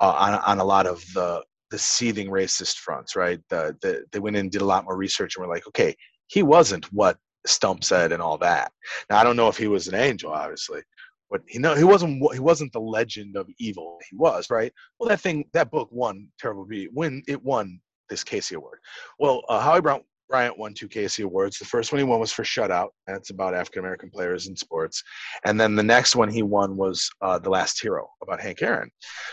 uh, 0.00 0.14
on 0.18 0.34
on 0.34 0.58
a 0.58 0.64
lot 0.64 0.86
of 0.86 1.02
the 1.14 1.42
the 1.70 1.78
seething 1.78 2.28
racist 2.28 2.76
fronts, 2.76 3.16
right? 3.16 3.40
The, 3.48 3.76
the, 3.82 4.04
they 4.12 4.18
went 4.18 4.36
in 4.36 4.40
and 4.40 4.50
did 4.50 4.62
a 4.62 4.66
lot 4.66 4.84
more 4.84 4.96
research 4.96 5.36
and 5.36 5.46
were 5.46 5.52
like, 5.52 5.66
okay, 5.66 5.94
he 6.28 6.42
wasn't 6.42 6.84
what 6.92 7.18
Stump 7.46 7.84
said 7.84 8.12
and 8.12 8.22
all 8.22 8.38
that. 8.38 8.72
Now 9.10 9.18
I 9.18 9.24
don't 9.24 9.36
know 9.36 9.48
if 9.48 9.56
he 9.56 9.68
was 9.68 9.88
an 9.88 9.94
angel, 9.94 10.32
obviously, 10.32 10.82
but 11.30 11.42
he 11.46 11.58
know 11.58 11.74
he 11.74 11.84
wasn't 11.84 12.22
he 12.32 12.40
wasn't 12.40 12.72
the 12.72 12.80
legend 12.80 13.36
of 13.36 13.48
evil. 13.58 13.98
He 14.10 14.16
was 14.16 14.50
right. 14.50 14.72
Well, 14.98 15.08
that 15.08 15.20
thing 15.20 15.44
that 15.52 15.70
book 15.70 15.88
won 15.90 16.28
Terrible 16.38 16.64
beat 16.64 16.90
when 16.92 17.22
it 17.28 17.42
won 17.42 17.80
this 18.08 18.24
Casey 18.24 18.54
Award. 18.54 18.78
Well, 19.18 19.42
uh, 19.48 19.60
Howie 19.60 19.80
Brown, 19.80 20.02
Bryant 20.28 20.58
won 20.58 20.74
two 20.74 20.88
Casey 20.88 21.22
Awards. 21.22 21.58
The 21.58 21.64
first 21.64 21.92
one 21.92 21.98
he 21.98 22.04
won 22.04 22.20
was 22.20 22.32
for 22.32 22.42
Shutout, 22.42 22.88
it's 23.08 23.30
about 23.30 23.54
African 23.54 23.80
American 23.80 24.10
players 24.10 24.48
in 24.48 24.56
sports. 24.56 25.02
And 25.44 25.60
then 25.60 25.74
the 25.74 25.82
next 25.82 26.16
one 26.16 26.28
he 26.28 26.42
won 26.42 26.76
was 26.76 27.08
uh, 27.20 27.38
The 27.38 27.50
Last 27.50 27.80
Hero 27.80 28.08
about 28.22 28.40
Hank 28.40 28.62
Aaron. 28.62 28.90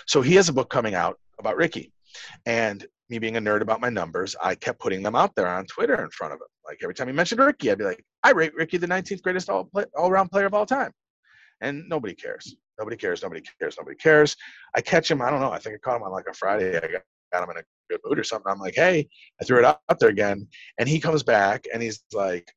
So 0.08 0.22
he 0.22 0.36
has 0.36 0.50
a 0.50 0.54
book 0.54 0.70
coming 0.70 0.96
out 0.96 1.18
about 1.40 1.58
Rickey. 1.58 1.92
And 2.46 2.86
me 3.10 3.20
being 3.20 3.38
a 3.38 3.42
nerd 3.42 3.62
about 3.62 3.82
my 3.82 3.90
numbers, 3.90 4.36
I 4.42 4.56
kept 4.56 4.80
putting 4.80 5.04
them 5.04 5.16
out 5.16 5.36
there 5.36 5.48
on 5.48 5.66
Twitter 5.66 6.04
in 6.04 6.10
front 6.10 6.34
of 6.34 6.40
him. 6.40 6.48
Like 6.66 6.80
every 6.82 6.96
time 6.96 7.08
he 7.08 7.14
mentioned 7.14 7.42
Rickey, 7.42 7.72
I'd 7.72 7.78
be 7.78 7.84
like, 7.84 8.04
I 8.24 8.32
rate 8.32 8.56
Rickey 8.56 8.78
the 8.78 8.88
19th 8.88 9.22
greatest 9.22 9.50
all 9.50 9.66
play, 9.66 9.86
all-around 9.98 10.30
player 10.30 10.46
of 10.46 10.54
all 10.54 10.66
time. 10.66 10.92
And 11.62 11.88
nobody 11.88 12.14
cares. 12.14 12.56
Nobody 12.80 12.98
cares. 12.98 13.22
Nobody 13.22 13.44
cares. 13.60 13.76
Nobody 13.78 13.96
cares. 13.96 14.36
I 14.76 14.82
catch 14.82 15.10
him. 15.10 15.22
I 15.22 15.30
don't 15.30 15.42
know. 15.42 15.52
I 15.52 15.60
think 15.60 15.76
I 15.76 15.78
caught 15.80 15.98
him 15.98 16.04
on 16.04 16.12
like 16.12 16.28
a 16.30 16.34
Friday. 16.34 16.78
I 16.78 16.82
got, 16.82 17.02
got 17.32 17.44
him 17.44 17.50
in 17.52 17.58
a 17.58 17.64
good 17.90 18.00
mood 18.04 18.20
or 18.20 18.24
something. 18.24 18.52
I'm 18.52 18.60
like, 18.60 18.76
hey, 18.76 19.08
I 19.42 19.46
threw 19.46 19.60
it 19.60 19.66
out 19.66 19.80
there 20.00 20.10
again. 20.10 20.48
And 20.80 20.90
he 20.90 21.00
comes 21.00 21.24
back 21.24 21.66
and 21.74 21.82
he's 21.82 22.04
like, 22.14 22.52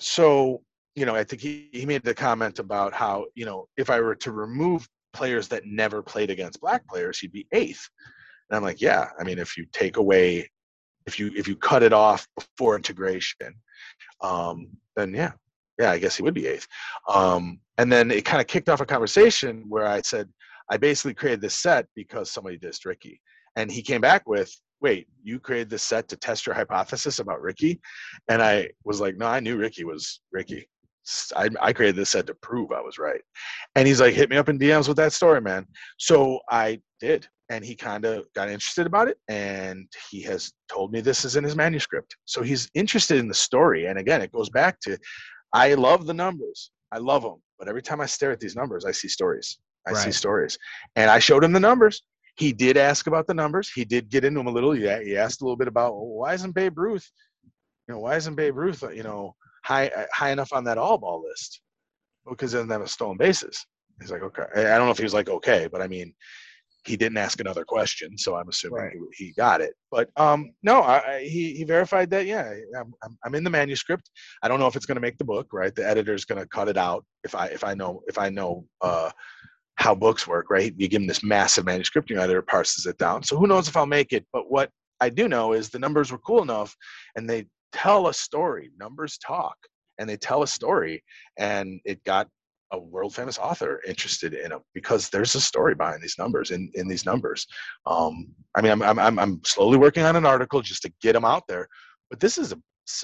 so, 0.00 0.62
you 0.94 1.06
know, 1.06 1.14
I 1.14 1.24
think 1.24 1.42
he, 1.42 1.68
he 1.72 1.86
made 1.86 2.02
the 2.02 2.14
comment 2.14 2.58
about 2.58 2.92
how, 2.92 3.26
you 3.34 3.44
know, 3.44 3.68
if 3.76 3.90
I 3.90 4.00
were 4.00 4.14
to 4.16 4.32
remove 4.32 4.88
players 5.12 5.48
that 5.48 5.66
never 5.66 6.02
played 6.02 6.30
against 6.30 6.60
black 6.60 6.86
players, 6.88 7.18
he'd 7.18 7.32
be 7.32 7.46
eighth. 7.52 7.88
And 8.50 8.56
I'm 8.56 8.62
like, 8.62 8.80
yeah. 8.80 9.08
I 9.18 9.24
mean, 9.24 9.38
if 9.38 9.56
you 9.56 9.66
take 9.72 9.96
away, 9.96 10.48
if 11.06 11.18
you 11.18 11.30
if 11.34 11.48
you 11.48 11.56
cut 11.56 11.82
it 11.82 11.92
off 11.92 12.26
before 12.36 12.76
integration, 12.76 13.54
um, 14.20 14.68
then 14.96 15.14
yeah, 15.14 15.32
yeah, 15.78 15.90
I 15.90 15.98
guess 15.98 16.16
he 16.16 16.22
would 16.22 16.34
be 16.34 16.46
eighth. 16.46 16.66
Um, 17.08 17.60
and 17.78 17.90
then 17.90 18.10
it 18.10 18.24
kind 18.24 18.40
of 18.40 18.46
kicked 18.46 18.68
off 18.68 18.80
a 18.80 18.86
conversation 18.86 19.64
where 19.68 19.86
I 19.86 20.02
said, 20.02 20.28
I 20.70 20.76
basically 20.76 21.14
created 21.14 21.40
this 21.40 21.54
set 21.54 21.86
because 21.94 22.30
somebody 22.30 22.58
dissed 22.58 22.84
Rickey. 22.84 23.20
and 23.56 23.70
he 23.70 23.82
came 23.82 24.00
back 24.00 24.28
with, 24.28 24.52
wait, 24.80 25.08
you 25.22 25.40
created 25.40 25.70
this 25.70 25.82
set 25.82 26.08
to 26.08 26.16
test 26.16 26.46
your 26.46 26.54
hypothesis 26.54 27.18
about 27.18 27.40
Rickey? 27.40 27.80
And 28.28 28.42
I 28.42 28.68
was 28.84 29.00
like, 29.00 29.16
no, 29.16 29.26
I 29.26 29.40
knew 29.40 29.56
Rickey 29.56 29.84
was 29.84 30.20
Rickey. 30.32 30.68
I, 31.34 31.48
I 31.60 31.72
created 31.72 31.96
this 31.96 32.10
set 32.10 32.26
to 32.26 32.34
prove 32.34 32.70
I 32.70 32.80
was 32.80 32.98
right. 32.98 33.22
And 33.74 33.88
he's 33.88 34.00
like, 34.00 34.14
hit 34.14 34.28
me 34.28 34.36
up 34.36 34.48
in 34.48 34.58
DMs 34.58 34.88
with 34.88 34.98
that 34.98 35.12
story, 35.12 35.40
man. 35.40 35.66
So 35.96 36.40
I 36.50 36.80
did 37.00 37.26
and 37.50 37.64
he 37.64 37.74
kind 37.74 38.04
of 38.04 38.24
got 38.34 38.48
interested 38.48 38.86
about 38.86 39.08
it 39.08 39.18
and 39.28 39.86
he 40.10 40.22
has 40.22 40.52
told 40.70 40.92
me 40.92 41.00
this 41.00 41.24
is 41.24 41.36
in 41.36 41.44
his 41.44 41.56
manuscript. 41.56 42.16
So 42.24 42.42
he's 42.42 42.70
interested 42.74 43.18
in 43.18 43.28
the 43.28 43.34
story 43.34 43.86
and 43.86 43.98
again 43.98 44.20
it 44.22 44.32
goes 44.32 44.50
back 44.50 44.80
to 44.80 44.98
i 45.52 45.74
love 45.74 46.06
the 46.06 46.14
numbers. 46.14 46.70
I 46.92 46.98
love 46.98 47.22
them 47.22 47.42
but 47.58 47.68
every 47.68 47.82
time 47.82 48.00
i 48.00 48.06
stare 48.06 48.32
at 48.32 48.40
these 48.40 48.56
numbers 48.56 48.84
i 48.84 48.92
see 48.92 49.08
stories. 49.08 49.58
I 49.86 49.92
right. 49.92 50.04
see 50.04 50.12
stories. 50.12 50.58
And 50.96 51.10
i 51.10 51.18
showed 51.18 51.44
him 51.44 51.52
the 51.52 51.60
numbers. 51.60 52.02
He 52.36 52.52
did 52.52 52.76
ask 52.76 53.06
about 53.06 53.26
the 53.26 53.34
numbers. 53.34 53.68
He 53.68 53.84
did 53.84 54.10
get 54.10 54.24
into 54.24 54.38
them 54.40 54.46
a 54.46 54.50
little. 54.50 54.76
Yeah 54.76 55.00
he 55.00 55.16
asked 55.16 55.40
a 55.40 55.44
little 55.44 55.56
bit 55.56 55.68
about 55.68 55.94
well, 55.94 56.06
why 56.06 56.34
isn't 56.34 56.54
babe 56.54 56.78
ruth 56.78 57.10
you 57.88 57.94
know 57.94 58.00
why 58.00 58.16
isn't 58.16 58.34
babe 58.34 58.56
ruth 58.56 58.82
uh, 58.82 58.90
you 58.90 59.02
know 59.02 59.34
high 59.64 59.88
uh, 59.88 60.06
high 60.12 60.30
enough 60.30 60.52
on 60.52 60.64
that 60.64 60.78
all 60.78 60.98
ball 60.98 61.24
list? 61.26 61.60
Because 62.28 62.52
he 62.52 62.56
doesn't 62.56 62.70
have 62.70 62.82
a 62.82 62.88
stolen 62.88 63.16
bases. 63.16 63.64
He's 64.00 64.10
like 64.10 64.22
okay. 64.22 64.44
I 64.54 64.76
don't 64.76 64.86
know 64.86 64.90
if 64.90 64.98
he 64.98 65.04
was 65.04 65.14
like 65.14 65.30
okay 65.30 65.68
but 65.72 65.80
i 65.80 65.88
mean 65.88 66.14
he 66.84 66.96
didn't 66.96 67.18
ask 67.18 67.40
another 67.40 67.64
question, 67.64 68.16
so 68.16 68.36
I'm 68.36 68.48
assuming 68.48 68.82
right. 68.82 68.96
he, 69.16 69.26
he, 69.26 69.32
got 69.32 69.60
it. 69.60 69.74
But 69.90 70.10
um, 70.16 70.52
no, 70.62 70.80
I, 70.80 71.16
I, 71.16 71.20
he 71.24 71.54
he 71.54 71.64
verified 71.64 72.10
that. 72.10 72.26
Yeah, 72.26 72.52
I'm, 72.78 72.94
I'm 73.24 73.34
in 73.34 73.44
the 73.44 73.50
manuscript. 73.50 74.10
I 74.42 74.48
don't 74.48 74.60
know 74.60 74.66
if 74.66 74.76
it's 74.76 74.86
going 74.86 74.96
to 74.96 75.02
make 75.02 75.18
the 75.18 75.24
book. 75.24 75.48
Right, 75.52 75.74
the 75.74 75.86
editor's 75.86 76.24
going 76.24 76.40
to 76.40 76.48
cut 76.48 76.68
it 76.68 76.76
out 76.76 77.04
if 77.24 77.34
I 77.34 77.46
if 77.46 77.64
I 77.64 77.74
know 77.74 78.02
if 78.06 78.18
I 78.18 78.28
know 78.30 78.64
uh, 78.80 79.10
how 79.76 79.94
books 79.94 80.26
work. 80.26 80.50
Right, 80.50 80.72
you 80.76 80.88
give 80.88 81.02
him 81.02 81.08
this 81.08 81.22
massive 81.22 81.64
manuscript, 81.64 82.10
your 82.10 82.20
editor 82.20 82.42
parses 82.42 82.86
it 82.86 82.98
down. 82.98 83.22
So 83.22 83.36
who 83.36 83.46
knows 83.46 83.68
if 83.68 83.76
I'll 83.76 83.86
make 83.86 84.12
it? 84.12 84.26
But 84.32 84.50
what 84.50 84.70
I 85.00 85.10
do 85.10 85.28
know 85.28 85.52
is 85.52 85.68
the 85.68 85.78
numbers 85.78 86.12
were 86.12 86.18
cool 86.18 86.42
enough, 86.42 86.76
and 87.16 87.28
they 87.28 87.46
tell 87.72 88.08
a 88.08 88.14
story. 88.14 88.70
Numbers 88.78 89.18
talk, 89.18 89.56
and 89.98 90.08
they 90.08 90.16
tell 90.16 90.42
a 90.42 90.48
story, 90.48 91.02
and 91.38 91.80
it 91.84 92.02
got 92.04 92.28
a 92.72 92.78
world 92.78 93.14
famous 93.14 93.38
author 93.38 93.80
interested 93.86 94.34
in 94.34 94.50
them 94.50 94.60
because 94.74 95.08
there's 95.08 95.34
a 95.34 95.40
story 95.40 95.74
behind 95.74 96.02
these 96.02 96.18
numbers 96.18 96.50
in, 96.50 96.70
in 96.74 96.88
these 96.88 97.06
numbers. 97.06 97.46
Um, 97.86 98.28
I 98.56 98.62
mean, 98.62 98.72
I'm, 98.72 98.98
I'm, 98.98 99.18
I'm 99.18 99.40
slowly 99.44 99.78
working 99.78 100.04
on 100.04 100.16
an 100.16 100.26
article 100.26 100.60
just 100.60 100.82
to 100.82 100.92
get 101.00 101.14
them 101.14 101.24
out 101.24 101.44
there, 101.48 101.68
but 102.10 102.20
this 102.20 102.38
is 102.38 102.52
a, 102.52 102.58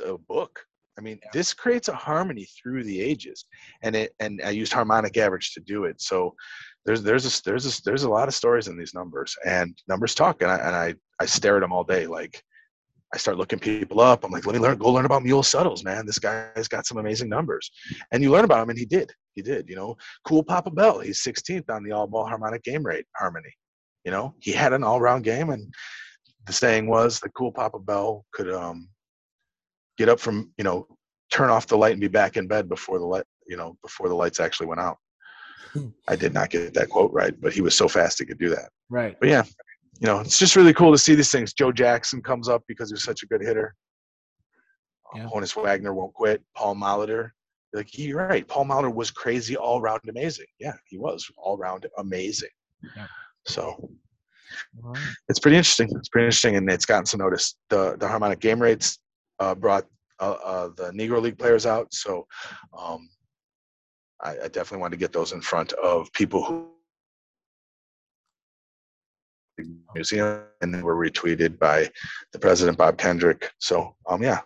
a 0.05 0.19
book. 0.19 0.61
I 0.99 1.01
mean, 1.01 1.19
yeah. 1.23 1.31
this 1.33 1.53
creates 1.53 1.89
a 1.89 1.95
harmony 1.95 2.47
through 2.63 2.85
the 2.85 3.01
ages, 3.01 3.47
and 3.83 3.97
it 3.97 4.15
and 4.21 4.41
I 4.45 4.51
used 4.51 4.73
harmonic 4.73 5.17
average 5.17 5.53
to 5.55 5.61
do 5.61 5.85
it. 5.85 6.01
So 6.01 6.35
there's 6.85 7.03
there's 7.03 7.27
a 7.27 7.43
there's 7.45 7.67
a 7.67 7.83
there's 7.83 8.05
a 8.05 8.09
lot 8.09 8.29
of 8.29 8.35
stories 8.35 8.69
in 8.69 8.79
these 8.79 8.95
numbers, 8.95 9.35
and 9.45 9.77
numbers 9.89 10.15
talk, 10.15 10.41
and 10.43 10.51
I 10.53 10.57
and 10.59 10.77
I 10.77 10.95
I 11.21 11.27
stare 11.27 11.57
at 11.57 11.61
them 11.61 11.73
all 11.73 11.83
day 11.83 12.07
like 12.07 12.41
I 13.15 13.17
start 13.17 13.39
looking 13.39 13.61
people 13.61 14.01
up. 14.01 14.25
I'm 14.25 14.33
like, 14.33 14.45
let 14.45 14.57
me 14.57 14.61
learn, 14.61 14.77
go 14.77 14.91
learn 14.91 15.05
about 15.05 15.23
Mule 15.23 15.45
Suttles, 15.45 15.85
man. 15.85 16.05
This 16.05 16.19
guy's 16.19 16.67
got 16.67 16.85
some 16.85 16.99
amazing 16.99 17.29
numbers. 17.29 17.71
And 18.11 18.25
you 18.25 18.33
learn 18.33 18.45
about 18.45 18.65
him, 18.65 18.71
and 18.71 18.79
he 18.79 18.85
did. 18.85 19.13
He 19.35 19.41
did. 19.41 19.69
You 19.69 19.77
know, 19.77 19.97
cool 20.27 20.43
Papa 20.43 20.73
Bell. 20.73 20.99
He's 20.99 21.23
16th 21.23 21.71
on 21.71 21.85
the 21.85 21.93
all 21.93 22.09
ball 22.09 22.27
harmonic 22.27 22.65
game 22.65 22.85
rate 22.85 23.07
harmony. 23.17 23.55
You 24.05 24.11
know, 24.11 24.35
he 24.41 24.51
had 24.51 24.73
an 24.73 24.83
all 24.83 25.01
round 25.01 25.23
game, 25.23 25.51
and 25.51 25.73
the 26.47 26.53
saying 26.53 26.89
was 26.89 27.21
that 27.21 27.35
cool 27.35 27.53
Papa 27.53 27.79
Bell 27.79 28.25
could 28.33 28.53
um, 28.53 28.89
get 29.97 30.09
up 30.09 30.19
from, 30.19 30.53
you 30.59 30.65
know, 30.65 30.89
turn 31.31 31.51
off 31.51 31.69
the 31.69 31.79
light 31.79 31.93
and 31.93 32.01
be 32.01 32.09
back 32.09 32.37
in 32.37 32.49
bed 32.49 32.69
before 32.69 32.99
the 32.99 33.07
light, 33.07 33.25
you 33.47 33.57
know, 33.57 33.77
before 33.81 34.09
the 34.09 34.15
lights 34.15 34.41
actually 34.41 34.67
went 34.67 34.81
out. 34.81 34.99
I 36.09 36.17
did 36.17 36.35
not 36.35 36.51
get 36.51 36.75
that 36.75 36.91
quote 36.91 37.13
right, 37.13 37.41
but 37.41 37.53
he 37.53 37.61
was 37.61 37.77
so 37.77 37.87
fast 37.87 38.19
he 38.19 38.27
could 38.27 38.39
do 38.39 38.51
that. 38.51 38.71
Right. 38.91 39.17
But 39.21 39.29
yeah, 39.29 39.45
you 40.01 40.07
know, 40.07 40.21
it's 40.21 40.39
just 40.39 40.57
really 40.57 40.75
cool 40.75 40.93
to 40.93 40.99
see 40.99 41.15
these 41.15 41.31
things. 41.31 41.53
Joe 41.53 41.73
Jackson 41.73 42.23
comes 42.23 42.49
up 42.49 42.63
because 42.67 42.91
he's 42.91 43.05
such 43.05 43.23
a 43.23 43.27
good 43.27 43.41
hitter. 43.41 43.75
Yeah. 45.15 45.27
Honus 45.27 45.55
Wagner 45.55 45.95
won't 45.95 46.15
quit. 46.15 46.43
Paul 46.57 46.75
Molitor, 46.75 47.31
like 47.73 47.97
you're 47.97 48.27
right. 48.27 48.47
Paul 48.47 48.65
Molitor 48.65 48.93
was 48.93 49.11
crazy, 49.11 49.57
all 49.57 49.81
round 49.81 50.01
amazing. 50.09 50.47
Yeah, 50.59 50.75
he 50.87 50.99
was 50.99 51.31
all 51.37 51.57
round 51.57 51.87
amazing. 51.99 52.49
Yeah. 52.97 53.07
So 53.47 53.89
right. 54.81 54.99
it's 55.29 55.39
pretty 55.39 55.57
interesting. 55.57 55.89
It's 55.97 56.09
pretty 56.09 56.27
interesting, 56.27 56.57
and 56.57 56.69
it's 56.69 56.87
gotten 56.87 57.07
some 57.07 57.21
notice. 57.21 57.57
The 57.71 57.97
the 57.99 58.09
harmonic 58.09 58.41
game 58.41 58.61
rates 58.61 58.99
uh, 59.39 59.55
brought 59.55 59.85
uh, 60.21 60.37
uh, 60.45 60.69
the 60.77 60.91
Negro 60.91 61.21
League 61.21 61.39
players 61.39 61.67
out. 61.67 61.93
So 61.95 62.27
um, 62.77 63.09
I, 64.21 64.31
I 64.31 64.49
definitely 64.49 64.79
want 64.79 64.93
to 64.93 64.99
get 64.99 65.13
those 65.13 65.33
in 65.33 65.41
front 65.41 65.73
of 65.75 66.13
people 66.13 66.45
who 66.45 66.69
museum 69.95 70.43
and 70.61 70.75
they 70.75 70.83
were 70.83 70.97
retweeted 70.97 71.59
by 71.59 71.89
the 72.33 72.39
president 72.39 72.79
bob 72.79 72.99
kendrick. 72.99 73.51
So 73.59 73.95
um 74.09 74.23
yeah 74.23 74.41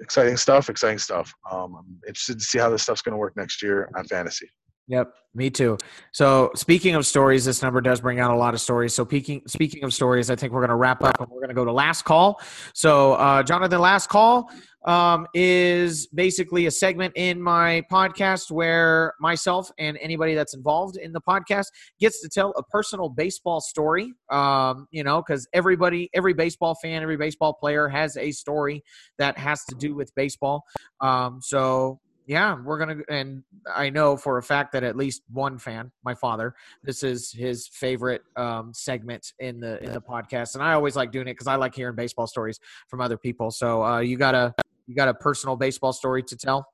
exciting 0.00 0.36
stuff 0.36 0.68
exciting 0.68 0.98
stuff. 0.98 1.32
Um 1.50 1.76
i'm 1.78 2.00
interested 2.06 2.38
to 2.38 2.44
see 2.44 2.58
how 2.58 2.70
this 2.70 2.82
stuff's 2.82 3.02
going 3.02 3.12
to 3.12 3.18
work 3.18 3.36
next 3.36 3.62
year 3.62 3.90
on 3.96 4.04
fantasy 4.06 4.48
Yep, 4.88 5.12
me 5.34 5.48
too. 5.48 5.78
So 6.12 6.50
speaking 6.56 6.96
of 6.96 7.06
stories, 7.06 7.44
this 7.44 7.62
number 7.62 7.80
does 7.80 8.00
bring 8.00 8.18
out 8.18 8.32
a 8.32 8.36
lot 8.36 8.52
of 8.52 8.60
stories. 8.60 8.94
So 8.94 9.04
speaking 9.04 9.42
speaking 9.46 9.84
of 9.84 9.94
stories, 9.94 10.28
I 10.28 10.36
think 10.36 10.52
we're 10.52 10.60
going 10.60 10.70
to 10.70 10.76
wrap 10.76 11.02
up 11.02 11.20
and 11.20 11.28
we're 11.30 11.40
going 11.40 11.48
to 11.48 11.54
go 11.54 11.64
to 11.64 11.72
last 11.72 12.02
call. 12.02 12.40
So 12.74 13.14
uh, 13.14 13.42
Jonathan, 13.44 13.80
last 13.80 14.08
call 14.08 14.50
um, 14.84 15.26
is 15.34 16.08
basically 16.08 16.66
a 16.66 16.70
segment 16.70 17.12
in 17.16 17.40
my 17.40 17.82
podcast 17.90 18.50
where 18.50 19.14
myself 19.20 19.70
and 19.78 19.96
anybody 20.02 20.34
that's 20.34 20.54
involved 20.54 20.96
in 20.96 21.12
the 21.12 21.20
podcast 21.20 21.66
gets 22.00 22.20
to 22.20 22.28
tell 22.28 22.50
a 22.56 22.62
personal 22.64 23.08
baseball 23.08 23.60
story. 23.60 24.12
Um, 24.30 24.88
you 24.90 25.04
know, 25.04 25.22
because 25.26 25.46
everybody, 25.52 26.10
every 26.12 26.34
baseball 26.34 26.74
fan, 26.82 27.02
every 27.02 27.16
baseball 27.16 27.54
player 27.54 27.88
has 27.88 28.16
a 28.16 28.32
story 28.32 28.82
that 29.18 29.38
has 29.38 29.64
to 29.66 29.76
do 29.76 29.94
with 29.94 30.12
baseball. 30.16 30.64
Um, 31.00 31.38
so 31.40 32.00
yeah, 32.26 32.56
we're 32.62 32.78
gonna, 32.78 32.98
and 33.08 33.42
I 33.74 33.90
know 33.90 34.16
for 34.16 34.38
a 34.38 34.42
fact 34.42 34.72
that 34.72 34.84
at 34.84 34.96
least 34.96 35.22
one 35.32 35.58
fan, 35.58 35.90
my 36.04 36.14
father, 36.14 36.54
this 36.82 37.02
is 37.02 37.32
his 37.32 37.68
favorite 37.68 38.22
um, 38.36 38.72
segment 38.72 39.32
in 39.38 39.60
the 39.60 39.82
in 39.82 39.92
the 39.92 40.00
podcast, 40.00 40.54
and 40.54 40.62
I 40.62 40.74
always 40.74 40.96
like 40.96 41.10
doing 41.10 41.26
it 41.26 41.32
because 41.32 41.46
I 41.46 41.56
like 41.56 41.74
hearing 41.74 41.96
baseball 41.96 42.26
stories 42.26 42.60
from 42.88 43.00
other 43.00 43.16
people. 43.16 43.50
So 43.50 43.84
uh, 43.84 44.00
you 44.00 44.16
got 44.16 44.34
a 44.34 44.54
you 44.86 44.94
got 44.94 45.08
a 45.08 45.14
personal 45.14 45.56
baseball 45.56 45.92
story 45.92 46.22
to 46.24 46.36
tell? 46.36 46.66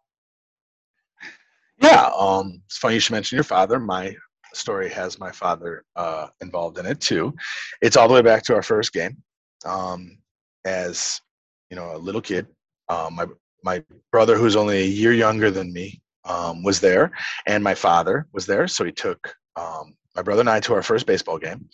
Yeah, 1.80 2.10
um, 2.18 2.62
it's 2.66 2.78
funny 2.78 2.94
you 2.94 3.00
should 3.00 3.12
mention 3.12 3.36
your 3.36 3.44
father. 3.44 3.78
My 3.78 4.16
story 4.52 4.90
has 4.90 5.18
my 5.18 5.30
father 5.30 5.84
uh, 5.96 6.28
involved 6.40 6.78
in 6.78 6.86
it 6.86 7.00
too. 7.00 7.34
It's 7.80 7.96
all 7.96 8.08
the 8.08 8.14
way 8.14 8.22
back 8.22 8.42
to 8.44 8.54
our 8.54 8.62
first 8.62 8.92
game. 8.92 9.22
Um, 9.64 10.18
as 10.64 11.20
you 11.70 11.76
know, 11.76 11.94
a 11.94 11.98
little 11.98 12.20
kid, 12.20 12.46
um, 12.88 13.14
my 13.14 13.26
my 13.64 13.82
brother, 14.12 14.36
who's 14.36 14.56
only 14.56 14.78
a 14.78 14.86
year 14.86 15.12
younger 15.12 15.50
than 15.50 15.72
me, 15.72 16.00
um, 16.24 16.62
was 16.62 16.80
there, 16.80 17.10
and 17.46 17.64
my 17.64 17.74
father 17.74 18.26
was 18.32 18.46
there. 18.46 18.68
So 18.68 18.84
he 18.84 18.92
took 18.92 19.34
um, 19.56 19.94
my 20.14 20.22
brother 20.22 20.40
and 20.40 20.50
I 20.50 20.60
to 20.60 20.74
our 20.74 20.82
first 20.82 21.06
baseball 21.06 21.38
game, 21.38 21.68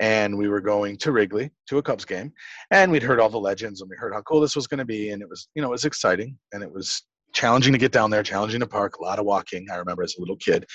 and 0.00 0.36
we 0.36 0.48
were 0.48 0.60
going 0.60 0.96
to 0.98 1.12
Wrigley 1.12 1.50
to 1.68 1.78
a 1.78 1.82
Cubs 1.82 2.04
game, 2.04 2.32
and 2.70 2.90
we'd 2.90 3.02
heard 3.02 3.20
all 3.20 3.30
the 3.30 3.38
legends 3.38 3.80
and 3.80 3.90
we 3.90 3.96
heard 3.96 4.14
how 4.14 4.22
cool 4.22 4.40
this 4.40 4.56
was 4.56 4.66
going 4.66 4.78
to 4.78 4.84
be, 4.84 5.10
and 5.10 5.22
it 5.22 5.28
was 5.28 5.48
you 5.54 5.62
know 5.62 5.68
it 5.68 5.72
was 5.72 5.84
exciting 5.84 6.38
and 6.52 6.62
it 6.62 6.72
was 6.72 7.02
challenging 7.32 7.72
to 7.72 7.78
get 7.78 7.92
down 7.92 8.10
there, 8.10 8.22
challenging 8.22 8.60
to 8.60 8.66
park, 8.66 8.98
a 8.98 9.02
lot 9.02 9.18
of 9.18 9.24
walking. 9.24 9.66
I 9.70 9.76
remember 9.76 10.02
as 10.02 10.16
a 10.16 10.20
little 10.20 10.36
kid. 10.36 10.66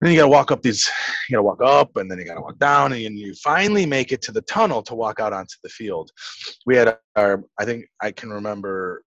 Then 0.00 0.12
you 0.12 0.18
got 0.18 0.24
to 0.24 0.28
walk 0.28 0.52
up 0.52 0.62
these, 0.62 0.88
you 1.28 1.34
got 1.34 1.38
to 1.38 1.42
walk 1.42 1.62
up, 1.62 1.96
and 1.96 2.10
then 2.10 2.18
you 2.18 2.24
got 2.24 2.34
to 2.34 2.40
walk 2.40 2.58
down, 2.58 2.92
and 2.92 3.18
you 3.18 3.34
finally 3.42 3.84
make 3.84 4.12
it 4.12 4.22
to 4.22 4.32
the 4.32 4.42
tunnel 4.42 4.82
to 4.82 4.94
walk 4.94 5.18
out 5.18 5.32
onto 5.32 5.56
the 5.62 5.68
field. 5.68 6.10
We 6.66 6.76
had 6.76 6.96
our, 7.16 7.42
I 7.58 7.64
think 7.64 7.86
I 8.00 8.12
can 8.12 8.30
remember 8.30 9.02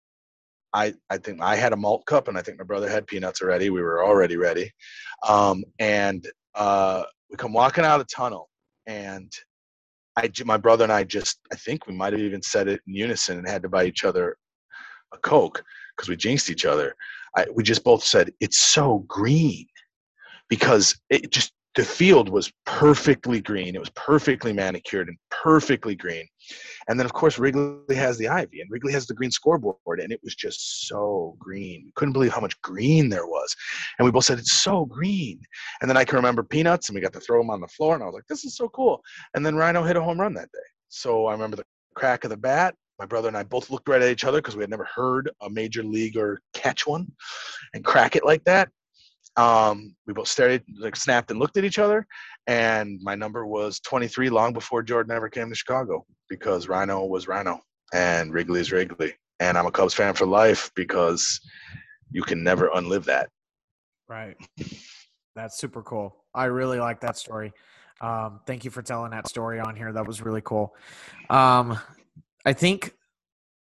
I, 0.74 0.94
I 1.10 1.18
think 1.18 1.42
I 1.42 1.56
had 1.56 1.74
a 1.74 1.78
malt 1.78 2.06
cup 2.06 2.28
and 2.28 2.38
I 2.38 2.42
think 2.42 2.60
my 2.60 2.64
brother 2.64 2.90
had 2.90 3.08
peanuts 3.08 3.42
already. 3.42 3.70
We 3.70 3.82
were 3.82 4.06
already 4.06 4.38
ready. 4.38 4.72
Um, 5.28 5.64
and 5.80 6.28
uh, 6.56 7.04
we 7.32 7.38
come 7.38 7.54
walking 7.54 7.84
out 7.84 8.00
of 8.00 8.08
the 8.08 8.14
tunnel 8.14 8.50
and 8.86 9.32
I, 10.18 10.30
my 10.46 10.58
brother 10.58 10.84
and 10.84 10.94
I 10.94 11.04
just, 11.04 11.40
I 11.52 11.56
think 11.56 11.88
we 11.88 11.94
might 11.94 12.14
have 12.14 12.22
even 12.22 12.42
said 12.42 12.68
it 12.68 12.82
in 12.88 12.94
unison 12.94 13.38
and 13.38 13.48
had 13.48 13.62
to 13.64 13.70
buy 13.70 13.86
each 13.86 14.04
other 14.04 14.38
a 15.14 15.18
Coke 15.18 15.64
because 15.96 16.10
we 16.10 16.16
jinxed 16.16 16.50
each 16.50 16.66
other. 16.66 16.96
I, 17.36 17.46
we 17.54 17.64
just 17.64 17.84
both 17.84 18.04
said, 18.04 18.32
it's 18.40 18.60
so 18.60 19.00
green 19.08 19.66
because 20.50 21.00
it 21.10 21.32
just, 21.32 21.54
the 21.76 21.86
field 21.86 22.30
was 22.30 22.52
perfectly 22.66 23.40
green. 23.40 23.76
It 23.76 23.80
was 23.80 23.92
perfectly 23.92 24.52
manicured 24.52 25.10
and 25.10 25.18
perfectly 25.30 25.96
green. 25.96 26.26
And 26.88 27.00
then, 27.00 27.06
of 27.06 27.14
course, 27.14 27.38
Wrigley 27.38 27.96
has 27.96 28.18
the 28.18 28.28
ivy 28.28 28.62
and 28.62 28.72
Wrigley 28.72 28.92
has 28.94 29.06
the 29.06 29.14
green 29.14 29.30
scoreboard, 29.30 30.00
and 30.00 30.12
it 30.12 30.20
was 30.24 30.34
just 30.34 30.88
so 30.88 31.36
green. 31.38 31.92
Couldn't 31.96 32.14
believe 32.14 32.34
how 32.34 32.42
much 32.42 32.60
green 32.62 33.10
there 33.10 33.28
was. 33.28 33.56
And 34.00 34.06
we 34.06 34.12
both 34.12 34.26
said, 34.26 34.40
It's 34.40 34.54
so 34.54 34.86
green. 34.86 35.40
And 35.82 35.90
then 35.90 35.98
I 35.98 36.04
can 36.04 36.16
remember 36.16 36.42
peanuts, 36.42 36.90
and 36.90 36.96
we 36.96 37.02
got 37.02 37.14
to 37.14 37.20
throw 37.20 37.40
them 37.40 37.52
on 37.52 37.62
the 37.62 37.68
floor, 37.68 37.94
and 37.94 38.02
I 38.02 38.08
was 38.08 38.16
like, 38.16 38.28
This 38.28 38.44
is 38.44 38.56
so 38.56 38.70
cool. 38.70 39.02
And 39.36 39.46
then 39.46 39.54
Ryno 39.54 39.86
hit 39.86 39.98
a 39.98 40.02
home 40.02 40.20
run 40.20 40.34
that 40.34 40.52
day. 40.52 40.60
So 40.90 41.28
I 41.28 41.34
remember 41.34 41.58
the 41.58 41.66
crack 41.96 42.24
of 42.24 42.32
the 42.32 42.38
bat. 42.38 42.74
My 42.98 43.06
brother 43.06 43.28
and 43.28 43.38
I 43.38 43.44
both 43.44 43.70
looked 43.70 43.88
right 43.88 44.02
at 44.02 44.10
each 44.10 44.24
other 44.24 44.40
because 44.40 44.56
we 44.56 44.64
had 44.64 44.72
never 44.72 44.86
heard 44.86 45.30
a 45.42 45.50
major 45.50 45.84
leaguer 45.84 46.42
catch 46.54 46.88
one 46.88 47.08
and 47.76 47.86
crack 47.86 48.16
it 48.16 48.26
like 48.26 48.44
that. 48.46 48.70
Um, 49.38 49.96
we 50.08 50.14
both 50.14 50.28
stared, 50.28 50.64
like 50.80 50.96
snapped 50.96 51.30
and 51.32 51.40
looked 51.40 51.58
at 51.58 51.64
each 51.64 51.80
other. 51.80 52.06
And 52.48 53.00
my 53.04 53.16
number 53.16 53.46
was 53.46 53.80
23 53.82 54.30
long 54.30 54.52
before 54.52 54.82
Jordan 54.82 55.16
ever 55.16 55.30
came 55.30 55.50
to 55.50 55.56
Chicago 55.56 56.06
because 56.30 56.68
Ryno 56.68 57.08
was 57.08 57.28
Ryno 57.28 57.60
and 57.94 58.34
Wrigley 58.34 58.60
is 58.60 58.72
Wrigley. 58.72 59.14
And 59.40 59.58
I'm 59.58 59.68
a 59.68 59.72
Cubs 59.72 59.94
fan 59.94 60.16
for 60.16 60.26
life 60.26 60.72
because 60.76 61.40
you 62.12 62.24
can 62.24 62.44
never 62.44 62.70
unlive 62.70 63.06
that. 63.06 63.30
Right. 64.10 64.38
That's 65.36 65.58
super 65.58 65.84
cool. 65.84 66.16
I 66.34 66.46
really 66.46 66.80
like 66.80 67.02
that 67.02 67.18
story. 67.18 67.54
Um, 68.02 68.40
thank 68.46 68.66
you 68.66 68.72
for 68.72 68.82
telling 68.82 69.12
that 69.12 69.28
story 69.28 69.60
on 69.60 69.76
here. 69.76 69.92
That 69.92 70.08
was 70.08 70.22
really 70.22 70.42
cool. 70.42 70.76
Um, 71.30 71.80
I 72.46 72.54
think 72.54 72.94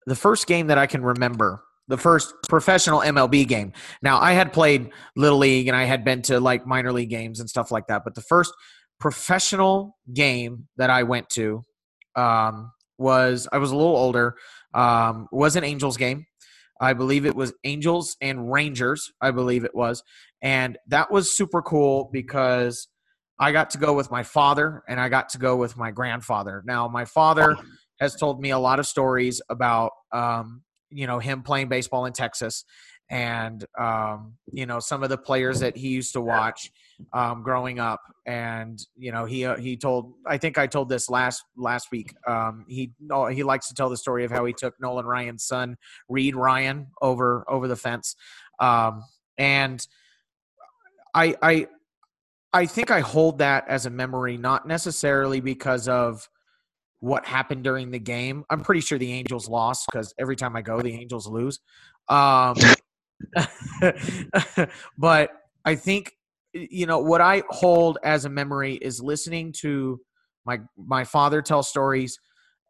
the 0.06 0.14
first 0.14 0.46
game 0.46 0.68
that 0.68 0.78
I 0.78 0.86
can 0.86 1.02
remember 1.02 1.62
the 1.88 1.96
first 1.96 2.34
professional 2.48 3.00
MLB 3.00 3.46
game. 3.46 3.72
Now, 4.02 4.18
I 4.20 4.32
had 4.32 4.52
played 4.52 4.90
Little 5.14 5.38
League 5.38 5.68
and 5.68 5.76
I 5.76 5.84
had 5.84 6.04
been 6.04 6.22
to 6.22 6.40
like 6.40 6.66
minor 6.66 6.92
league 6.92 7.10
games 7.10 7.40
and 7.40 7.48
stuff 7.48 7.70
like 7.70 7.86
that, 7.88 8.02
but 8.04 8.14
the 8.14 8.22
first 8.22 8.52
professional 8.98 9.96
game 10.12 10.68
that 10.76 10.90
I 10.90 11.02
went 11.02 11.28
to 11.30 11.64
um, 12.16 12.72
was 12.98 13.46
I 13.52 13.58
was 13.58 13.70
a 13.70 13.76
little 13.76 13.96
older. 13.96 14.36
Um, 14.74 15.28
was 15.32 15.56
an 15.56 15.64
Angels 15.64 15.96
game. 15.96 16.26
I 16.80 16.92
believe 16.92 17.24
it 17.24 17.34
was 17.34 17.54
Angels 17.64 18.16
and 18.20 18.52
Rangers. 18.52 19.10
I 19.20 19.30
believe 19.30 19.64
it 19.64 19.74
was, 19.74 20.02
and 20.42 20.76
that 20.88 21.10
was 21.10 21.34
super 21.34 21.62
cool 21.62 22.10
because 22.12 22.88
I 23.38 23.52
got 23.52 23.70
to 23.70 23.78
go 23.78 23.94
with 23.94 24.10
my 24.10 24.22
father 24.22 24.82
and 24.88 25.00
I 25.00 25.08
got 25.08 25.30
to 25.30 25.38
go 25.38 25.56
with 25.56 25.76
my 25.76 25.90
grandfather. 25.90 26.62
Now, 26.66 26.88
my 26.88 27.04
father 27.04 27.56
has 28.00 28.16
told 28.16 28.40
me 28.40 28.50
a 28.50 28.58
lot 28.58 28.78
of 28.78 28.86
stories 28.86 29.40
about 29.48 29.92
um, 30.12 30.62
you 30.96 31.06
know 31.06 31.18
him 31.18 31.42
playing 31.42 31.68
baseball 31.68 32.06
in 32.06 32.12
Texas, 32.14 32.64
and 33.10 33.64
um, 33.78 34.34
you 34.50 34.64
know 34.64 34.80
some 34.80 35.02
of 35.02 35.10
the 35.10 35.18
players 35.18 35.60
that 35.60 35.76
he 35.76 35.88
used 35.88 36.14
to 36.14 36.20
watch 36.22 36.70
um, 37.12 37.42
growing 37.42 37.78
up. 37.78 38.00
And 38.26 38.80
you 38.96 39.12
know 39.12 39.26
he 39.26 39.44
uh, 39.44 39.56
he 39.56 39.76
told 39.76 40.14
I 40.26 40.38
think 40.38 40.56
I 40.56 40.66
told 40.66 40.88
this 40.88 41.10
last 41.10 41.44
last 41.56 41.88
week. 41.92 42.14
Um, 42.26 42.64
he 42.66 42.92
he 43.30 43.42
likes 43.42 43.68
to 43.68 43.74
tell 43.74 43.90
the 43.90 43.96
story 43.96 44.24
of 44.24 44.30
how 44.30 44.44
he 44.46 44.54
took 44.54 44.74
Nolan 44.80 45.04
Ryan's 45.04 45.44
son 45.44 45.76
Reid 46.08 46.34
Ryan 46.34 46.88
over 47.02 47.44
over 47.48 47.68
the 47.68 47.76
fence, 47.76 48.16
um, 48.58 49.04
and 49.38 49.86
I 51.14 51.36
I. 51.42 51.66
I 52.52 52.64
think 52.64 52.90
I 52.90 53.00
hold 53.00 53.38
that 53.38 53.68
as 53.68 53.84
a 53.84 53.90
memory, 53.90 54.38
not 54.38 54.66
necessarily 54.66 55.40
because 55.40 55.88
of 55.88 56.26
what 57.00 57.26
happened 57.26 57.64
during 57.64 57.90
the 57.90 57.98
game. 57.98 58.44
I'm 58.50 58.62
pretty 58.62 58.80
sure 58.80 58.98
the 58.98 59.12
Angels 59.12 59.48
lost 59.48 59.86
because 59.90 60.14
every 60.18 60.36
time 60.36 60.56
I 60.56 60.62
go, 60.62 60.80
the 60.80 60.94
Angels 60.94 61.26
lose. 61.26 61.60
Um, 62.08 62.56
but 64.98 65.30
I 65.64 65.74
think 65.74 66.12
you 66.52 66.86
know 66.86 66.98
what 66.98 67.20
I 67.20 67.42
hold 67.50 67.98
as 68.02 68.24
a 68.24 68.28
memory 68.28 68.74
is 68.74 69.02
listening 69.02 69.52
to 69.60 70.00
my 70.44 70.60
my 70.76 71.04
father 71.04 71.42
tell 71.42 71.62
stories, 71.62 72.18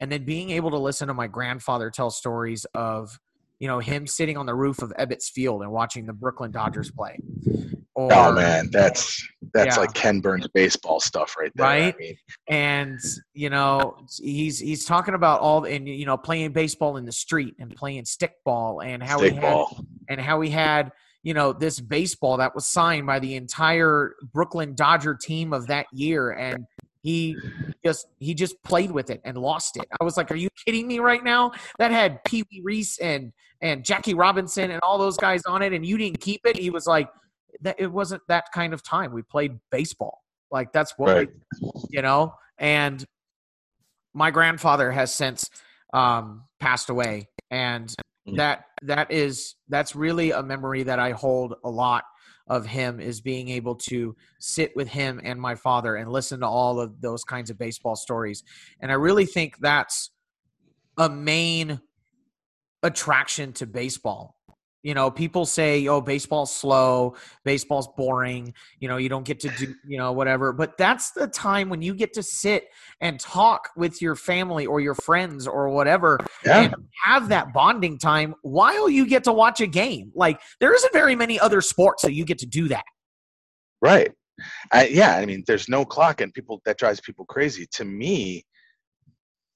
and 0.01 0.11
then 0.11 0.25
being 0.25 0.51
able 0.51 0.71
to 0.71 0.79
listen 0.79 1.09
to 1.09 1.15
my 1.15 1.27
grandfather 1.27 1.91
tell 1.91 2.11
stories 2.11 2.65
of 2.75 3.19
you 3.59 3.69
know 3.69 3.79
him 3.79 4.07
sitting 4.07 4.37
on 4.37 4.47
the 4.47 4.55
roof 4.55 4.83
of 4.83 4.93
Ebbets 4.99 5.31
Field 5.31 5.63
and 5.63 5.71
watching 5.71 6.07
the 6.07 6.13
Brooklyn 6.13 6.51
Dodgers 6.51 6.91
play. 6.91 7.19
Oh, 7.99 8.05
or, 8.05 8.13
oh 8.13 8.33
man, 8.33 8.69
that's 8.71 9.27
that's 9.55 9.77
yeah. 9.77 9.81
like 9.81 9.95
Ken 9.95 10.21
Burns 10.21 10.47
baseball 10.49 11.01
stuff 11.01 11.35
right 11.39 11.51
there. 11.55 11.67
Right, 11.67 11.95
I 11.95 11.99
mean. 11.99 12.17
and 12.49 13.01
you 13.33 13.49
know 13.49 13.97
he's 14.21 14.59
he's 14.59 14.85
talking 14.85 15.15
about 15.15 15.41
all 15.41 15.65
and 15.65 15.89
you 15.89 16.05
know 16.05 16.19
playing 16.19 16.53
baseball 16.53 16.99
in 16.99 17.07
the 17.07 17.13
street 17.13 17.55
and 17.59 17.75
playing 17.75 18.05
stickball 18.05 18.85
and 18.85 19.03
how 19.03 19.19
stick 19.19 19.33
he 19.33 19.41
had 19.41 19.67
and 20.11 20.21
how 20.21 20.41
he 20.43 20.51
had 20.51 20.93
you 21.23 21.33
know 21.33 21.55
this 21.55 21.81
baseball 21.81 22.37
that 22.37 22.55
was 22.55 22.67
signed 22.67 23.07
by 23.07 23.19
the 23.19 23.35
entire 23.35 24.15
Brooklyn 24.33 24.75
Dodger 24.75 25.15
team 25.15 25.55
of 25.55 25.67
that 25.69 25.87
year 25.93 26.33
and 26.33 26.67
he 27.07 27.37
just 27.85 28.09
he 28.19 28.35
just 28.35 28.61
played 28.65 28.91
with 28.91 29.11
it 29.11 29.21
and 29.25 29.39
lost 29.39 29.77
it. 29.77 29.87
I 30.01 30.05
was 30.05 30.17
like, 30.17 30.31
"Are 30.33 30.37
you 30.37 30.49
kidding 30.67 30.89
me 30.89 30.99
right 30.99 31.23
now? 31.23 31.53
That 31.79 31.93
had 31.93 32.23
Pee 32.25 32.45
Wee 32.51 32.63
Reese 32.65 32.99
and 32.99 33.33
and 33.63 33.85
Jackie 33.85 34.15
Robinson 34.15 34.73
and 34.73 34.81
all 34.83 34.99
those 34.99 35.17
guys 35.17 35.43
on 35.47 35.63
it, 35.63 35.73
and 35.73 35.87
you 35.87 35.97
didn't 35.97 36.21
keep 36.21 36.41
it." 36.45 36.59
He 36.59 36.69
was 36.69 36.87
like, 36.87 37.07
"That 37.07 37.26
it 37.79 37.91
wasn't 37.91 38.23
that 38.29 38.47
kind 38.53 38.75
of 38.75 38.83
time. 38.83 39.13
We 39.13 39.23
played 39.23 39.59
baseball. 39.71 40.23
Like 40.51 40.73
that's 40.73 40.95
what 40.97 41.15
right. 41.15 41.29
we, 41.61 41.71
you 41.91 42.03
know." 42.03 42.35
And 42.59 43.05
my 44.15 44.31
grandfather 44.31 44.91
has 44.91 45.15
since 45.15 45.51
um, 45.93 46.45
passed 46.61 46.91
away, 46.91 47.29
and 47.51 47.93
mm. 48.29 48.37
that 48.37 48.65
that 48.83 49.11
is 49.11 49.55
that's 49.69 49.97
really 49.97 50.31
a 50.31 50.43
memory 50.43 50.85
that 50.85 50.99
I 50.99 51.13
hold 51.13 51.55
a 51.65 51.71
lot 51.71 52.05
of 52.49 52.67
him 52.67 53.01
is 53.01 53.21
being 53.21 53.49
able 53.49 53.75
to 53.75 54.15
sit 54.39 54.75
with 54.77 54.89
him 54.89 55.21
and 55.25 55.41
my 55.41 55.55
father 55.55 55.97
and 55.97 56.11
listen 56.11 56.41
to 56.41 56.47
all 56.47 56.81
of 56.81 57.01
those 57.01 57.25
kinds 57.25 57.51
of 57.51 57.59
baseball 57.59 57.97
stories. 57.97 58.45
And 58.81 58.91
I 58.93 58.95
really 58.95 59.27
think 59.27 59.59
that's 59.59 60.11
a 60.97 61.09
main 61.09 61.81
attraction 62.83 63.53
to 63.55 63.67
baseball 63.67 64.36
You 64.83 64.95
know, 64.95 65.11
people 65.11 65.47
say, 65.47 65.87
"Oh, 65.89 66.01
baseball's 66.01 66.55
slow, 66.55 67.17
baseball's 67.45 67.89
boring." 67.97 68.55
You 68.79 68.89
know, 68.89 68.99
you 68.99 69.09
don't 69.09 69.25
get 69.25 69.41
to 69.41 69.49
do, 69.49 69.75
you 69.87 69.99
know, 69.99 70.13
whatever. 70.13 70.53
But 70.53 70.79
that's 70.79 71.11
the 71.11 71.27
time 71.27 71.69
when 71.69 71.83
you 71.83 71.95
get 71.95 72.13
to 72.15 72.23
sit 72.23 72.69
and 73.01 73.19
talk 73.19 73.71
with 73.77 74.01
your 74.01 74.15
family 74.15 74.67
or 74.67 74.81
your 74.81 74.95
friends 74.95 75.47
or 75.47 75.69
whatever, 75.71 76.19
Yeah. 76.45 76.63
and 76.63 76.75
have 77.05 77.29
that 77.31 77.53
bonding 77.53 77.99
time 77.99 78.35
while 78.43 78.89
you 78.89 79.07
get 79.07 79.25
to 79.25 79.33
watch 79.33 79.61
a 79.61 79.67
game. 79.67 80.13
Like 80.15 80.41
there 80.61 80.75
isn't 80.75 80.93
very 80.93 81.17
many 81.17 81.41
other 81.41 81.61
sports 81.61 82.03
that 82.03 82.13
you 82.15 82.25
get 82.25 82.39
to 82.39 82.47
do 82.47 82.69
that. 82.69 82.85
Right. 83.83 84.13
I, 84.73 84.87
yeah. 84.89 85.17
I 85.17 85.27
mean, 85.27 85.43
there's 85.47 85.69
no 85.69 85.85
clock, 85.85 86.21
and 86.21 86.33
people 86.33 86.61
that 86.65 86.79
drives 86.79 87.01
people 87.01 87.25
crazy. 87.25 87.67
To 87.73 87.85
me, 87.85 88.45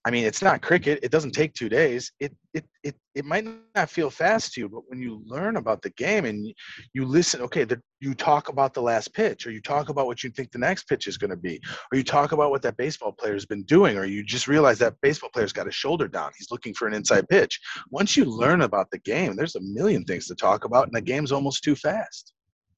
I 0.06 0.10
mean, 0.10 0.24
it's 0.24 0.40
not 0.40 0.62
cricket. 0.62 0.98
It 1.02 1.10
doesn't 1.10 1.32
take 1.32 1.52
two 1.52 1.68
days. 1.68 2.10
It 2.20 2.34
it 2.54 2.64
it 2.82 2.96
it 3.14 3.24
might 3.26 3.46
not 3.74 3.90
feel 3.90 4.08
fast 4.08 4.54
to 4.54 4.60
you, 4.62 4.68
but 4.68 4.88
when 4.88 4.98
you 4.98 5.22
learn 5.26 5.56
about 5.56 5.82
the 5.82 5.90
game 5.90 6.24
and 6.24 6.54
you, 6.94 7.04
listen, 7.04 7.42
okay, 7.42 7.64
the, 7.64 7.82
you 8.00 8.14
talk 8.14 8.48
about 8.48 8.72
the 8.72 8.80
last 8.80 9.12
pitch, 9.12 9.46
or 9.46 9.50
you 9.50 9.60
talk 9.60 9.90
about 9.90 10.06
what 10.06 10.24
you 10.24 10.30
think 10.30 10.52
the 10.52 10.58
next 10.58 10.84
pitch 10.84 11.06
is 11.06 11.18
going 11.18 11.30
to 11.30 11.36
be, 11.36 11.60
or 11.92 11.98
you 11.98 12.04
talk 12.04 12.32
about 12.32 12.50
what 12.50 12.62
that 12.62 12.78
baseball 12.78 13.12
player's 13.12 13.44
been 13.44 13.64
doing, 13.64 13.98
or 13.98 14.06
you 14.06 14.22
just 14.22 14.48
realize 14.48 14.78
that 14.78 14.94
baseball 15.02 15.28
player's 15.34 15.52
got 15.52 15.66
his 15.66 15.74
shoulder 15.74 16.08
down. 16.08 16.30
He's 16.38 16.50
looking 16.50 16.72
for 16.72 16.88
an 16.88 16.94
inside 16.94 17.28
pitch. 17.28 17.60
Once 17.90 18.16
you 18.16 18.24
learn 18.24 18.62
about 18.62 18.90
the 18.90 18.98
game, 19.00 19.36
there's 19.36 19.56
a 19.56 19.60
million 19.60 20.04
things 20.04 20.26
to 20.28 20.34
talk 20.34 20.64
about, 20.64 20.86
and 20.86 20.94
the 20.94 21.02
game's 21.02 21.32
almost 21.32 21.62
too 21.62 21.76
fast. 21.76 22.32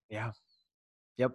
Yeah. 0.08 0.32
Yep. 1.18 1.32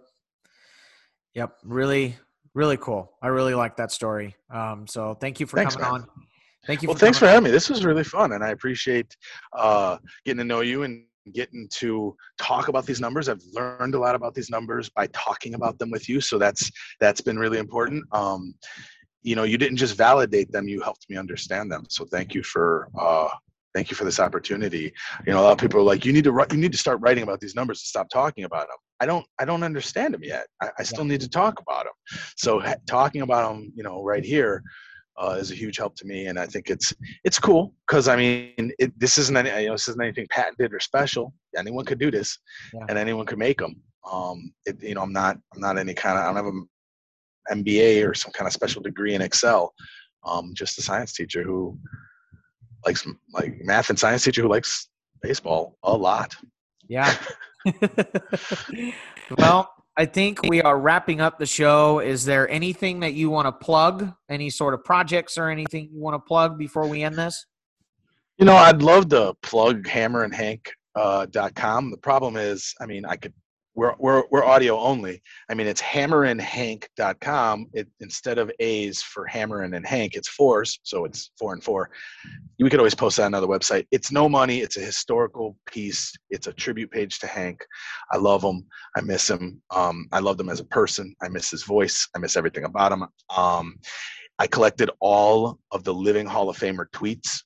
Yep. 1.34 1.56
Really, 1.64 2.16
really 2.54 2.76
cool. 2.76 3.12
I 3.22 3.28
really 3.28 3.54
like 3.54 3.76
that 3.76 3.92
story. 3.92 4.34
Um, 4.52 4.86
so 4.86 5.14
thank 5.20 5.40
you 5.40 5.46
for 5.46 5.56
Thanks, 5.56 5.76
coming 5.76 5.92
man. 5.92 6.00
on. 6.02 6.08
Thank 6.66 6.82
you. 6.82 6.88
Well, 6.88 6.96
for 6.96 7.00
thanks 7.00 7.18
for 7.18 7.26
on. 7.26 7.32
having 7.32 7.44
me. 7.44 7.50
This 7.50 7.68
was 7.68 7.84
really 7.84 8.04
fun, 8.04 8.32
and 8.32 8.44
I 8.44 8.50
appreciate 8.50 9.16
uh, 9.56 9.98
getting 10.24 10.38
to 10.38 10.44
know 10.44 10.60
you 10.60 10.82
and 10.82 11.04
getting 11.32 11.68
to 11.74 12.16
talk 12.38 12.68
about 12.68 12.86
these 12.86 13.00
numbers. 13.00 13.28
I've 13.28 13.42
learned 13.52 13.94
a 13.94 13.98
lot 13.98 14.14
about 14.14 14.34
these 14.34 14.50
numbers 14.50 14.88
by 14.88 15.06
talking 15.08 15.54
about 15.54 15.78
them 15.78 15.90
with 15.90 16.08
you, 16.08 16.20
so 16.20 16.38
that's 16.38 16.70
that's 17.00 17.20
been 17.20 17.38
really 17.38 17.58
important. 17.58 18.04
Um, 18.12 18.54
you 19.22 19.36
know, 19.36 19.44
you 19.44 19.58
didn't 19.58 19.76
just 19.76 19.96
validate 19.96 20.50
them; 20.52 20.68
you 20.68 20.80
helped 20.80 21.08
me 21.08 21.16
understand 21.16 21.70
them. 21.70 21.84
So 21.88 22.04
thank 22.04 22.34
you 22.34 22.42
for 22.42 22.88
uh, 22.98 23.28
thank 23.74 23.90
you 23.90 23.96
for 23.96 24.04
this 24.04 24.20
opportunity. 24.20 24.92
You 25.26 25.32
know, 25.32 25.40
a 25.40 25.42
lot 25.42 25.52
of 25.52 25.58
people 25.58 25.80
are 25.80 25.84
like, 25.84 26.04
you 26.04 26.12
need 26.12 26.24
to 26.24 26.32
write, 26.32 26.52
you 26.52 26.58
need 26.58 26.72
to 26.72 26.78
start 26.78 27.00
writing 27.00 27.22
about 27.22 27.40
these 27.40 27.54
numbers 27.54 27.78
and 27.80 27.86
stop 27.86 28.08
talking 28.10 28.44
about 28.44 28.66
them. 28.66 28.76
I 29.00 29.06
don't 29.06 29.26
I 29.38 29.44
don't 29.44 29.62
understand 29.62 30.14
them 30.14 30.24
yet. 30.24 30.46
I, 30.62 30.70
I 30.78 30.82
still 30.82 31.04
need 31.04 31.20
to 31.20 31.28
talk 31.28 31.60
about 31.60 31.84
them. 31.84 31.94
So 32.36 32.60
ha- 32.60 32.74
talking 32.86 33.22
about 33.22 33.52
them, 33.52 33.72
you 33.74 33.82
know, 33.82 34.02
right 34.02 34.24
here 34.24 34.62
uh, 35.20 35.36
is 35.40 35.50
a 35.50 35.54
huge 35.54 35.76
help 35.78 35.96
to 35.96 36.06
me, 36.06 36.26
and 36.26 36.38
I 36.38 36.46
think 36.46 36.70
it's 36.70 36.92
it's 37.24 37.38
cool 37.38 37.74
because 37.86 38.08
I 38.08 38.16
mean 38.16 38.72
it, 38.78 38.98
this 38.98 39.18
isn't 39.18 39.36
any 39.36 39.50
you 39.62 39.68
know 39.68 39.74
this 39.74 39.88
isn't 39.88 40.02
anything 40.02 40.26
patented 40.30 40.72
or 40.72 40.80
special. 40.80 41.32
Anyone 41.56 41.84
could 41.84 41.98
do 41.98 42.10
this, 42.10 42.38
Yeah. 42.72 42.84
and 42.88 42.98
anyone 42.98 43.26
could 43.26 43.38
make 43.38 43.58
them. 43.58 43.80
Um, 44.10 44.52
it, 44.64 44.82
you 44.82 44.94
know, 44.94 45.02
I'm 45.02 45.12
not 45.12 45.36
I'm 45.54 45.60
not 45.60 45.78
any 45.78 45.94
kind 45.94 46.18
of 46.18 46.24
I 46.24 46.26
don't 46.26 46.36
have 46.36 46.46
an 46.46 47.64
MBA 47.64 48.08
or 48.08 48.14
some 48.14 48.32
kind 48.32 48.46
of 48.46 48.52
special 48.52 48.82
degree 48.82 49.14
in 49.14 49.22
Excel. 49.22 49.72
Um, 50.24 50.52
just 50.54 50.78
a 50.78 50.82
science 50.82 51.12
teacher 51.12 51.42
who 51.42 51.78
likes 52.86 53.06
like 53.32 53.54
math 53.60 53.90
and 53.90 53.98
science 53.98 54.24
teacher 54.24 54.42
who 54.42 54.48
likes 54.48 54.88
baseball 55.22 55.76
a 55.82 55.96
lot. 55.96 56.34
Yeah. 56.88 57.14
well, 59.38 59.72
I 59.96 60.04
think 60.04 60.42
we 60.44 60.62
are 60.62 60.78
wrapping 60.78 61.20
up 61.20 61.38
the 61.38 61.46
show. 61.46 61.98
Is 61.98 62.24
there 62.24 62.48
anything 62.48 63.00
that 63.00 63.14
you 63.14 63.30
want 63.30 63.46
to 63.46 63.52
plug? 63.52 64.12
Any 64.28 64.50
sort 64.50 64.74
of 64.74 64.84
projects 64.84 65.36
or 65.36 65.48
anything 65.48 65.90
you 65.92 66.00
want 66.00 66.14
to 66.14 66.20
plug 66.20 66.56
before 66.58 66.86
we 66.86 67.02
end 67.02 67.16
this? 67.16 67.46
You 68.38 68.46
know, 68.46 68.54
I'd 68.54 68.82
love 68.82 69.08
to 69.08 69.34
plug 69.42 69.88
Hammer 69.88 70.22
and 70.22 70.32
Hank 70.32 70.70
uh, 70.94 71.26
com. 71.54 71.90
The 71.90 71.96
problem 71.96 72.36
is, 72.36 72.74
I 72.80 72.86
mean, 72.86 73.04
I 73.04 73.16
could. 73.16 73.32
We're, 73.78 73.94
we're, 74.00 74.24
we're 74.32 74.44
audio 74.44 74.76
only. 74.76 75.22
I 75.48 75.54
mean, 75.54 75.68
it's 75.68 75.80
hammerandhank.com. 75.80 77.66
It, 77.72 77.86
instead 78.00 78.38
of 78.38 78.50
A's 78.58 79.00
for 79.02 79.24
Hammer 79.26 79.62
and 79.62 79.86
Hank, 79.86 80.16
it's 80.16 80.28
fours, 80.28 80.80
so 80.82 81.04
it's 81.04 81.30
four 81.38 81.52
and 81.52 81.62
four. 81.62 81.88
We 82.58 82.70
could 82.70 82.80
always 82.80 82.96
post 82.96 83.18
that 83.18 83.26
on 83.26 83.34
another 83.34 83.46
website. 83.46 83.86
It's 83.92 84.10
no 84.10 84.28
money. 84.28 84.62
It's 84.62 84.76
a 84.76 84.80
historical 84.80 85.56
piece. 85.64 86.12
It's 86.28 86.48
a 86.48 86.52
tribute 86.52 86.90
page 86.90 87.20
to 87.20 87.28
Hank. 87.28 87.64
I 88.10 88.16
love 88.16 88.42
him. 88.42 88.66
I 88.96 89.00
miss 89.00 89.30
him. 89.30 89.62
Um, 89.70 90.08
I 90.10 90.18
love 90.18 90.40
him 90.40 90.48
as 90.48 90.58
a 90.58 90.64
person. 90.64 91.14
I 91.22 91.28
miss 91.28 91.48
his 91.48 91.62
voice. 91.62 92.08
I 92.16 92.18
miss 92.18 92.36
everything 92.36 92.64
about 92.64 92.90
him. 92.90 93.04
Um, 93.36 93.78
I 94.40 94.48
collected 94.48 94.90
all 94.98 95.60
of 95.70 95.84
the 95.84 95.94
living 95.94 96.26
Hall 96.26 96.50
of 96.50 96.58
Famer 96.58 96.86
tweets 96.92 97.44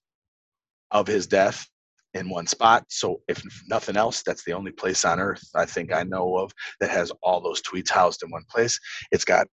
of 0.93 1.07
his 1.07 1.27
death 1.27 1.69
in 2.15 2.29
one 2.29 2.47
spot. 2.47 2.85
So 2.89 3.21
if 3.29 3.43
nothing 3.69 3.97
else, 3.97 4.23
that's 4.23 4.45
the 4.45 4.53
only 4.53 4.73
place 4.73 5.05
on 5.05 5.21
earth 5.21 5.43
I 5.55 5.65
think 5.65 5.93
I 5.93 6.03
know 6.03 6.37
of 6.39 6.53
that 6.81 6.91
has 6.91 7.13
all 7.23 7.41
those 7.41 7.63
tweets 7.63 7.91
housed 7.91 8.23
in 8.23 8.31
one 8.31 8.45
place. 8.51 8.79
It's 9.11 9.25
got 9.25 9.47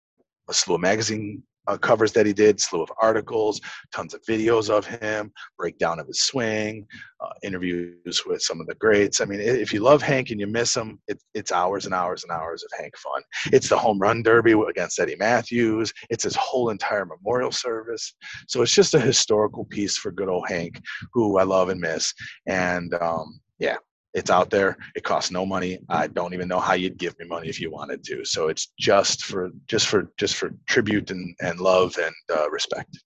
a 0.48 0.54
slew 0.54 0.76
of 0.76 0.80
magazine 0.80 1.42
uh, 1.66 1.76
covers 1.76 2.12
that 2.12 2.26
he 2.26 2.32
did, 2.32 2.60
slew 2.60 2.82
of 2.82 2.90
articles, 3.00 3.60
tons 3.92 4.14
of 4.14 4.22
videos 4.22 4.70
of 4.70 4.86
him, 4.86 5.32
breakdown 5.58 5.98
of 5.98 6.06
his 6.06 6.20
swing, 6.20 6.86
uh, 7.20 7.30
interviews 7.42 8.22
with 8.26 8.42
some 8.42 8.60
of 8.60 8.66
the 8.66 8.74
greats. 8.74 9.20
I 9.20 9.24
mean, 9.24 9.40
if 9.40 9.72
you 9.72 9.80
love 9.80 10.02
Hank 10.02 10.30
and 10.30 10.40
you 10.40 10.46
miss 10.46 10.76
him, 10.76 10.98
it, 11.08 11.22
it's 11.34 11.52
hours 11.52 11.86
and 11.86 11.94
hours 11.94 12.24
and 12.24 12.32
hours 12.32 12.62
of 12.62 12.78
Hank 12.78 12.96
fun. 12.96 13.22
It's 13.52 13.68
the 13.68 13.78
home 13.78 13.98
run 13.98 14.22
derby 14.22 14.52
against 14.52 14.98
Eddie 14.98 15.16
Mathews. 15.16 15.92
It's 16.10 16.24
his 16.24 16.36
whole 16.36 16.70
entire 16.70 17.06
memorial 17.06 17.52
service. 17.52 18.14
So 18.48 18.62
it's 18.62 18.74
just 18.74 18.94
a 18.94 19.00
historical 19.00 19.64
piece 19.64 19.96
for 19.96 20.12
good 20.12 20.28
old 20.28 20.48
Hank, 20.48 20.80
who 21.12 21.38
I 21.38 21.44
love 21.44 21.68
and 21.68 21.80
miss. 21.80 22.12
And 22.46 22.94
um, 22.94 23.40
yeah, 23.58 23.76
it's 24.16 24.30
out 24.30 24.48
there. 24.48 24.78
It 24.96 25.04
costs 25.04 25.30
no 25.30 25.44
money. 25.44 25.78
I 25.90 26.06
don't 26.06 26.32
even 26.32 26.48
know 26.48 26.58
how 26.58 26.72
you'd 26.72 26.96
give 26.96 27.16
me 27.18 27.26
money 27.26 27.48
if 27.48 27.60
you 27.60 27.70
wanted 27.70 28.02
to. 28.04 28.24
So 28.24 28.48
it's 28.48 28.72
just 28.78 29.24
for 29.24 29.50
just 29.68 29.86
for 29.86 30.10
just 30.16 30.36
for 30.36 30.54
tribute 30.66 31.10
and, 31.10 31.36
and 31.40 31.60
love 31.60 31.94
and 32.02 32.14
uh, 32.34 32.50
respect. 32.50 32.98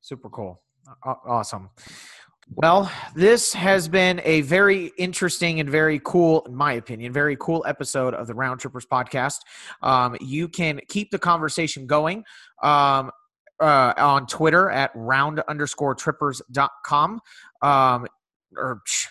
Super 0.00 0.30
cool. 0.30 0.62
Awesome. 1.04 1.68
Well, 2.54 2.90
this 3.14 3.52
has 3.54 3.88
been 3.88 4.20
a 4.24 4.42
very 4.42 4.92
interesting 4.98 5.58
and 5.58 5.68
very 5.68 6.00
cool, 6.04 6.42
in 6.46 6.54
my 6.54 6.74
opinion, 6.74 7.12
very 7.12 7.36
cool 7.40 7.64
episode 7.66 8.14
of 8.14 8.26
the 8.26 8.34
Round 8.34 8.60
Trippers 8.60 8.86
podcast. 8.86 9.38
Um, 9.80 10.16
you 10.20 10.48
can 10.48 10.80
keep 10.88 11.10
the 11.10 11.18
conversation 11.18 11.86
going 11.86 12.24
um, 12.62 13.10
uh, 13.60 13.94
on 13.96 14.26
Twitter 14.26 14.70
at 14.70 14.90
round 14.94 15.40
underscore 15.48 15.94
trippers.com. 15.94 17.20
Um, 17.62 18.06
or 18.56 18.82
psh, 18.86 19.06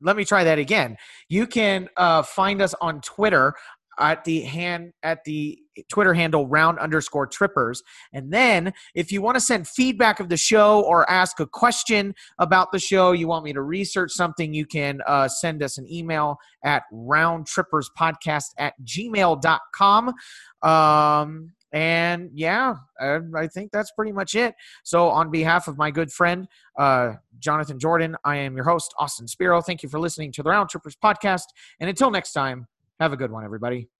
let 0.00 0.16
me 0.16 0.24
try 0.24 0.44
that 0.44 0.58
again. 0.58 0.96
You 1.28 1.46
can 1.46 1.88
uh, 1.96 2.22
find 2.22 2.60
us 2.60 2.74
on 2.80 3.00
Twitter 3.00 3.54
at 3.98 4.24
the 4.24 4.42
hand 4.42 4.92
at 5.02 5.24
the 5.24 5.58
Twitter 5.90 6.14
handle 6.14 6.46
round 6.46 6.78
underscore 6.78 7.26
trippers. 7.26 7.82
And 8.12 8.32
then 8.32 8.72
if 8.94 9.10
you 9.10 9.22
want 9.22 9.36
to 9.36 9.40
send 9.40 9.68
feedback 9.68 10.20
of 10.20 10.28
the 10.28 10.36
show 10.36 10.82
or 10.82 11.08
ask 11.10 11.40
a 11.40 11.46
question 11.46 12.14
about 12.38 12.72
the 12.72 12.78
show, 12.78 13.12
you 13.12 13.28
want 13.28 13.44
me 13.44 13.52
to 13.52 13.62
research 13.62 14.12
something, 14.12 14.54
you 14.54 14.66
can 14.66 15.00
uh, 15.06 15.28
send 15.28 15.62
us 15.62 15.78
an 15.78 15.90
email 15.90 16.36
at 16.64 16.84
roundtripperspodcast 16.92 18.44
at 18.58 18.74
gmail.com. 18.84 20.14
Um, 20.62 21.52
and 21.76 22.30
yeah, 22.32 22.76
I, 22.98 23.48
think 23.48 23.70
that's 23.70 23.90
pretty 23.90 24.10
much 24.10 24.34
it. 24.34 24.54
So, 24.82 25.10
on 25.10 25.30
behalf 25.30 25.68
of 25.68 25.76
my 25.76 25.90
good 25.90 26.10
friend, 26.10 26.48
uh, 26.78 27.16
Jonathan 27.38 27.78
Jordan, 27.78 28.16
I 28.24 28.36
am 28.36 28.56
your 28.56 28.64
host, 28.64 28.94
Austin 28.98 29.28
Spiro. 29.28 29.60
Thank 29.60 29.82
you 29.82 29.90
for 29.90 30.00
listening 30.00 30.32
to 30.32 30.42
the 30.42 30.48
Round 30.48 30.70
Trippers 30.70 30.96
podcast. 30.96 31.44
And 31.78 31.90
until 31.90 32.10
next 32.10 32.32
time, 32.32 32.66
have 32.98 33.12
a 33.12 33.16
good 33.16 33.30
one, 33.30 33.44
everybody. 33.44 33.90